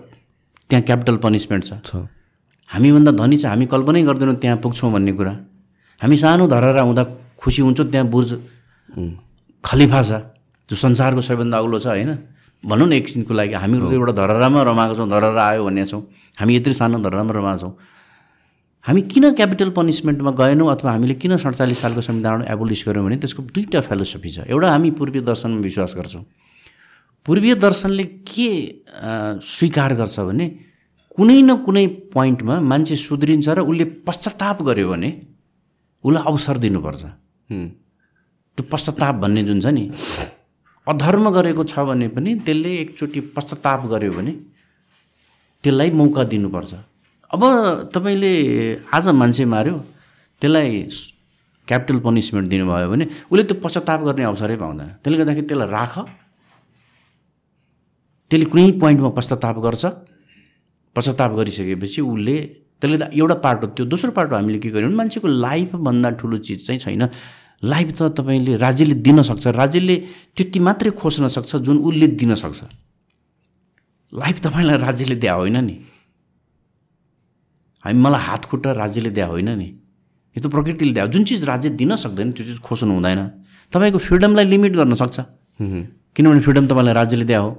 त्यहाँ 0.70 0.82
क्यापिटल 0.84 1.16
पनिसमेन्ट 1.24 1.64
छ। 1.64 2.06
हामीभन्दा 2.70 3.12
धनी 3.18 3.36
छ 3.38 3.44
हामी 3.50 3.66
कल्पनै 3.66 4.02
गर्दैनौँ 4.06 4.36
त्यहाँ 4.42 4.56
पुग्छौँ 4.62 4.90
भन्ने 4.92 5.12
कुरा। 5.18 5.34
हामी 6.00 6.16
सानो 6.16 6.46
धरहरा 6.46 6.82
हुँदा 6.82 7.02
खुसी 7.38 7.62
हुन्छौँ 7.62 7.86
त्यहाँ 7.90 8.06
बुर्ज 8.06 8.30
खलिफा 9.64 10.00
छ 10.02 10.12
जो 10.68 10.74
संसारको 10.76 11.20
सबैभन्दा 11.20 11.56
अग्लो 11.58 11.78
छ 11.78 11.86
होइन? 11.86 12.10
भनौँ 12.64 12.86
न 12.86 12.92
एकछिनको 12.92 13.32
लागि 13.34 13.54
हामीहरू 13.56 13.90
एउटा 13.90 14.12
धरहरामा 14.20 14.62
रमाएको 14.62 14.94
छौँ 14.94 15.08
धरहरा 15.08 15.42
आयो 15.48 15.64
भन्ने 15.64 15.84
छौँ। 15.86 16.02
हामी 16.38 16.52
यत्रो 16.56 16.72
सानो 16.76 16.98
धरहरामा 17.00 17.32
रमाएको 17.32 17.58
छौँ। 17.58 17.72
हामी 18.84 19.02
किन 19.12 19.32
क्यापिटल 19.36 19.70
पनिसमेन्टमा 19.76 20.30
गएनौँ 20.40 20.70
अथवा 20.72 20.90
हामीले 20.92 21.14
किन 21.20 21.36
सडचालिस 21.36 21.80
सालको 21.80 22.00
संविधान 22.00 22.44
एबोलिस 22.48 22.84
गऱ्यौँ 22.88 23.04
भने 23.04 23.16
त्यसको 23.20 23.42
दुईवटा 23.52 23.80
फिलोसफी 23.80 24.30
छ। 24.30 24.38
एउटा 24.48 24.68
हामी 24.70 24.90
पूर्वीय 24.96 25.22
दर्शनमा 25.22 25.60
विश्वास 25.60 25.94
गर्छौँ। 25.96 26.24
पूर्वीय 27.26 27.54
दर्शनले 27.60 28.04
के 28.24 28.50
स्वीकार 29.44 29.94
गर्छ 30.00 30.16
भने 30.20 30.46
कुनै 31.12 31.40
न 31.42 31.56
कुनै 31.60 31.86
पोइन्टमा 32.08 32.60
मान्छे 32.60 32.96
सुध्रिन्छ 32.96 33.48
र 33.48 33.60
उसले 33.68 33.84
पश्चाताप 34.08 34.62
गर्यो 34.64 34.88
भने 34.88 35.10
उसलाई 36.04 36.24
अवसर 36.24 36.56
दिनुपर्छ। 36.64 37.02
त्यो 37.52 38.64
पश्चाताप 38.72 39.14
भन्ने 39.22 39.42
जुन 39.44 39.60
छ 39.60 39.66
नि 39.76 39.84
अधर्म 40.86 41.30
गरेको 41.36 41.62
छ 41.68 41.84
भने 41.84 42.08
पनि 42.16 42.30
त्यसले 42.48 42.72
एकचोटि 42.80 43.20
पश्चाताप 43.36 43.80
गर्यो 43.92 44.12
भने 44.12 44.32
त्यसलाई 45.64 45.90
मौका 46.00 46.24
दिनुपर्छ। 46.24 46.72
अब 47.30 47.42
तपाईँले 47.94 48.32
आज 48.90 49.08
मान्छे 49.14 49.44
मार्यो 49.46 49.74
त्यसलाई 50.42 50.70
क्यापिटल 51.68 51.98
पनिसमेन्ट 52.02 52.48
दिनुभयो 52.50 52.88
भने 52.90 53.04
उसले 53.30 53.42
त्यो 53.46 53.56
पश्चाताप 53.62 54.00
गर्ने 54.02 54.24
अवसरै 54.26 54.56
पाउँदैन। 54.58 54.88
त्यसले 54.98 55.16
गर्दाखेरि 55.18 55.46
त्यसलाई 55.46 55.68
राख। 55.70 55.94
त्यसले 58.30 58.46
कुनै 58.50 58.70
पोइन्टमा 58.82 59.10
पश्चाताप 59.18 59.56
गर्छ। 59.62 59.84
पश्चाताप 60.96 61.30
गरिसकेपछि 61.38 62.00
उसले 62.02 62.36
त्यसले 62.82 62.96
त 62.98 63.02
एउटा 63.14 63.36
पाटो 63.46 63.66
त्यो 63.78 63.84
दोस्रो 63.86 64.10
पाटो 64.10 64.34
हामीले 64.34 64.58
के 64.58 64.70
गर्यौँ 64.74 64.90
भने 64.90 64.98
मान्छेको 64.98 65.28
लाइफभन्दा 65.30 66.10
ठुलो 66.18 66.36
चिज 66.42 66.66
चाहिँ 66.66 66.80
छैन। 66.82 67.02
लाइफ 67.62 67.88
त 67.94 68.10
तपाईँले 68.18 68.56
राज्यले 68.58 68.94
दिन 69.06 69.22
सक्छ। 69.22 69.46
राज्यले 69.54 69.96
त्यति 70.34 70.58
मात्रै 70.66 70.90
खोज्न 70.98 71.28
सक्छ 71.30 71.62
जुन 71.62 71.78
उसले 71.78 72.06
दिन 72.18 72.34
सक्छ। 72.34 72.60
लाइफ 74.12 74.36
तपाईँलाई 74.42 74.76
राज्यले 74.82 75.14
दिए 75.14 75.30
होइन 75.30 75.58
नि। 75.64 75.76
हामी 77.84 78.00
मलाई 78.00 78.20
हात 78.20 78.44
खुट्टा 78.44 78.72
राज्यले 78.72 79.10
दिए 79.10 79.24
होइन 79.24 79.48
नि? 79.58 79.68
यो 80.36 80.40
त 80.42 80.46
प्रकृतिले 80.52 81.00
हो। 81.00 81.06
जुन 81.08 81.24
चिज 81.24 81.44
राज्य 81.44 81.68
दिन 81.80 81.96
सक्दैन 81.96 82.32
त्यो 82.32 82.44
चिज 82.46 82.58
खोज्नु 82.60 82.92
हुँदैन। 82.94 83.20
तपाईँको 83.72 83.98
फ्रिडमलाई 83.98 84.44
लिमिट 84.44 84.72
गर्न 84.76 84.94
सक्छ। 84.94 85.18
किनभने 85.60 86.40
फ्रिडम 86.40 86.66
तपाईँलाई 86.66 86.94
राज्यले 86.94 87.24
दिए 87.24 87.36
हो। 87.36 87.50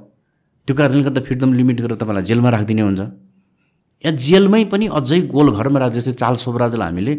त्यो 0.68 0.74
कारणले 0.76 1.04
गर्दा 1.04 1.22
फ्रिडम 1.22 1.54
लिमिट 1.54 1.78
गरेर 1.82 1.98
तपाईँलाई 1.98 2.24
जेलमा 2.24 2.50
राखिदिने 2.50 2.82
हुन्छ। 2.82 3.02
या 4.04 4.12
जेलमै 4.12 4.64
पनि 4.72 4.86
अझै 4.94 5.20
गोल 5.30 5.48
घरमा 5.58 5.80
राख्छ 5.80 5.96
जस्तै 5.98 6.14
चाल 6.22 6.36
सोबराजलाई 6.36 6.88
हामीले 6.88 7.14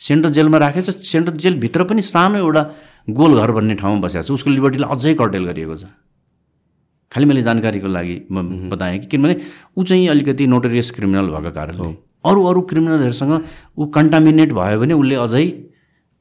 सेन्ट्रल 0.00 0.32
जेलमा 0.34 0.58
राखेको 0.58 0.92
छ 0.92 0.98
सेन्ट्रल 1.06 1.36
जेलभित्र 1.38 1.84
पनि 1.90 2.02
सानो 2.02 2.38
एउटा 2.38 2.62
गोल 3.08 3.32
घर 3.38 3.50
भन्ने 3.54 3.74
ठाउँमा 3.78 4.00
बसेको 4.02 4.26
छ। 4.26 4.30
उसको 4.30 4.50
लिबर्टीलाई 4.50 4.88
अझै 4.90 5.14
कर्टेल 5.14 5.44
गरिएको 5.50 5.74
छ। 5.74 5.84
खालि 7.12 7.24
मैले 7.30 7.42
जानकारीको 7.42 7.88
लागि 7.88 8.16
म 8.30 8.70
बताएँ 8.70 8.98
कि 8.98 9.06
किनभने 9.06 9.34
ऊ 9.78 9.82
चाहिँ 9.84 10.08
अलिकति 10.08 10.46
नोटरियस 10.50 10.90
क्रिमिनल 10.90 11.30
भएको 11.30 11.50
कारणले। 11.54 11.90
अरू 12.24 12.40
अरू 12.44 12.60
क्रिमिनलहरूसँग 12.70 13.32
ऊ 13.78 13.86
कन्टामिनेट 13.96 14.52
भयो 14.52 14.80
भने 14.80 14.94
उसले 14.94 15.16
अझै 15.24 15.46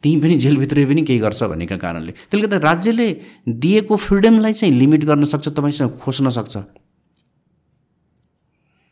त्यहीँ 0.04 0.20
पनि 0.22 0.36
जेलभित्रै 0.44 0.86
पनि 0.86 1.02
केही 1.08 1.20
गर्छ 1.20 1.44
भनेका 1.48 1.78
कारणले। 1.80 2.12
त्यसले 2.12 2.42
गर्दा 2.44 2.58
राज्यले 2.60 3.08
दिएको 3.48 3.96
फ्रिडमलाई 3.96 4.54
चाहिँ 4.54 4.74
लिमिट 4.76 5.04
गर्न 5.08 5.24
सक्छ 5.24 5.48
तपाईँसँग 5.56 5.92
खोज्न 6.04 6.30
सक्छ। 6.30 6.56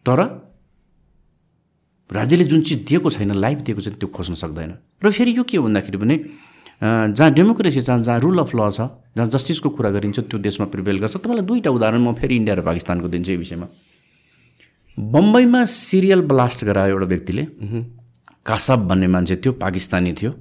तर 0.05 0.19
राज्यले 2.09 2.43
जुन 2.43 2.61
चिज 2.63 2.79
दिएको 2.88 3.09
छैन 3.09 3.31
लाइफ 3.35 3.57
दिएको 3.67 3.81
छैन 3.81 3.93
त्यो 3.99 4.07
खोज्न 4.07 4.33
सक्दैन। 4.39 4.71
र 5.03 5.11
फेरि 5.11 5.31
यो 5.38 5.43
के 5.43 5.57
हो 5.57 5.63
भन्दाखेरि 5.63 5.97
भने 5.99 6.15
जहाँ 6.81 7.31
डेमोक्रेसी 7.31 7.81
छ 7.83 7.99
जहाँ 8.01 8.19
रुल 8.19 8.39
अफ 8.39 8.55
ल 8.55 8.71
छ 8.71 8.88
जहाँ 9.15 9.27
जस्टिसको 9.29 9.69
कुरा 9.69 9.89
गरिन्छ 9.91 10.19
त्यो 10.31 10.39
देशमा 10.39 10.65
प्रिभेल 10.71 10.99
गर्छ। 11.03 11.19
तपाईँलाई 11.19 11.45
दुईवटा 11.45 11.69
उदाहरण 11.69 12.01
म 12.01 12.15
फेरि 12.15 12.35
इन्डिया 12.35 12.55
र 12.55 12.61
पाकिस्तानको 12.63 13.07
दिन्छु 13.07 13.31
यो 13.31 13.38
विषयमा। 13.38 13.67
बम्बईमा 14.97 15.63
सिरियल 15.65 16.22
ब्लास्ट 16.22 16.63
गरायो 16.65 16.93
एउटा 16.93 17.05
व्यक्तिले। 17.05 17.43
कासब 18.45 18.88
भन्ने 18.88 19.07
मान्छे 19.07 19.35
थियो 19.35 19.53
पाकिस्तानी 19.53 20.13
थियो। 20.13 20.31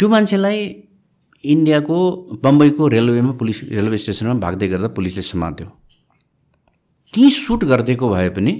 त्यो 0.00 0.08
मान्छेलाई 0.08 0.58
इन्डियाको 1.44 1.96
बम्बईको 2.42 2.88
रेलवेमा 2.88 3.32
पुलिस 3.40 3.62
रेलवे 3.64 3.98
स्टेसनमा 3.98 4.34
भाग्दै 4.40 4.68
गर्दा 4.68 4.88
पुलिसले 4.88 5.22
समात्यो। 5.22 5.66
त्यहीँ 7.14 7.30
सुट 7.30 7.64
गरिदिएको 7.64 8.08
भए 8.08 8.28
पनि 8.36 8.52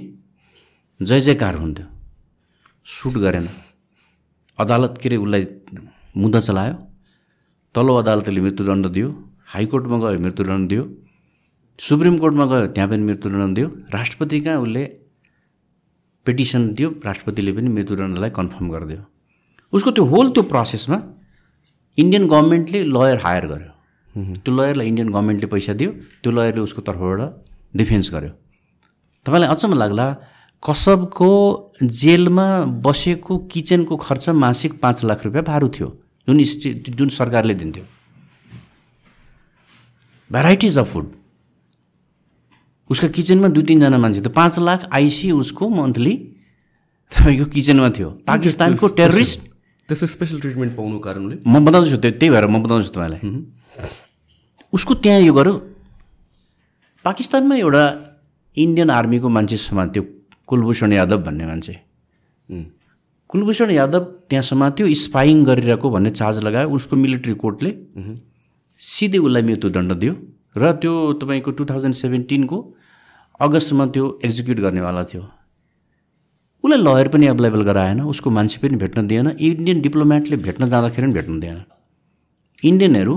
जय 0.99 1.19
जयकार 1.19 1.55
हुन्थ्यो। 1.55 1.85
सुट 2.87 3.13
गरेन। 3.17 3.47
अदालत 4.59 4.97
के 5.01 5.09
अरे 5.09 5.17
उसलाई 5.17 5.47
मुद्दा 6.17 6.39
चलायो। 6.39 6.75
तल्लो 7.75 7.95
अदालतले 7.95 8.41
मृत्युदण्ड 8.41 8.85
दियो। 8.87 9.09
हाइकोर्टमा 9.53 9.97
गयो 9.99 10.19
मृत्युदण्ड 10.19 10.69
दियो। 10.69 10.83
सुप्रिम 11.79 12.17
कोर्टमा 12.17 12.45
गयो 12.45 12.67
त्यहाँ 12.67 12.89
पनि 12.89 13.03
मृत्युदण्ड 13.03 13.55
दियो। 13.55 13.67
राष्ट्रपति 13.93 14.39
कहाँ 14.41 14.57
उसले 14.57 14.83
पिटिसन 16.25 16.67
दियो 16.73 16.89
राष्ट्रपतिले 17.05 17.51
पनि 17.53 17.69
मृत्युदण्डलाई 17.69 18.29
कन्फर्म 18.37 18.69
गरिदियो। 18.71 19.01
उसको 19.73 19.91
त्यो 19.91 20.03
होल 20.05 20.29
त्यो 20.31 20.43
प्रोसेसमा 20.43 20.97
इन्डियन 21.97 22.27
गभर्मेन्टले 22.27 22.79
लयर 22.85 23.17
हायर 23.25 23.45
गर्यो। 23.47 23.71
त्यो 24.39 24.51
लयरलाई 24.55 24.87
इन्डियन 24.87 25.09
गभर्मेन्टले 25.09 25.47
पैसा 25.51 25.73
दियो। 25.73 25.91
त्यो 26.23 26.31
लयरले 26.31 26.61
उसको 26.61 26.81
तर्फबाट 26.81 27.19
डिफेन्स 27.75 28.11
गर्यो। 28.13 28.31
तपाईँलाई 29.25 29.49
अचम्म 29.49 29.73
लाग्ला 29.75 30.07
कसबको 30.63 31.29
जेलमा 31.83 32.47
बसेको 32.85 33.37
किचनको 33.51 33.95
खर्च 33.97 34.29
मासिक 34.43 34.79
पाँच 34.81 35.03
लाख 35.03 35.25
रुपियाँ 35.25 35.43
भारू 35.43 35.67
थियो 35.75 35.87
जुन 36.27 36.43
स्टे 36.45 36.73
जुन 36.89 37.09
सरकारले 37.11 37.53
दिन्थ्यो। 37.53 37.85
भेराइटिज 40.29 40.77
अफ 40.79 40.91
फुड 40.93 41.11
उसको 42.89 43.07
किचनमा 43.09 43.47
दुई 43.49 43.63
तिनजना 43.63 43.97
मान्छे 43.97 44.21
त 44.21 44.27
पाँच 44.29 44.59
लाख 44.59 44.89
आइसी 44.93 45.31
उसको 45.33 45.69
मन्थली 45.69 46.13
तपाईँको 47.11 47.45
किचनमा 47.55 47.89
थियो। 47.97 48.09
पाकिस्तानको 48.27 48.87
टेररिस्ट 48.99 49.39
त्यस्तो 49.89 50.05
स्पेसल 50.07 50.39
ट्रिटमेन्ट 50.41 50.75
पाउनु 50.75 50.99
कारणले। 50.99 51.35
म 51.45 51.65
बताउँदैछु 51.65 51.97
त्यो 51.97 52.11
त्यही 52.19 52.29
भएर 52.33 52.45
म 52.47 52.61
बताउँछु 52.63 52.89
तपाईँलाई। 52.93 53.21
उसको 54.73 54.93
त्यहाँ 55.01 55.21
यो 55.21 55.33
गर्यो। 55.33 55.53
पाकिस्तानमा 57.05 57.55
एउटा 57.55 57.83
इन्डियन 58.57 58.89
आर्मीको 58.89 59.29
मान्छे 59.29 59.57
समात्यो 59.57 60.03
कुलभूषण 60.49 60.91
यादव 60.93 61.17
भन्ने 61.25 61.45
मान्छे। 61.45 61.73
कुलभूषण 63.29 63.69
यादव 63.71 64.03
त्यहाँ 64.29 64.43
समात्यो 64.43 64.85
स्पाइङ 64.93 65.43
गरिरहेको 65.45 65.89
भन्ने 65.89 66.09
चार्ज 66.11 66.37
लगायो। 66.43 66.69
उसको 66.69 66.95
मिलिट्री 66.95 67.33
कोर्टले 67.33 67.71
सिधै 68.81 69.17
उसलाई 69.17 69.41
मृत्युदण्ड 69.41 69.91
दियो। 69.93 70.13
र 70.55 70.71
त्यो 70.81 70.93
तपाईँको 71.21 71.51
टु 71.51 71.65
थाउजन्ड 71.65 71.95
सेभेन्टिनको 71.95 72.57
अगस्तमा 73.39 73.85
त्यो 73.93 74.03
एक्जिक्युट 74.25 74.59
गर्नेवाला 74.65 75.03
थियो। 75.03 75.23
उसलाई 76.63 76.79
लयर 76.81 77.07
पनि 77.13 77.25
एभाइलेबल 77.27 77.61
गराएन 77.69 78.01
उसको 78.11 78.29
मान्छे 78.31 78.57
पनि 78.61 78.77
भेट्न 78.83 79.07
दिएन 79.07 79.27
इन्डियन 79.37 79.81
डिप्लोमेटले 79.81 80.37
भेट्न 80.47 80.69
जाँदाखेरि 80.69 81.07
पनि 81.07 81.13
भेट्न 81.13 81.39
दिएन। 81.39 81.59
इन्डियनहरू 82.63 83.15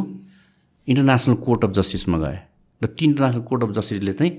इन्टरनेसनल 0.88 1.34
कोर्ट 1.46 1.64
अफ 1.64 1.70
जस्टिसमा 1.78 2.18
गए 2.18 2.38
र 2.82 2.86
ती 2.88 3.04
इन्टरनेसनल 3.04 3.42
कोर्ट 3.48 3.62
अफ 3.62 3.70
जस्टिसले 3.78 4.12
चाहिँ 4.12 4.32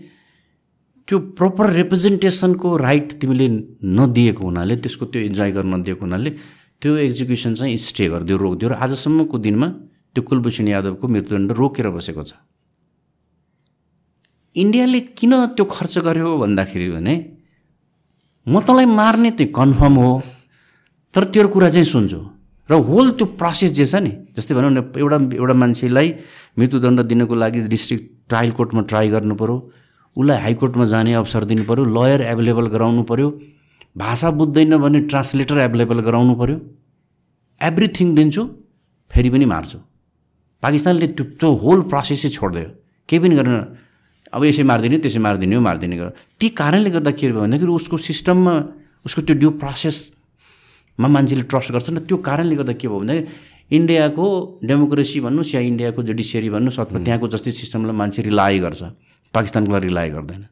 त्यो 1.07 1.19
प्रपर 1.39 1.69
रिप्रेजेन्टेसनको 1.73 2.75
राइट 2.77 3.07
तिमीले 3.21 3.47
नदिएको 3.97 4.43
हुनाले 4.43 4.75
त्यसको 4.83 5.05
त्यो 5.09 5.21
इन्जोय 5.29 5.51
गर्न 5.57 5.73
नदिएको 5.73 6.05
हुनाले 6.05 6.29
त्यो 6.81 6.91
एक्जिक्युसन 7.07 7.53
चाहिँ 7.55 7.77
स्टे 7.87 8.07
गरिदियो 8.13 8.37
रोकिदियो। 8.37 8.69
र 8.69 8.73
आजसम्मको 8.77 9.37
दिनमा 9.39 9.67
त्यो 10.13 10.21
कुलभूषण 10.29 10.67
यादवको 10.67 11.05
मृत्युदण्ड 11.07 11.51
रोकेर 11.59 11.89
बसेको 11.89 12.23
छ। 12.23 12.33
इन्डियाले 14.55 14.99
किन 15.19 15.33
त्यो 15.55 15.65
खर्च 15.65 15.97
गर्यो 16.07 16.37
भन्दाखेरि 16.37 16.89
भने 16.89 17.13
म 18.47 18.59
तँलाई 18.65 18.85
मार्ने 18.85 19.31
त्यो 19.37 19.47
कन्फर्म 19.55 19.95
हो 20.01 20.11
तर 21.13 21.23
तेरो 21.33 21.47
कुरा 21.53 21.69
चाहिँ 21.69 21.85
सुन्छु। 21.85 22.19
र 22.69 22.73
होल 22.85 23.11
त्यो 23.17 23.25
प्रोसेस 23.39 23.71
जे 23.73 23.85
छ 23.85 23.95
नि 24.05 24.11
जस्तै 24.37 24.53
भनौँ 24.53 24.71
न 24.71 24.79
एउटा 24.93 25.17
एउटा 25.37 25.53
मान्छेलाई 25.61 26.07
मृत्युदण्ड 26.57 26.99
दिनको 27.09 27.35
लागि 27.35 27.59
डिस्ट्रिक्ट 27.73 28.05
ट्रायल 28.29 28.51
कोर्टमा 28.57 28.81
ट्राई 28.89 29.09
गर्नु 29.09 29.35
पऱ्यो 29.41 29.55
उसलाई 30.15 30.37
हाइकोर्टमा 30.45 30.85
जाने 30.93 31.13
अवसर 31.21 31.43
दिनु 31.49 31.63
पऱ्यो 31.69 31.83
लयर 31.97 32.21
एभाइलेबल 32.33 32.67
गराउनु 32.73 33.03
पऱ्यो 33.09 33.27
भाषा 33.97 34.29
बुझ्दैन 34.37 34.77
भने 34.85 34.99
ट्रान्सलेटर 35.09 35.57
एभाइलेबल 35.65 35.99
गराउनु 36.07 36.33
पऱ्यो 36.41 36.57
एभ्रिथिङ 37.61 38.07
दिन्छु 38.15 38.43
फेरि 39.11 39.29
पनि 39.33 39.45
मार्छु। 39.53 39.77
पाकिस्तानले 40.63 41.07
त्यो 41.17 41.23
त्यो 41.39 41.49
होल 41.63 41.79
प्रोसेसै 41.91 42.29
छोडिदियो। 42.37 42.69
केही 43.09 43.19
पनि 43.23 43.35
गरेन। 43.39 43.55
अब 44.33 44.41
यसै 44.45 44.63
मारिदिने 44.63 44.97
त्यसै 45.03 45.19
मारिदिने 45.25 45.55
हो 45.55 45.61
मारिदिने 45.61 45.95
गर। 45.97 46.09
ती 46.39 46.47
कारणले 46.61 46.89
गर्दा 46.95 47.11
के 47.17 47.25
भयो 47.33 47.41
भन्दाखेरि 47.41 47.71
उसको 47.71 47.97
सिस्टममा 47.97 48.53
उसको 49.05 49.21
त्यो 49.25 49.35
ड्यु 49.41 49.49
प्रोसेसमा 49.61 51.07
मान्छेले 51.15 51.43
ट्रस्ट 51.49 51.69
गर्छन् 51.73 51.97
र 51.97 52.01
त्यो 52.09 52.17
कारणले 52.29 52.55
गर्दा 52.59 52.73
के 52.77 52.87
भयो 52.87 52.99
भन्दाखेरि 52.99 53.27
इन्डियाको 53.77 54.25
डेमोक्रेसी 54.69 55.19
भन्नुहोस् 55.25 55.53
या 55.55 55.61
इन्डियाको 55.71 55.99
जुडिसियरी 56.03 56.49
भन्नुहोस् 56.49 56.79
अथवा 56.79 56.99
त्यहाँको 57.05 57.27
जस्टिस 57.33 57.55
सिस्टमलाई 57.59 57.95
मान्छे 58.01 58.21
रिलाइ 58.29 58.59
गर्छ 58.65 58.81
पाकिस्तानको 59.33 59.71
लागि 59.73 59.87
रिलाइ 59.87 60.09
गर्दैन। 60.09 60.43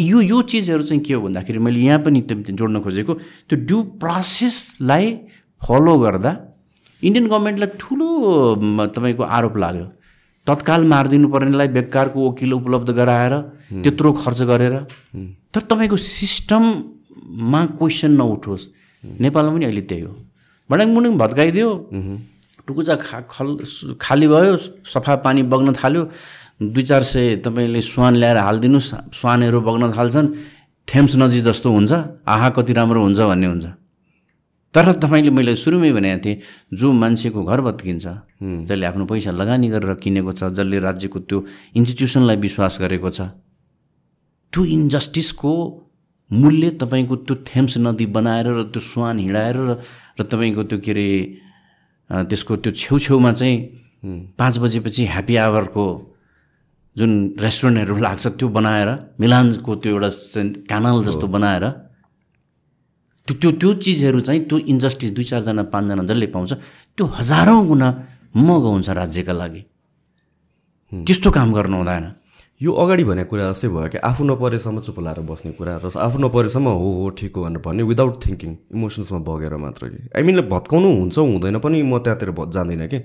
यो 0.00 0.20
यो 0.20 0.38
चिजहरू 0.48 0.82
चाहिँ 0.82 1.02
के 1.04 1.12
हो 1.14 1.20
भन्दाखेरि 1.28 1.58
मैले 1.60 1.80
यहाँ 1.80 2.00
पनि 2.04 2.20
जोड्न 2.56 2.80
खोजेको 2.80 3.12
त्यो 3.48 3.56
ड्यु 3.68 3.78
प्रोसेसलाई 4.00 5.06
फलो 5.60 5.94
गर्दा 6.04 6.32
इन्डियन 7.04 7.26
गभर्मेन्टलाई 7.28 7.70
ठुलो 7.80 8.08
तपाईँको 8.96 9.22
आरोप 9.24 9.56
लाग्यो। 9.56 9.86
तत्काल 10.46 10.84
मारिदिनु 10.84 11.28
पर्नेलाई 11.28 11.68
बेकारको 11.76 12.18
वकिल 12.28 12.52
उपलब्ध 12.52 12.90
गराएर 12.90 13.34
त्यत्रो 13.82 14.12
खर्च 14.12 14.40
गरेर 14.50 14.74
तर 15.52 15.60
तपाईँको 15.70 15.96
सिस्टममा 15.96 17.60
क्वेसन 17.78 18.12
नउठोस्। 18.12 18.64
नेपालमा 19.04 19.52
पनि 19.54 19.64
अहिले 19.64 19.82
त्यही 19.88 20.02
हो। 20.02 20.12
भडाङ 20.70 20.88
मुडुङ 20.94 21.12
भत्काइदियो। 21.16 21.68
टुकुचा 22.66 22.94
खा 22.96 23.18
खल 23.28 23.48
खाली 24.00 24.26
भयो 24.28 24.56
सफा 24.92 25.14
पानी 25.24 25.42
बग्न 25.52 25.72
थाल्यो। 25.80 26.02
दुई 26.64 26.82
चार 26.82 27.02
सय 27.02 27.36
तपाईँले 27.44 27.80
स्वान 27.82 28.14
ल्याएर 28.16 28.36
हालिदिनुहोस्। 28.36 28.90
स्वानहरू 29.12 29.60
बग्न 29.60 29.92
थाल्छन्। 29.96 30.28
थेम्स 30.88 31.12
नदी 31.20 31.40
जस्तो 31.40 31.68
हुन्छ। 31.72 31.92
आहा 32.24 32.48
कति 32.56 32.72
राम्रो 32.72 33.00
हुन्छ 33.02 33.20
भन्ने 33.20 33.46
हुन्छ। 33.46 33.66
तर 34.74 34.92
तपाईँले 34.94 35.30
मैले 35.30 35.54
सुरुमै 35.56 35.90
भनेको 35.92 36.18
थिएँ 36.24 36.38
जो 36.72 36.92
मान्छेको 36.94 37.40
घर 37.42 37.60
भत्किन्छ 37.60 38.06
जसले 38.66 38.86
आफ्नो 38.86 39.04
पैसा 39.06 39.30
लगानी 39.32 39.68
गरेर 39.70 39.94
किनेको 39.96 40.32
छ 40.32 40.50
जसले 40.52 40.78
राज्यको 40.80 41.18
त्यो 41.22 41.38
इन्स्टिट्युसनलाई 41.74 42.36
विश्वास 42.38 42.78
गरेको 42.80 43.10
छ 43.10 43.20
त्यो 44.52 44.64
इन्जस्टिसको 44.72 45.52
मूल्य 46.30 46.70
तपाईँको 46.80 47.16
त्यो 47.22 47.34
थेम्स 47.46 47.78
नदी 47.80 48.06
बनाएर 48.08 48.46
र 48.48 48.62
त्यो 48.68 48.80
स्वान 48.82 49.18
हिँडाएर 49.18 49.56
र 50.18 50.22
तपाईँको 50.24 50.62
त्यो 50.64 50.78
के 50.80 50.90
अरे 50.90 51.08
त्यसको 52.10 52.56
त्यो 52.56 52.72
छेउछेउमा 52.74 53.32
चाहिँ 53.32 53.56
पाँच 54.34 54.58
बजेपछि 54.58 55.06
ह्याप्पी 55.06 55.36
आवरको 55.38 55.84
जुन 56.96 57.10
रेस्टुरेन्टहरू 57.38 57.96
लाग्छ 57.98 58.26
त्यो 58.34 58.48
बनाएर 58.50 58.88
मिलानको 59.20 59.74
त्यो 59.76 59.90
एउटा 59.92 60.10
क्यानल 60.66 61.04
जस्तो 61.04 61.26
बनाएर 61.28 61.64
त्यो 63.26 63.34
त्यो 63.40 63.50
त्यो 63.60 63.72
चिजहरू 63.80 64.20
चाहिँ 64.20 64.40
त्यो 64.48 64.58
इन्जस्टिस 64.72 65.10
दुई 65.16 65.24
चारजना 65.24 65.62
पाँचजना 65.72 66.02
जसले 66.04 66.26
पाउँछ 66.34 66.52
त्यो 66.96 67.04
हजारौँ 67.18 67.66
गुणा 67.66 67.88
महँगो 68.36 68.70
हुन्छ 68.70 68.88
राज्यका 68.90 69.32
लागि। 69.32 69.62
त्यस्तो 70.92 71.30
काम 71.30 71.52
गर्नु 71.54 71.76
हुँदैन। 71.76 72.04
यो 72.62 72.72
अगाडि 72.72 73.04
भनेको 73.04 73.30
कुरा 73.30 73.50
जस्तै 73.50 73.68
भयो 73.68 73.88
कि 73.88 73.98
आफू 73.98 74.24
नपरेसम्म 74.24 74.80
चुप 74.84 74.98
लाएर 75.00 75.20
बस्ने 75.24 75.52
कुरा 75.56 75.80
र 75.84 75.90
आफू 75.96 76.18
नपरेसम्म 76.20 76.68
हो 76.68 76.90
हो 77.00 77.08
ठिक 77.18 77.36
हो 77.36 77.42
भनेर 77.44 77.60
भन्ने 77.64 77.82
विदाउट 77.82 78.14
थिङ्किङ 78.26 78.50
इमोसन्समा 78.76 79.18
बगेर 79.24 79.56
मात्र 79.56 79.88
कि। 79.88 80.00
आई 80.16 80.22
मिन 80.22 80.40
भत्काउनु 80.52 80.88
हुन्छ 81.00 81.18
हुँदैन 81.18 81.58
पनि 81.64 81.82
म 81.82 81.98
त्यहाँतिर 82.04 82.30
जाँदिनँ 82.30 82.88
कि। 82.88 82.98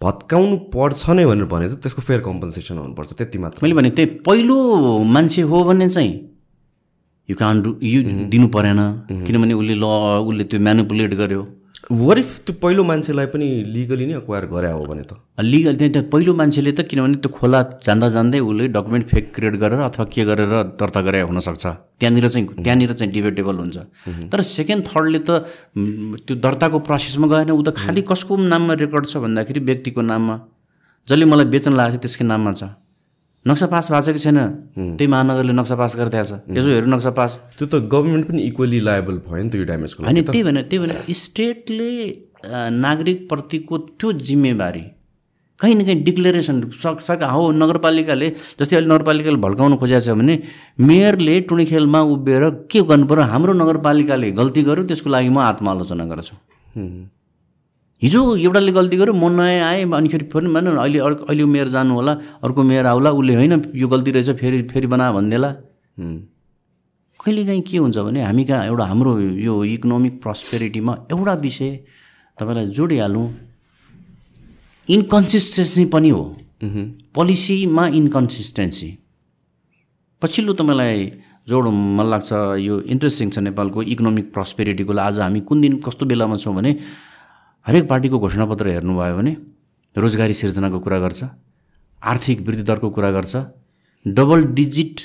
भत्काउनु 0.00 0.56
पर्छ 0.72 1.10
नै 1.10 1.24
भनेर 1.26 1.46
भने 1.52 1.66
चाहिँ 1.68 1.80
त्यसको 1.84 2.02
फेयर 2.02 2.20
कम्पन्सेसन 2.20 2.78
हुनुपर्छ 2.78 3.12
त्यति 3.12 3.38
मात्र। 3.38 3.58
मैले 3.62 3.74
भने 3.74 3.90
त्यही 3.92 4.24
पहिलो 4.26 4.56
मान्छे 5.04 5.42
हो 5.42 5.64
भने 5.64 5.88
चाहिँ 5.90 6.12
यु 7.28 7.36
कान 7.42 7.62
डु 7.62 7.70
यु 7.82 8.00
दिनु 8.32 8.46
परेन 8.54 8.80
किनभने 9.26 9.54
उसले 9.60 9.74
ल 9.82 9.84
उसले 10.30 10.44
त्यो 10.50 10.60
म्यानुपुलेट 10.68 11.14
गर्यो 11.20 11.42
वरिफ 11.90 12.28
त्यो 12.44 12.52
पहिलो 12.60 12.82
मान्छेलाई 12.90 13.26
पनि 13.32 13.46
लिगली 13.72 14.04
नै 14.06 14.14
अक्वायर 14.20 14.44
गरे 14.52 14.70
हो 14.72 14.84
भने 14.90 15.02
त 15.08 15.40
लिगल 15.40 15.74
त्यहाँ 15.80 15.92
त्यहाँ 15.94 16.08
पहिलो 16.12 16.34
मान्छेले 16.40 16.72
त 16.72 16.80
किनभने 16.90 17.16
त्यो 17.24 17.30
खोला 17.38 17.60
जान्दा 17.86 18.08
जान्दै 18.16 18.40
उसले 18.48 18.68
डकुमेन्ट 18.76 19.06
फेक 19.08 19.24
क्रिएट 19.34 19.56
गरेर 19.64 19.80
अथवा 19.88 20.04
के 20.14 20.24
गरेर 20.30 20.52
दर्ता 20.80 21.00
गरे 21.08 21.20
हुनसक्छ 21.32 21.64
त्यहाँनिर 21.66 22.28
चाहिँ 22.28 22.46
त्यहाँनिर 22.64 22.92
चाहिँ 22.92 23.12
डिबेटेबल 23.16 23.56
हुन्छ 23.64 23.76
तर 24.32 24.40
सेकेन्ड 24.52 24.82
थर्डले 24.88 25.20
त 25.28 25.44
त्यो 26.24 26.34
दर्ताको 26.46 26.78
प्रोसेसमा 26.88 27.26
गएन 27.34 27.50
ऊ 27.52 27.62
त 27.62 27.76
खालि 27.82 28.02
कसको 28.12 28.36
नाममा 28.52 28.74
रेकर्ड 28.84 29.04
छ 29.12 29.24
भन्दाखेरि 29.24 29.60
व्यक्तिको 29.68 30.00
नाममा? 30.12 30.36
जसले 31.08 31.24
मलाई 31.32 31.46
बेचन 31.52 31.72
लागेको 31.80 32.00
छ 32.00 32.02
त्यसकै 32.04 32.24
नाममा 32.32 32.52
छ। 32.60 32.72
नक्सा 33.46 33.66
पास 33.66 33.90
भएको 33.90 34.02
छ 34.02 34.12
कि 34.12 34.18
छैन 34.20 34.38
त्यही 34.96 35.06
महानगरले 35.06 35.52
नक्सा 35.52 35.76
पास 35.76 35.96
गरिदिएको 35.96 36.24
छ 36.26 36.58
यसो 36.58 36.68
हेर्नु 36.70 36.94
नक्सा 36.94 37.10
पास 37.12 37.38
त्यो 37.58 37.66
त 37.66 37.80
गभर्मेन्ट 37.92 38.26
पनि 38.28 38.42
इक्वली 38.44 38.80
लाएबल 38.80 39.20
भयो 39.26 39.42
नि 39.42 39.50
त 39.50 39.54
यो 39.56 39.64
ड्यामेजको 39.64 40.04
होइन 40.04 40.22
त्यही 40.24 40.42
भएर 40.44 40.62
त्यही 40.64 40.78
भएर 40.84 41.14
स्टेटले 41.20 41.90
नागरिकप्रतिको 42.78 43.78
त्यो 43.78 44.12
जिम्मेवारी 44.24 44.84
कहीँ 45.60 45.74
न 45.74 45.84
कहीँ 45.84 46.02
डिक्लेरेसन 46.04 46.60
सरकार 46.80 47.30
हो 47.30 47.50
नगरपालिकाले 47.54 48.28
जस्तै 48.60 48.76
अहिले 48.76 48.88
नगरपालिकाले 48.88 49.36
भड्काउनु 49.38 49.76
खोजेको 49.76 50.04
छ 50.06 50.16
भने 50.18 50.38
मेयरले 50.82 51.40
टुणीखेलमा 51.48 52.00
उभिएर 52.14 52.48
के 52.70 52.82
गर्नु 52.90 53.06
पऱ्यो 53.06 53.28
हाम्रो 53.32 53.52
नगरपालिकाले 53.54 54.30
गल्ती 54.40 54.62
गर्यो 54.70 54.84
त्यसको 54.84 55.10
लागि 55.10 55.28
म 55.28 55.38
आत्मआलोचना 55.44 56.04
गर्छु 56.12 56.36
हिजो 58.02 58.20
एउटाले 58.36 58.72
गल्ती 58.72 58.96
गर्यो 58.96 59.14
म 59.14 59.30
नयाँ 59.32 59.68
आएँ 59.68 59.84
अनिखेरि 59.92 60.24
फेरि 60.32 60.48
भन 60.54 60.66
अहिले 60.76 60.98
अहिले 60.98 61.44
मेयर 61.44 61.68
जानु 61.68 61.94
होला 61.94 62.12
अर्को 62.44 62.62
मेयर 62.62 62.86
आउला 62.86 63.10
उसले 63.10 63.34
होइन 63.34 63.52
यो 63.74 63.88
गल्ती 63.88 64.10
रहेछ 64.10 64.30
फेरि 64.40 64.62
फेरि 64.72 64.86
बना 64.86 65.10
भनिदिएला 65.12 65.50
कहिलेकाहीँ 67.20 67.62
के 67.62 67.76
हुन्छ 67.78 67.98
भने 67.98 68.22
हामी 68.22 68.44
कहाँ 68.44 68.64
एउटा 68.66 68.84
हाम्रो 68.84 69.12
यो 69.46 69.54
इकोनोमिक 69.64 70.20
प्रस्पेरिटीमा 70.22 70.92
एउटा 71.12 71.34
विषय 71.44 71.70
तपाईँलाई 72.38 72.66
जोडिहालौँ। 72.76 73.26
इन्कन्सिस्टेन्सी 74.88 75.84
पनि 75.94 76.10
हो। 76.10 76.22
पोलिसीमा 77.14 77.86
इन्कन्सिस्टेन्सी। 78.00 78.88
पछिल्लो 80.22 80.52
तपाईँलाई 80.52 81.12
जोड 81.48 81.64
मन 81.96 82.06
लाग्छ 82.10 82.32
यो 82.60 82.80
इन्ट्रेस्टिङ 82.92 83.30
छ 83.30 83.38
नेपालको 83.38 83.82
इकोनोमिक 83.94 84.32
प्रस्पेरिटीको 84.34 84.92
आज 84.98 85.18
हामी 85.20 85.40
कुन 85.48 85.60
दिन 85.60 85.80
कस्तो 85.86 86.06
बेलामा 86.06 86.36
छौँ 86.36 86.54
भने 86.54 86.72
हरेक 87.66 87.88
पार्टीको 87.88 88.18
घोषणापत्र 88.18 88.68
हेर्नुभयो 88.68 89.16
भने 89.16 89.32
रोजगारी 89.96 90.32
सिर्जनाको 90.40 90.78
कुरा 90.84 90.98
गर्छ 91.04 91.20
आर्थिक 92.02 92.40
वृद्धि 92.46 92.64
दरको 92.70 92.88
कुरा 92.96 93.10
गर्छ 93.10 93.34
डबल 94.04 94.40
डिजिट 94.58 94.96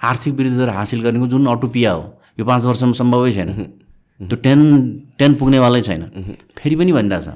आर्थिक 0.00 0.34
वृद्धि 0.38 0.56
दर 0.58 0.68
हासिल 0.78 1.00
गर्नेको 1.02 1.26
जुन 1.32 1.46
अटोपिया 1.46 1.92
हो 1.92 2.02
यो 2.38 2.44
पाँच 2.44 2.64
वर्षमा 2.64 2.92
सम्भवै 3.00 3.32
छैन। 3.32 3.50
त्यो 4.20 4.36
टेन 4.42 4.60
टेन 5.18 5.34
पुग्नेवालै 5.38 5.82
छैन। 5.82 6.02
फेरि 6.58 6.76
पनि 6.76 6.92
भनिरहेछ 6.92 7.28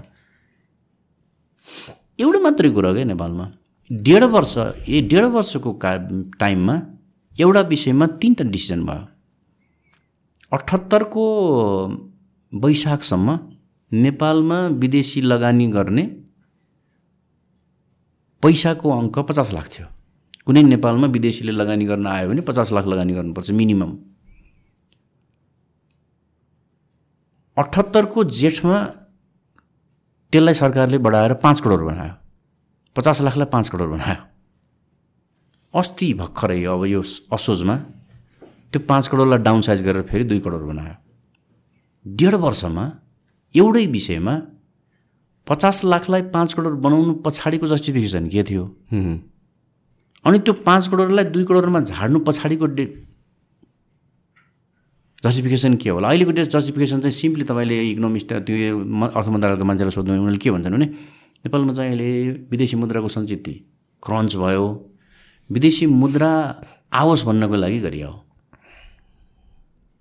एउटा 2.19 2.39
मात्रै 2.43 2.71
कुरो 2.75 2.93
क्या 2.95 3.05
नेपालमा। 3.05 3.47
डेढ 3.91 4.23
वर्ष 4.35 4.55
ए 4.89 5.01
डेढ 5.11 5.25
वर्षको 5.37 5.71
का 5.83 5.91
टाइममा 6.43 6.77
एउटा 7.37 7.61
विषयमा 7.71 8.07
तिनवटा 8.21 8.45
डिसिजन 8.51 8.81
भयो। 8.87 9.05
अठहत्तरको 10.53 11.25
वैशाखसम्म 12.53 13.29
नेपालमा 13.93 14.59
विदेशी 14.83 15.21
लगानी 15.21 15.67
गर्ने 15.69 16.03
पैसाको 18.43 18.91
अङ्क 18.91 19.19
पचास 19.29 19.53
लाख 19.53 19.69
थियो। 19.69 19.87
कुनै 20.47 20.63
नेपालमा 20.63 21.07
विदेशीले 21.07 21.53
लगानी 21.53 21.85
गर्न 21.85 22.07
आयो 22.07 22.29
भने 22.29 22.41
पचास 22.41 22.73
लाख 22.73 22.87
लगानी 22.87 23.13
गर्नुपर्छ 23.15 23.51
मिनिमम। 23.51 23.93
अठहत्तरको 27.57 28.25
जेठमा 28.25 28.79
त्यसलाई 30.33 30.55
सरकारले 30.55 30.99
बढाएर 30.99 31.35
पाँच 31.45 31.61
करोड 31.61 31.81
बनायो। 31.85 32.15
पचास 32.97 33.21
लाखलाई 33.23 33.47
पाँच 33.53 33.69
करोड 33.69 33.91
बनायो। 33.91 34.23
अस्ति 35.75 36.13
भर्खरै 36.15 36.65
अब 36.65 36.85
यो 36.87 37.03
असोजमा 37.33 37.77
त्यो 38.73 38.81
पाँच 38.89 39.09
करोडलाई 39.09 39.39
डाउन 39.39 39.61
साइज 39.61 39.83
गरेर 39.85 40.03
फेरि 40.09 40.25
दुई 40.25 40.41
करोड 40.41 40.63
बनायो। 40.67 40.95
डेढ 42.07 42.35
वर्षमा 42.35 42.85
एउटै 43.55 43.87
विषयमा 43.87 44.35
पचास 45.47 45.85
लाखलाई 45.85 46.23
पाँच 46.35 46.53
करोड 46.55 46.75
बनाउनु 46.81 47.13
पछाडिको 47.27 47.67
जस्टिफिकेसन 47.67 48.29
के 48.29 48.43
थियो? 48.43 48.65
अनि 50.25 50.39
त्यो 50.39 50.55
पाँच 50.67 50.89
करोडलाई 50.89 51.25
दुई 51.35 51.45
करोडमा 51.45 51.81
झार्नु 51.81 52.19
पछाडिको 52.29 52.67
डे 52.79 52.85
जस्टिफिकेसन 55.25 55.75
के 55.83 55.91
होला? 55.91 56.09
अहिलेको 56.09 56.33
डे 56.33 56.45
जस्टिफिकेसन 56.45 57.01
चाहिँ 57.01 57.15
सिम्पली 57.15 57.45
तपाईँले 57.45 57.77
इकोनोमिस्ट 57.91 58.33
त्यो 58.47 58.55
अर्थ 59.19 59.29
मन्त्रालयको 59.29 59.65
मान्छेलाई 59.65 59.95
सोध्नु 59.95 60.13
उनीहरूले 60.15 60.39
के 60.39 60.51
भन्छन् 60.51 60.75
भने 60.75 60.87
नेपालमा 61.45 61.73
चाहिँ 61.75 61.91
अहिले 61.91 62.09
विदेशी 62.51 62.77
मुद्राको 62.77 63.09
सञ्चित 63.09 63.47
क्रन्च 64.03 64.37
भयो। 64.37 64.67
विदेशी 65.51 65.87
मुद्रा 65.87 66.31
आओस् 66.93 67.25
भन्नको 67.27 67.57
लागि 67.57 67.79
गरियो। 67.81 68.11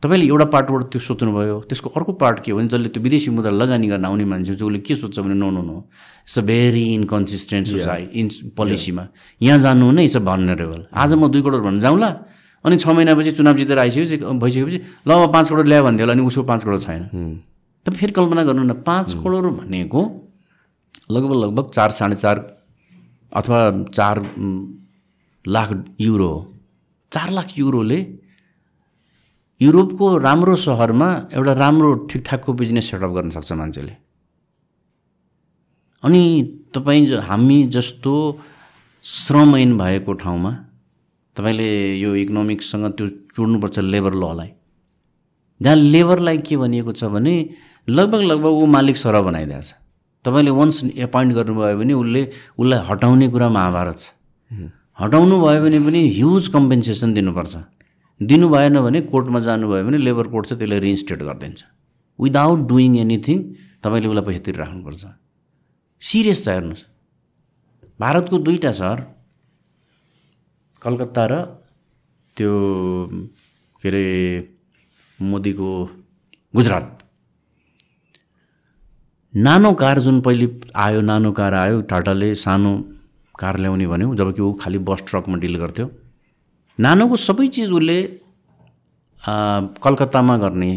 तपाईँले 0.02 0.26
एउटा 0.26 0.45
पार्टबाट 0.53 0.84
त्यो 0.91 0.99
सोच्नुभयो 0.99 1.60
त्यसको 1.69 1.90
अर्को 1.94 2.14
पार्ट 2.22 2.40
के 2.44 2.52
हो? 2.52 2.57
भने 2.57 2.68
जसले 2.68 2.90
त्यो 2.90 3.02
विदेशी 3.03 3.30
मुद्रा 3.32 3.52
लगानी 3.53 3.88
गर्न 3.88 4.06
आउने 4.06 4.26
मान्छे 4.26 4.53
उसले 4.57 4.80
के 4.82 4.95
सोध्छ 4.95 5.19
भने 5.19 5.34
no 5.38 5.49
no 5.52 5.61
no 5.61 5.78
it's 6.26 6.38
a 6.40 6.41
very 6.41 6.86
inconsistent 6.94 7.68
society 7.68 8.02
in 8.19 8.30
पोलिसीमा 8.57 9.07
यहाँ 9.41 9.60
जानु 9.60 9.91
नै 9.91 10.03
इट्स 10.06 10.18
अ 10.18 10.19
भनरेबल 10.26 10.86
आज 10.94 11.14
म 11.14 11.28
दुई 11.30 11.41
करोड 11.41 11.64
भन्नु 11.64 11.80
जाउँला 11.80 12.10
अनि 12.65 12.76
छ 12.78 12.88
महिनापछि 12.88 13.32
चुनाव 13.38 13.57
जितेर 13.57 13.80
आइसकेपछि 13.80 14.18
भइसकेपछि 14.41 14.80
ल 15.07 15.11
अब 15.11 15.34
पाँच 15.34 15.49
करोड 15.49 15.68
ल्यायो 15.68 15.84
भन्थ्यो 15.84 16.06
होला 16.06 16.14
अनि 16.14 16.26
उसको 16.26 16.44
पाँच 16.49 16.64
करोड 16.64 16.80
छैन। 16.80 17.02
त 17.86 17.94
फेरि 17.94 18.11
कल्पना 18.14 18.44
गर्नु 18.44 18.64
न 18.64 18.73
पाँच 18.86 19.14
करोड 19.22 19.45
भनेको 19.57 20.02
लगभग 21.11 21.36
लगभग 21.44 21.69
चार 21.73 21.90
साढे 21.91 22.15
चार 22.15 22.38
अथवा 23.34 23.60
चार 23.94 24.15
लाख 25.45 25.69
युरो 25.99 26.28
हो। 26.28 26.40
चार 27.11 27.32
लाख 27.32 27.48
युरोले 27.57 27.99
युरोपको 29.61 30.17
राम्रो 30.17 30.55
सहरमा 30.55 31.07
एउटा 31.33 31.53
राम्रो 31.53 31.93
ठिकठाकको 32.09 32.53
बिजनेस 32.53 32.89
सेटअप 32.91 33.11
गर्न 33.11 33.29
सक्छ 33.29 33.51
मान्छेले। 33.51 33.93
अनि 36.03 36.21
तपाईँ 36.75 37.05
ज- 37.07 37.19
हामी 37.29 37.63
जस्तो 37.67 38.13
श्रमहीन 39.03 39.77
भएको 39.77 40.13
ठाउँमा 40.13 40.51
तपाईँले 41.35 41.69
यो 41.95 42.15
इकोनोमिक्ससँग 42.15 42.85
त्यो 42.97 43.07
जोड्नुपर्छ 43.07 43.79
लेबर 43.79 44.13
ललाई 44.13 44.49
जहाँ 45.61 45.75
लेबरलाई 45.75 46.38
के 46.38 46.57
भनिएको 46.57 46.91
छ 46.91 47.03
भने 47.13 47.33
लगभग 47.89 48.21
लगभग 48.21 48.53
ऊ 48.61 48.65
मालिक 48.65 48.97
सरह 48.97 49.21
बनाइदिएको 49.21 49.61
छ 49.61 49.73
तपाईँले 50.25 50.51
वन्स 50.51 50.83
एपोइन्ट 50.83 51.33
गर्नुभयो 51.33 51.77
भने 51.77 51.93
उसले 51.93 52.21
उसलाई 52.59 52.79
हटाउने 52.89 53.27
कुरा 53.29 53.49
महाभारत 53.49 53.97
छ। 53.97 54.09
हटाउनु 54.99 55.35
भयो 55.41 55.61
भने 55.61 55.79
पनि 55.79 56.01
ह्युज 56.17 56.47
कम्पेन्सेसन 56.47 57.13
दिनुपर्छ। 57.13 57.55
दिनु 58.22 58.48
भएन 58.49 58.80
भने 58.81 58.99
कोर्टमा 59.11 59.39
जानुभयो 59.48 59.84
भने 59.85 59.98
लेबर 59.98 60.27
कोर्ट 60.34 60.45
चाहिँ 60.48 60.60
त्यसलाई 60.60 60.80
रिइन्स्टेट 60.80 61.19
गरिदिन्छ। 61.23 61.61
विदाउट 62.19 62.60
डुइङ 62.69 62.91
एनिथिङ 63.03 63.38
तपाईँले 63.84 64.07
उसलाई 64.07 64.26
पैसा 64.26 64.41
तिरिराख्नुपर्छ 64.45 65.03
सिरियस 66.02 66.39
छ 66.45 66.48
हेर्नुहोस्। 66.49 66.84
भारतको 67.99 68.38
दुईवटा 68.45 68.72
सहर 68.80 68.99
कलकत्ता 70.81 71.23
र 71.31 71.34
त्यो 72.38 72.52
के 73.81 73.88
अरे 73.89 74.06
मोदीको 75.19 75.69
गुजरात। 76.53 76.88
नानो 79.34 79.73
कार 79.81 79.99
जुन 80.06 80.22
पहिले 80.22 80.48
आयो 80.85 81.02
नानो 81.02 81.31
कार 81.31 81.53
आयो 81.53 81.81
टाटाले 81.89 82.30
सानो 82.38 82.72
कार 83.35 83.57
ल्याउने 83.57 83.88
भन्यो 83.88 84.15
जबकि 84.15 84.41
ऊ 84.41 84.53
खालि 84.61 84.80
बस 84.88 85.03
ट्रकमा 85.10 85.38
डिल 85.41 85.56
गर्थ्यो। 85.57 85.88
नानोको 86.84 87.16
सबै 87.28 87.48
चिज 87.56 87.72
उसले 87.78 87.98
कलकत्तामा 89.84 90.36
गर्ने 90.44 90.72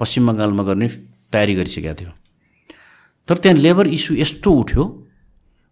पश्चिम 0.00 0.22
बङ्गालमा 0.28 0.62
गर्ने 0.68 0.86
तयारी 1.32 1.54
गरिसकेको 1.54 1.94
थियो। 2.00 2.10
तर 3.28 3.36
त्यहाँ 3.42 3.58
लेबर 3.64 3.86
इस्यु 3.96 4.16
यस्तो 4.16 4.50
उठ्यो 4.60 4.82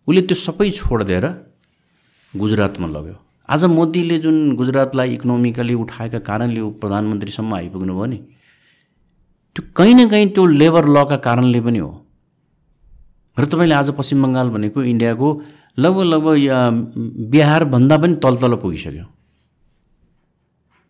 उसले 0.09 0.21
त्यो 0.29 0.37
सबै 0.37 0.71
छोडिदिएर 0.79 1.27
गुजरातमा 2.35 2.87
लग्यो। 2.97 3.17
आज 3.49 3.65
मोदीले 3.77 4.17
जुन 4.25 4.37
गुजरातलाई 4.57 5.09
इकोनोमिकली 5.15 5.75
उठाएका 5.85 6.19
कारणले 6.29 6.61
ऊ 6.61 6.71
प्रधानमन्त्रीसम्म 6.83 7.55
आइपुग्नु 7.55 7.93
भयो 7.95 8.07
नि 8.13 8.19
त्यो 9.57 9.63
कहीँ 9.77 9.95
न 9.95 10.09
कहीँ 10.13 10.27
त्यो 10.35 10.45
लेबर 10.61 10.85
लका 10.97 11.17
कारणले 11.25 11.61
पनि 11.67 11.79
हो। 11.79 11.91
र 13.37 13.45
तपाईँले 13.45 13.75
आज 13.75 13.89
पश्चिम 13.99 14.23
बङ्गाल 14.23 14.49
भनेको 14.55 14.83
इन्डियाको 14.93 15.29
लगभग 15.79 16.05
लगभग 16.13 16.37
बिहारभन्दा 17.33 17.97
पनि 18.03 18.15
तल 18.25 18.35
तल 18.43 18.55
पुगिसक्यो। 18.63 19.07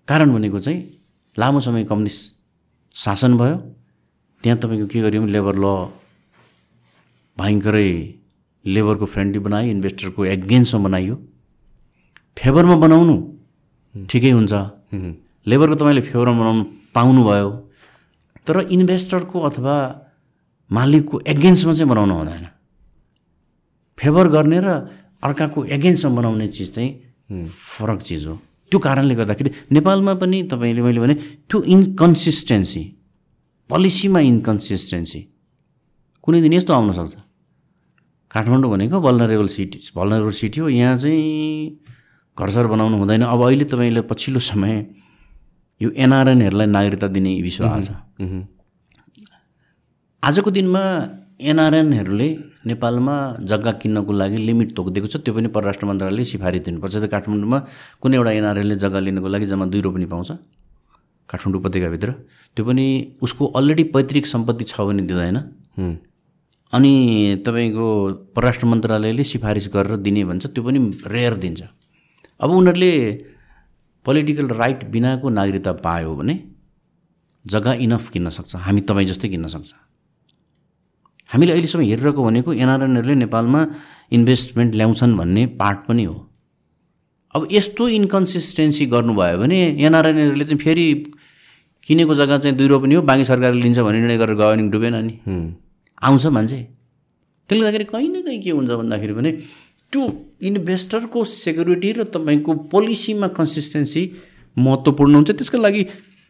कारण 0.09 0.33
भनेको 0.35 0.59
चाहिँ 0.59 0.81
लामो 1.37 1.61
समय 1.61 1.85
कम्युनिस्ट 1.91 2.23
शासन 2.95 3.37
भयो। 3.39 3.57
त्यहाँ 4.45 4.59
तपाईँको 4.63 4.87
के 4.93 5.01
गर्यो 5.01 5.25
लेबर 5.27 5.55
ल 5.57 5.67
भयङ्करै 7.37 7.91
लेबरको 8.65 9.07
फ्रेन्डली 9.07 9.41
बनायो 9.47 9.67
इन्भेस्टरको 9.71 10.21
एगेन्स्टमा 10.25 10.81
बनाइयो 10.87 11.15
फेभरमा 12.39 12.77
बनाउनु 12.85 13.15
ठिकै 13.95 14.31
हुन्छ। 14.31 14.53
लेबरको 15.47 15.75
तपाईँले 15.81 16.03
फेभरमा 16.09 16.39
बनाउनु 16.41 16.63
पाउनुभयो। 16.95 17.51
तर 18.47 18.57
इन्भेस्टरको 18.77 19.37
अथवा 19.49 19.75
मालिकको 20.71 21.17
एगेन्स्टमा 21.33 21.73
चाहिँ 21.73 21.89
बनाउनु 21.91 22.15
हुँदैन। 22.15 22.47
फेभर 23.99 24.29
गर्ने 24.29 24.59
र 24.61 24.69
अर्काको 25.25 25.65
एगेन्स्टमा 25.77 26.15
बनाउने 26.17 26.47
चिज 26.49 26.69
चाहिँ 26.75 26.91
फरक 27.49 28.01
चिज 28.05 28.27
हो। 28.27 28.39
त्यो 28.75 28.83
कारणले 28.83 29.15
गर्दाखेरि 29.15 29.51
नेपालमा 29.71 30.13
पनि 30.19 30.39
तपाईँले 30.51 30.83
मैले 30.83 31.01
भने 31.01 31.15
त्यो 31.47 31.63
इन्कन्सिस्टेन्सी 31.75 32.83
पोलिसीमा 33.71 34.21
इन्कन्सिस्टेन्सी 34.31 35.21
कुनै 36.25 36.41
दिन 36.43 36.53
यस्तो 36.59 36.73
आउन 36.75 36.91
सक्छ। 36.99 37.15
काठमाडौँ 38.35 38.71
भनेको 38.71 38.99
भल्नरेबल 38.99 39.47
सिटी 39.47 39.79
भल्नरेबल 39.95 40.35
सिटी 40.35 40.59
हो 40.61 40.69
यहाँ 40.75 40.97
चाहिँ 40.99 41.79
घरसर 42.35 42.67
बनाउनु 42.67 42.97
हुँदैन। 42.99 43.23
अब 43.23 43.41
अहिले 43.47 43.65
तपाईँले 43.71 44.03
पछिल्लो 44.11 44.41
समय 44.43 44.75
यो 45.81 45.89
एनआरएनहरूलाई 45.95 46.67
नागरिकता 46.67 47.09
दिने 47.15 47.31
आएको 47.31 47.79
छ। 47.79 47.91
आजको 50.23 50.51
दिनमा 50.51 50.83
एनआरएनहरूले 51.39 52.29
नेपालमा 52.67 53.15
जग्गा 53.51 53.73
किन्नको 53.83 54.13
लागि 54.13 54.37
लिमिट 54.49 54.71
तोकिदिएको 54.77 55.09
छ 55.13 55.17
त्यो 55.25 55.33
पनि 55.35 55.49
परराष्ट्र 55.57 55.85
मन्त्रालयले 55.87 56.25
सिफारिस 56.25 56.63
दिनुपर्छ। 56.65 56.93
जस्तै 56.95 57.09
काठमाडौँमा 57.15 57.59
कुनै 58.01 58.17
एउटा 58.17 58.31
एनआरएनले 58.41 58.77
जग्गा 58.85 59.01
लिनको 59.07 59.29
लागि 59.29 59.47
जम्मा 59.53 59.67
दुई 59.73 59.81
रोपनी 59.87 60.07
पाउँछ 60.13 60.31
काठमाडौँ 61.29 61.61
उपत्यकाभित्र। 61.61 62.11
त्यो 62.57 62.65
पनि 62.65 62.87
उसको 63.23 63.45
अलरेडी 63.59 63.85
पैतृक 63.95 64.27
सम्पत्ति 64.27 64.65
छ 64.65 64.81
भने 64.81 65.03
दिँदैन। 65.09 65.39
अनि 66.73 66.93
तपाईँको 67.47 67.87
परराष्ट्र 68.35 68.67
मन्त्रालयले 68.67 69.25
सिफारिस 69.25 69.69
गरेर 69.75 69.97
दिने 70.03 70.25
भन्छ 70.25 70.47
त्यो 70.47 70.63
पनि 70.65 70.79
रेयर 71.07 71.35
दिन्छ। 71.45 71.63
अब 72.41 72.51
उनीहरूले 72.51 72.93
पोलिटिकल 74.07 74.47
राइट 74.61 74.81
बिनाको 74.91 75.29
नागरिकता 75.31 75.73
पायो 75.85 76.15
भने 76.17 76.35
जग्गा 77.45 77.73
इनफ 77.85 78.09
किन्न 78.11 78.29
सक्छ। 78.31 78.57
हामी 78.57 78.81
तपाईँ 78.89 79.07
जस्तै 79.07 79.29
किन्न 79.29 79.47
सक्छ। 79.49 79.71
हामीले 81.35 81.53
अहिलेसम्म 81.53 81.83
हेरिरहेको 81.91 82.23
भनेको 82.25 82.53
एनआरएनहरूले 82.55 83.15
नेपालमा 83.25 83.61
इन्भेस्टमेन्ट 84.17 84.75
ल्याउँछन् 84.75 85.17
भन्ने 85.19 85.43
पार्ट 85.61 85.79
पनि 85.89 86.05
हो। 86.05 86.15
अब 87.35 87.49
यस्तो 87.51 87.89
इन्कन्सिस्टेन्सी 87.99 88.87
गर्नुभयो 88.95 89.39
भने 89.43 89.59
एनआरएनहरूले 89.87 90.45
चाहिँ 90.45 90.59
फेरि 90.63 90.87
किनेको 91.87 92.15
जग्गा 92.15 92.39
चाहिँ 92.39 92.57
दुई 92.57 92.69
रोपनी 92.71 92.95
हो 92.95 93.03
बाँकी 93.03 93.25
सरकारले 93.25 93.61
लिन्छ 93.63 93.79
भन्ने 93.79 93.99
निर्णय 94.01 94.19
गरेर 94.19 94.37
गयो 94.37 94.51
भने 94.55 94.69
डुबेन 94.71 94.95
नि 95.05 95.15
आउँछ 96.03 96.27
मान्छे। 96.39 96.61
त्यसले 97.51 97.61
गर्दाखेरि 97.61 97.85
कहीँ 97.85 98.09
न 98.09 98.23
कहीँ 98.23 98.41
के 98.43 98.51
हुन्छ 98.51 98.71
भन्दाखेरि 98.71 99.13
भने 99.13 99.31
त्यो 99.93 100.03
इन्भेस्टरको 100.49 101.25
सेक्युरिटी 101.35 101.93
र 101.93 102.05
तपाईँको 102.15 102.55
पोलिसीमा 102.73 103.29
कन्सिस्टेन्सी 103.35 104.03
महत्त्वपूर्ण 104.57 105.15
हुन्छ। 105.15 105.31
त्यसको 105.31 105.59
लागि 105.59 105.83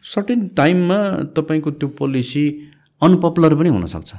सर्टेन 0.03 0.47
टाइममा 0.57 0.97
तपाईँको 1.37 1.71
त्यो 1.79 1.87
पोलिसी 1.99 2.43
अनपपुलर 3.01 3.55
पनि 3.55 3.69
हुनसक्छ। 3.69 4.11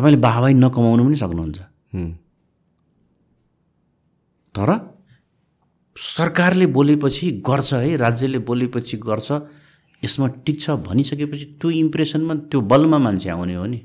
तपाईँले 0.00 0.20
वाहवाही 0.24 0.54
नकमाउनु 0.56 1.02
पनि 1.04 1.16
सक्नुहुन्छ। 1.20 1.60
तर 4.56 4.70
सरकारले 5.96 6.66
बोलेपछि 6.72 7.44
गर्छ 7.44 7.70
है 7.74 7.96
राज्यले 7.96 8.38
बोलेपछि 8.48 8.96
गर्छ 8.96 9.28
यसमा 10.02 10.26
ठिक 10.46 10.56
छ 10.60 10.70
भनिसकेपछि 10.88 11.44
त्यो 11.60 11.70
इम्प्रेसनमा 11.84 12.34
त्यो 12.48 12.60
बलमा 12.64 12.98
मान्छे 12.98 13.28
आउने 13.30 13.54
हो 13.54 13.66
नि। 13.68 13.80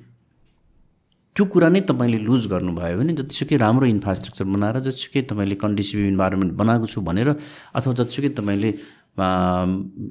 त्यो 1.36 1.46
कुरा 1.52 1.70
नै 1.76 1.82
तपाईँले 1.84 2.20
लुज 2.24 2.48
गर्नुभयो 2.48 2.96
भने 2.98 3.14
जतिसुकै 3.20 3.58
राम्रो 3.60 3.86
इन्फ्रास्ट्रक्चर 3.86 4.46
बनाएर 4.56 4.80
जतिसुकै 4.88 5.22
तपाईँले 5.28 5.56
कन्डिसिभ 5.60 6.00
इन्भाइरोमेन्ट 6.16 6.52
बनाएको 6.56 6.88
छु 6.88 7.04
भनेर 7.04 7.30
अथवा 7.76 7.94
जतिसुकै 8.00 8.32
तपाईँले 8.40 8.70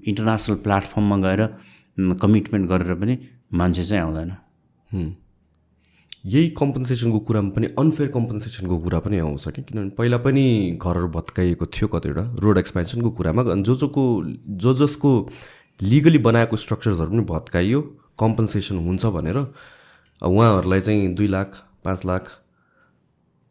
इन्टरनेसनल 0.04 0.56
प्लेटफर्ममा 0.60 1.16
गएर 1.24 1.40
कमिटमेन्ट 2.20 2.64
गरेर 2.68 2.94
पनि 3.00 3.14
मान्छे 3.56 3.84
चाहिँ 3.84 4.02
आउँदैन। 4.04 4.30
यही 6.24 6.48
कम्पन्सेसनको 6.58 7.18
कुरामा 7.28 7.50
पनि 7.56 7.66
अनफेयर 7.78 8.10
कम्पन्सेसनको 8.10 8.78
कुरा 8.78 8.98
पनि 9.04 9.18
आउँछ 9.18 9.48
कि? 9.48 9.62
किनभने 9.62 9.90
पहिला 9.98 10.18
पनि 10.24 10.44
घरहरू 10.82 11.08
भत्काइएको 11.16 11.66
थियो 11.66 11.88
कतिवटा 11.88 12.24
रोड 12.40 12.58
एक्सपेन्सनको 12.58 13.10
कुरामा 13.10 13.42
जो 13.42 13.74
जोको 13.76 14.04
जो 14.62 14.72
जसको 14.74 15.10
लिगली 15.80 16.18
बनाएको 16.24 16.56
स्ट्रक्चर्सहरू 16.56 17.10
पनि 17.10 17.24
भत्काइयो 17.28 17.80
कम्पन्सेसन 18.20 18.76
हुन्छ 18.86 19.06
भनेर 19.16 19.38
उहाँहरूलाई 20.22 20.80
चाहिँ 20.80 21.14
दुई 21.14 21.26
लाख 21.28 21.60
पाँच 21.84 22.04
लाख 22.06 22.30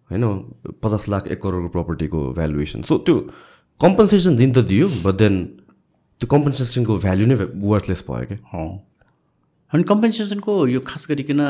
होइन 0.09 0.23
पचास 0.83 1.09
लाख 1.09 1.27
एक 1.27 1.41
करोडको 1.41 1.69
प्रपर्टीको 1.69 2.19
भ्यालुएसन 2.33 2.81
सो 2.89 2.97
त्यो 3.05 3.15
कम्पन्सेसन 3.79 4.35
दिन 4.37 4.53
त 4.53 4.65
दियो 4.73 4.87
बट 5.05 5.15
देन 5.21 5.45
त्यो 6.21 6.27
कम्पन्सेसनको 6.27 6.97
भ्याल्यु 7.05 7.27
नै 7.27 7.37
वर्थलेस 7.69 8.03
भयो 8.09 8.25
क्या? 8.25 8.39
अनि 9.73 9.83
कम्पेन्सेसनको 9.89 10.53
यो 10.67 10.79
खास 10.85 11.05
गरिकन 11.09 11.41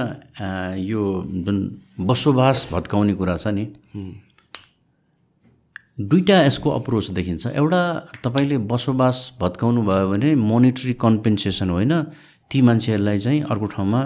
यो 0.79 1.01
जुन 1.45 1.57
बसोबास 2.07 2.57
भत्काउने 2.71 3.13
कुरा 3.19 3.35
छ 3.37 3.47
नि 3.51 3.65
दुईवटा 5.99 6.37
यसको 6.41 6.69
अप्रोच 6.69 7.09
देखिन्छ। 7.17 7.47
एउटा 7.47 7.81
तपाईँले 8.23 8.57
बसोबास 8.71 9.17
भत्काउनु 9.41 9.81
भयो 9.89 10.07
भने 10.09 10.29
मोनिटरी 10.49 10.93
कम्पेन्सेसन 11.03 11.69
होइन 11.69 11.93
ती 12.51 12.61
मान्छेहरूलाई 12.61 13.19
चाहिँ 13.19 13.41
अर्को 13.51 13.65
ठाउँमा 13.75 14.01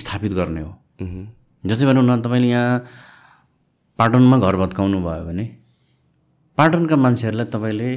स्थापित 0.00 0.32
गर्ने 0.38 0.62
हो। 0.62 0.72
जस्तै 1.64 1.86
भनौँ 1.86 2.04
न 2.04 2.20
तपाईँले 2.22 2.48
यहाँ 2.48 2.78
पाटनमा 3.98 4.36
घर 4.38 4.56
भत्काउनु 4.62 4.98
भयो 5.02 5.24
भने 5.26 5.44
पाटनका 6.58 6.96
मान्छेहरूलाई 6.96 7.46
तपाईँले 7.54 7.90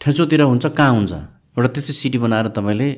ठेचोतिर 0.00 0.42
हुन्छ 0.42 0.66
कहाँ 0.66 0.92
हुन्छ? 0.94 1.12
एउटा 1.54 1.68
त्यस्तै 1.74 1.94
सिटी 1.94 2.18
बनाएर 2.18 2.48
तपाईँले 2.58 2.88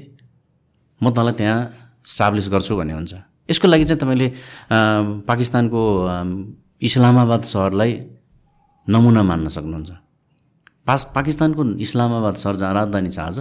म 1.02 1.10
तँलाई 1.10 1.34
त्यहाँ 1.40 1.58
स्टाब्लिस 2.04 2.46
गर्छु 2.52 2.76
भन्ने 2.76 2.94
हुन्छ। 2.94 3.14
यसको 3.50 3.66
लागि 3.68 3.84
चाहिँ 3.84 4.00
तपाईँले 4.00 4.28
पाकिस्तानको 5.26 5.80
इस्लामाबाद 6.80 7.42
सहरलाई 7.44 7.92
नमुना 8.88 9.22
मान्न 9.22 9.48
सक्नुहुन्छ। 9.48 9.90
पास 10.86 11.00
पाकिस्तानको 11.14 11.62
इस्लामाबाद 11.76 12.34
सहर 12.42 12.54
जहाँ 12.56 12.74
राजधानी 12.74 13.10
छ 13.10 13.18
आज 13.20 13.38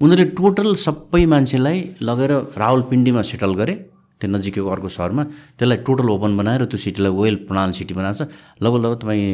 उनीहरूले 0.00 0.24
टोटल 0.32 0.68
सबै 0.74 1.24
मान्छेलाई 1.26 1.78
लगेर 2.02 2.32
रावलपिण्डीमा 2.56 3.22
सेटल 3.22 3.52
गरे 3.60 3.74
त्यहाँ 4.20 4.32
नजिकैको 4.36 4.68
अर्को 4.68 4.88
सहरमा 4.88 5.22
त्यसलाई 5.56 5.78
टोटल 5.86 6.08
ओपन 6.10 6.36
बनाएर 6.36 6.64
त्यो 6.68 6.78
सिटीलाई 6.80 7.12
वेल 7.12 7.36
प्रणाल 7.48 7.70
सिटी 7.72 7.94
बनाएको 7.94 8.24
छ। 8.24 8.28
लगभग 8.60 8.80
लगभग 8.84 8.98
तपाईँ 9.02 9.26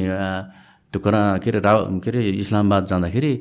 त्यो 0.93 0.99
करा 1.03 1.21
के 1.43 1.51
अरे 1.51 1.61
रा 1.61 1.73
के 2.03 2.11
अरे 2.11 2.21
इस्लामाबाद 2.43 2.87
जाँदाखेरि 2.87 3.33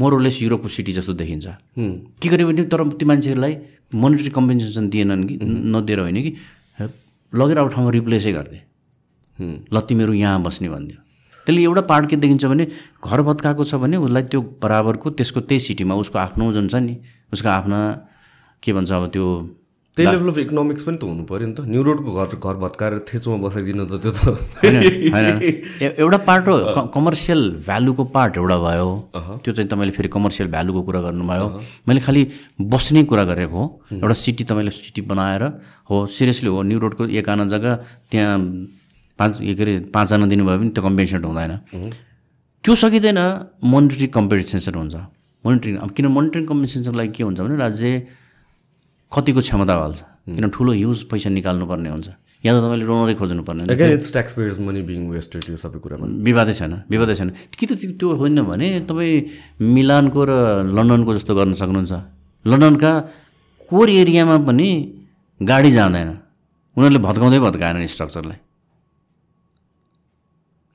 मोरलेस 0.00 0.42
युरोपको 0.42 0.68
सिटी 0.68 0.92
जस्तो 0.92 1.12
देखिन्छ। 1.12 1.46
के 1.76 2.28
गर्यो 2.28 2.46
भने 2.48 2.64
तर 2.72 2.80
ती 2.96 3.04
मान्छेहरूलाई 3.04 3.56
मोनिटरी 3.94 4.30
कम्पेन्सेसन 4.30 4.88
दिएनन् 4.88 5.24
कि 5.28 5.38
नदिएर 5.44 6.00
होइन 6.00 6.18
कि 6.22 6.32
लगेर 7.32 7.58
अब 7.58 7.68
ठाउँमा 7.70 7.90
रिप्लेसै 7.90 8.32
गरिदिए 8.32 8.62
ल 9.68 9.80
तिमीहरू 9.88 10.12
यहाँ 10.14 10.42
बस्ने 10.42 10.68
भनिदियो 10.68 10.98
त्यसले 11.46 11.62
एउटा 11.62 11.82
पार्ट 11.90 12.08
के 12.10 12.16
देखिन्छ 12.16 12.44
भने 12.44 12.64
घर 13.04 13.22
भत्काएको 13.22 13.64
छ 13.64 13.74
भने 13.82 13.96
उसलाई 13.98 14.22
त्यो 14.30 14.40
बराबरको 14.62 15.10
त्यसको 15.16 15.40
त्यही 15.40 15.60
सिटीमा 15.60 15.94
उसको 15.96 16.18
आफ्नो 16.18 16.52
जुन 16.52 16.68
छ 16.68 16.74
नि। 16.76 16.96
उसको 17.32 17.48
आफ्ना 17.48 17.78
के 18.62 18.72
भन्छ 18.72 18.92
अब 18.92 19.06
त्यो 19.10 19.26
त्यही 19.96 20.10
लेभल 20.12 20.28
अफ 20.30 20.38
इकोनोमिक्स 20.38 20.82
पनि 20.86 20.96
त 20.96 21.02
हुनु 21.02 21.22
पऱ्यो 21.26 21.46
नि 21.50 21.54
त। 21.54 21.60
न्यु 21.66 21.82
रोडको 21.82 22.10
घर 22.14 22.30
घर 22.38 22.56
भत्काएर 22.62 22.94
थेचोमा 23.10 23.36
बसाइदिनु 23.42 23.84
त 23.90 23.98
त्यो 23.98 24.10
त 24.14 24.20
होइन 24.62 24.76
एउटा 25.98 26.18
पार्ट 26.30 26.44
हो 26.48 26.56
कमर्सियल 26.94 27.40
भ्यालुको 27.66 28.04
पार्ट 28.14 28.32
एउटा 28.38 28.56
भयो। 28.64 28.88
त्यो 29.42 29.50
चाहिँ 29.50 29.68
तपाईँले 29.68 29.92
फेरि 29.98 30.08
कमर्सियल 30.14 30.48
भ्यालुको 30.54 30.80
कुरा 30.86 31.00
गर्नुभयो। 31.10 31.46
मैले 31.90 32.00
खालि 32.06 32.22
बस्ने 32.70 33.02
कुरा 33.10 33.24
गरेको 33.34 33.50
हो। 33.50 33.64
एउटा 33.98 34.14
सिटी 34.14 34.44
तपाईँले 34.46 34.70
सिटी 34.70 35.02
बनाएर 35.10 35.42
हो 35.90 36.06
सिरियसली 36.06 36.50
हो 36.54 36.62
न्यु 36.70 36.78
रोडको 36.78 37.02
एक 37.10 37.28
आना 37.28 37.44
जग्गा 37.50 37.72
त्यहाँ 38.14 38.38
पाँच 39.18 39.32
के 39.42 39.52
अरे 39.58 39.74
पाँचजना 39.90 40.26
दिनुभयो 40.30 40.58
भने 40.58 40.70
त्यो 40.70 40.82
कम्पेन्सेट 40.86 41.24
हुँदैन। 41.26 41.52
त्यो 42.64 42.72
सकिँदैन 42.78 43.18
मोनिटरी 43.58 44.06
कम्पेन्सेसन 44.14 44.74
हुन्छ। 44.78 44.96
मोनिटरिङ 45.44 45.76
अब 45.82 45.90
किन 45.98 46.06
मोनिटरिङ 46.14 46.44
कम्पेन्सेसनको 46.46 46.96
लागि 46.98 47.12
के 47.16 47.22
हुन्छ 47.26 47.38
भने 47.42 47.56
राज्य 47.58 48.06
कतिको 49.12 49.40
क्षमता 49.40 49.74
हाल्छ। 49.74 50.00
किन 50.36 50.44
ठुलो 50.54 50.72
ह्युज 50.72 50.98
पैसा 51.10 51.28
निकाल्नुपर्ने 51.30 51.90
हुन्छ। 51.90 52.08
या 52.46 52.50
त 52.54 52.56
तपाईँले 52.64 52.84
डोनरै 52.88 53.14
खोज्नुपर्ने 53.20 53.62
विवादै 56.24 56.54
छैन 56.54 56.72
विवादै 56.88 57.14
छैन। 57.18 57.30
कि 57.52 57.64
त 57.66 57.72
त्यो 57.76 58.08
होइन 58.16 58.38
भने 58.46 58.66
तपाईँ 58.88 59.14
मिलानको 59.60 60.20
र 60.24 60.32
लन्डनको 60.72 61.10
जस्तो 61.18 61.32
गर्न 61.34 61.52
सक्नुहुन्छ। 61.58 61.92
लन्डनका 62.44 62.92
कोर 63.68 63.88
एरियामा 63.90 64.36
पनि 64.48 64.68
गाडी 65.40 65.70
जाँदैन। 65.76 66.10
उनीहरूले 66.76 67.00
भत्काउँदै 67.02 67.38
भत्काएन 67.44 67.76
स्ट्रक्चरलाई 67.86 68.38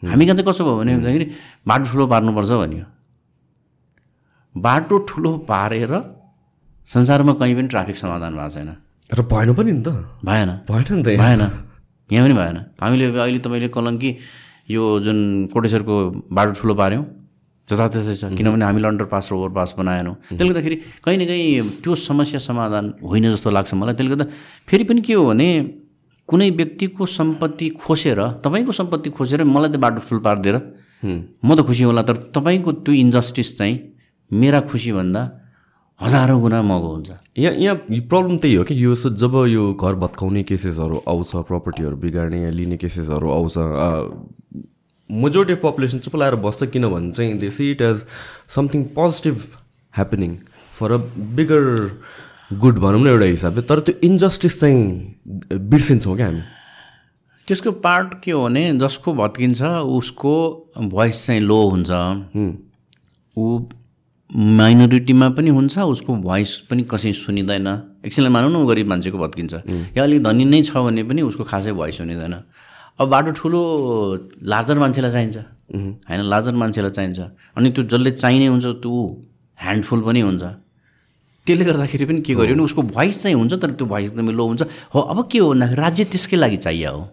हामी 0.03 0.24
कहाँ 0.26 0.36
चाहिँ 0.38 0.48
कसो 0.48 0.62
भयो 0.68 0.76
भने 0.78 0.91
भन्दाखेरि 1.02 1.26
बाटो 1.66 1.86
ठुलो 1.90 2.06
पार्नुपर्छ 2.14 2.52
भनियो। 2.62 2.86
बाटो 4.56 4.95
ठुलो 5.10 5.32
पारेर 5.49 5.94
संसारमा 6.88 7.34
कहीँ 7.34 7.56
पनि 7.56 7.68
ट्राफिक 7.68 7.98
समाधान 7.98 8.34
भएको 8.36 8.49
छैन। 8.49 8.70
र 9.10 9.22
भएन 9.22 9.53
पनि 9.53 9.72
नि 9.72 9.82
त। 9.82 9.90
भएन। 10.26 10.49
भएन 10.70 10.86
नि 10.98 11.03
त। 11.03 11.07
भएन। 11.18 11.41
यहाँ 12.10 12.28
पनि 12.28 12.36
भएन। 12.36 12.57
हामीले 12.82 13.06
अहिले 13.18 13.40
तपाईँले 13.40 13.70
कलङ्की 13.74 14.10
यो 14.70 14.84
जुन 14.99 15.18
कोटेश्वरको 15.53 15.95
बाटो 16.30 16.52
ठुलो 16.62 16.74
पाऱ्यौँ 16.76 17.06
जताततै 17.70 18.14
छ। 18.14 18.30
किनभने 18.38 18.66
हामीले 18.66 18.88
अन्डर 18.88 19.06
पास 19.10 19.30
र 19.32 19.36
ओभर 19.36 19.49
पास 19.57 19.74
बनाएनौँ। 19.78 20.16
त्यसले 20.30 20.49
गर्दाखेरि 20.49 20.76
कहीँ 21.02 21.18
न 21.18 21.26
कहीँ 21.26 21.82
त्यो 21.82 21.95
समस्या 21.98 22.40
समाधान 22.40 22.86
होइन 23.02 23.26
जस्तो 23.34 23.49
लाग्छ 23.49 23.74
मलाई। 23.74 23.94
त्यसले 23.98 24.10
गर्दा 24.14 24.26
फेरि 24.70 24.84
पनि 24.86 25.02
के 25.02 25.14
हो 25.14 25.26
भने 25.26 25.48
कुनै 26.30 26.49
व्यक्तिको 26.49 27.06
सम्पत्ति 27.06 27.70
खोसेर 27.82 28.20
तपाईँको 28.45 28.72
सम्पत्ति 28.72 29.10
खोसेर 29.18 29.44
मलाई 29.45 29.70
त 29.74 29.78
बाटो 29.82 30.06
ठुलो 30.06 30.22
पारिदिएर 30.22 30.57
म 31.41 31.49
त 31.57 31.66
खुसी 31.66 31.84
होला। 31.90 32.02
तर 32.06 32.30
तपाईँको 32.34 32.72
त्यो 32.86 32.94
इन्जस्टिस 32.94 33.57
चाहिँ 33.57 33.76
मेरा 34.32 34.60
खुसीभन्दा 34.70 35.22
हजारौँ 36.02 36.40
गुणा 36.42 36.62
महँगो 36.62 36.88
हुन्छ। 36.88 37.12
यहाँ 37.38 37.54
यहाँ 37.56 37.76
प्रब्लम 38.10 38.38
त्यही 38.38 38.56
हो 38.56 38.64
कि 38.64 38.84
यो 38.84 38.96
जब 38.96 39.36
यो 39.48 39.74
घर 39.74 39.94
भत्काउने 39.96 40.44
केसेसहरू 40.44 41.02
आउँछ 41.08 41.32
प्रपर्टीहरू 41.48 41.96
बिगार्ने 41.98 42.42
या 42.42 42.50
लिने 42.52 42.78
केसेसहरू 42.78 43.30
आउँछ 43.32 43.58
मेजोरिटी 45.10 45.54
अफ 45.54 45.62
पपुलेसन 45.64 46.00
चुप 46.00 46.16
लाएर 46.16 46.36
बस्छ 46.44 46.64
किनभने 46.66 47.12
चाहिँ 47.12 47.34
they 47.38 47.50
see 47.50 47.72
it 47.72 47.82
as 47.82 48.04
something 48.56 48.84
positive 48.92 49.38
happening 49.94 50.36
for 50.74 50.92
a 50.92 50.98
bigger 51.38 51.64
good 52.54 52.80
भनौँ 52.80 53.02
न 53.02 53.08
एउटा 53.08 53.26
हिसाबले। 53.26 53.62
तर 53.62 53.80
त्यो 53.80 53.96
इन्जस्टिस 54.04 54.60
चाहिँ 54.60 55.60
बिर्सिन्छौँ 55.72 56.16
क्या 56.16 56.26
हामी। 56.26 56.42
त्यसको 57.48 57.72
पार्ट 57.82 58.14
के 58.24 58.32
हो 58.32 58.44
भने 58.44 58.72
जसको 58.80 59.14
भत्किन्छ 59.14 59.62
उसको 59.96 60.36
भोइस 60.92 61.26
चाहिँ 61.26 61.42
लो 61.42 61.62
हुन्छ। 61.70 61.92
ऊ 63.38 63.60
माइनोरिटीमा 64.30 65.30
पनि 65.38 65.50
हुन्छ 65.50 65.78
उसको 65.80 66.16
भोइस 66.18 66.60
पनि 66.70 66.84
कसै 66.90 67.14
सुनिँदैन। 67.14 67.68
एकछिनलाई 68.06 68.32
मानौँ 68.34 68.52
न 68.52 68.56
ऊ 68.56 68.66
गरिब 68.66 68.88
मान्छेको 68.88 69.18
भत्किन्छ। 69.18 69.54
या 69.98 70.04
अलिक 70.04 70.24
धनी 70.24 70.46
नै 70.46 70.62
छ 70.64 70.78
भने 70.82 71.04
पनि 71.04 71.22
उसको 71.22 71.44
खासै 71.46 71.72
भोइस 71.72 71.98
सुनिँदैन। 71.98 72.34
अब 73.00 73.08
बाटो 73.10 73.32
ठुलो 73.32 73.62
लार्जर 74.44 74.78
मान्छेलाई 74.80 75.12
चाहिन्छ। 75.12 75.38
होइन 76.10 76.22
लार्जर 76.26 76.56
मान्छेलाई 76.58 76.92
चाहिन्छ। 76.92 77.20
अनि 77.58 77.70
त्यो 77.72 77.84
जसले 77.86 78.12
चाहिने 78.12 78.48
हुन्छ 78.48 78.66
त्यो 78.82 78.94
ह्यान्डफुल 79.62 80.02
पनि 80.02 80.22
हुन्छ। 80.22 80.44
त्यसले 81.46 81.64
गर्दाखेरि 81.66 82.06
पनि 82.06 82.22
के 82.26 82.34
गर्यो 82.34 82.56
भने 82.56 82.64
उसको 82.64 82.82
भोइस 82.82 83.22
चाहिँ 83.22 83.36
हुन्छ 83.38 83.54
तर 83.62 83.72
त्यो 83.78 83.86
भोइस 83.88 84.12
एकदमै 84.12 84.34
लो 84.34 84.46
हुन्छ। 84.48 84.62
हो 84.94 85.00
अब 85.00 85.18
के 85.32 85.38
हो 85.40 85.50
भन्दाखेरि 85.54 85.82
राज्य 85.82 86.04
त्यसकै 86.12 86.38
लागि 86.38 86.58
चाहियो 86.58 86.92
हो। 86.92 87.04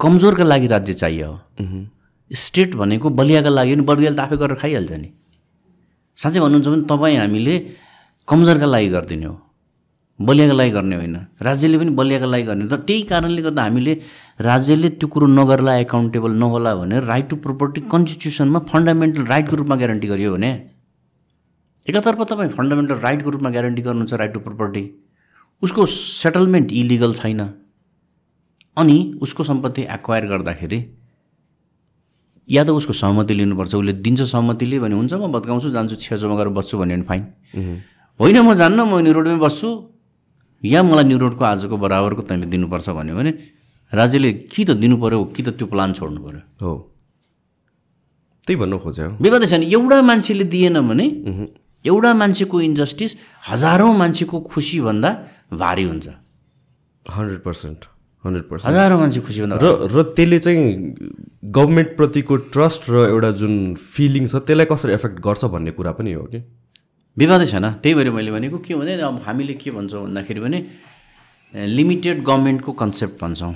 कमजोरका 0.00 0.44
लागि 0.44 0.66
राज्य 0.68 0.92
चाहियो 0.92 1.28
हो। 1.32 1.38
स्टेट 2.30 2.74
भनेको 2.76 3.10
बलियाका 3.10 3.50
लागि 3.50 3.74
पनि 3.74 3.84
बलियाले 3.88 4.16
त 4.16 4.20
आफै 4.20 4.36
गरेर 4.36 4.56
खाइहाल्छ 4.60 4.92
नि। 4.92 5.08
साँच्चै 6.16 6.40
भन्नुहुन्छ 6.40 6.68
भने 6.68 6.84
तपाईँ 6.90 7.16
हामीले 7.16 7.54
कमजोरका 8.28 8.66
लागि 8.66 8.88
गरिदिने 8.88 9.26
हो। 9.26 9.34
बलियाका 10.18 10.54
लागि 10.56 10.70
गर्ने 10.70 10.96
होइन। 10.96 11.16
राज्यले 11.46 11.78
पनि 11.78 11.90
बलियाका 11.98 12.26
लागि 12.26 12.44
गर्ने 12.48 12.64
तर 12.72 12.80
त्यही 12.88 13.02
कारणले 13.10 13.42
गर्दा 13.46 13.62
हामीले 13.62 13.92
राज्यले 14.48 14.88
त्यो 14.96 15.08
कुरो 15.12 15.26
नगर्ला 15.38 15.72
एकाउन्टेबल 15.84 16.32
नहोला 16.42 16.72
भनेर 16.80 17.02
राइट 17.12 17.28
टु 17.30 17.36
प्रोपर्टी 17.44 17.80
कन्स्टिट्युसनमा 17.92 18.58
फन्डामेन्टल 18.72 19.24
राइटको 19.32 19.56
रूपमा 19.60 19.76
ग्यारेन्टी 19.76 20.08
गरियो 20.08 20.32
भने 20.34 20.50
एकातर्फ 21.86 22.20
तपाईँ 22.32 22.50
फन्डामेन्टल 22.58 22.96
राइटको 23.06 23.30
रूपमा 23.30 23.50
ग्यारेन्टी 23.50 23.82
गर्नुहुन्छ 23.82 24.14
राइट 24.20 24.32
टु 24.34 24.40
प्रोपर्टी 24.40 24.84
उसको 25.62 25.86
सेटलमेन्ट 25.86 26.72
इलिगल 26.72 27.12
छैन। 27.20 27.40
अनि 28.76 28.96
उसको 29.22 29.44
सम्पत्ति 29.44 29.82
एक्वायर 29.92 30.24
गर्दाखेरि 30.32 30.78
या 32.48 32.62
त 32.64 32.70
उसको 32.70 32.92
सहमति 32.92 33.34
लिनुपर्छ 33.34 33.74
उसले 33.74 33.92
दिन्छ 34.04 34.20
सहमतिले 34.22 34.78
भने 34.78 34.94
हुन्छ 34.94 35.12
म 35.14 35.26
भत्काउँछु 35.34 35.70
जान्छु 35.76 35.96
छेउछाउमा 35.96 36.36
गएर 36.38 36.48
बस्छु 36.58 36.78
भन्यो 36.78 36.96
भने 36.96 37.06
फाइन 37.10 37.22
होइन 38.20 38.38
म 38.40 38.54
जान्न 38.54 38.80
म 38.80 39.02
न्यु 39.02 39.12
रोडमै 39.12 39.38
बस्छु। 39.42 39.68
या 40.62 40.82
मलाई 40.82 41.04
न्यु 41.04 41.18
रोडको 41.18 41.44
आजको 41.44 41.76
बराबरको 41.76 42.22
तैँले 42.28 42.46
दिनुपर्छ 42.48 42.88
भन्यो 42.98 43.14
भने 43.16 43.32
राज्यले 43.92 44.30
कि 44.50 44.62
त 44.64 44.70
दिनु 44.82 44.96
पऱ्यो 45.02 45.24
कि 45.34 45.42
त 45.42 45.48
त्यो 45.58 45.66
प्लान 45.72 45.92
छोड्नु 45.92 46.20
पऱ्यो 46.24 46.40
हो। 46.62 46.72
त्यही 48.46 48.56
भन्नु 48.60 48.76
खोज्यो। 48.78 49.08
विवादै 49.20 49.46
छैन 49.46 49.62
एउटा 49.66 49.98
मान्छेले 50.02 50.44
दिएन 50.54 50.80
भने 50.88 51.06
एउटा 51.84 52.10
मान्छेको 52.14 52.56
इन्जस्टिस 52.60 53.10
हजारौँ 53.50 53.92
मान्छेको 53.98 54.36
खुसीभन्दा 54.50 55.10
भारी 55.54 55.84
हुन्छ। 55.90 56.06
Hundred 57.04 57.40
percent. 57.46 57.80
Hundred 58.26 58.46
percent. 58.50 58.70
हजारौँ 58.70 58.98
मान्छे 59.00 59.20
खुसीभन्दा 59.26 59.56
र 59.62 59.66
र 59.94 59.96
त्यसले 60.16 60.38
चाहिँ 60.44 60.64
गभर्मेन्टप्रतिको 61.56 62.34
ट्रस्ट 62.52 62.82
र 62.90 62.94
एउटा 63.14 63.30
जुन 63.40 63.54
फिलिङ 63.74 64.24
छ 64.26 64.42
त्यसलाई 64.42 64.66
कसरी 64.66 64.92
एफेक्ट 64.98 65.16
गर्छ 65.22 65.44
भन्ने 65.54 65.70
कुरा 65.78 65.92
पनि 65.98 66.12
हो 66.18 66.24
कि? 66.32 66.40
विवादै 67.16 67.46
छैन। 67.46 67.66
त्यही 67.80 67.94
भएर 67.94 68.10
मैले 68.12 68.30
भनेको 68.34 68.58
के 68.60 68.74
भने 68.76 68.92
अब 69.00 69.22
हामीले 69.26 69.54
के 69.56 69.70
भन्छौँ 69.72 70.02
भन्दाखेरि 70.04 70.40
भने 70.40 70.58
लिमिटेड 71.54 72.16
गभर्मेन्टको 72.22 72.72
कन्सेप्ट 72.72 73.16
भन्छौँ। 73.22 73.54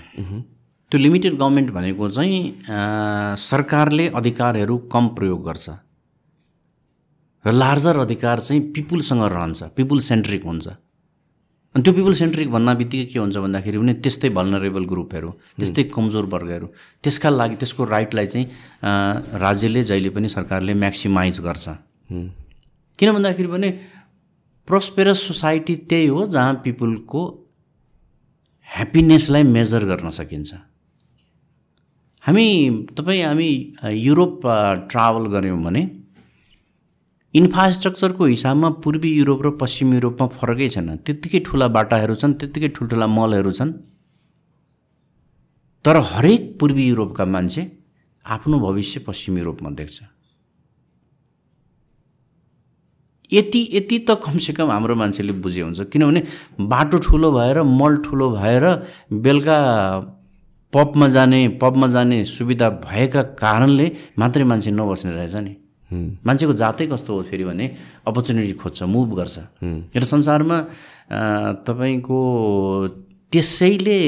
त्यो 0.91 0.99
लिमिटेड 0.99 1.35
गभर्मेन्ट 1.37 1.71
भनेको 1.71 2.09
चाहिँ 2.09 2.39
सरकारले 3.37 4.07
अधिकारहरू 4.17 4.77
कम 4.89 5.05
प्रयोग 5.19 5.41
गर्छ। 5.45 5.69
र 7.45 7.53
लार्जर 7.53 7.97
अधिकार 7.99 8.41
चाहिँ 8.41 8.61
पिपुलसँग 8.73 9.23
रहन्छ 9.23 9.63
पिपुल 9.77 10.01
सेन्ट्रिक 10.01 10.45
हुन्छ। 10.45 10.67
अनि 11.75 11.83
त्यो 11.85 11.93
पिपुल 11.95 12.15
सेन्ट्रिक 12.19 12.51
भन्ना 12.51 12.73
बित्तिकै 12.75 13.07
के 13.13 13.19
हुन्छ 13.19 13.37
भन्दाखेरि 13.37 13.79
भने 13.79 13.95
त्यस्तै 14.03 14.29
भल्नरेबल 14.35 14.85
ग्रुपहरू 14.91 15.31
त्यस्तै 15.59 15.83
कमजोर 15.95 16.25
वर्गहरू 16.35 16.67
त्यसका 17.03 17.31
लागि 17.31 17.57
त्यसको 17.63 17.85
राइटलाई 17.87 18.27
चाहिँ 18.27 18.47
राज्यले 19.39 19.83
जहिले 19.91 20.11
पनि 20.11 20.29
सरकारले 20.29 20.75
म्याक्सिमाइज 20.75 21.41
गर्छ। 21.41 21.67
किन 22.99 23.13
भन्दाखेरि 23.15 23.49
भने 23.49 23.71
प्रोस्पेरस 24.69 25.19
सोसाइटी 25.29 25.75
त्यही 25.91 26.07
हो 26.07 26.27
जहाँ 26.27 26.55
पिपुलको 26.65 27.23
ह्याप्पिनेसलाई 28.69 29.43
मेजर 29.55 29.85
गर्न 29.91 30.11
सकिन्छ। 30.11 30.51
हामी 32.25 32.47
तपाईँ 32.99 33.23
हामी 33.23 33.51
युरोप 34.03 34.41
ट्राभल 34.91 35.25
गऱ्यौँ 35.35 35.63
भने 35.63 35.83
इन्फ्रास्ट्रक्चरको 37.35 38.25
हिसाबमा 38.27 38.69
पूर्वी 38.85 39.11
युरोप 39.11 39.43
र 39.43 39.51
पश्चिम 39.57 39.95
युरोपमा 39.95 40.27
फरकै 40.29 40.69
छैन। 40.69 40.89
त्यत्तिकै 41.07 41.41
ठुला 41.47 41.67
बाटाहरू 41.69 42.15
छन् 42.15 42.35
त्यत्तिकै 42.35 42.69
ठुल्ठुला 42.75 43.07
मलहरू 43.07 43.53
छन्। 43.53 43.73
तर 45.85 45.97
हरेक 46.13 46.43
पूर्वी 46.61 46.85
युरोपका 46.89 47.25
मान्छे 47.25 47.63
आफ्नो 48.27 48.59
भविष्य 48.59 49.01
पश्चिम 49.07 49.39
युरोपमा 49.39 49.71
देख्छ। 49.71 49.99
यति 53.33 53.61
यति 53.73 53.99
त 53.99 54.19
कमसेकम 54.27 54.71
हाम्रो 54.71 54.95
मान्छेले 54.99 55.33
बुझे 55.39 55.61
हुन्छ। 55.63 55.81
किनभने 55.87 56.21
बाटो 56.67 56.99
ठुलो 56.99 57.31
भएर 57.33 57.63
मल 57.63 57.97
ठुलो 58.05 58.31
भएर 58.31 58.65
बेलुका 59.15 59.59
पबमा 60.73 61.09
जाने 61.09 61.41
पबमा 61.63 61.87
जाने 61.87 62.25
सुविधा 62.27 62.69
भएका 62.85 63.23
कारणले 63.39 63.91
मात्रै 64.19 64.45
मान्छे 64.45 64.71
नबस्ने 64.71 65.15
रहेछ 65.15 65.37
नि। 65.37 65.55
मान्छेको 65.91 66.53
जातै 66.53 66.87
कस्तो 66.87 67.11
हो 67.15 67.23
फेरि 67.29 67.45
भने 67.45 67.67
अपर्च्युनिटी 68.07 68.53
खोज्छ 68.63 68.83
मुभ 68.87 69.11
गर्छ। 69.19 69.37
र 69.93 70.03
संसारमा 70.05 70.59
तपाईँको 71.67 72.19
त्यसैले 73.33 73.99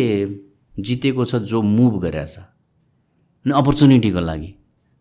जितेको 0.79 1.25
छ 1.25 1.35
जो 1.43 1.63
मुभ 1.63 1.95
गरेछ 2.03 2.35
अनि 2.39 3.53
अपर्च्युनिटीको 3.53 4.21
लागि। 4.21 4.51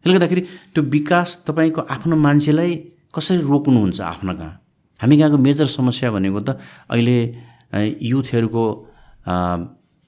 त्यसले 0.05 0.13
गर्दाखेरि 0.13 0.41
त्यो 0.73 0.81
विकास 0.89 1.29
तपाईँको 1.47 1.81
आफ्नो 1.93 2.15
मान्छेलाई 2.17 2.71
कसरी 3.15 3.41
रोक्नुहुन्छ 3.45 4.01
आफ्नो 4.01 4.33
कहाँ? 4.33 4.53
हामी 4.99 5.15
कहाँको 5.17 5.37
मेजर 5.37 5.65
समस्या 5.69 6.11
भनेको 6.11 6.39
त 6.41 6.57
अहिले 6.89 7.17
युथहरूको 8.01 8.63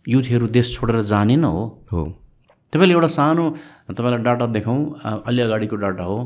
युथहरू 0.06 0.48
देश 0.48 0.66
छोडेर 0.76 1.02
जाने 1.02 1.36
न 1.36 1.44
हो। 1.46 1.64
हो। 1.92 2.02
तपाईँले 2.74 2.94
एउटा 2.94 3.08
सानो 3.08 3.46
तपाईँलाई 3.94 4.24
डाटा 4.24 4.46
देखाउँ 4.52 4.82
अलि 5.24 5.42
अगाडिको 5.42 5.76
डाटा 5.76 6.04
हो। 6.04 6.18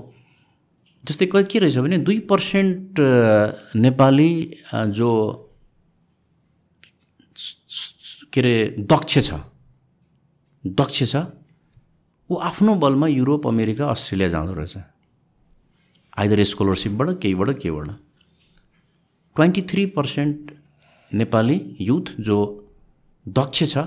जस्तै 1.08 1.26
के 1.32 1.60
रहेछ 1.60 1.78
भने 1.78 1.98
दुई 1.98 2.20
पर्सेन्ट 2.30 3.00
नेपाली 3.76 4.32
जो 4.74 5.10
के 8.34 8.40
अरे 8.42 8.56
दक्ष 8.92 9.14
छ 9.28 9.40
दक्ष 10.64 11.04
छ 11.12 11.16
ऊ 12.30 12.36
आफ्नो 12.44 12.76
बलमा 12.76 13.08
युरोप 13.08 13.48
अमेरिका 13.48 13.88
अस्ट्रेलिया 13.90 14.30
जाँदो 14.30 14.54
रहेछ। 14.54 14.78
आइदर 16.18 16.44
स्कलरसिपबाट 16.44 17.10
केहीबाट 17.22 17.50
केहीबाट। 17.62 17.88
Twenty 19.36 19.62
three 19.72 19.86
percent 19.96 20.52
Nepali 21.12 21.58
youth 21.82 22.06
जो 22.20 22.38
दक्ष 23.26 23.64
छ 23.74 23.78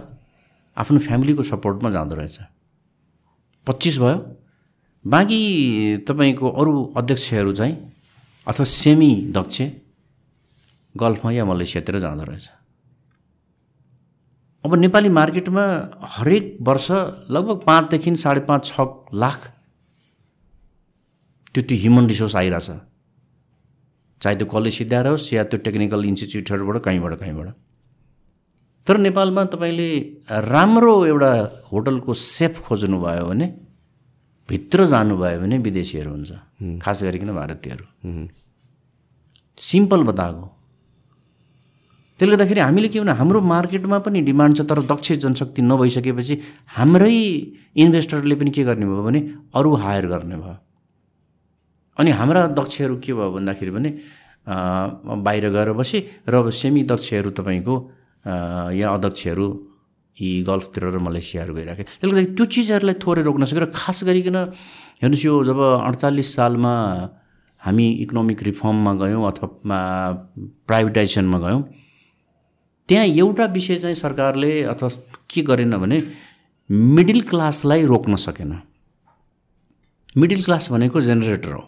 आफ्नो 0.76 0.98
फ्यामिलीको 0.98 1.42
सपोर्टमा 1.42 1.90
जाँदो 1.90 2.14
रहेछ। 2.16 2.38
पच्चिस 3.66 3.98
भयो। 3.98 4.16
बाँकी 5.04 5.40
तपाईँको 6.08 6.48
अरू 6.50 6.72
अध्यक्षहरू 6.96 7.52
चाहिँ 7.52 7.74
अथवा 8.46 8.64
सेमी 8.66 9.12
दक्ष 9.34 9.62
गल्फमा 10.94 11.30
या 11.32 11.44
मलेसियातिर 11.44 11.98
जाँदो 11.98 12.24
रहेछ। 12.24 12.48
अब 14.64 14.74
नेपाली 14.74 15.08
मार्केटमा 15.08 15.64
हरेक 16.16 16.56
वर्ष 16.62 16.90
लगभग 17.30 17.62
पाँचदेखि 17.66 18.14
साढे 18.16 18.40
पाँच 18.48 18.66
छ 18.66 18.80
लाख 19.14 19.46
त्यो 21.54 21.62
त्यो 21.64 21.78
ह्युमन 21.78 22.06
रिसोर्स 22.08 22.36
आइरहेछ। 22.36 22.70
चाहे 24.20 24.36
त्यो 24.36 24.46
कलेज 24.46 24.74
सिद्धाएर 24.78 25.06
होस् 25.06 25.32
या 25.34 25.44
त्यो 25.44 25.58
टेक्निकल 25.64 26.04
इन्स्टिच्युटहरूबाट 26.04 26.82
कहीँबाट 26.84 27.14
कहीँबाट। 27.20 27.48
तर 28.86 28.96
नेपालमा 28.98 29.44
तपाईँले 29.54 29.90
राम्रो 30.44 30.94
एउटा 31.06 31.32
होटलको 31.72 32.14
सेफ 32.14 32.60
खोज्नुभयो 32.66 33.24
भने 33.28 33.46
भित्र 34.50 34.84
जानुभयो 34.92 35.40
भने 35.40 35.58
विदेशीहरू 35.66 36.10
हुन्छ 36.10 36.30
खास 36.82 37.02
गरिकन 37.02 37.30
भारतीयहरू। 37.34 37.84
सिम्पल 39.58 40.02
बताएको। 40.10 40.46
त्यसले 42.20 42.36
गर्दाखेरि 42.36 42.60
हामीले 42.60 42.88
के 42.88 43.00
भने 43.00 43.12
हाम्रो 43.20 43.40
मार्केटमा 43.40 43.98
पनि 44.04 44.20
डिमान्ड 44.22 44.56
छ 44.56 44.60
तर 44.68 44.80
दक्ष 44.84 45.12
जनशक्ति 45.24 45.62
नभइसकेपछि 45.62 46.34
हाम्रै 46.76 47.14
इन्भेस्टरले 47.82 48.34
पनि 48.40 48.50
के 48.50 48.62
गर्ने 48.64 48.86
भयो 48.86 49.02
भने 49.02 49.20
अरू 49.54 49.70
हायर 49.84 50.06
गर्ने 50.06 50.36
भयो। 50.36 50.56
अनि 51.96 52.10
हाम्रा 52.10 52.46
दक्षहरू 52.58 52.96
के 53.04 53.12
भयो 53.14 53.30
भन्दाखेरि 53.32 53.70
भने 53.70 53.90
बाहिर 54.46 55.44
गएर 55.50 55.72
बसे 55.78 55.98
र 56.28 56.50
सेमी 56.50 56.82
दक्षहरू 56.92 57.30
तपाईँको 57.38 57.74
या 58.74 58.88
अध्यक्षहरू 58.90 59.46
यी 60.16 60.30
गल्फतिर 60.42 60.84
र 60.90 60.98
मलेसियाहरू 61.00 61.54
गइराखे 61.54 61.82
त्यसले 61.82 62.10
गर्दाखेरि 62.10 62.34
त्यो 62.36 62.44
चिजहरूलाई 62.54 62.96
थोरै 63.02 63.22
रोक्न 63.28 63.44
सक्यो 63.44 63.60
र 63.60 63.68
खास 63.72 63.98
गरिकन 64.04 64.36
हेर्नुहोस् 65.02 65.24
यो 65.24 65.34
जब 65.44 65.58
अडचालिस 65.88 66.28
सालमा 66.36 66.74
हामी 67.60 67.86
इकोनोमिक 68.04 68.42
रिफर्ममा 68.42 68.92
गयौँ 69.02 69.22
अथवा 69.30 69.46
प्राइभेटाइजेसनमा 70.66 71.38
गयौँ 71.38 71.62
त्यहाँ 72.88 73.06
एउटा 73.06 73.44
विषय 73.54 73.76
चाहिँ 73.78 73.96
सरकारले 73.96 74.50
अथवा 74.64 74.88
के 75.30 75.42
गरेन 75.42 75.76
भने 75.78 76.02
मिडल 76.96 77.20
क्लासलाई 77.30 77.84
रोक्न 77.86 78.16
सकेन 78.16 78.52
मिडल 80.16 80.42
क्लास 80.42 80.70
भनेको 80.70 81.00
जेनेरेटर 81.00 81.52
हो 81.52 81.64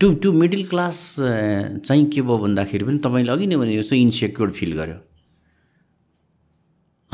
त्यो 0.00 0.12
त्यो 0.14 0.32
मिडल 0.32 0.62
क्लास 0.70 0.98
चाहिँ 1.18 2.04
के 2.10 2.22
भयो 2.22 2.38
भन्दाखेरि 2.38 2.84
पनि 2.84 2.98
तपाईँले 2.98 3.32
अघि 3.32 3.46
नै 3.46 3.56
भने 3.56 3.76
जस्तो 3.76 3.96
इन्सेक्योर 3.96 4.50
फिल 4.50 4.72
गर्यो 4.76 4.98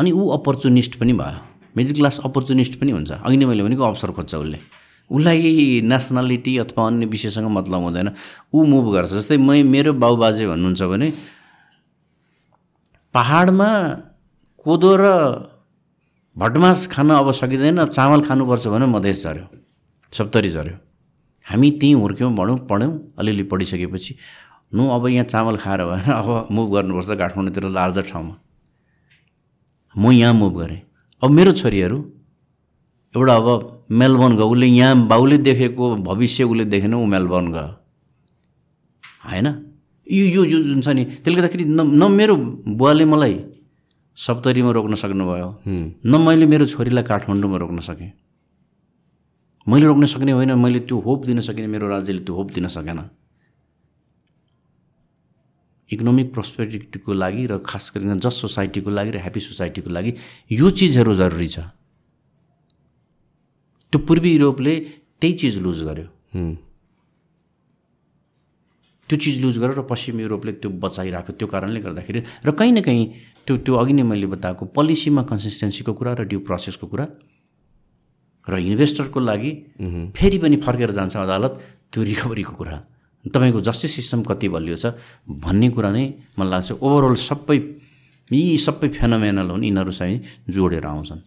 अनि 0.00 0.10
ऊ 0.12 0.28
अपर्चुनिस्ट 0.32 0.96
पनि 0.96 1.12
भयो। 1.12 1.38
मिडल 1.76 1.92
क्लास 1.94 2.20
अपर्चुनिस्ट 2.24 2.80
पनि 2.80 2.90
हुन्छ। 2.92 3.10
अघि 3.20 3.36
नै 3.36 3.46
मैले 3.46 3.62
भनेको 3.62 3.84
अवसर 3.84 4.10
खोज्छ 4.16 4.34
उसले। 4.34 4.58
उसलाई 5.10 5.80
नेसनालिटी 5.84 6.56
अथवा 6.58 6.86
अन्य 6.86 7.06
विषयसँग 7.06 7.46
मतलब 7.50 7.80
हुँदैन। 7.82 8.08
ऊ 8.54 8.64
मुभ 8.64 8.86
गर्छ। 8.94 9.10
जस्तै 9.12 9.36
मै 9.36 9.62
मेरो 9.62 9.92
बाउबाजे 9.92 10.46
भन्नुहुन्छ 10.48 10.82
भने 10.82 11.08
पहाडमा 13.14 13.70
कोदो 14.66 14.92
र 14.96 15.04
भटमास 16.36 16.86
खान 16.86 17.10
अब 17.10 17.30
सकिँदैन। 17.32 17.84
चामल 17.90 18.20
खानुपर्छ 18.22 18.66
भने 18.66 18.86
मधेस 18.86 19.22
झऱ्यो। 19.24 19.46
सप्तरी 20.12 20.50
झऱ्यो। 20.50 20.76
हामी 21.46 21.70
त्यहीँ 21.80 21.94
हुर्क्यौँ 21.94 22.32
भनौँ 22.34 22.58
पढ्यौँ 22.70 22.92
अलिअलि 23.18 23.42
पढिसकेपछि। 23.50 24.14
नु 24.74 24.82
अब 24.94 25.06
यहाँ 25.08 25.26
चामल 25.26 25.56
खाएर 25.58 25.84
भएन 25.84 26.12
अब 26.12 26.48
मुभ 26.50 26.66
गर्नुपर्छ। 26.74 27.10
काठमाडौँतिर 27.18 27.64
लार्जर 27.68 28.04
ठाउँमा। 28.10 28.34
म 29.94 30.10
यहाँ 30.12 30.34
मुभ 30.34 30.58
गरेँ। 30.58 30.80
अब 31.22 31.30
मेरो 31.30 31.52
छोरीहरू 31.52 31.98
एउटा 33.14 33.34
अब 33.36 33.46
मेलबर्न 33.90 34.36
गयो। 34.36 34.48
उसले 34.48 34.66
यहाँ 34.66 35.06
बाउले 35.08 35.38
देखेको 35.38 35.84
भविष्य 36.08 36.44
उसले 36.44 36.64
देखेन 36.64 36.94
ऊ 36.94 37.04
मेलबर्न 37.06 37.46
गयो। 37.52 37.70
होइन? 39.26 39.46
यो 40.06 40.24
यो 40.26 40.44
यो 40.44 40.58
जुन 40.62 40.80
छ 40.80 40.88
नि 40.94 41.04
त्यसले 41.04 41.34
गर्दाखेरि 41.34 41.64
न 41.64 41.80
न 41.98 42.10
मेरो 42.10 42.34
बुवाले 42.78 43.04
मलाई 43.04 43.34
सप्तरीमा 44.18 44.70
रोक्न 44.70 44.94
सक्नुभयो। 44.94 45.48
न 46.06 46.12
मैले 46.26 46.46
मेरो 46.46 46.66
छोरीलाई 46.66 47.04
काठमाडौँमा 47.04 47.56
रोक्न 47.58 47.78
सकेँ। 47.80 48.12
मैले 49.66 49.86
रोक्न 49.86 50.04
सक्ने 50.06 50.32
होइन 50.32 50.52
मैले 50.58 50.80
त्यो 50.86 50.98
होप 50.98 51.24
दिन 51.26 51.40
सकिनँ 51.40 51.68
मेरो 51.68 51.88
राज्यले 51.88 52.22
त्यो 52.26 52.34
होप 52.34 52.48
दिन 52.50 52.66
सकेन। 52.68 52.98
इकोनोमिक 55.90 56.32
प्रोस्पेरिटीको 56.32 57.12
लागि 57.12 57.46
र 57.50 57.58
खास 57.66 57.84
गरिकन 57.94 58.18
जस्ट 58.22 58.38
सोसाइटीको 58.40 58.90
लागि 58.90 59.10
र 59.10 59.18
ह्याप्पी 59.20 59.40
सोसाइटीको 59.40 59.90
लागि 59.90 60.10
यो 60.52 60.70
चिजहरू 60.70 61.14
जरुरी 61.14 61.48
छ। 61.48 61.58
त्यो 63.92 63.98
पूर्वी 64.06 64.30
युरोपले 64.32 64.74
त्यही 65.20 65.32
चिज 65.40 65.54
लुज 65.60 65.82
गर्यो। 65.82 66.06
त्यो 69.10 69.16
चिज 69.18 69.36
लुज 69.42 69.58
गरेर 69.58 69.74
र 69.74 69.82
पश्चिम 69.90 70.20
युरोपले 70.22 70.52
त्यो 70.62 70.70
बचाइरहेको 70.70 71.32
त्यो 71.34 71.46
कारणले 71.50 71.80
गर्दाखेरि 71.82 72.20
र 72.46 72.50
कहीँ 72.54 72.72
न 72.72 72.80
कहीँ 72.86 73.04
त्यो 73.46 73.56
त्यो 73.66 73.74
अघि 73.74 73.92
नै 73.98 74.02
मैले 74.06 74.26
बताएको 74.30 74.70
पोलिसीमा 74.70 75.22
कन्सिस्टेन्सीको 75.26 75.92
कुरा 75.98 76.12
र 76.14 76.30
ड्यु 76.30 76.40
प्रोसेसको 76.46 76.86
कुरा 76.86 77.06
र 78.46 78.54
इन्भेस्टरको 78.62 79.18
लागि 79.20 79.50
फेरि 80.14 80.38
पनि 80.38 80.56
फर्केर 80.62 80.90
जान्छ 80.94 81.16
अदालत 81.18 81.52
त्यो 81.90 82.02
रिकभरीको 82.06 82.54
कुरा। 82.54 82.78
तपाईँको 83.24 83.60
जस्टिस 83.60 83.94
सिस्टम 83.96 84.22
कति 84.24 84.48
बलियो 84.48 84.76
छ 84.76 84.96
भन्ने 85.28 85.68
कुरा 85.70 85.90
नै 85.92 86.04
मलाई 86.38 86.50
लाग्छ। 86.50 86.72
ओभरअल 86.80 87.14
सबै 87.20 87.58
यी 88.30 88.56
सबै 88.58 88.88
फेनोमेनल 88.88 89.50
हुन् 89.50 89.64
यिनीहरू 89.64 89.92
चाहिँ 89.92 90.16
जोडेर 90.48 90.84
आउँछन्। 90.86 91.20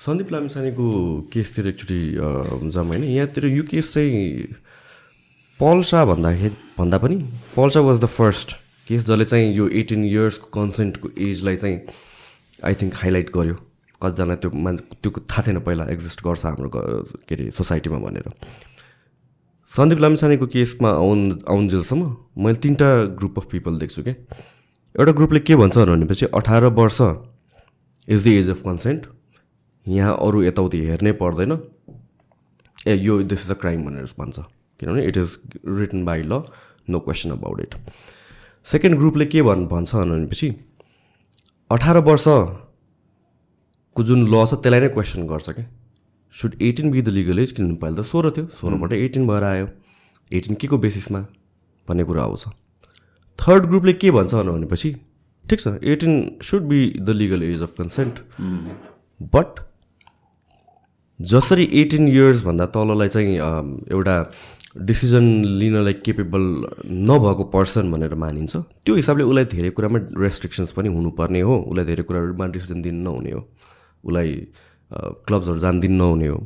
सन्दीप 0.00 0.32
लामिसानेको 0.32 0.84
केसतिर 1.32 1.66
एकचोटि 1.68 2.00
जाउँ 2.16 2.86
होइन 2.88 3.04
यहाँतिर 3.04 3.46
यो 3.46 3.62
केस 3.70 3.92
चाहिँ 3.94 4.20
पल्सा 5.60 6.04
भन्दाखेरि 6.04 6.56
भन्दा 6.78 6.98
पनि 6.98 7.16
पल्सा 7.56 7.80
वाज 7.80 7.98
द 8.00 8.06
फर्स्ट 8.08 8.48
केस 8.88 9.04
जसले 9.06 9.24
चाहिँ 9.24 9.52
यो 9.54 9.68
एटिन 9.80 10.04
इयर्सको 10.04 10.46
कन्सेन्टको 10.56 11.08
एजलाई 11.20 11.56
चाहिँ 11.56 11.76
आई 12.64 12.74
थिङ्क 12.80 12.94
हाइलाइट 12.96 13.28
गर्यो। 13.36 13.56
कतिजना 14.00 14.34
त्यो 14.40 14.50
मान्छे 14.56 14.82
त्यो 15.02 15.10
थाहा 15.28 15.42
थिएन 15.46 15.58
पहिला 15.60 15.84
एक्जिस्ट 15.92 16.24
गर्छ 16.24 16.44
हाम्रो 16.46 16.68
के 16.72 17.34
अरे 17.34 17.50
सोसाइटीमा 17.52 17.98
भनेर। 18.00 18.26
सन्दीप 19.70 19.98
लामिसानेको 20.00 20.46
केसमा 20.52 20.90
आउन् 20.90 21.24
आउन्जेलसम्म 21.48 22.02
मैले 22.44 22.58
तिनवटा 22.62 22.86
ग्रुप 23.18 23.36
अफ 23.38 23.44
पिपल 23.50 23.78
देख्छु 23.78 24.02
क्या 24.02 24.14
एउटा 24.94 25.12
ग्रुपले 25.18 25.40
के 25.40 25.56
भन्छ 25.56 25.78
भनेपछि 25.78 26.26
अठार 26.38 26.64
वर्ष 26.78 26.98
is 28.08 28.24
the 28.24 28.28
age 28.28 28.50
of 28.50 28.62
consent 28.62 29.06
यहाँ 29.86 30.16
अरू 30.26 30.42
यताउति 30.42 30.78
हेर्नै 30.86 31.12
पर्दैन। 31.22 31.52
ए 32.88 32.96
यो 32.96 33.22
दिस 33.22 33.44
इज 33.44 33.50
अ 33.50 33.54
क्राइम 33.60 33.84
भनेर 33.86 34.04
भन्छ। 34.18 34.38
किनभने 34.80 35.04
it 35.06 35.16
is 35.16 35.38
written 35.78 36.04
by 36.04 36.22
law 36.22 36.42
no 36.90 36.98
question 37.00 37.30
about 37.30 37.60
it 37.60 37.74
second 38.66 38.98
ग्रुपले 38.98 39.26
के 39.26 39.42
भन् 39.42 39.66
भन्छ 39.68 39.94
भनेपछि 39.94 40.48
अठार 41.70 41.98
वर्षको 42.10 44.02
जुन 44.02 44.20
ल 44.26 44.44
छ 44.46 44.54
त्यसलाई 44.54 44.80
नै 44.80 44.88
क्वेसन 44.98 45.26
गर्छ 45.26 45.50
क्या 45.50 45.66
should 46.34 46.54
eighteen 46.62 46.90
be 46.90 47.02
the 47.02 47.08
legal 47.08 47.38
age 47.38 47.52
किनभने 47.52 47.76
पहिला 47.76 48.02
त 48.02 48.06
सोह्र 48.06 48.30
थियो। 48.30 48.46
सोह्रबाट 48.54 48.92
एटिन 48.92 49.26
भएर 49.28 49.44
आयो। 49.44 49.68
एटिन 50.30 50.54
के 50.54 50.66
को 50.66 50.78
बेसिसमा 50.78 51.20
भन्ने 51.86 52.04
कुरा 52.04 52.22
आउँछ। 52.22 52.46
थर्ड 53.38 53.66
ग्रुपले 53.66 53.92
के 53.92 54.10
भन्छ 54.10 54.34
भनेपछि 54.34 54.94
ठिक 55.44 55.60
छ 55.60 55.66
eighteen 55.84 56.14
should 56.42 56.62
be 56.68 56.80
the 57.00 57.10
legal 57.10 57.42
age 57.42 57.62
of 57.62 57.74
consent 57.78 58.20
but 59.34 59.60
जसरी 61.20 61.64
एटिन 61.80 62.08
इयर्सभन्दा 62.08 62.66
तललाई 62.74 63.08
चाहिँ 63.08 63.36
एउटा 63.36 64.16
डिसिजन 64.86 65.24
लिनलाई 65.60 65.92
केपेबल 66.06 66.42
नभएको 67.08 67.44
पर्सन 67.54 67.90
भनेर 67.92 68.14
मानिन्छ 68.22 68.56
त्यो 68.56 68.94
हिसाबले 68.94 69.24
उसलाई 69.24 69.44
धेरै 69.52 69.70
कुरामा 69.76 69.98
रेस्ट्रिक्सन्स 70.18 70.72
पनि 70.72 70.88
हुनुपर्ने 70.94 71.40
हो। 71.40 71.56
उसलाई 71.60 71.84
धेरै 71.84 72.02
कुराहरूमा 72.02 72.46
डिसिजन 72.54 72.82
दिनु 72.82 73.02
नहुने 73.04 73.32
हो। 73.32 73.40
उसलाई 74.04 74.30
क्लब्सहरू 74.92 75.58
जान 75.58 75.80
दिनु 75.80 75.96
नहुने 75.96 76.26
हो। 76.26 76.38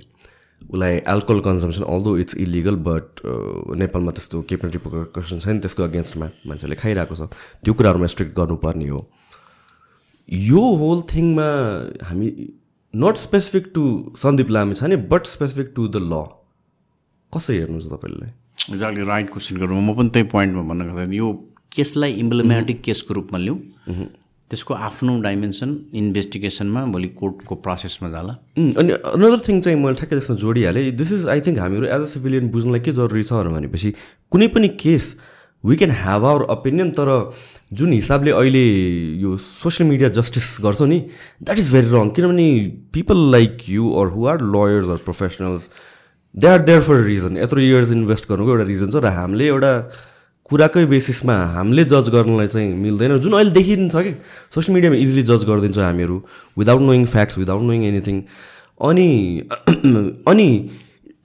उसलाई 0.63 0.93
alcohol 1.09 1.41
consumption 1.41 1.83
although 1.85 2.17
it's 2.19 2.35
illegal 2.41 2.77
but 2.89 3.21
नेपालमा 3.81 4.13
त्यस्तो 4.13 4.43
केही 4.49 4.61
पनि 4.63 4.73
रिपोर्टेसन 4.73 5.39
छैन 5.45 5.61
त्यसको 5.61 5.83
अगेन्स्टमा 5.83 6.27
मान्छेले 6.47 6.77
खाइरहेको 6.83 7.15
छ। 7.15 7.29
त्यो 7.65 7.73
कुराहरूमा 7.75 8.07
स्ट्रिक्ट 8.13 8.33
गर्नुपर्ने 8.37 8.89
हो। 8.89 9.01
यो 10.29 10.63
होल 10.81 11.03
थिङमा 11.13 11.49
हामी 12.09 12.29
not 12.95 13.17
specific 13.19 13.71
to 13.75 13.83
Sandeep 14.17 14.51
Lamichhane 14.51 14.75
छ 14.75 14.89
नि 14.89 14.97
but 15.13 15.27
specific 15.27 15.73
to 15.77 15.89
the 15.89 15.97
law 16.01 16.25
कसरी 17.33 17.57
हेर्नुहुन्छ 17.59 17.87
तपाईँले? 17.93 18.27
एक्ज्याक्टली 18.73 19.05
राइट 19.05 19.31
क्वेसन 19.31 19.57
गरौँ 19.61 19.81
म 19.83 19.95
पनि 19.95 20.09
त्यही 20.15 20.29
पोइन्टमा 20.33 20.63
भन्न 20.69 20.89
खोज्दा 20.89 21.13
यो 21.13 21.33
केसलाई 21.73 22.13
इम्प्लिमेटिक 22.25 22.83
केसको 22.83 23.15
रूपमा 23.15 23.39
लिउँ 23.39 23.59
त्यसको 24.55 24.75
आफ्नो 24.89 25.19
डाइमेन्सन 25.27 25.77
इन्भेस्टिगेसनमा 26.01 26.87
भोलि 26.95 27.09
कोर्टको 27.21 27.55
प्रोसेसमा 27.67 28.09
जाला। 28.15 28.33
अनि 28.79 28.93
अनदर 29.13 29.39
थिङ 29.49 29.61
चाहिँ 29.61 29.79
मैले 29.83 30.01
ठ्याक्कै 30.01 30.17
त्यसमा 30.17 30.37
जोडिहालेँ। 30.47 30.91
दिस 31.03 31.13
इज 31.13 31.29
आई 31.29 31.41
थिङ्क 31.47 31.59
हामीहरू 31.59 31.87
एज 31.87 32.01
अ 32.01 32.11
सिभिलियन 32.15 32.51
बुझ्नलाई 32.55 32.81
के 32.87 32.93
जरुरी 33.03 33.23
छ 33.27 33.33
भनेपछि 33.55 33.95
कुनै 34.33 34.49
पनि 34.55 34.69
case 34.81 35.15
we 35.65 35.77
can 35.81 35.91
have 35.97 36.25
our 36.25 36.43
opinion 36.53 36.91
तर 36.97 37.09
जुन 37.73 37.93
हिसाबले 37.93 38.31
अहिले 38.31 38.65
यो 39.21 39.37
सोसियल 39.43 39.89
मिडिया 39.91 40.09
जस्टिस 40.19 40.49
गर्छ 40.65 40.83
नि 40.93 40.99
द्याट 41.43 41.59
इज 41.59 41.73
भेरी 41.75 41.89
रङ 41.93 42.09
किनभने 42.17 42.49
people 42.93 43.19
like 43.33 43.69
you 43.69 43.91
or 44.01 44.07
who 44.17 44.27
are 44.33 44.45
lawyers 44.57 44.89
or 44.95 44.99
professionals 45.07 45.69
they 46.35 46.47
are 46.49 46.63
there 46.69 46.81
for 46.89 47.01
reason 47.05 47.37
यत्रो 47.39 47.61
इयर्स 47.61 47.93
इन्भेस्ट 47.97 48.29
गर्नुको 48.31 48.51
एउटा 48.53 48.67
रिजन 48.73 48.91
छ 48.91 49.05
र 49.05 49.15
हामीले 49.17 49.47
एउटा 49.55 49.73
कुराकै 50.45 50.85
बेसिसमा 50.87 51.35
हामीले 51.57 51.85
जज 51.85 52.09
गर्नलाई 52.13 52.47
चाहिँ 52.47 52.75
मिल्दैन। 52.77 53.19
जुन 53.19 53.33
अहिले 53.33 53.51
देखिन्छ 53.51 53.97
कि 53.97 54.13
सोसियल 54.55 54.75
मिडियामा 54.75 54.97
इजिली 54.97 55.23
जज 55.23 55.45
गरिदिन्छौँ 55.49 55.85
हामीहरू 55.85 56.17
without 56.59 56.83
knowing 56.83 57.05
facts 57.07 57.39
without 57.39 57.63
knowing 57.63 57.85
anything 57.85 58.17
अनि 58.81 59.09
अनि 60.31 60.49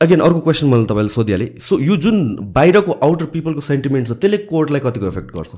अगेन 0.01 0.19
अर्को 0.19 0.39
क्वेसन 0.39 0.67
मैले 0.67 0.85
तपाईँले 0.85 1.09
सोधिहालेँ। 1.09 1.49
सो 1.59 1.79
यो 1.79 1.95
जुन 1.97 2.17
बाहिरको 2.55 2.91
आउटर 3.03 3.25
पिपलको 3.35 3.61
सेन्टिमेन्ट 3.61 4.07
छ 4.07 4.11
त्यसले 4.11 4.37
कोर्टलाई 4.47 4.81
कतिको 4.85 5.07
इफेक्ट 5.07 5.35
गर्छ? 5.35 5.51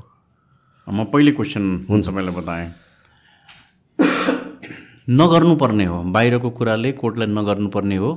म 0.88 1.06
पहिलो 1.14 1.32
क्वेसन 1.38 1.86
हुन्छ। 1.90 2.10
मैले 2.10 2.32
बताएँ। 2.32 2.68
नगर्नुपर्ने 5.22 5.86
हो। 5.86 6.02
बाहिरको 6.18 6.50
कुराले 6.58 6.92
कोर्टलाई 6.98 7.28
नगर्नुपर्ने 7.28 7.98
हो। 7.98 8.10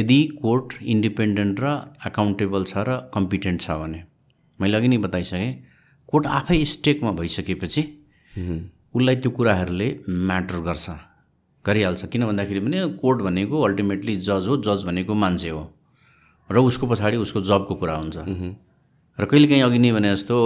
यदि 0.00 0.20
कोर्ट 0.42 0.74
इन्डिपेन्डेन्ट 0.94 1.60
र 1.60 1.66
एकाउन्टेबल 2.06 2.64
छ 2.64 2.84
र 2.88 2.98
कम्पिटेन्ट 3.14 3.60
छ 3.60 3.78
भने 3.82 4.00
मैले 4.58 4.76
अघि 4.76 4.88
नै 4.88 4.98
बताइसकेँ 5.06 5.52
कोर्ट 6.08 6.26
आफै 6.38 6.64
स्टेकमा 6.74 7.10
भइसकेपछि 7.20 7.82
उसलाई 8.96 9.16
त्यो 9.22 9.30
कुराहरूले 9.30 9.88
म्याटर 10.28 10.58
गर्छ 10.66 10.86
गरिहाल्छ। 11.64 12.04
किन 12.12 12.22
भन्दाखेरि 12.26 12.60
पनि 12.60 12.78
कोर्ट 13.00 13.18
भनेको 13.22 13.56
अल्टिमेटली 13.62 14.14
जज 14.18 14.44
हो 14.48 14.56
जज 14.66 14.84
भनेको 14.86 15.14
मान्छे 15.14 15.50
हो। 15.50 15.62
र 16.50 16.56
उसको 16.58 16.86
पछाडि 16.86 17.16
उसको 17.16 17.40
जबको 17.48 17.74
कुरा 17.80 17.94
हुन्छ। 17.94 18.16
र 19.18 19.24
कहिलेकाहीँ 19.30 19.62
अघि 19.62 19.78
नै 19.78 19.90
भने 19.92 20.08
जस्तो 20.14 20.36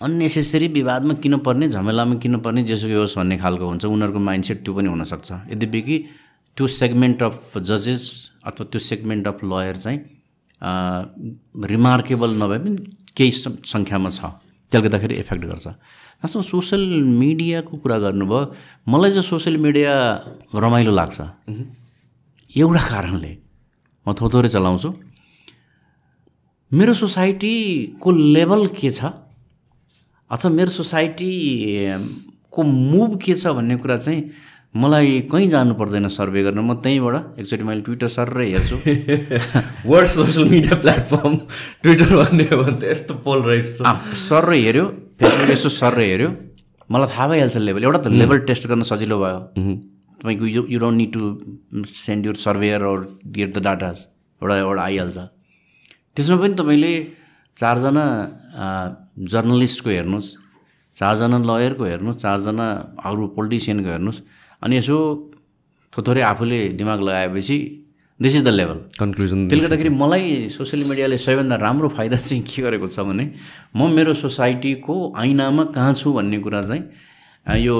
अन्नेसेसरी 0.00 0.68
विवादमा 0.78 1.14
किन 1.22 1.36
पर्ने 1.46 1.68
झमेलामा 1.68 2.14
किन 2.22 2.36
पर्ने 2.40 2.62
जेसुकै 2.70 2.94
होस् 2.94 3.16
भन्ने 3.18 3.36
खालको 3.38 3.64
हुन्छ। 3.66 3.84
उनीहरूको 3.84 4.20
माइन्डसेट 4.28 4.58
त्यो 4.64 4.72
पनि 4.74 4.88
हुनसक्छ। 4.88 5.28
यद्यपि 5.52 5.80
कि 5.82 5.96
त्यो 6.56 6.66
सेगमेन्ट 6.80 7.22
अफ 7.22 7.58
जजेस 7.58 8.02
अथवा 8.46 8.64
त्यो 8.72 8.80
सेगमेन्ट 8.90 9.24
अफ 9.28 9.38
लयर 9.44 9.76
चाहिँ 9.84 9.98
रिमार्केबल 11.74 12.30
नभए 12.42 12.58
पनि 12.64 12.76
केही 13.16 13.32
सङ्ख्यामा 13.72 14.10
छ। 14.10 14.20
त्यसले 14.72 14.88
गर्दाखेरि 14.88 15.14
इफेक्ट 15.22 15.44
गर्छ। 15.44 15.66
खासमा 16.22 16.42
सोसियल 16.42 16.82
मिडियाको 17.22 17.76
कुरा 17.82 17.98
गर्नुभयो 18.04 18.40
मलाई 18.88 19.10
चाहिँ 19.10 19.28
सोसियल 19.28 19.56
मिडिया 19.64 19.92
रमाइलो 20.54 20.92
लाग्छ। 20.92 21.18
एउटा 22.50 22.82
कारणले 22.92 23.32
म 24.06 24.12
थोथोरै 24.18 24.48
चलाउँछु। 24.54 24.88
मेरो 26.72 26.92
सोसाइटीको 26.94 28.08
लेभल 28.36 28.62
के 28.78 28.90
छ? 28.90 29.00
अथवा 30.30 30.48
मेरो 30.58 30.70
सोसाइटीको 30.78 32.60
मुभ 32.62 33.10
के 33.24 33.34
छ 33.36 33.52
भन्ने 33.56 33.76
कुरा 33.82 33.96
चाहिँ 34.04 34.20
मलाई 34.74 35.20
कहीँ 35.28 35.48
जानु 35.52 35.74
पर्दैन 35.76 36.08
सर्वे 36.08 36.42
गर्न। 36.42 36.58
म 36.58 36.74
त्यहीँबाट 36.80 37.38
एकचोटि 37.40 37.64
मैले 37.64 37.80
ट्विटर 37.84 38.08
सर 38.08 38.28
र 38.32 38.40
हेर्छु। 38.40 38.76
Word 39.84 40.06
social 40.08 40.48
media 40.48 40.74
platform 40.80 41.34
Twitter 41.82 42.10
भन्ने 42.16 42.44
हो 42.48 42.62
भने 42.62 42.80
त 42.80 42.84
यस्तो 42.88 43.14
पोल 43.20 43.42
रहेछ। 43.44 43.84
सर 44.16 44.48
हेऱ्यो 44.48 44.84
फेसबुक 45.20 45.50
यसो 45.50 45.68
सर 45.68 45.92
र 45.92 46.00
हेऱ्यो। 46.00 46.28
मलाई 46.88 47.08
थाहा 47.12 47.28
भइहाल्छ 47.28 47.56
लेभल। 47.68 47.82
एउटा 47.84 47.98
त 48.00 48.06
लेभल 48.16 48.38
टेस्ट 48.48 48.66
गर्न 48.72 48.82
सजिलो 48.88 49.16
भयो। 49.20 49.40
तपाईँको 50.24 50.46
you 50.46 50.62
you 50.72 50.78
don't 50.80 50.96
need 50.96 51.12
to 51.12 51.22
send 51.84 52.26
your 52.26 52.36
surveyor 52.40 52.82
or 52.82 53.00
get 53.28 53.50
the 53.52 53.62
datas 53.68 53.98
एउटा 54.40 54.56
एउटा 54.56 54.82
आइहाल्छ। 54.82 55.18
त्यसमा 56.16 56.36
पनि 56.40 56.54
तपाईँले 56.56 56.92
चारजना 57.56 58.04
जर्नलिस्टको 59.20 59.90
हेर्नुहोस्। 59.90 60.28
चारजना 60.96 61.36
लयरको 61.44 61.84
हेर्नुहोस्। 61.84 62.16
चारजना 62.24 62.66
अरू 63.04 63.26
पोलिटिसियनको 63.36 63.90
हेर्नुहोस्। 63.90 64.20
अनि 64.62 64.76
यसो 64.76 64.96
थोथोरै 65.92 66.22
आफूले 66.32 66.60
दिमाग 66.80 67.00
लगाएपछि 67.08 67.58
this 68.20 68.34
is 68.36 68.42
the 68.44 68.48
level 68.48 68.78
conclusion 69.00 69.48
त्यसले 69.48 69.66
गर्दाखेरि 69.66 69.90
मलाई 70.02 70.48
सोसियल 70.56 70.84
मिडियाले 70.88 71.18
सबैभन्दा 71.18 71.56
राम्रो 71.66 71.88
फाइदा 71.98 72.16
चाहिँ 72.16 72.42
के 72.46 72.62
गरेको 72.62 72.86
छ 72.86 73.00
भने 73.10 73.24
म 73.76 73.90
मेरो 73.98 74.14
सोसाइटीको 74.22 74.96
ऐनामा 75.18 75.64
कहाँ 75.76 75.94
छु 76.00 76.12
भन्ने 76.12 76.38
कुरा 76.46 76.62
चाहिँ 76.70 77.58
यो 77.60 77.76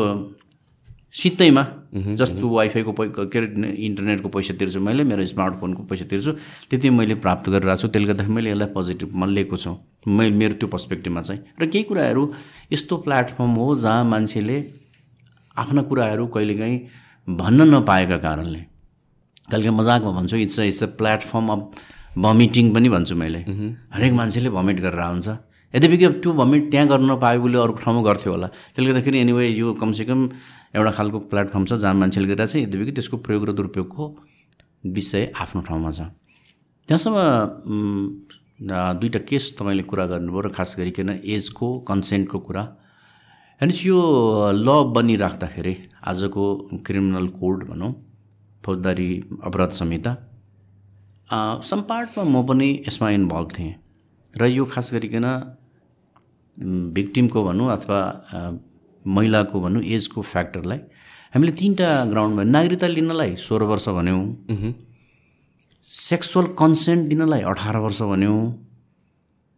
सित्तैमा 1.23 1.65
जस्तो 2.19 2.49
वाइफाईको 2.49 2.93
पै 2.99 3.07
के 3.17 3.39
अरे 3.39 3.71
इन्टरनेटको 3.87 4.29
पैसा 4.35 4.55
तिर्छु 4.61 4.81
मैले 4.81 5.05
मेरो 5.05 5.25
स्मार्टफोनको 5.33 5.83
पैसा 5.91 6.05
तिर्छु 6.11 6.33
त्यति 6.71 6.91
मैले 6.91 7.15
प्राप्त 7.25 7.51
गरिरहेको 7.53 7.81
छु 7.83 7.89
त्यसले 7.89 8.07
गर्दाखेरि 8.09 8.35
मैले 8.35 8.51
यसलाई 8.51 8.69
पोजिटिभमा 8.77 9.27
लिएको 9.37 9.57
छु। 9.57 9.77
मै 10.09 10.31
मेरो 10.41 10.55
त्यो 10.61 10.69
पर्सपेक्टिभमा 10.75 11.21
चाहिँ। 11.23 11.41
र 11.61 11.67
केही 11.69 11.85
कुराहरू 11.85 12.23
यस्तो 12.73 12.97
प्लेटफर्म 13.05 13.53
हो 13.61 13.67
जहाँ 13.85 14.05
मान्छेले 14.09 14.57
आफ्ना 15.59 15.83
कुराहरू 15.83 16.27
कहिलेकाहीँ 16.35 16.79
भन्न 17.29 17.75
नपाएका 17.75 18.17
कारणले। 18.19 18.61
कहिलेकाहीँ 19.51 19.77
मजाकमा 19.79 20.11
भन्छु 20.19 20.37
it's 20.37 20.61
a 20.61 20.63
it's 20.65 20.83
a 20.83 20.87
platform 20.99 21.49
of 21.53 21.61
vomiting 22.19 22.73
पनि 22.75 22.89
भन्छु 22.89 23.17
मैले। 23.17 23.41
हरेक 23.95 24.13
मान्छेले 24.13 24.51
भमिट 24.51 24.81
गरेर 24.81 25.03
हुन्छ 25.03 25.29
यद्यपि 25.75 25.97
कि 25.99 26.09
त्यो 26.21 26.33
भमिट 26.37 26.71
त्यहाँ 26.71 26.89
गर्न 26.89 27.11
नपाए 27.11 27.37
उसले 27.39 27.59
अर्को 27.59 27.81
ठाउँमा 27.85 28.03
गर्थ्यो 28.05 28.33
होला। 28.33 28.47
त्यसले 28.47 28.89
गर्दाखेरि 28.89 29.19
एनिवे 29.19 29.49
यो 29.49 29.73
कमसेकम 29.81 30.21
एउटा 30.77 30.91
खालको 30.97 31.19
प्लेटफर्म 31.33 31.65
छ 31.65 31.73
जहाँ 31.81 31.95
मान्छेले 31.97 32.27
गरिरहेको 32.29 32.53
छ 32.53 32.57
यद्यपि 32.65 32.85
कि 32.85 32.93
त्यसको 32.93 33.17
प्रयोग 33.25 33.49
र 33.49 33.53
दुरुपयोगको 33.57 34.05
विषय 34.85 35.33
आफ्नो 35.33 35.61
ठाउँमा 35.69 35.91
छ। 35.97 36.01
त्यहाँसम्म 36.89 37.17
दुईवटा 39.01 39.21
केस 39.29 39.45
तपाईँले 39.59 39.83
कुरा 39.89 40.05
गर्नुभयो 40.13 40.41
र 40.41 40.49
खास 40.53 40.77
गरिकन 40.79 41.09
एजको 41.25 41.69
कन्सेन्टको 41.89 42.39
कुरा। 42.39 42.63
भनेपछि 43.63 43.89
यो 43.89 43.99
ल 44.59 44.69
बनिराख्दाखेरि 44.95 45.75
आजको 46.11 46.45
क्रिमिनल 46.87 47.27
कोड 47.39 47.63
भनौँ 47.69 47.91
फौजदारी 48.65 49.11
अपराध 49.47 49.71
संहिता 49.79 50.13
सम्पार्टमा 51.71 52.25
म 52.25 52.43
पनि 52.47 52.69
यसमा 52.89 53.11
इन्भल्भ 53.19 53.49
थिएँ। 53.59 53.75
र 54.35 54.47
यो 54.47 54.65
खास 54.67 54.91
गरिकन 54.95 55.27
भिक्टिमको 56.91 57.45
भनौँ 57.45 57.71
अथवा 57.73 58.01
महिलाको 59.05 59.61
भनौँ 59.61 59.83
एजको 59.95 60.23
फ्याक्टरलाई 60.33 60.81
हामीले 61.35 61.53
तिनवटा 61.55 61.89
ग्राउन्डमा 62.11 62.43
नागरिकता 62.43 62.87
लिनलाई 62.99 63.37
सोह्र 63.47 63.65
वर्ष 63.71 63.89
भन्यौँ। 63.95 64.23
सेक्सुअल 65.87 66.47
कन्सेन्ट 66.59 67.09
दिनलाई 67.09 67.41
अठार 67.47 67.77
वर्ष 67.87 68.03
भन्यौँ। 68.11 68.39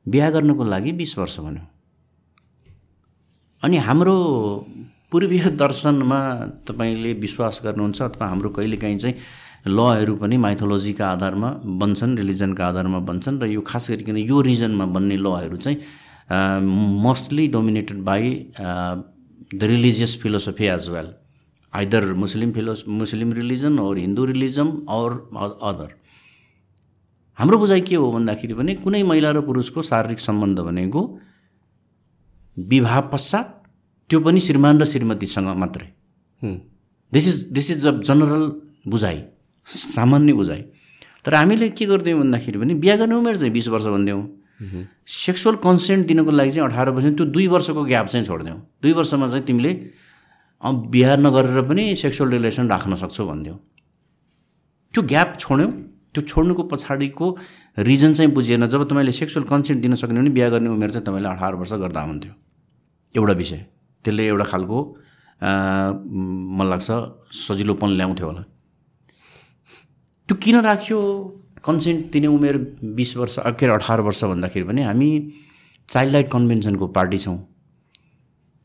बिहा 0.06 0.28
गर्नको 0.30 0.64
लागि 0.64 0.92
बिस 1.00 1.18
वर्ष 1.18 1.38
भन्यौँ। 1.40 1.68
अनि 3.64 3.76
हाम्रो 3.78 4.14
पूर्वीय 5.10 5.44
दर्शनमा 5.56 6.20
तपाईँले 6.68 7.12
विश्वास 7.18 7.60
गर्नुहुन्छ 7.64 8.00
अथवा 8.02 8.26
हाम्रो 8.26 8.50
कहिलेकाहीँ 8.50 8.98
चाहिँ 8.98 9.14
लहरू 9.68 10.14
पनि 10.16 10.36
माइथोलोजीका 10.36 11.06
आधारमा 11.08 11.50
बन्छन् 11.80 12.16
रिलिजनका 12.18 12.66
आधारमा 12.66 12.98
बन्छन् 13.08 13.40
र 13.42 13.46
यो 13.48 13.60
खास 13.62 13.90
गरिकन 13.90 14.16
यो 14.18 14.40
रिजनमा 14.42 14.86
बन्ने 14.96 15.16
लहरू 15.18 15.56
चाहिँ 15.56 15.78
mostly 17.00 17.48
dominated 17.48 18.02
by 18.04 18.32
the 18.60 19.62
religious 19.64 20.18
philosophy 20.22 20.66
as 20.68 20.88
well 20.90 21.12
either 21.72 22.12
Muslim 22.20 22.52
philo 22.52 22.74
Muslim 22.94 23.32
religion 23.32 23.78
और 23.78 23.98
हिन्दू 23.98 24.24
रिलिजम 24.26 24.78
और 24.88 25.20
अदर 25.64 25.94
हाम्रो 27.38 27.58
बुझाइ 27.58 27.80
के 27.82 27.94
हो 27.96 28.10
भन्दाखेरि 28.12 28.54
भने 28.54 28.74
कुनै 28.82 29.02
महिला 29.04 29.30
र 29.30 29.40
पुरुषको 29.42 29.82
शारीरिक 29.84 30.20
सम्बन्ध 30.20 30.60
भनेको 30.62 31.02
विवाह 32.56 33.00
पश्चात 33.12 33.46
त्यो 34.10 34.20
पनि 34.20 34.40
श्रीमान 34.40 34.80
र 34.80 34.84
श्रीमतीसँग 34.84 35.48
मात्रै। 35.56 35.86
This 37.12 37.26
is 37.28 37.42
this 37.52 37.70
is 37.70 37.86
a 37.86 37.90
general 38.02 38.44
बुझाइ 38.86 39.22
सामान्य 39.66 40.32
बुझाइ। 40.32 40.62
तर 41.24 41.34
हामीले 41.34 41.68
के 41.70 41.86
गरिदियौँ 41.86 42.18
भन्दाखेरि 42.20 42.58
भने 42.58 42.74
बिहा 42.76 42.96
गर्ने 42.96 43.14
उमेर 43.14 43.36
चाहिँ 43.36 43.52
बिस 43.52 43.68
वर्ष 43.68 43.86
भनिदिउँ 43.86 44.22
सेक्सुअल 45.08 45.56
कन्सेन्ट 45.64 46.06
दिनको 46.06 46.30
लागि 46.30 46.50
चाहिँ 46.50 46.68
अठार 46.68 46.90
वर्ष 46.90 47.06
त्यो 47.16 47.26
दुई 47.26 47.46
वर्षको 47.48 47.84
ग्याप 47.84 48.06
चाहिँ 48.06 48.26
छोडिदिउँ 48.26 48.58
दुई 48.82 48.92
वर्षमा 48.92 49.28
चाहिँ 49.28 49.44
तिमीले 49.44 49.72
बिहा 50.62 51.16
नगरेर 51.16 51.62
पनि 51.68 51.94
सेक्सुअल 51.96 52.30
रिलेसन 52.30 52.68
राख्न 52.70 52.94
सक्छौ 52.94 53.26
भनिदिउँ 53.26 53.58
त्यो 54.94 55.02
ग्याप 55.02 55.36
छोड्यौँ। 55.40 55.72
त्यो 56.14 56.22
छोड्नुको 56.22 56.62
पछाडिको 56.70 57.26
रिजन 57.76 58.12
चाहिँ 58.12 58.30
बुझिएन। 58.32 58.66
जब 58.66 58.88
तपाईँले 58.88 59.12
सेक्सुअल 59.12 59.46
कन्सेन्ट 59.46 59.82
दिन 59.82 59.94
सक्ने 59.94 60.20
भने 60.20 60.30
बिहा 60.30 60.48
गर्ने 60.48 60.68
उमेर 60.70 60.90
चाहिँ 60.90 61.06
तपाईँले 61.06 61.28
अठार 61.28 61.54
वर्ष 61.54 61.72
गर्दा 61.82 62.00
हुन्थ्यो। 62.00 62.32
एउटा 63.14 63.32
विषय। 63.32 63.66
त्यसले 64.04 64.26
एउटा 64.26 64.44
खालको 64.44 64.78
मलाई 65.42 66.70
लाग्छ 66.70 66.90
सजिलोपन 67.34 67.90
ल्याउँथ्यो 67.90 68.26
होला। 68.26 68.42
त्यो 70.28 70.36
किन 70.42 70.60
राख्यो? 70.60 71.00
कन्सेन्ट 71.64 72.12
दिने 72.12 72.26
उमेर 72.26 72.56
बिस 72.94 73.16
वर्ष 73.16 73.36
के 73.38 73.66
अरे 73.66 73.74
अठार 73.74 74.00
वर्ष 74.00 74.24
भन्दाखेरि 74.24 74.64
पनि 74.68 74.82
हामी 74.82 75.08
चाइल्ड 75.88 76.12
राइट 76.12 76.28
कन्भेन्सनको 76.30 76.86
पार्टी 76.92 77.18
छौँ। 77.18 77.38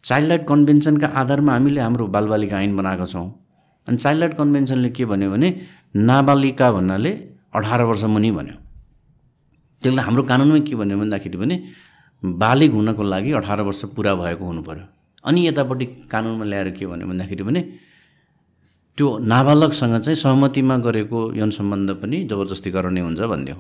चाइल्ड 0.03 0.29
राइट 0.29 0.47
कन्भेन्सनका 0.47 1.07
आधारमा 1.07 1.53
हामीले 1.53 1.81
हाम्रो 1.81 2.07
बालबालिका 2.07 2.59
ऐन 2.61 2.75
बनाएको 2.75 3.05
छौँ। 3.05 3.27
अनि 3.87 3.97
चाइल्ड 3.97 4.21
राइट 4.21 4.33
कन्भेन्सनले 4.37 4.89
के 4.89 5.05
भन्यो 5.05 5.31
भने 5.31 5.49
नाबालिका 5.95 6.71
भन्नाले 6.71 7.11
अठार 7.55 7.81
वर्ष 7.83 8.03
मुनि 8.03 8.31
भन्यो। 8.31 8.68
त्यसले 9.81 10.01
हाम्रो 10.07 10.23
कानुनमै 10.31 10.59
के 10.67 10.75
भन्यो 10.75 10.97
भन्दाखेरि 11.01 11.37
भने 11.37 11.55
बालिग 12.23 12.71
हुनको 12.77 13.03
लागि 13.13 13.31
अठार 13.39 13.61
वर्ष 13.67 13.81
पुरा 13.95 14.13
भएको 14.21 14.43
हुनु 14.45 14.61
पऱ्यो 14.67 14.85
अनि 15.23 15.39
यतापट्टि 15.47 15.85
कानुनमा 16.11 16.45
ल्याएर 16.51 16.69
के 16.77 16.85
भन्यो 16.91 17.07
भन्दाखेरि 17.07 17.43
भने 17.47 17.61
त्यो 18.97 19.07
नाबालकसँग 19.31 19.95
चाहिँ 20.03 20.19
सहमतिमा 20.23 20.75
गरेको 20.85 21.19
यौन 21.39 21.51
सम्बन्ध 21.57 21.89
पनि 22.01 22.17
जबरजस्ती 22.31 22.69
गराउने 22.75 23.01
हुन्छ 23.01 23.21
भनिदियो 23.31 23.57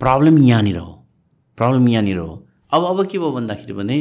प्रब्लम 0.00 0.36
यहाँनिर 0.42 0.78
हो। 0.78 0.92
प्रब्लम 1.58 1.88
यहाँनिर 1.88 2.18
हो। 2.18 2.30
अब 2.74 2.82
अब 2.84 2.98
के 3.06 3.18
भयो 3.18 3.30
भन्दाखेरि 3.32 3.74
भने 3.80 3.96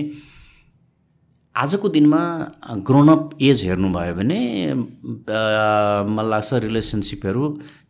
आजको 1.55 1.87
दिनमा 1.95 2.21
ग्रोनअप 2.87 3.23
एज 3.47 3.63
हेर्नुभयो 3.65 4.13
भने 4.19 4.39
मलाई 4.75 6.29
लाग्छ 6.31 6.49
रिलेसनसिपहरू 6.67 7.43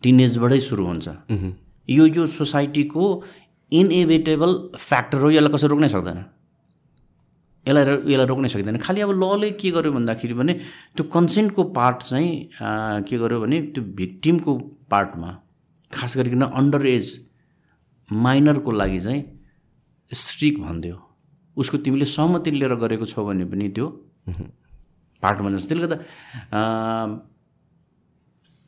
टिनेजबाटै 0.03 0.59
सुरु 0.69 0.85
हुन्छ। 0.85 1.07
यो 1.97 2.05
यो 2.15 2.27
सोसाइटीको 2.37 3.03
इनएभिटेबल 3.71 4.51
फ्याक्टर 4.77 5.17
हो 5.23 5.29
यसलाई 5.31 5.51
कसरी 5.53 5.69
रोक्नै 5.69 5.89
सक्दैन। 5.89 6.19
यसलाई 7.65 7.83
यसलाई 8.11 8.27
रोक्नै 8.27 8.49
सकिँदैन। 8.49 8.77
खालि 8.85 9.01
अब 9.01 9.11
लले 9.21 9.49
के 9.61 9.71
गर्यो 9.71 9.91
भन्दाखेरि 9.91 10.33
भने 10.33 10.53
त्यो 10.95 11.03
कन्सेन्टको 11.13 11.63
पार्ट 11.77 11.97
चाहिँ 12.03 12.31
के 13.07 13.17
गर्यो 13.17 13.39
भने 13.41 13.57
त्यो 13.73 13.83
भिक्टिमको 13.99 14.51
पार्टमा 14.91 15.29
खास 15.91 16.17
गरिकन 16.17 16.41
अन्डर 16.41 16.85
एज 16.87 17.07
माइनरको 18.09 18.71
लागि 18.71 18.99
चाहिँ 18.99 19.21
स्ट्रिक 20.11 20.61
भनिदियो। 20.61 20.97
उसको 21.57 21.77
तिमीले 21.85 22.05
सहमति 22.07 22.51
लिएर 22.51 22.75
गरेको 22.81 23.05
छौ 23.05 23.25
भने 23.25 23.45
पनि 23.45 23.69
त्यो 23.75 23.87
पार्टमा 25.23 25.49
जान्छ 25.49 25.67
त्यसले 25.67 25.87
गर्दा 25.87 25.97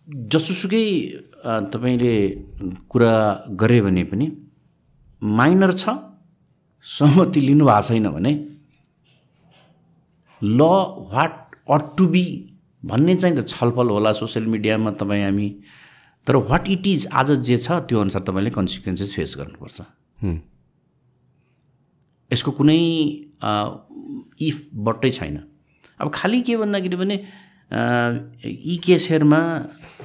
जसोसुकै 0.08 0.86
तपाईँले 1.74 2.16
कुरा 2.90 3.14
गरे 3.60 3.82
भने 3.82 4.04
पनि 4.04 4.26
माइनर 5.22 5.74
छ 5.74 5.90
सहमति 6.86 7.42
लिनु 7.42 7.66
भएको 7.66 7.82
छैन 7.88 8.10
भने 8.12 8.34
ल 10.42 10.62
वाट 11.14 11.56
अट 11.72 11.84
टु 11.98 12.08
बी 12.08 12.26
भन्ने 12.84 13.16
चाहिँ 13.16 13.36
त 13.38 13.48
छलफल 13.48 13.88
होला 13.90 14.12
सोसियल 14.14 14.46
मिडियामा 14.48 14.92
तपाईँ 15.00 15.24
हामी। 15.24 15.50
तर 16.28 16.36
वाट 16.36 16.68
इट 16.70 16.88
इज 16.88 17.08
आज 17.14 17.32
जे 17.48 17.58
छ 17.58 17.72
त्यो 17.88 18.00
अनुसार 18.02 18.22
तपाईँले 18.28 18.50
कन्सिक्वेन्सेस 18.50 19.14
फेस 19.16 19.36
गर्नुपर्छ। 19.40 19.82
यसको 22.32 22.52
कुनै 22.52 22.80
इफ 24.42 24.62
बट्टै 24.88 25.10
छैन। 25.12 25.40
अब 26.00 26.12
खालि 26.14 26.42
के 26.42 26.58
भन्दाखेरि 26.58 26.96
भने 26.96 27.16
यी 27.72 28.76
केसहरूमा 28.86 29.40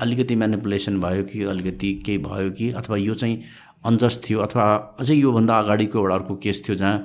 अलिकति 0.00 0.34
म्यानिपुलेसन 0.36 1.00
भयो 1.00 1.22
कि 1.24 1.42
अलिकति 1.44 1.92
केही 2.06 2.18
भयो 2.18 2.50
कि 2.50 2.70
अथवा 2.70 2.96
यो 2.96 3.14
चाहिँ 3.14 3.40
अनजस्ट 3.86 4.20
थियो 4.28 4.38
अथवा 4.40 4.64
अझै 5.00 5.14
योभन्दा 5.14 5.58
अगाडिको 5.58 5.98
एउटा 5.98 6.14
अर्को 6.14 6.36
केस 6.42 6.62
थियो 6.68 6.76
जहाँ 6.76 6.96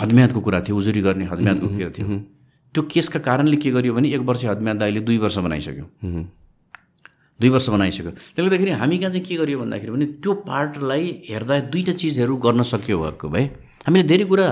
हदम्यादको 0.00 0.40
कुरा 0.40 0.60
थियो 0.60 0.76
उजुरी 0.76 1.00
गर्ने 1.02 1.24
हदम्यादको 1.24 1.68
कुरा 1.68 1.90
थियो। 1.98 2.06
त्यो 2.74 2.82
केसका 2.92 3.18
कारणले 3.20 3.56
के 3.56 3.70
गरियो 3.70 3.94
भने 3.94 4.08
एक 4.14 4.20
वर्ष 4.28 4.44
हदम्याद 4.44 4.82
अहिले 4.82 5.00
दुई 5.00 5.18
वर्ष 5.18 5.38
बनाइसक्यो। 5.38 5.86
दुई 7.40 7.48
वर्ष 7.48 7.68
बनाइसक्यो। 7.68 8.10
त्यसले 8.10 8.44
गर्दाखेरि 8.44 8.70
हामी 8.70 8.98
कहाँ 8.98 9.10
चाहिँ 9.10 9.24
के 9.26 9.34
गरियो 9.36 9.58
भन्दाखेरि 9.58 9.92
भने 9.92 10.06
त्यो 10.22 10.32
पार्टलाई 10.48 11.04
हेर्दा 11.28 11.58
दुईवटा 11.72 11.92
चिजहरू 11.92 12.36
गर्न 12.36 12.62
सक्यो 12.62 12.98
भएको 12.98 13.28
भए 13.28 13.44
हामीले 13.86 14.04
धेरै 14.08 14.24
कुरा 14.24 14.48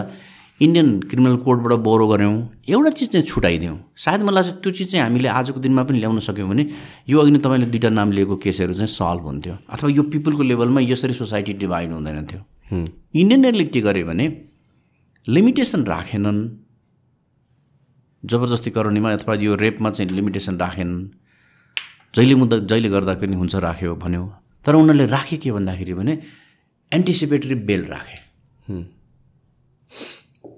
इन्डियन 0.60 0.88
क्रिमिनल 1.00 1.36
कोडबाट 1.44 1.72
बोरो 1.84 2.06
गऱ्यौँ 2.08 2.34
एउटा 2.68 2.90
चिज 2.96 3.08
चाहिँ 3.12 3.26
छुट्याइदियौँ 3.26 3.76
सायद 4.04 4.22
मलाई 4.24 4.42
लाग्छ 4.42 4.62
त्यो 4.62 4.72
चिज 4.72 4.90
चाहिँ 4.90 5.02
हामीले 5.04 5.28
आजको 5.28 5.60
दिनमा 5.60 5.82
पनि 5.84 5.98
ल्याउन 6.00 6.18
सक्यौँ 6.24 6.48
भने 6.48 6.64
यो 7.08 7.20
अघि 7.20 7.30
नै 7.30 7.38
तपाईँले 7.44 7.66
दुईवटा 7.66 7.88
नाम 7.92 8.12
लिएको 8.16 8.36
केसहरू 8.40 8.72
चाहिँ 8.72 8.88
सल्भ 8.88 9.24
हुन्थ्यो। 9.28 9.54
अथवा 9.68 9.90
यो 9.90 10.02
पिपलको 10.12 10.42
लेभलमा 10.42 10.80
यसरी 10.80 11.12
सोसाइटी 11.12 11.52
डिभाइड 11.60 11.92
हुँदैन 11.92 12.26
थियो। 12.26 12.40
इन्डियनहरूले 13.20 13.64
के 13.68 13.80
गर्यो 13.80 14.06
भने 14.06 14.26
लिमिटेसन 15.26 15.84
राखेनन् 15.92 16.40
जबरजस्ती 18.24 18.70
गराउनेमा 18.72 19.12
अथवा 19.12 19.34
यो 19.44 19.54
रेपमा 19.60 19.90
चाहिँ 19.92 20.10
लिमिटेसन 20.10 20.56
राखेनन्। 20.56 21.04
जहिले 22.16 22.34
मुद्दा 22.40 22.56
जहिले 22.64 22.88
गर्दा 22.88 23.14
पनि 23.20 23.36
हुन्छ 23.36 23.54
राख्यो 23.60 23.94
भन्यो। 24.00 24.24
तर 24.64 24.74
उनीहरूले 24.74 25.06
राखे 25.06 25.36
के 25.36 25.52
भन्दाखेरि 25.52 25.94
भने 25.94 26.12
एन्टिसिपेटरी 26.88 27.54
बेल 27.68 27.84
राखे। 27.92 28.16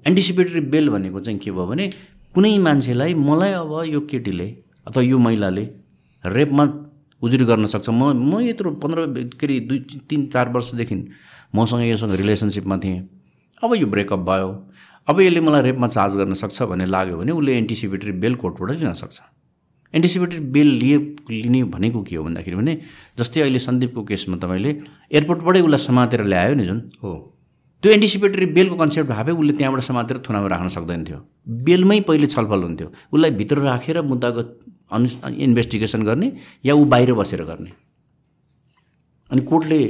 एन्टिसिपेटरी 0.07 0.61
बेल 0.73 0.89
भनेको 0.91 1.21
चाहिँ 1.21 1.39
के 1.39 1.51
भयो 1.51 1.67
भने 1.67 1.89
कुनै 2.35 2.59
मान्छेलाई 2.59 3.15
मलाई 3.15 3.53
अब 3.53 3.73
यो 3.87 4.01
केटीले 4.11 4.49
अथवा 4.87 5.03
यो 5.03 5.19
महिलाले 5.19 5.65
रेपमा 6.25 6.65
उजुरी 7.23 7.45
गर्न 7.45 7.67
सक्छ। 7.67 7.89
म 7.91 8.13
म 8.15 8.41
यत्रो 8.41 8.71
पन्ध्र 8.83 9.07
के 9.41 9.47
अरे 9.47 9.61
दुई 9.61 9.79
तिन 10.09 10.27
चार 10.33 10.49
वर्षदेखि 10.53 10.97
मसँग 11.55 11.83
योसँग 11.83 12.13
रिलेसनसिपमा 12.13 12.77
थिएँ। 12.79 13.01
अब 13.63 13.75
यो 13.75 13.87
ब्रेकअप 13.87 14.21
भयो। 14.29 14.49
अब 15.09 15.21
यसले 15.21 15.41
मलाई 15.41 15.63
रेपमा 15.63 15.89
चार्ज 15.89 16.17
गर्न 16.17 16.35
सक्छ 16.35 16.63
भन्ने 16.63 16.87
लाग्यो 16.87 17.17
भने 17.19 17.33
उसले 17.33 17.57
एन्टिसिपेटरी 17.59 18.13
बेल 18.23 18.35
कोर्टबाट 18.35 18.71
लिन 18.79 18.93
सक्छ। 18.93 19.21
एन्टिसिपेटरी 19.95 20.41
बेल 20.53 20.69
लिए 20.69 20.97
लिने 21.31 21.65
भनेको 21.65 22.03
के 22.03 22.17
हो 22.17 22.25
भन्दाखेरि 22.25 22.57
भने 22.57 22.75
जस्तै 23.19 23.41
अहिले 23.41 23.59
सन्दीपको 23.59 24.05
केसमा 24.05 24.37
तपाईँले 24.37 24.71
एयरपोर्टबाटै 25.13 25.61
उसलाई 25.61 25.81
समातेर 25.87 26.25
ल्यायो 26.25 26.55
नि 26.55 26.65
जुन। 26.65 26.79
हो। 27.03 27.38
त्यो 27.83 27.93
एन्टिसिपेटरी 27.93 28.47
बेलको 28.57 28.77
कन्सेप्ट 28.77 29.11
भए 29.11 29.33
उसले 29.33 29.53
त्यहाँबाट 29.55 29.83
समातेर 29.83 30.19
थुनामा 30.29 30.49
राख्न 30.49 30.69
सक्दैन 30.69 31.05
थियो। 31.05 31.19
बेलमै 31.67 32.01
पहिले 32.09 32.27
छलफल 32.27 32.63
हुन्थ्यो। 32.63 32.89
उसलाई 33.13 33.31
भित्र 33.39 33.59
राखेर 33.63 34.01
मुद्दाको 34.03 34.43
अनु 34.91 35.07
इन्भेस्टिगेसन 35.47 36.03
गर्ने 36.03 36.33
या 36.67 36.75
ऊ 36.75 36.85
बाहिर 36.85 37.13
बसेर 37.15 37.43
गर्ने। 37.45 37.71
अनि 39.31 39.43
कोर्टले 39.43 39.81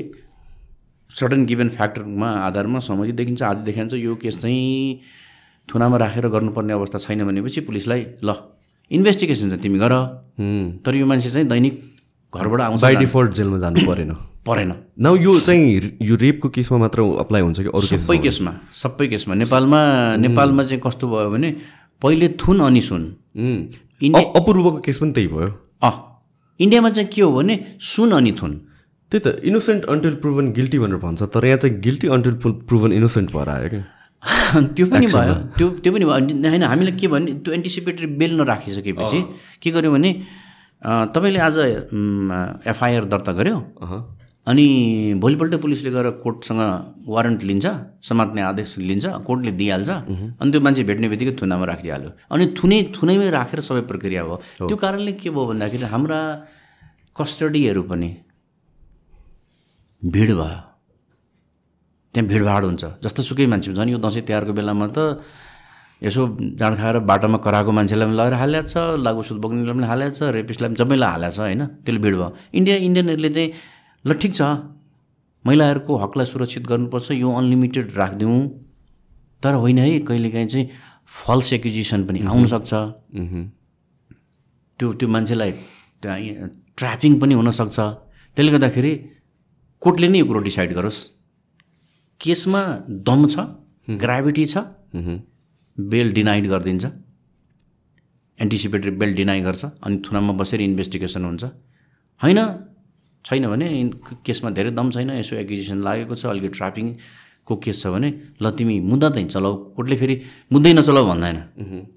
सडन 1.10 1.44
गिभन 1.46 1.68
फ्याक्टरमा 1.68 2.28
आधारमा 2.44 2.78
सहमति 2.84 3.12
देखिन्छ 3.12 3.42
आदि 3.42 3.62
देखिन्छ 3.64 3.94
यो 3.94 4.14
केस 4.20 4.38
चाहिँ 4.38 5.00
थुनामा 5.68 5.96
राखेर 5.96 6.28
गर्नुपर्ने 6.28 6.72
अवस्था 6.72 6.98
छैन 6.98 7.24
भनेपछि 7.24 7.60
पुलिसलाई 7.64 8.06
ल 8.24 8.34
इन्भेस्टिगेसन 8.90 9.48
चाहिँ 9.48 9.62
तिमी 9.62 9.78
गर। 9.78 9.92
तर 10.84 10.94
यो 10.96 11.06
मान्छे 11.06 11.30
चाहिँ 11.30 11.48
दैनिक 11.48 11.74
घरबाट 12.34 12.60
आउँछ। 12.60 12.80
बाई। 12.82 12.96
डिफल्ट 12.96 13.32
जेलमा 13.32 13.58
जानु 13.58 13.86
परेन। 13.86 14.12
परेन। 14.48 14.72
नाउ 14.98 15.16
यो 15.16 15.38
चाहिँ 15.40 15.98
यो 16.02 16.14
रेपको 16.16 16.48
केसमा 16.56 16.78
मात्र 16.78 17.02
अप्लाई 17.24 17.42
हुन्छ 17.42 17.58
कि 17.60 17.68
अरू 17.68 17.86
सबै 17.86 18.18
केसमा 18.26 18.52
सबै 18.82 19.06
केसमा। 19.08 19.34
नेपालमा 19.44 19.80
नेपालमा 20.24 20.62
चाहिँ 20.68 20.80
कस्तो 20.86 21.08
भयो 21.08 21.30
भने 21.30 21.48
पहिले 22.02 22.28
थुन 22.40 22.60
अनि 22.66 22.80
सुन। 22.88 23.02
अपूर्वको 24.38 24.78
केस 24.86 24.98
पनि 24.98 25.12
त्यही 25.12 25.28
भयो। 25.28 25.50
अँ। 25.82 25.94
इन्डियामा 26.60 26.90
चाहिँ 26.90 27.08
के 27.14 27.22
हो 27.22 27.30
भने 27.32 27.54
सुन 27.92 28.12
अनि 28.12 28.32
थुन। 28.40 28.52
त्यही 29.12 29.20
त 29.24 29.40
इनोसेन्ट 29.44 29.84
अन्टिल 29.84 30.14
प्रुभन 30.22 30.52
गिल्टी 30.52 30.78
भनेर 30.78 30.98
भन्छ 31.04 31.22
तर 31.34 31.46
यहाँ 31.46 31.58
चाहिँ 31.58 31.80
गिल्टी 31.80 32.08
अन्टिल 32.08 32.34
प्रुभन 32.44 32.92
इनोसेन्ट 32.92 33.32
भएर 33.32 33.48
आयो 33.48 33.68
क्या। 33.68 33.84
त्यो 34.74 34.86
पनि 34.86 35.06
भयो। 35.06 35.34
त्यो 35.56 35.68
त्यो 35.82 35.92
पनि 35.92 36.04
भयो। 36.04 36.48
होइन 36.50 36.62
हामीले 36.62 36.92
के 36.98 37.08
भने 37.08 37.32
त्यो 37.44 37.54
एन्टिसिपेटरी 37.54 38.06
बेल 38.20 38.36
नराखिसकेपछि 38.40 39.20
के 39.62 39.70
गर्यो 39.70 39.92
भने 39.92 40.10
तपाईँले 41.14 41.38
आज 41.38 41.58
एफआइआर 42.66 43.04
दर्ता 43.12 43.32
गर्यो। 43.32 43.56
अहँ, 43.82 44.00
अनि 44.48 44.66
भोलिपल्ट 45.20 45.54
पुलिसले 45.62 45.90
गएर 45.90 46.08
कोर्टसँग 46.24 46.60
वारन्ट 47.08 47.40
लिन्छ 47.48 47.66
समात्ने 48.08 48.40
आदेश 48.42 48.70
लिन्छ 48.80 49.06
कोर्टले 49.28 49.52
दिइहाल्छ 49.60 49.90
अनि 50.40 50.50
त्यो 50.52 50.60
मान्छे 50.64 50.82
भेट्ने 50.88 51.08
बित्तिकै 51.12 51.32
थुनामा 51.40 51.64
राखिदिइहाल्यो। 51.72 52.10
अनि 52.32 52.44
थुनै 52.58 52.78
थुनैमै 52.96 53.28
राखेर 53.30 53.60
सबै 53.68 53.82
प्रक्रिया 53.90 54.22
भयो। 54.24 54.36
त्यो 54.68 54.76
कारणले 54.76 55.12
के 55.20 55.28
भयो 55.30 55.44
भन्दाखेरि 55.52 55.86
हाम्रा 55.92 56.20
कस्टडीहरू 57.18 57.82
पनि 57.90 58.10
भिड 60.02 60.30
भयो। 60.40 60.58
त्यहाँ 62.14 62.28
भिडभाड 62.28 62.62
हुन्छ। 62.64 62.84
जस्तो 63.04 63.20
सुकै 63.28 63.46
मान्छे 63.52 63.76
झन् 63.76 63.90
यो 63.92 63.98
दसैँ 64.00 64.24
तिहारको 64.24 64.52
बेलामा 64.56 64.86
त 64.96 65.20
यसो 66.02 66.22
जाँड 66.56 66.74
खाएर 66.78 66.96
बाटोमा 67.04 67.38
कराएको 67.44 67.70
मान्छेलाई 67.74 68.06
पनि 68.06 68.16
लगेर 68.16 68.34
हालिएको 68.40 68.68
छ 68.70 68.74
लागु 69.02 69.22
सुत 69.28 69.38
बोक्नेलाई 69.44 69.74
पनि 69.76 69.86
हालिएको 69.92 70.14
छ 70.16 70.22
रेपिस्टलाई 70.38 70.68
पनि 70.72 70.78
सबैलाई 70.78 71.10
हालेको 71.10 71.34
छ 71.36 71.38
होइन? 71.44 71.62
त्यसले 71.84 72.00
भिड 72.00 72.14
भयो। 72.16 72.28
इन्डिया 72.54 72.76
इन्डियनहरूले 72.88 73.30
चाहिँ 73.36 73.50
ल 74.08 74.12
ठिक 74.20 74.32
छ। 74.34 74.42
महिलाहरूको 75.44 75.96
हकलाई 75.96 76.26
सुरक्षित 76.26 76.66
गर्नुपर्छ 76.66 77.10
यो 77.12 77.28
अनलिमिटेड 77.32 77.86
राखिदिउँ। 77.96 78.38
तर 79.42 79.54
होइन 79.62 79.78
है 79.78 79.98
कहिलेकाहीँ 80.08 80.48
चाहिँ 80.48 80.66
फल्स 81.12 81.52
एक्विजिसन 81.52 82.04
पनि 82.06 82.18
आउनसक्छ। 82.26 82.72
त्यो 84.78 84.92
त्यो 84.98 85.08
मान्छेलाई 85.08 85.50
ट्राफिङ 86.78 87.12
पनि 87.20 87.34
हुनसक्छ। 87.34 87.78
त्यसले 88.36 88.50
गर्दाखेरि 88.52 88.92
कोर्टले 89.82 90.08
नै 90.08 90.18
यो 90.18 90.26
कुरो 90.26 90.40
डिसाइड 90.48 90.72
गरोस्। 90.74 90.98
केसमा 92.20 92.62
दम 93.08 93.20
छ 93.26 93.36
ग्राभिटी 94.02 94.44
छ 94.46 94.56
बेल 95.76 96.12
डिनाइड 96.12 96.44
गरिदिन्छ। 96.48 96.84
एन्टिसिपेटरी 98.38 98.90
बेल 99.00 99.14
डिनाइ 99.14 99.40
गर्छ 99.42 99.64
अनि 99.64 99.96
थुनामा 100.06 100.32
बसेर 100.40 100.60
इन्भेस्टिगेसन 100.60 101.24
हुन्छ। 101.24 101.44
होइन 102.20 102.38
छैन 103.24 103.46
भने 103.48 103.66
केसमा 104.24 104.50
धेरै 104.50 104.70
दम 104.70 104.90
छैन 104.90 105.10
यसो 105.20 105.36
एक्विजिसन 105.36 105.78
लागेको 105.82 106.14
छ 106.14 106.26
अलिकति 106.26 106.48
ट्राफिङको 106.58 107.54
केस 107.64 107.76
छ 107.82 107.86
भने 107.88 108.08
ल 108.42 108.50
तिमी 108.56 108.76
मुद्दा 108.90 109.08
चाहिँ 109.14 109.28
चलाऊ 109.28 109.54
कोर्टले 109.76 109.96
फेरि 109.96 110.14
मुद्दै 110.52 110.72
नचलाऊ 110.78 111.04
भन्दैन। 111.10 111.38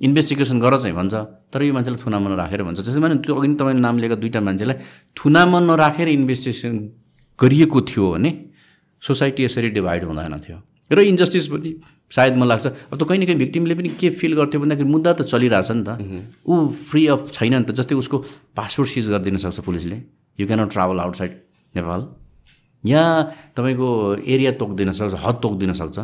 इन्भेस्टिगेसन 0.02 0.58
गर 0.60 0.78
चाहिँ 0.82 0.96
भन्छ 0.96 1.14
तर 1.52 1.62
यो 1.64 1.74
मान्छेलाई 1.74 2.00
थुनामा 2.04 2.28
नराखेर 2.32 2.64
भन्छ। 2.64 2.80
जस्तै 2.82 3.02
भने 3.04 3.16
त्यो 3.24 3.36
अघि 3.36 3.48
तपाईँले 3.60 3.82
नाम 3.82 3.96
लिएका 4.00 4.16
दुईवटा 4.24 4.42
मान्छेलाई 4.42 4.78
थुनामा 5.18 5.60
नराखेर 5.70 6.08
इन्भेस्टिगेसन 6.20 6.74
गरिएको 7.40 7.80
थियो 7.90 8.06
भने 8.12 8.30
सोसाइटी 9.04 9.42
यसरी 9.44 9.70
डिभाइड 9.78 10.04
हुँदैन 10.08 10.36
थियो। 10.40 10.58
र 10.92 11.00
इन्जस्टिस 11.08 11.48
पनि 11.48 11.70
सायद 12.12 12.36
मलाई 12.36 12.48
लाग्छ 12.52 12.68
अब 12.92 12.96
त 13.00 13.04
कहीँ 13.08 13.20
न 13.20 13.26
कहीँ 13.26 13.40
भिक्टिमले 13.40 13.76
पनि 13.76 13.90
के 13.96 14.10
फिल 14.12 14.36
गर्थ्यो 14.36 14.60
भन्दाखेरि 14.60 14.90
मुद्दा 14.92 15.12
त 15.14 15.22
चलिरहेछ 15.24 15.72
नि 15.72 15.84
त। 15.88 15.90
ऊ 16.44 16.68
फ्री 16.68 17.08
अफ 17.08 17.32
छैन 17.32 17.56
नि 17.56 17.64
त 17.64 17.72
जस्तै 17.72 17.96
उसको 17.96 18.18
पासपोर्ट 18.56 18.90
सिज 18.90 19.08
गरिदिन 19.10 19.38
सक्छ 19.40 19.60
पुलिसले। 19.64 19.98
You 20.42 20.48
cannot 20.48 20.72
travel 20.74 21.00
outside 21.00 21.32
Nepal 21.74 22.02
यहाँ 22.84 23.16
तपाईँको 23.56 23.88
एरिया 24.26 24.52
तोक्दिन 24.60 24.92
सक्छ 24.92 25.14
हद 25.24 25.36
तोक्दिन 25.42 25.74
सक्छ। 25.80 25.98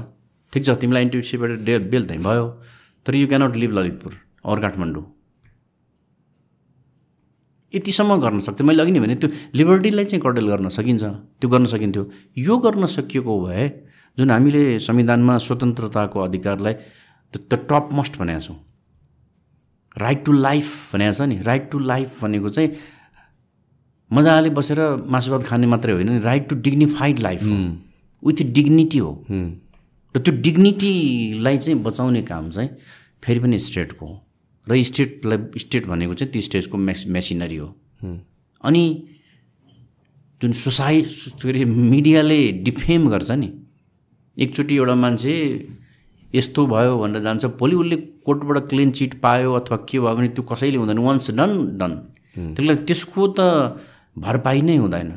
ठिक 0.54 0.64
छ 0.66 0.70
तिमीलाई 0.82 1.02
एन्टिसिपेटेड 1.04 1.66
डे 1.66 1.78
बेल 1.92 2.06
चाहिँ 2.08 2.24
भयो। 2.24 2.46
तर 3.06 3.16
you 3.16 3.28
cannot 3.28 3.56
leave 3.56 3.72
Lalitpur 3.78 4.14
or 4.46 4.60
Kathmandu 4.62 5.06
यतिसम्म 7.72 8.16
गर्न 8.22 8.40
सक्छ। 8.40 8.62
मैले 8.62 8.82
अघि 8.82 8.92
नै 8.92 9.00
भने 9.00 9.16
त्यो 9.16 9.30
लिबर्टीलाई 9.56 10.06
चाहिँ 10.06 10.22
कटेल 10.24 10.48
गर्न 10.48 10.70
सकिन्छ। 10.70 11.04
त्यो 11.04 11.50
गर्न 11.50 11.66
सकिन्थ्यो। 11.68 12.04
यो 12.38 12.58
गर्न 12.64 12.86
सकिएको 12.88 13.34
भए 13.42 13.66
जुन 14.18 14.32
हामीले 14.32 14.80
संविधानमा 14.80 15.38
स्वतन्त्रताको 15.38 16.20
अधिकारलाई 16.20 16.74
द 17.34 17.54
टप 17.70 17.90
मस्ट 17.94 18.18
भनेको 18.20 18.40
छौँ। 18.40 18.58
राइट 19.98 20.24
टु 20.26 20.32
लाइफ 20.32 20.94
भनेको 20.94 21.14
छ 21.14 21.22
नि। 21.28 21.38
राइट 21.44 21.70
टु 21.72 21.80
लाइफ 21.80 22.24
भनेको 22.24 22.50
चाहिँ 22.50 22.70
मजाले 24.12 24.50
बसेर 24.50 24.80
मासुभात 25.08 25.44
खाने 25.44 25.68
मात्रै 25.68 25.94
होइन 25.94 26.10
नि 26.12 26.20
right 26.22 26.48
to 26.50 26.56
dignified 26.62 27.20
life 27.20 27.44
with 28.24 28.44
dignity 28.54 28.98
हो। 28.98 29.12
र 30.16 30.20
त्यो 30.20 30.34
डिग्निटीलाई 30.42 31.58
चाहिँ 31.58 31.82
बचाउने 31.84 32.22
काम 32.24 32.50
चाहिँ 32.50 32.70
फेरि 33.24 33.40
पनि 33.40 33.60
स्टेटको 33.60 34.06
हो। 34.06 34.16
र 34.68 34.84
स्टेटलाई 34.84 35.60
स्टेट 35.60 35.86
भनेको 35.88 36.14
चाहिँ 36.14 36.32
त्यो 36.32 36.42
स्टेटको 36.42 36.78
मेस 36.78 37.04
मेसिनरी 37.08 37.58
हो। 37.58 37.68
अनि 38.64 38.84
जुन 40.42 40.52
सोसाइ 40.54 41.02
के 41.42 41.50
अरे 41.50 41.66
मिडियाले 41.66 42.40
डिफेम 42.64 43.08
गर्छ 43.10 43.32
नि 43.32 43.50
एकचोटि 44.38 44.76
एउटा 44.76 44.96
मान्छे 44.96 45.34
यस्तो 46.36 46.66
भयो 46.68 46.98
भनेर 47.00 47.22
जान्छ 47.24 47.46
भोलि 47.60 47.76
उसले 47.76 47.96
कोर्टबाट 48.26 48.58
क्लिन 48.70 48.92
चिट 48.92 49.14
पायो 49.22 49.54
अथवा 49.54 49.78
के 49.90 50.00
भयो 50.00 50.16
भने 50.16 50.28
त्यो 50.30 50.44
कसैले 50.52 50.78
हुँदैन 50.78 50.98
वान्स 51.00 51.32
डन 51.32 51.52
डन 51.78 51.94
त्यसलाई 52.56 52.76
त्यसको 52.86 53.28
त 53.40 53.40
भरपाई 54.18 54.62
नै 54.62 54.76
हुँदैन। 54.78 55.12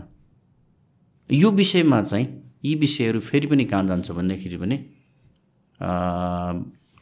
यो 1.31 1.51
विषयमा 1.51 2.03
चाहिँ 2.03 2.27
यी 2.65 2.75
विषयहरू 2.75 3.21
फेरि 3.21 3.47
पनि 3.47 3.65
कहाँ 3.65 3.87
जान्छ 3.87 4.11
भन्दाखेरि 4.11 4.57
पनि 4.57 4.77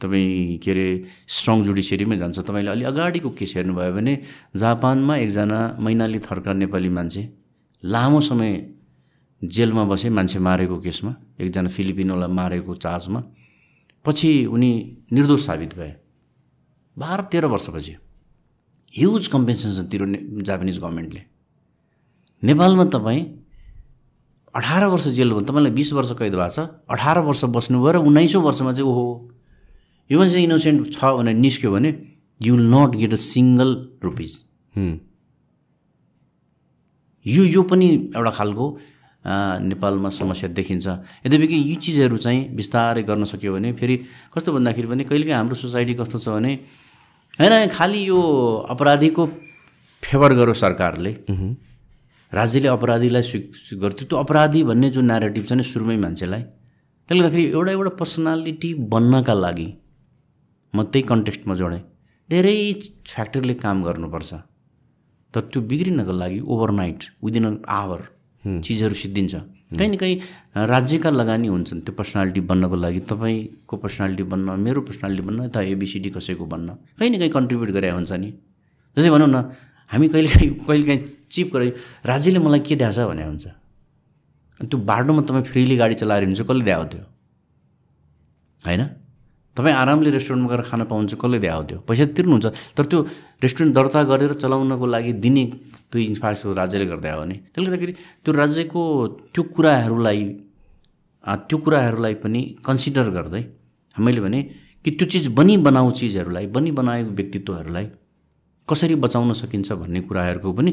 तपाईँ 0.01 0.57
के 0.63 0.71
अरे 0.71 0.85
स्ट्रङ 1.27 1.63
जुडिसियरीमै 1.63 2.17
जान्छ। 2.17 2.39
तपाईँले 2.39 2.71
अलि 2.71 2.83
अगाडिको 2.85 3.29
केस 3.29 3.53
हेर्नुभयो 3.55 3.93
भने 3.93 4.13
जापानमा 4.55 5.15
एकजना 5.17 5.59
मैनाली 5.79 6.19
थर्का 6.19 6.53
नेपाली 6.53 6.89
मान्छे 6.89 7.21
लामो 7.83 8.21
समय 8.21 8.51
जेलमा 9.41 9.83
बसे 9.85 10.09
मान्छे 10.09 10.39
मारेको 10.39 10.77
केसमा 10.79 11.15
एकजना 11.41 11.69
फिलिपिनोलाई 11.69 12.31
मारेको 12.31 12.75
चार्जमा 12.75 13.21
पछि 14.05 14.29
उनी 14.45 14.71
निर्दोष 15.11 15.45
साबित 15.45 15.75
भए। 15.75 15.93
बाह्र 16.97 17.21
तेह्र 17.31 17.45
वर्षपछि 17.45 17.93
ह्युज 18.93 19.27
कम्पेन्सेसन 19.27 19.87
तिरो 19.91 20.05
जापानिज 20.41 20.79
गभर्मेन्टले 20.79 21.21
नेपालमा 22.43 22.85
तपाईँ 22.95 23.23
अठार 24.55 24.83
वर्ष 24.85 25.07
जेल 25.17 25.29
भयो 25.31 25.41
तपाईँलाई 25.45 25.71
बिस 25.71 25.93
वर्ष 25.93 26.11
कैद 26.19 26.35
भएको 26.35 26.49
छ। 26.49 26.59
अठार 26.89 27.19
वर्ष 27.21 27.43
बस्नुभयो 27.55 27.91
र 27.91 27.97
उन्नाइसौँ 28.01 28.41
वर्षमा 28.41 28.71
चाहिँ 28.73 28.89
ओहो। 28.89 29.05
यो 30.09 30.19
मान्छे 30.19 30.39
इनोसेन्ट 30.43 30.93
छ 30.93 31.03
भनेर 31.17 31.35
निस्क्यो 31.35 31.71
भने 31.71 31.89
you 32.41 32.55
will 32.55 32.65
not 32.73 32.91
get 32.95 33.13
a 33.13 33.19
single 33.19 33.69
rupees 34.03 34.31
यो 37.25 37.43
यो 37.45 37.61
पनि 37.69 37.87
एउटा 38.15 38.31
खालको 38.31 38.65
नेपालमा 39.69 40.09
समस्या 40.09 40.49
देखिन्छ। 40.49 40.87
यद्यपि 41.27 41.47
कि 41.47 41.55
यी 41.69 41.75
चिजहरू 41.75 42.17
चाहिँ 42.17 42.55
बिस्तारै 42.55 43.03
गर्न 43.03 43.23
सक्यो 43.27 43.53
भने 43.53 43.71
फेरि 43.75 43.95
कस्तो 44.33 44.49
भन्दाखेरि 44.55 44.87
पनि 44.87 45.03
कहिलेकाहीँ 45.03 45.37
हाम्रो 45.37 45.55
सोसाइटी 45.55 45.93
कस्तो 45.93 46.17
छ 46.19 46.27
भने 46.29 46.53
होइन 47.37 47.67
खालि 47.69 48.07
यो 48.07 48.19
अपराधीको 48.69 49.25
फेभर 50.03 50.33
गरो 50.33 50.53
सरकारले। 50.55 51.11
राज्यले 52.31 52.67
अपराधीलाई 52.67 53.21
स्वी 53.21 53.77
गर्थ्यो 53.81 54.05
त्यो 54.09 54.17
अपराधी 54.17 54.63
भन्ने 54.69 54.89
जुन 54.95 55.05
नेरेटिभ 55.11 55.45
छ 55.49 55.51
नि 55.59 55.63
सुरुमै 55.63 55.97
मान्छेलाई 55.97 56.43
त्यसले 57.09 57.21
गर्दाखेरि 57.21 57.45
एउटा 57.57 57.71
एउटा 57.71 57.91
पर्सनालिटी 58.01 58.69
बन्नका 58.93 59.33
लागि 59.33 59.69
म 60.73 60.83
त्यही 60.85 61.03
कन्टेक्स्टमा 61.11 61.53
जोडेँ। 61.59 61.81
धेरै 62.29 62.55
फ्याक्टरले 63.09 63.53
काम 63.65 63.77
गर्नुपर्छ। 63.83 64.31
तर 65.33 65.41
त्यो 65.49 65.61
बिग्रिनको 65.69 66.13
लागि 66.13 66.39
ओभरनाइट 66.45 67.01
विदिन 67.25 67.45
अ 67.45 67.51
आवर 67.81 68.01
चिजहरू 68.65 68.95
सिद्धिन्छ। 69.01 69.33
कहीँ 69.73 69.89
न 69.89 69.95
कहीँ 69.97 70.15
राज्यका 70.73 71.09
लगानी 71.09 71.47
हुन्छन् 71.47 71.81
त्यो 71.85 71.93
पर्सनालिटी 71.97 72.41
बन्नको 72.49 72.75
लागि। 72.85 72.99
तपाईँको 73.09 73.75
पर्सनालिटी 73.83 74.23
बन्न 74.31 74.47
मेरो 74.65 74.81
पर्सनालिटी 74.85 75.23
बन्न 75.27 75.47
त 75.49 75.65
एबिसिडी 75.73 76.09
कसैको 76.13 76.45
बन्न। 76.45 76.67
कहीँ 76.99 77.09
न 77.09 77.17
कहीँ 77.17 77.33
कन्ट्रिब्युट 77.37 77.69
गरे 77.73 77.89
हुन्छ 77.97 78.11
नि। 78.21 78.29
जस्तै 78.97 79.09
भनौँ 79.09 79.29
न 79.33 79.37
हामी 79.91 80.07
कहिलेकाहीँ 80.13 80.49
कहिलेकाहीँ 80.69 81.01
चिप 81.31 81.53
गरे 81.53 81.67
राज्यले 82.05 82.39
मलाई 82.39 82.59
के 82.59 82.75
दिएछ 82.75 82.99
भने 82.99 83.23
हुन्छ। 83.23 83.45
अनि 84.59 84.67
त्यो 84.67 84.77
बाटोमा 84.79 85.21
तपाईँ 85.27 85.43
फ्रिली 85.43 85.75
गाडी 85.77 85.95
चलाएर 86.01 86.23
हिँड्छु 86.23 86.43
कसले 86.43 86.63
दिएको 86.67 86.85
थियो? 86.91 87.03
होइन? 88.63 88.83
तपाईँ 89.57 89.75
आरामले 89.75 90.09
रेस्टुरेन्टमा 90.11 90.49
गएर 90.51 90.61
खाना 90.69 90.83
पाउनुहुन्छ 90.89 91.13
कसले 91.21 91.39
दिएको 91.39 91.63
थियो? 91.69 91.79
पैसा 91.87 92.05
तिर्नुहुन्छ। 92.17 92.45
तर 92.75 92.83
त्यो 92.91 92.99
रेस्टुरेन्ट 93.43 93.75
दर्ता 93.75 94.03
गरेर 94.11 94.33
चलाउनको 94.41 94.85
लागि 94.85 95.13
दिने 95.23 95.43
त्यो 95.89 95.99
इन्फ्रास्ट्रक्चर 96.01 96.57
राज्यले 96.59 96.85
गर्दा 96.85 97.13
हो 97.13 97.21
भने 97.21 97.35
त्यसले 97.49 97.65
गर्दाखेरि 97.65 97.93
त्यो 98.23 98.31
राज्यको 98.33 98.81
त्यो 99.33 99.43
कुराहरूलाई 99.55 100.21
त्यो 101.49 101.57
कुराहरूलाई 101.65 102.13
पनि 102.23 102.41
कन्सिडर 102.65 103.09
गर्दै 103.09 103.43
मैले 103.95 104.21
भने 104.21 104.39
कि 104.85 104.91
त्यो 104.91 105.05
चिज 105.11 105.27
बनी 105.33 105.57
बनाऊ 105.65 105.91
चिजहरूलाई 105.91 106.45
बनी 106.55 106.71
बनाएको 106.71 107.09
व्यक्तित्वहरूलाई 107.09 107.85
कसरी 108.67 108.95
बचाउन 109.03 109.33
सकिन्छ 109.33 109.71
भन्ने 109.81 109.99
कुराहरूको 110.07 110.49
पनि 110.53 110.71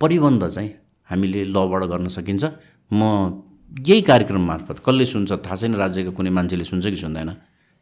परिबन्ध 0.00 0.42
चाहिँ 0.46 0.70
हामीले 1.08 1.44
लबाट 1.54 1.82
गर्न 1.92 2.08
सकिन्छ। 2.08 2.44
म 2.90 3.02
यही 3.88 4.02
कार्यक्रम 4.02 4.42
मार्फत 4.46 4.78
कसले 4.86 5.06
सुन्छ 5.06 5.32
थाहा 5.44 5.56
छैन 5.56 5.74
राज्यको 5.74 6.12
कुनै 6.12 6.30
मान्छेले 6.30 6.64
सुन्छ 6.64 6.86
कि 6.86 6.96
सुन्दैन। 6.96 7.30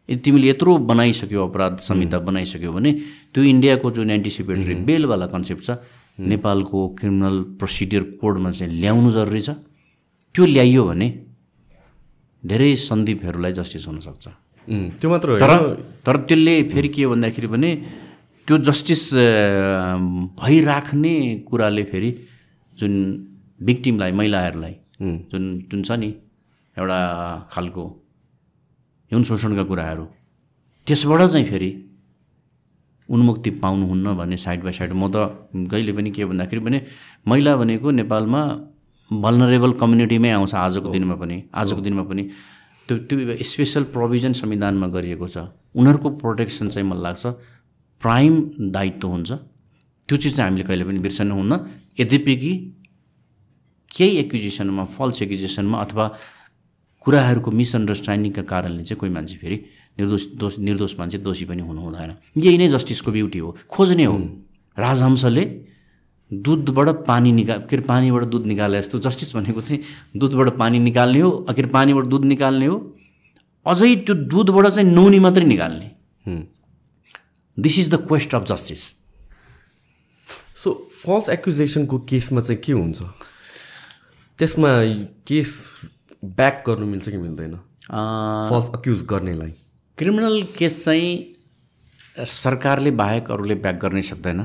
यदि 0.09 0.21
तिमीले 0.21 0.49
यत्रो 0.49 0.73
बनाइसक्यो 0.91 1.41
अपराध 1.49 1.75
संहिता 1.81 2.19
बनाइसक्यो 2.29 2.73
भने 2.73 2.91
त्यो 3.33 3.43
इन्डियाको 3.43 3.91
जुन 3.91 4.11
एन्टिसिपेटरी 4.11 4.75
बेलवाला 4.89 5.27
कन्सेप्ट 5.33 5.63
छ 5.65 5.71
नेपालको 6.21 6.79
क्रिमिनल 6.99 7.37
प्रोसिडियर 7.61 8.03
कोडमा 8.21 8.51
चाहिँ 8.51 8.73
ल्याउनु 8.81 9.11
जरुरी 9.11 9.41
छ। 9.41 9.51
त्यो 10.35 10.45
ल्याइयो 10.45 10.83
भने 10.85 11.09
धेरै 12.45 12.71
सन्दीपहरूलाई 12.77 13.53
जस्टिस 13.53 13.87
हुनसक्छ। 13.89 14.25
त्यो 15.01 15.09
मात्र 15.11 15.29
तर 15.41 15.53
तर 16.05 16.17
त्यसले 16.29 16.55
फेरि 16.73 16.89
के 16.89 17.07
भन्दाखेरि 17.07 17.49
भने 17.49 17.71
त्यो 18.47 18.57
जस्टिस 18.69 19.03
भइराख्ने 20.41 21.15
कुराले 21.49 21.85
फेरि 21.93 22.11
जुन 22.79 22.93
भिक्टिमलाई 23.63 24.13
महिलाहरूलाई 24.21 24.75
जुन 25.31 25.45
जुन 25.71 25.83
छ 25.83 25.91
नि 26.03 26.11
एउटा 26.77 26.99
खालको 27.53 27.85
यौन 29.11 29.23
शोषणका 29.31 29.65
कुराहरू 29.71 30.05
त्यसबाट 30.87 31.21
चाहिँ 31.33 31.47
फेरि 31.47 31.71
उन्मुक्ति 33.09 33.51
पाउनुहुन्न 33.65 34.15
भन्ने 34.17 34.37
साइड 34.45 34.63
बाई 34.65 34.73
साइड 34.73 34.93
म 34.93 35.09
त 35.15 35.17
कहिले 35.73 35.93
पनि 35.97 36.11
के 36.11 36.25
भन्दाखेरि 36.25 36.61
भने 36.67 36.79
महिला 37.29 37.57
भनेको 37.57 37.91
नेपालमा 38.01 38.43
भलनरेबल 39.11 39.73
कम्युनिटीमै 39.81 40.31
आउँछ 40.31 40.55
आजको 40.55 40.89
दिनमा 40.93 41.15
पनि 41.23 41.37
आजको 41.55 41.81
दिनमा 41.81 42.03
पनि। 42.09 42.23
त्यो 42.89 42.97
त्यो 43.09 43.43
स्पेसल 43.51 43.83
प्रोभिजन 43.93 44.33
संविधानमा 44.41 44.87
गरिएको 44.95 45.27
छ। 45.29 45.37
उनीहरूको 45.77 46.09
प्रोटेक्सन 46.23 46.69
चाहिँ 46.69 46.89
मलाई 46.89 47.03
लाग्छ। 47.03 47.25
प्राइम 48.05 48.33
दायित्व 48.71 49.09
हुन्छ। 49.09 49.31
त्यो 50.09 50.17
चिज 50.17 50.37
चाहिँ 50.37 50.49
हामीले 50.49 50.65
कहिले 50.69 50.85
पनि 50.85 50.99
बिर्सनु 51.01 51.35
हुन्न। 51.35 51.53
यद्यपि 52.01 52.35
कि 52.37 52.53
केही 53.91 54.17
एक्विजिसनमा 54.19 54.85
फल्स 54.95 55.23
एक्विजिसनमा 55.23 55.79
अथवा 55.79 56.07
कुराहरूको 57.05 57.51
मिसअन्डरस्ट्यान्डिङका 57.51 58.43
कारणले 58.43 58.83
चाहिँ 58.85 58.99
कोही 59.01 59.13
मान्छे 59.13 59.37
फेरि 59.37 59.57
निर्दोष 59.99 60.25
दोष 60.41 60.59
निर्दोष 60.59 60.93
मान्छे 60.99 61.19
दोषी 61.19 61.45
पनि 61.45 61.63
हुनु 61.63 61.81
हुँदैन। 61.81 62.11
यही 62.37 62.57
नै 62.59 62.69
जस्टिसको 62.69 63.13
ब्युटी 63.13 63.39
हो। 63.39 63.57
खोज्ने 63.69 64.05
हो। 64.05 64.17
राजहंसले 64.77 65.45
दुधबाट 66.31 66.89
पानी 67.07 67.33
निका 67.33 67.57
के 67.69 67.77
अरे 67.77 67.85
पानीबाट 67.87 68.25
दुध 68.25 68.47
निकाले 68.47 68.81
जस्तो 68.81 68.99
जस्टिस 68.99 69.35
भनेको 69.37 69.61
चाहिँ 69.61 69.81
दुधबाट 70.17 70.49
पानी 70.59 70.79
निकाल्ने 70.79 71.21
हो 71.21 71.31
के 71.31 71.53
अरे 71.53 71.69
पानीबाट 71.71 72.05
दुध 72.05 72.25
निकाल्ने 72.25 72.67
हो। 72.67 72.77
अझै 73.67 73.95
त्यो 74.07 74.15
दुधबाट 74.33 74.67
चाहिँ 74.67 74.89
नुनी 74.91 75.19
मात्रै 75.19 75.45
निकाल्ने। 75.45 75.87
This 77.59 77.79
is 77.79 77.91
the 77.91 77.95
quest 78.07 78.35
of 78.35 78.45
justice 78.47 78.83
so 80.65 80.73
false 80.93 81.29
एक्युजेसनको 81.29 81.99
केसमा 81.99 82.41
चाहिँ 82.41 82.61
के 82.63 82.73
हुन्छ? 82.73 83.03
त्यसमा 84.39 84.69
केस 85.27 85.51
ब्याक 86.25 86.63
गर्नु 86.67 86.87
मिल्छ 86.87 87.09
कि 87.09 87.17
मिल्दैन? 87.17 87.55
फल्स 88.51 88.71
अक्युज 88.75 89.03
गर्नेलाई। 89.05 89.51
क्रिमिनल 89.99 90.43
केस 90.59 90.85
चाहिँ 90.85 92.27
सरकारले 92.27 92.91
बाहेक 92.91 93.31
अरूले 93.31 93.55
ब्याक 93.55 93.79
गर्नै 93.83 94.03
सक्दैन। 94.03 94.41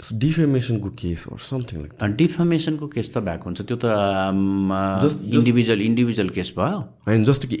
डिफेमेसनको 0.00 0.88
केस 0.96 1.24
हो 1.30 1.36
समथिङ 1.36 1.78
लाइक 1.80 1.92
डिफमेसनको 2.16 2.86
केस 2.88 3.06
त 3.12 3.18
ब्याक 3.20 3.42
हुन्छ 3.44 3.60
त्यो 3.68 3.76
त 3.76 3.84
इन्डिभिजुअल 5.36 5.80
इन्डिभिजुअल 5.82 6.28
केस 6.36 6.52
भयो? 6.56 6.78
होइन 7.06 7.24
जस्तो 7.24 7.48
कि 7.48 7.56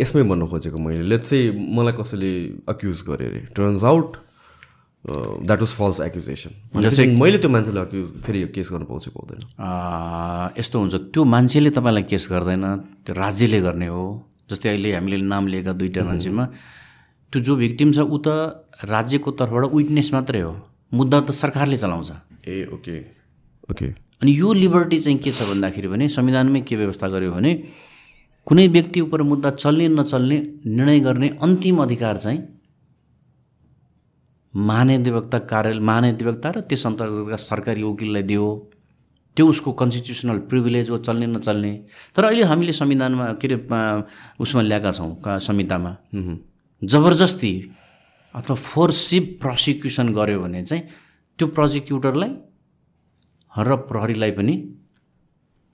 यसमै 0.00 0.22
भन्नु 0.30 0.46
खोजेको 0.46 0.78
मैले। 0.78 1.02
लेट 1.02 1.22
चाहिँ 1.26 1.50
मलाई 1.76 1.94
कसैले 1.98 2.30
अक्युज 2.70 3.02
गरे 3.08 3.26
अरे। 3.26 3.40
Turns 3.56 3.84
out 3.84 4.08
that 5.48 5.60
was 5.60 5.72
false 5.80 6.00
accusation 6.06 6.52
मैले 7.18 7.38
त्यो 7.42 7.50
मान्छेलाई 7.50 7.84
अक्युज 7.84 8.08
फेरि 8.22 8.38
यो 8.42 8.48
केस 8.54 8.68
गर्नु 8.72 8.86
पाउँछ 8.86 9.08
पाउँदैन। 9.16 9.40
यस्तो 10.58 10.76
हुन्छ। 10.78 10.94
त्यो 11.10 11.24
मान्छेले 11.24 11.70
तपाईँलाई 11.72 12.04
केस 12.06 12.28
गर्दैन। 12.30 12.64
त्यो 13.02 13.14
राज्यले 13.16 13.60
गर्ने 13.66 13.88
हो। 13.88 14.04
जस्तै 14.50 14.68
अहिले 14.68 14.92
हामीले 14.94 15.16
नाम 15.26 15.46
लिएका 15.46 15.72
दुईवटा 15.72 16.04
मान्छेमा। 16.04 16.44
त्यो 17.32 17.38
जो 17.42 17.52
भिक्टिम 17.56 17.92
छ 17.92 17.98
ऊ 18.04 18.18
त 18.18 18.28
राज्यको 18.84 19.30
तर्फबाट 19.40 19.64
विटनेस 19.74 20.08
मात्रै 20.14 20.40
हो। 20.44 20.54
मुद्दा 20.92 21.20
त 21.20 21.30
सरकारले 21.32 21.76
चलाउँछ। 21.76 22.10
ए 22.48 22.66
ओके। 22.74 22.96
ओके। 23.70 23.86
अनि 24.22 24.32
यो 24.38 24.52
लिबर्टी 24.52 24.98
चाहिँ 25.00 25.18
के 25.18 25.30
छ 25.30 25.42
भन्दाखेरि 25.48 25.88
भने 25.88 26.08
संविधानमै 26.08 26.60
के 26.60 26.76
व्यवस्था 26.76 27.08
गर्यो 27.08 27.32
भने 27.32 27.52
कुनै 28.46 28.66
व्यक्ति 28.68 29.00
उप 29.00 29.14
मुद्दा 29.22 29.50
चल्ने 29.52 29.88
नचल्ने 29.88 30.38
निर्णय 30.66 31.00
गर्ने 31.00 31.28
अन्तिम 31.42 31.82
अधिकार 31.82 32.16
चाहिँ 32.16 32.40
महाधिवक्ता 34.54 35.38
कार्यालय 35.46 35.80
महाधिवक्ता 35.80 36.50
र 36.50 36.60
त्यस 36.66 36.86
अन्तर्गतका 36.86 37.36
सरकारी 37.38 37.82
वकिललाई 37.82 38.22
दियो। 38.22 38.46
त्यो 39.36 39.46
उसको 39.46 39.72
कन्स्टिट्युसनल 39.72 40.38
प्रिभिलेज 40.50 40.90
हो 40.90 40.98
चल्ने 40.98 41.26
नचल्ने। 41.26 41.72
तर 42.16 42.24
अहिले 42.24 42.42
हामीले 42.42 42.72
संविधानमा 42.72 43.26
के 43.38 43.46
अरे 43.46 43.56
उसमा 44.42 44.62
ल्याएका 44.62 44.92
छौँ 44.92 45.14
का 45.22 45.38
संहितामा। 45.38 45.96
जबरजस्ती 46.82 47.52
अथवा 48.34 48.54
फोर्सिभ 48.56 49.24
प्रसिक्युसन 49.42 50.12
गर्यो 50.14 50.40
भने 50.40 50.64
चाहिँ 50.64 50.82
त्यो 51.38 51.46
प्रोसिक्युटरलाई 51.56 52.30
र 53.52 53.76
प्रहरीलाई 53.88 54.30
पनि 54.38 54.54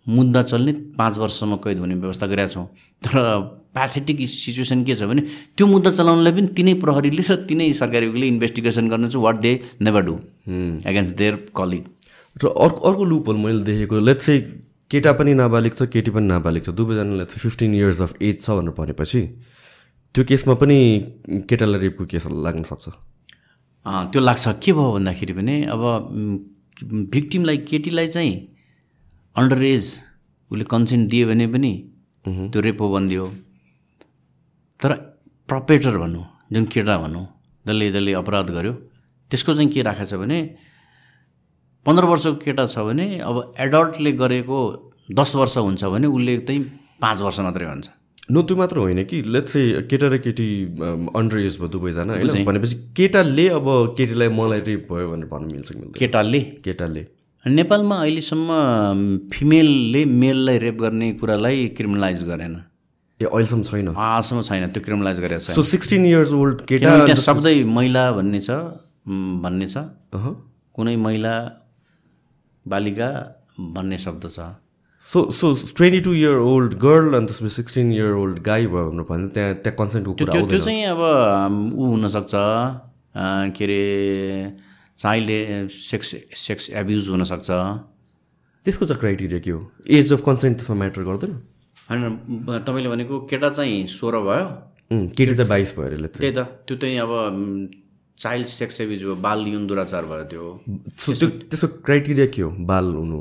मुद्दा 0.07 0.43
चल्ने 0.43 0.73
पाँच 0.99 1.19
वर्षसम्म 1.19 1.57
कैद 1.65 1.79
हुने 1.79 1.95
व्यवस्था 1.95 2.27
गरेका 2.27 2.49
छौँ। 2.49 2.67
तर 3.03 3.17
प्याथेटिक 3.75 4.21
सिचुएसन 4.29 4.85
के 4.85 4.95
छ 4.95 5.03
भने 5.11 5.23
त्यो 5.57 5.67
मुद्दा 5.67 5.91
चलाउनलाई 5.91 6.33
पनि 6.33 6.47
तिनै 6.57 6.75
प्रहरीले 6.85 7.23
र 7.31 7.37
तिनै 7.49 7.73
सरकारी 7.81 8.07
इन्भेस्टिगेसन 8.29 8.89
गर्न 8.89 9.09
चाहिँ 9.09 9.25
what 9.25 9.37
they 9.41 9.53
never 9.83 10.03
do 10.07 10.15
against 10.91 11.17
their 11.17 11.35
colleague 11.57 11.85
र 12.37 12.47
अर्को 12.47 12.81
अर्को 12.89 13.05
लुपहरू 13.05 13.39
मैले 13.39 13.63
देखेको 13.69 14.01
लेट्स 14.01 14.27
चाहिँ 14.27 14.41
केटा 14.91 15.13
पनि 15.19 15.35
नाबालिग 15.35 15.75
छ 15.75 15.91
केटी 15.93 16.11
पनि 16.17 16.27
नाबालिग 16.27 16.63
छ 16.65 16.71
दुवैजनालाई 16.81 17.27
चाहिँ 17.27 17.43
फिफ्टिन 17.43 17.75
इयर्स 17.75 18.01
अफ 18.07 18.13
एज 18.23 18.41
छ 18.41 18.51
भनेर 18.51 18.75
भनेपछि 18.79 19.21
त्यो 20.17 20.25
केसमा 20.25 20.55
पनि 20.57 20.79
केटालाई 21.49 21.81
रेपको 21.81 22.05
केस 22.09 22.27
लाग्न 22.45 22.63
सक्छ। 22.65 22.89
त्यो 24.13 24.21
लाग्छ। 24.21 24.45
के 24.65 24.73
भयो 24.73 24.93
भन्दाखेरि 24.97 25.33
पनि 25.37 25.55
अब 25.69 25.83
भिक्टिमलाई 27.13 27.57
केटीलाई 27.69 28.07
चाहिँ 28.17 28.33
अन्डर 29.37 29.63
एज 29.63 29.85
उसले 30.51 30.65
कन्सेन्ट 30.73 31.05
दियो 31.13 31.27
भने 31.29 31.47
पनि 31.53 31.73
त्यो 32.25 32.61
रेपो 32.65 32.85
बन्दियो 32.95 33.25
तर 34.81 34.93
प्रपेटर 35.53 35.99
भनौँ 36.01 36.25
जुन 36.53 36.65
केटा 36.73 36.97
भनौँ 37.05 37.25
जसले 37.67 37.91
जसले 37.93 38.13
अपराध 38.17 38.51
गर्यो 38.57 38.73
त्यसको 39.31 39.55
चाहिँ 39.55 39.69
के 39.69 39.83
राखेको 39.85 40.09
छ 40.11 40.21
भने 40.25 40.39
पन्ध्र 41.87 42.05
वर्षको 42.09 42.35
केटा 42.41 42.67
छ 42.73 42.89
भने 42.89 43.07
अब 43.21 43.37
एडल्टले 43.69 44.13
गरेको 44.25 44.59
दस 45.13 45.35
वर्ष 45.37 45.57
हुन्छ 45.61 45.85
भने 45.85 46.07
उसले 46.09 46.37
चाहिँ 46.49 46.63
पाँच 47.05 47.21
वर्ष 47.21 47.41
मात्रै 47.49 47.69
हुन्छ 47.69 47.89
नो 48.29 48.43
त्यो 48.43 48.57
मात्र 48.57 48.79
होइन 48.79 49.03
कि 49.07 49.23
लेट्स 49.23 49.53
चाहिँ 49.53 49.83
केटा 49.89 50.07
र 50.09 50.19
केटी 50.19 50.47
अन्डर 51.17 51.39
एज 51.39 51.59
भयो 51.59 51.69
दुवैजना 51.69 52.13
होइन? 52.13 52.45
भनेपछि 52.45 52.77
केटाले 52.97 53.49
अब 53.59 53.67
केटीलाई 53.99 54.29
मलाई 54.35 54.61
रेप 54.67 54.89
भयो 54.91 55.11
भनेर 55.11 55.29
भन्नु 55.31 55.49
मिल्छ 55.53 55.69
कि 55.73 55.93
केटाले? 55.99 56.41
केटाले। 56.65 57.07
नेपालमा 57.47 57.97
अहिलेसम्म 58.03 58.49
फिमेलले 59.33 60.05
मेललाई 60.23 60.59
रेप 60.59 60.77
गर्ने 60.83 61.13
कुरालाई 61.23 61.67
क्रिमिनलाइज 61.79 62.25
गरेन। 62.27 62.55
ए 63.21 63.25
अहिलेसम्म 63.25 63.63
छैन? 63.63 63.89
आजसम्म 63.95 64.43
छैन 64.43 64.69
त्यो 64.75 64.83
क्रिमिनलाइज 64.83 65.21
गरेको 65.21 65.55
सो 65.55 65.63
सिक्सटिन 65.63 66.07
इयर्स 66.07 66.33
ओल्ड 66.35 66.67
केटा 66.67 67.15
शब्दै 67.23 67.57
महिला 67.79 68.05
भन्ने 68.19 68.41
छ 68.41 68.51
भन्ने 69.47 69.67
छ। 69.71 69.77
कुनै 70.75 70.97
महिला 70.99 71.35
बालिका 72.67 73.11
भन्ने 73.79 73.99
शब्द 73.99 74.31
छ। 74.31 74.39
So 75.07 75.31
so 75.31 75.53
twenty 75.77 76.01
two 76.07 76.13
year 76.13 76.37
old 76.53 76.73
girl 76.83 77.17
अनि 77.17 77.27
त्यसपछि 77.27 77.55
सिक्सटिन 77.55 77.93
इयर 77.93 78.13
ओल्ड 78.21 78.39
गाई 78.47 78.67
भयो 78.67 78.91
भनेर 78.91 79.05
भने 79.11 79.29
त्यहाँ 79.35 79.55
त्यहाँ 79.55 79.77
कन्सेन्टको 79.79 80.13
त्यो 80.15 80.27
कुरा 80.27 80.47
त्यो 80.51 80.59
चाहिँ 80.59 80.85
अब 80.85 81.01
ऊ 81.79 81.91
हुनसक्छ 81.91 82.33
के 83.57 83.65
अरे 83.65 83.83
चाइल्ड 84.99 85.71
सेक्स 85.71 86.15
सेक्स 86.47 86.71
एब्युज 86.83 87.09
हुनसक्छ। 87.09 87.51
त्यसको 88.65 88.87
चाहिँ 88.87 89.01
क्राइटेरिया 89.01 89.41
के 89.41 89.51
हो? 89.51 89.61
एज 89.89 90.13
अफ 90.13 90.21
कन्सेन्ट 90.27 90.57
त्यसमा 90.59 90.77
म्याटर 90.77 91.03
गर्दैन? 91.09 91.33
होइन 91.91 92.03
तपाईँले 92.67 92.89
भनेको 92.91 93.21
केटा 93.31 93.49
चाहिँ 93.49 93.87
सोह्र 93.87 94.21
भयो। 94.27 94.45
केटी 95.17 95.35
चाहिँ 95.35 95.49
बाइस 95.51 95.75
भयो 95.79 95.87
अरे। 95.87 96.09
त्यही 96.19 96.33
त 96.33 96.39
त्यो 96.67 96.77
चाहिँ 96.77 96.99
अब 96.99 97.13
चाइल्ड 98.19 98.47
सेक्स 98.47 98.81
एब्युज 98.81 99.03
भयो 99.03 99.17
बाल 99.23 99.47
यौन 99.49 99.67
दुराचार 99.67 100.05
भयो 100.13 100.25
त्यो। 100.31 100.45
त्यसको 100.99 101.67
क्राइटेरिया 101.87 102.27
के 102.35 102.43
हो? 102.43 102.51
बाल 102.51 102.95
हुनु 102.95 103.21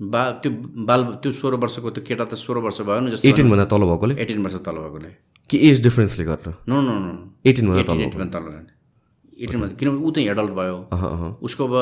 बा 0.00 0.22
त्यो 0.42 0.50
बाल 0.88 1.02
त्यो 1.22 1.32
सोह्र 1.32 1.54
वर्षको 1.62 1.90
त्यो 1.90 2.04
केटा 2.08 2.24
त 2.24 2.34
सोह्र 2.34 2.58
वर्ष 2.64 2.80
भयो 2.82 3.00
नि 3.00 3.10
जस्तो 3.10 3.28
एटिनभन्दा 3.28 3.64
तल 3.70 3.82
भएकोले? 3.86 4.14
एटिन 4.22 4.42
वर्ष 4.42 4.54
तल 4.66 4.76
भएकोले। 4.82 5.10
कि 5.50 5.56
एज 5.68 5.82
डिफरेन्सले 5.82 6.24
गरेर? 6.24 6.54
नो 6.68 6.80
नो 6.80 6.98
नो 6.98 7.12
एटिनभन्दा 7.46 7.82
तल 7.82 7.98
तल 8.34 8.44
एटिन 9.44 9.60
किनभने 9.78 10.00
ऊ 10.02 10.10
चाहिँ 10.10 10.28
एडल्ट 10.28 10.50
भयो। 10.58 10.76
उसको 11.42 11.64
अब 11.66 11.74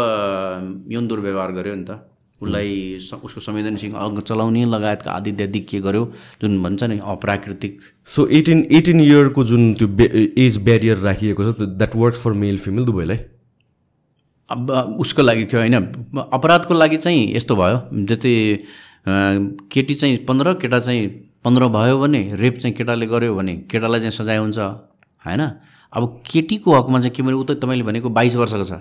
यौन 0.93 1.09
दुर्व्यवहार 1.09 1.53
गर्यो 1.53 1.75
नि 1.75 1.85
त। 1.85 2.07
उसलाई 2.41 2.97
उसको 2.97 3.41
संवेदनशील 3.41 3.93
अङ्ग 3.93 4.21
चलाउने 4.29 4.65
लगायतका 4.65 5.11
आदि 5.13 5.31
इत्यादि 5.31 5.61
के 5.61 5.81
गर्यो 5.81 6.05
जुन 6.43 6.63
भन्छ 6.63 6.83
नि 6.85 6.99
अप्राकृतिक। 7.05 7.81
सो 8.07 8.27
एटिन 8.39 8.65
एटिन 8.79 9.01
इयरको 9.01 9.45
जुन 9.45 9.75
त्यो 9.75 9.89
एज 10.45 10.57
ब्यारियर 10.65 10.97
राखिएको 11.09 11.53
छ 11.53 11.69
that 11.77 11.97
works 11.97 12.23
for 12.23 12.33
male 12.45 12.59
female 12.59 12.85
दुवैलाई 12.85 13.19
अब 14.51 14.71
उसको 15.01 15.23
लागि 15.23 15.45
के 15.47 15.57
होइन? 15.57 15.75
अपराधको 16.33 16.75
लागि 16.75 16.97
चाहिँ 16.97 17.35
यस्तो 17.37 17.57
भयो। 17.57 17.77
जस्तै 18.07 18.35
अ, 19.01 19.13
केटी 19.73 19.95
चाहिँ 19.95 20.17
पन्ध्र 20.29 20.53
केटा 20.61 20.79
चाहिँ 20.81 21.09
पन्ध्र 21.45 21.69
भयो 21.73 21.99
भने 21.99 22.21
रेप 22.37 22.59
चाहिँ 22.59 22.75
केटाले 22.77 23.07
गर्यो 23.07 23.35
भने 23.35 23.55
केटालाई 23.71 24.01
चाहिँ 24.01 24.13
सजाय 24.13 24.39
हुन्छ 24.39 24.59
होइन? 24.59 25.43
अब 25.93 26.03
केटीको 26.27 26.69
हकमा 26.79 26.99
चाहिँ 27.01 27.15
के 27.17 27.23
भने 27.23 27.37
ऊ 27.37 27.45
त 27.45 27.57
तपाईँले 27.63 27.85
भनेको 27.85 28.09
बाइस 28.11 28.37
वर्षको 28.37 28.65
छ। 28.65 28.73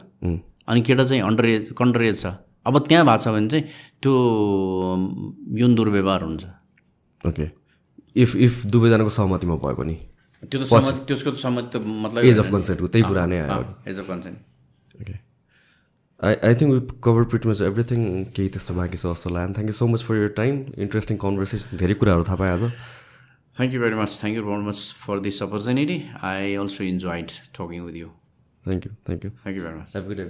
अनि 0.68 0.82
केटा 0.82 1.04
चाहिँ 1.06 1.22
अन्डर 1.24 1.46
एज 1.46 1.74
अन्डर 1.82 2.02
एज 2.04 2.22
छ। 2.22 2.26
अब 2.68 2.74
त्यहाँ 2.88 3.06
भएको 3.06 3.24
छ 3.24 3.28
भने 3.32 3.48
चाहिँ 3.48 3.64
त्यो 4.04 4.12
यौन 5.58 5.76
दुर्व्यवहार 5.76 6.22
हुन्छ। 6.24 6.44
ओके। 7.24 7.46
इफ 8.20 8.36
इफ 8.36 8.66
दुवैजनाको 8.68 9.10
सहमतिमा 9.10 9.56
भयो 9.64 9.76
भने 9.80 9.96
त्यो 10.52 10.58
त 10.60 10.66
सहमति 10.68 11.06
त्यसको 11.08 11.32
त 11.32 11.36
सहमति 11.40 11.78
त 11.78 11.82
मतलब 11.86 12.24
एज 12.26 12.40
अफ 12.40 12.50
कन्सेन्टको 12.52 12.88
त्यही 12.88 13.04
कुरा 13.08 13.26
नै 13.26 13.40
आयो। 13.40 13.64
As 13.88 13.98
a 13.98 14.04
consent 14.04 14.38
okay. 15.02 15.14
I 16.28 16.36
I 16.48 16.56
think 16.62 16.74
we 16.74 16.80
cover 17.04 17.24
pretty 17.34 17.46
much 17.46 17.62
everything 17.62 18.02
केही 18.38 18.50
त्यस्तो 18.56 18.74
बाँकी 18.80 18.98
छ 18.98 19.12
जस्तो 19.12 19.30
लाग्यो 19.36 19.54
thank 19.58 19.70
you 19.70 19.76
so 19.76 19.88
much 19.88 20.04
for 20.08 20.16
your 20.18 20.34
time 20.40 20.58
interesting 20.86 21.18
conversation 21.26 21.78
धेरै 21.84 21.94
कुराहरू 22.04 22.24
थाहा 22.30 22.42
पाएँ 22.44 22.52
आज 22.54 22.72
Thank 23.56 23.74
you 23.74 23.80
very 23.80 23.96
much. 23.96 24.12
Thank 24.18 24.36
you 24.36 24.44
very 24.44 24.64
much 24.66 24.82
for 24.94 25.16
this 25.20 25.42
opportunity. 25.42 25.96
I 26.22 26.56
also 26.56 26.84
enjoyed 26.86 27.34
talking 27.54 27.88
with 27.88 27.98
you. 28.02 28.12
Thank 28.66 28.86
you 28.86 28.92
thank 29.08 29.26
you 29.26 29.32
Thank 29.44 29.58
you 29.58 29.64
very 29.64 29.78
much. 29.80 29.96
Have 29.96 30.08
good 30.08 30.18
day 30.18 30.30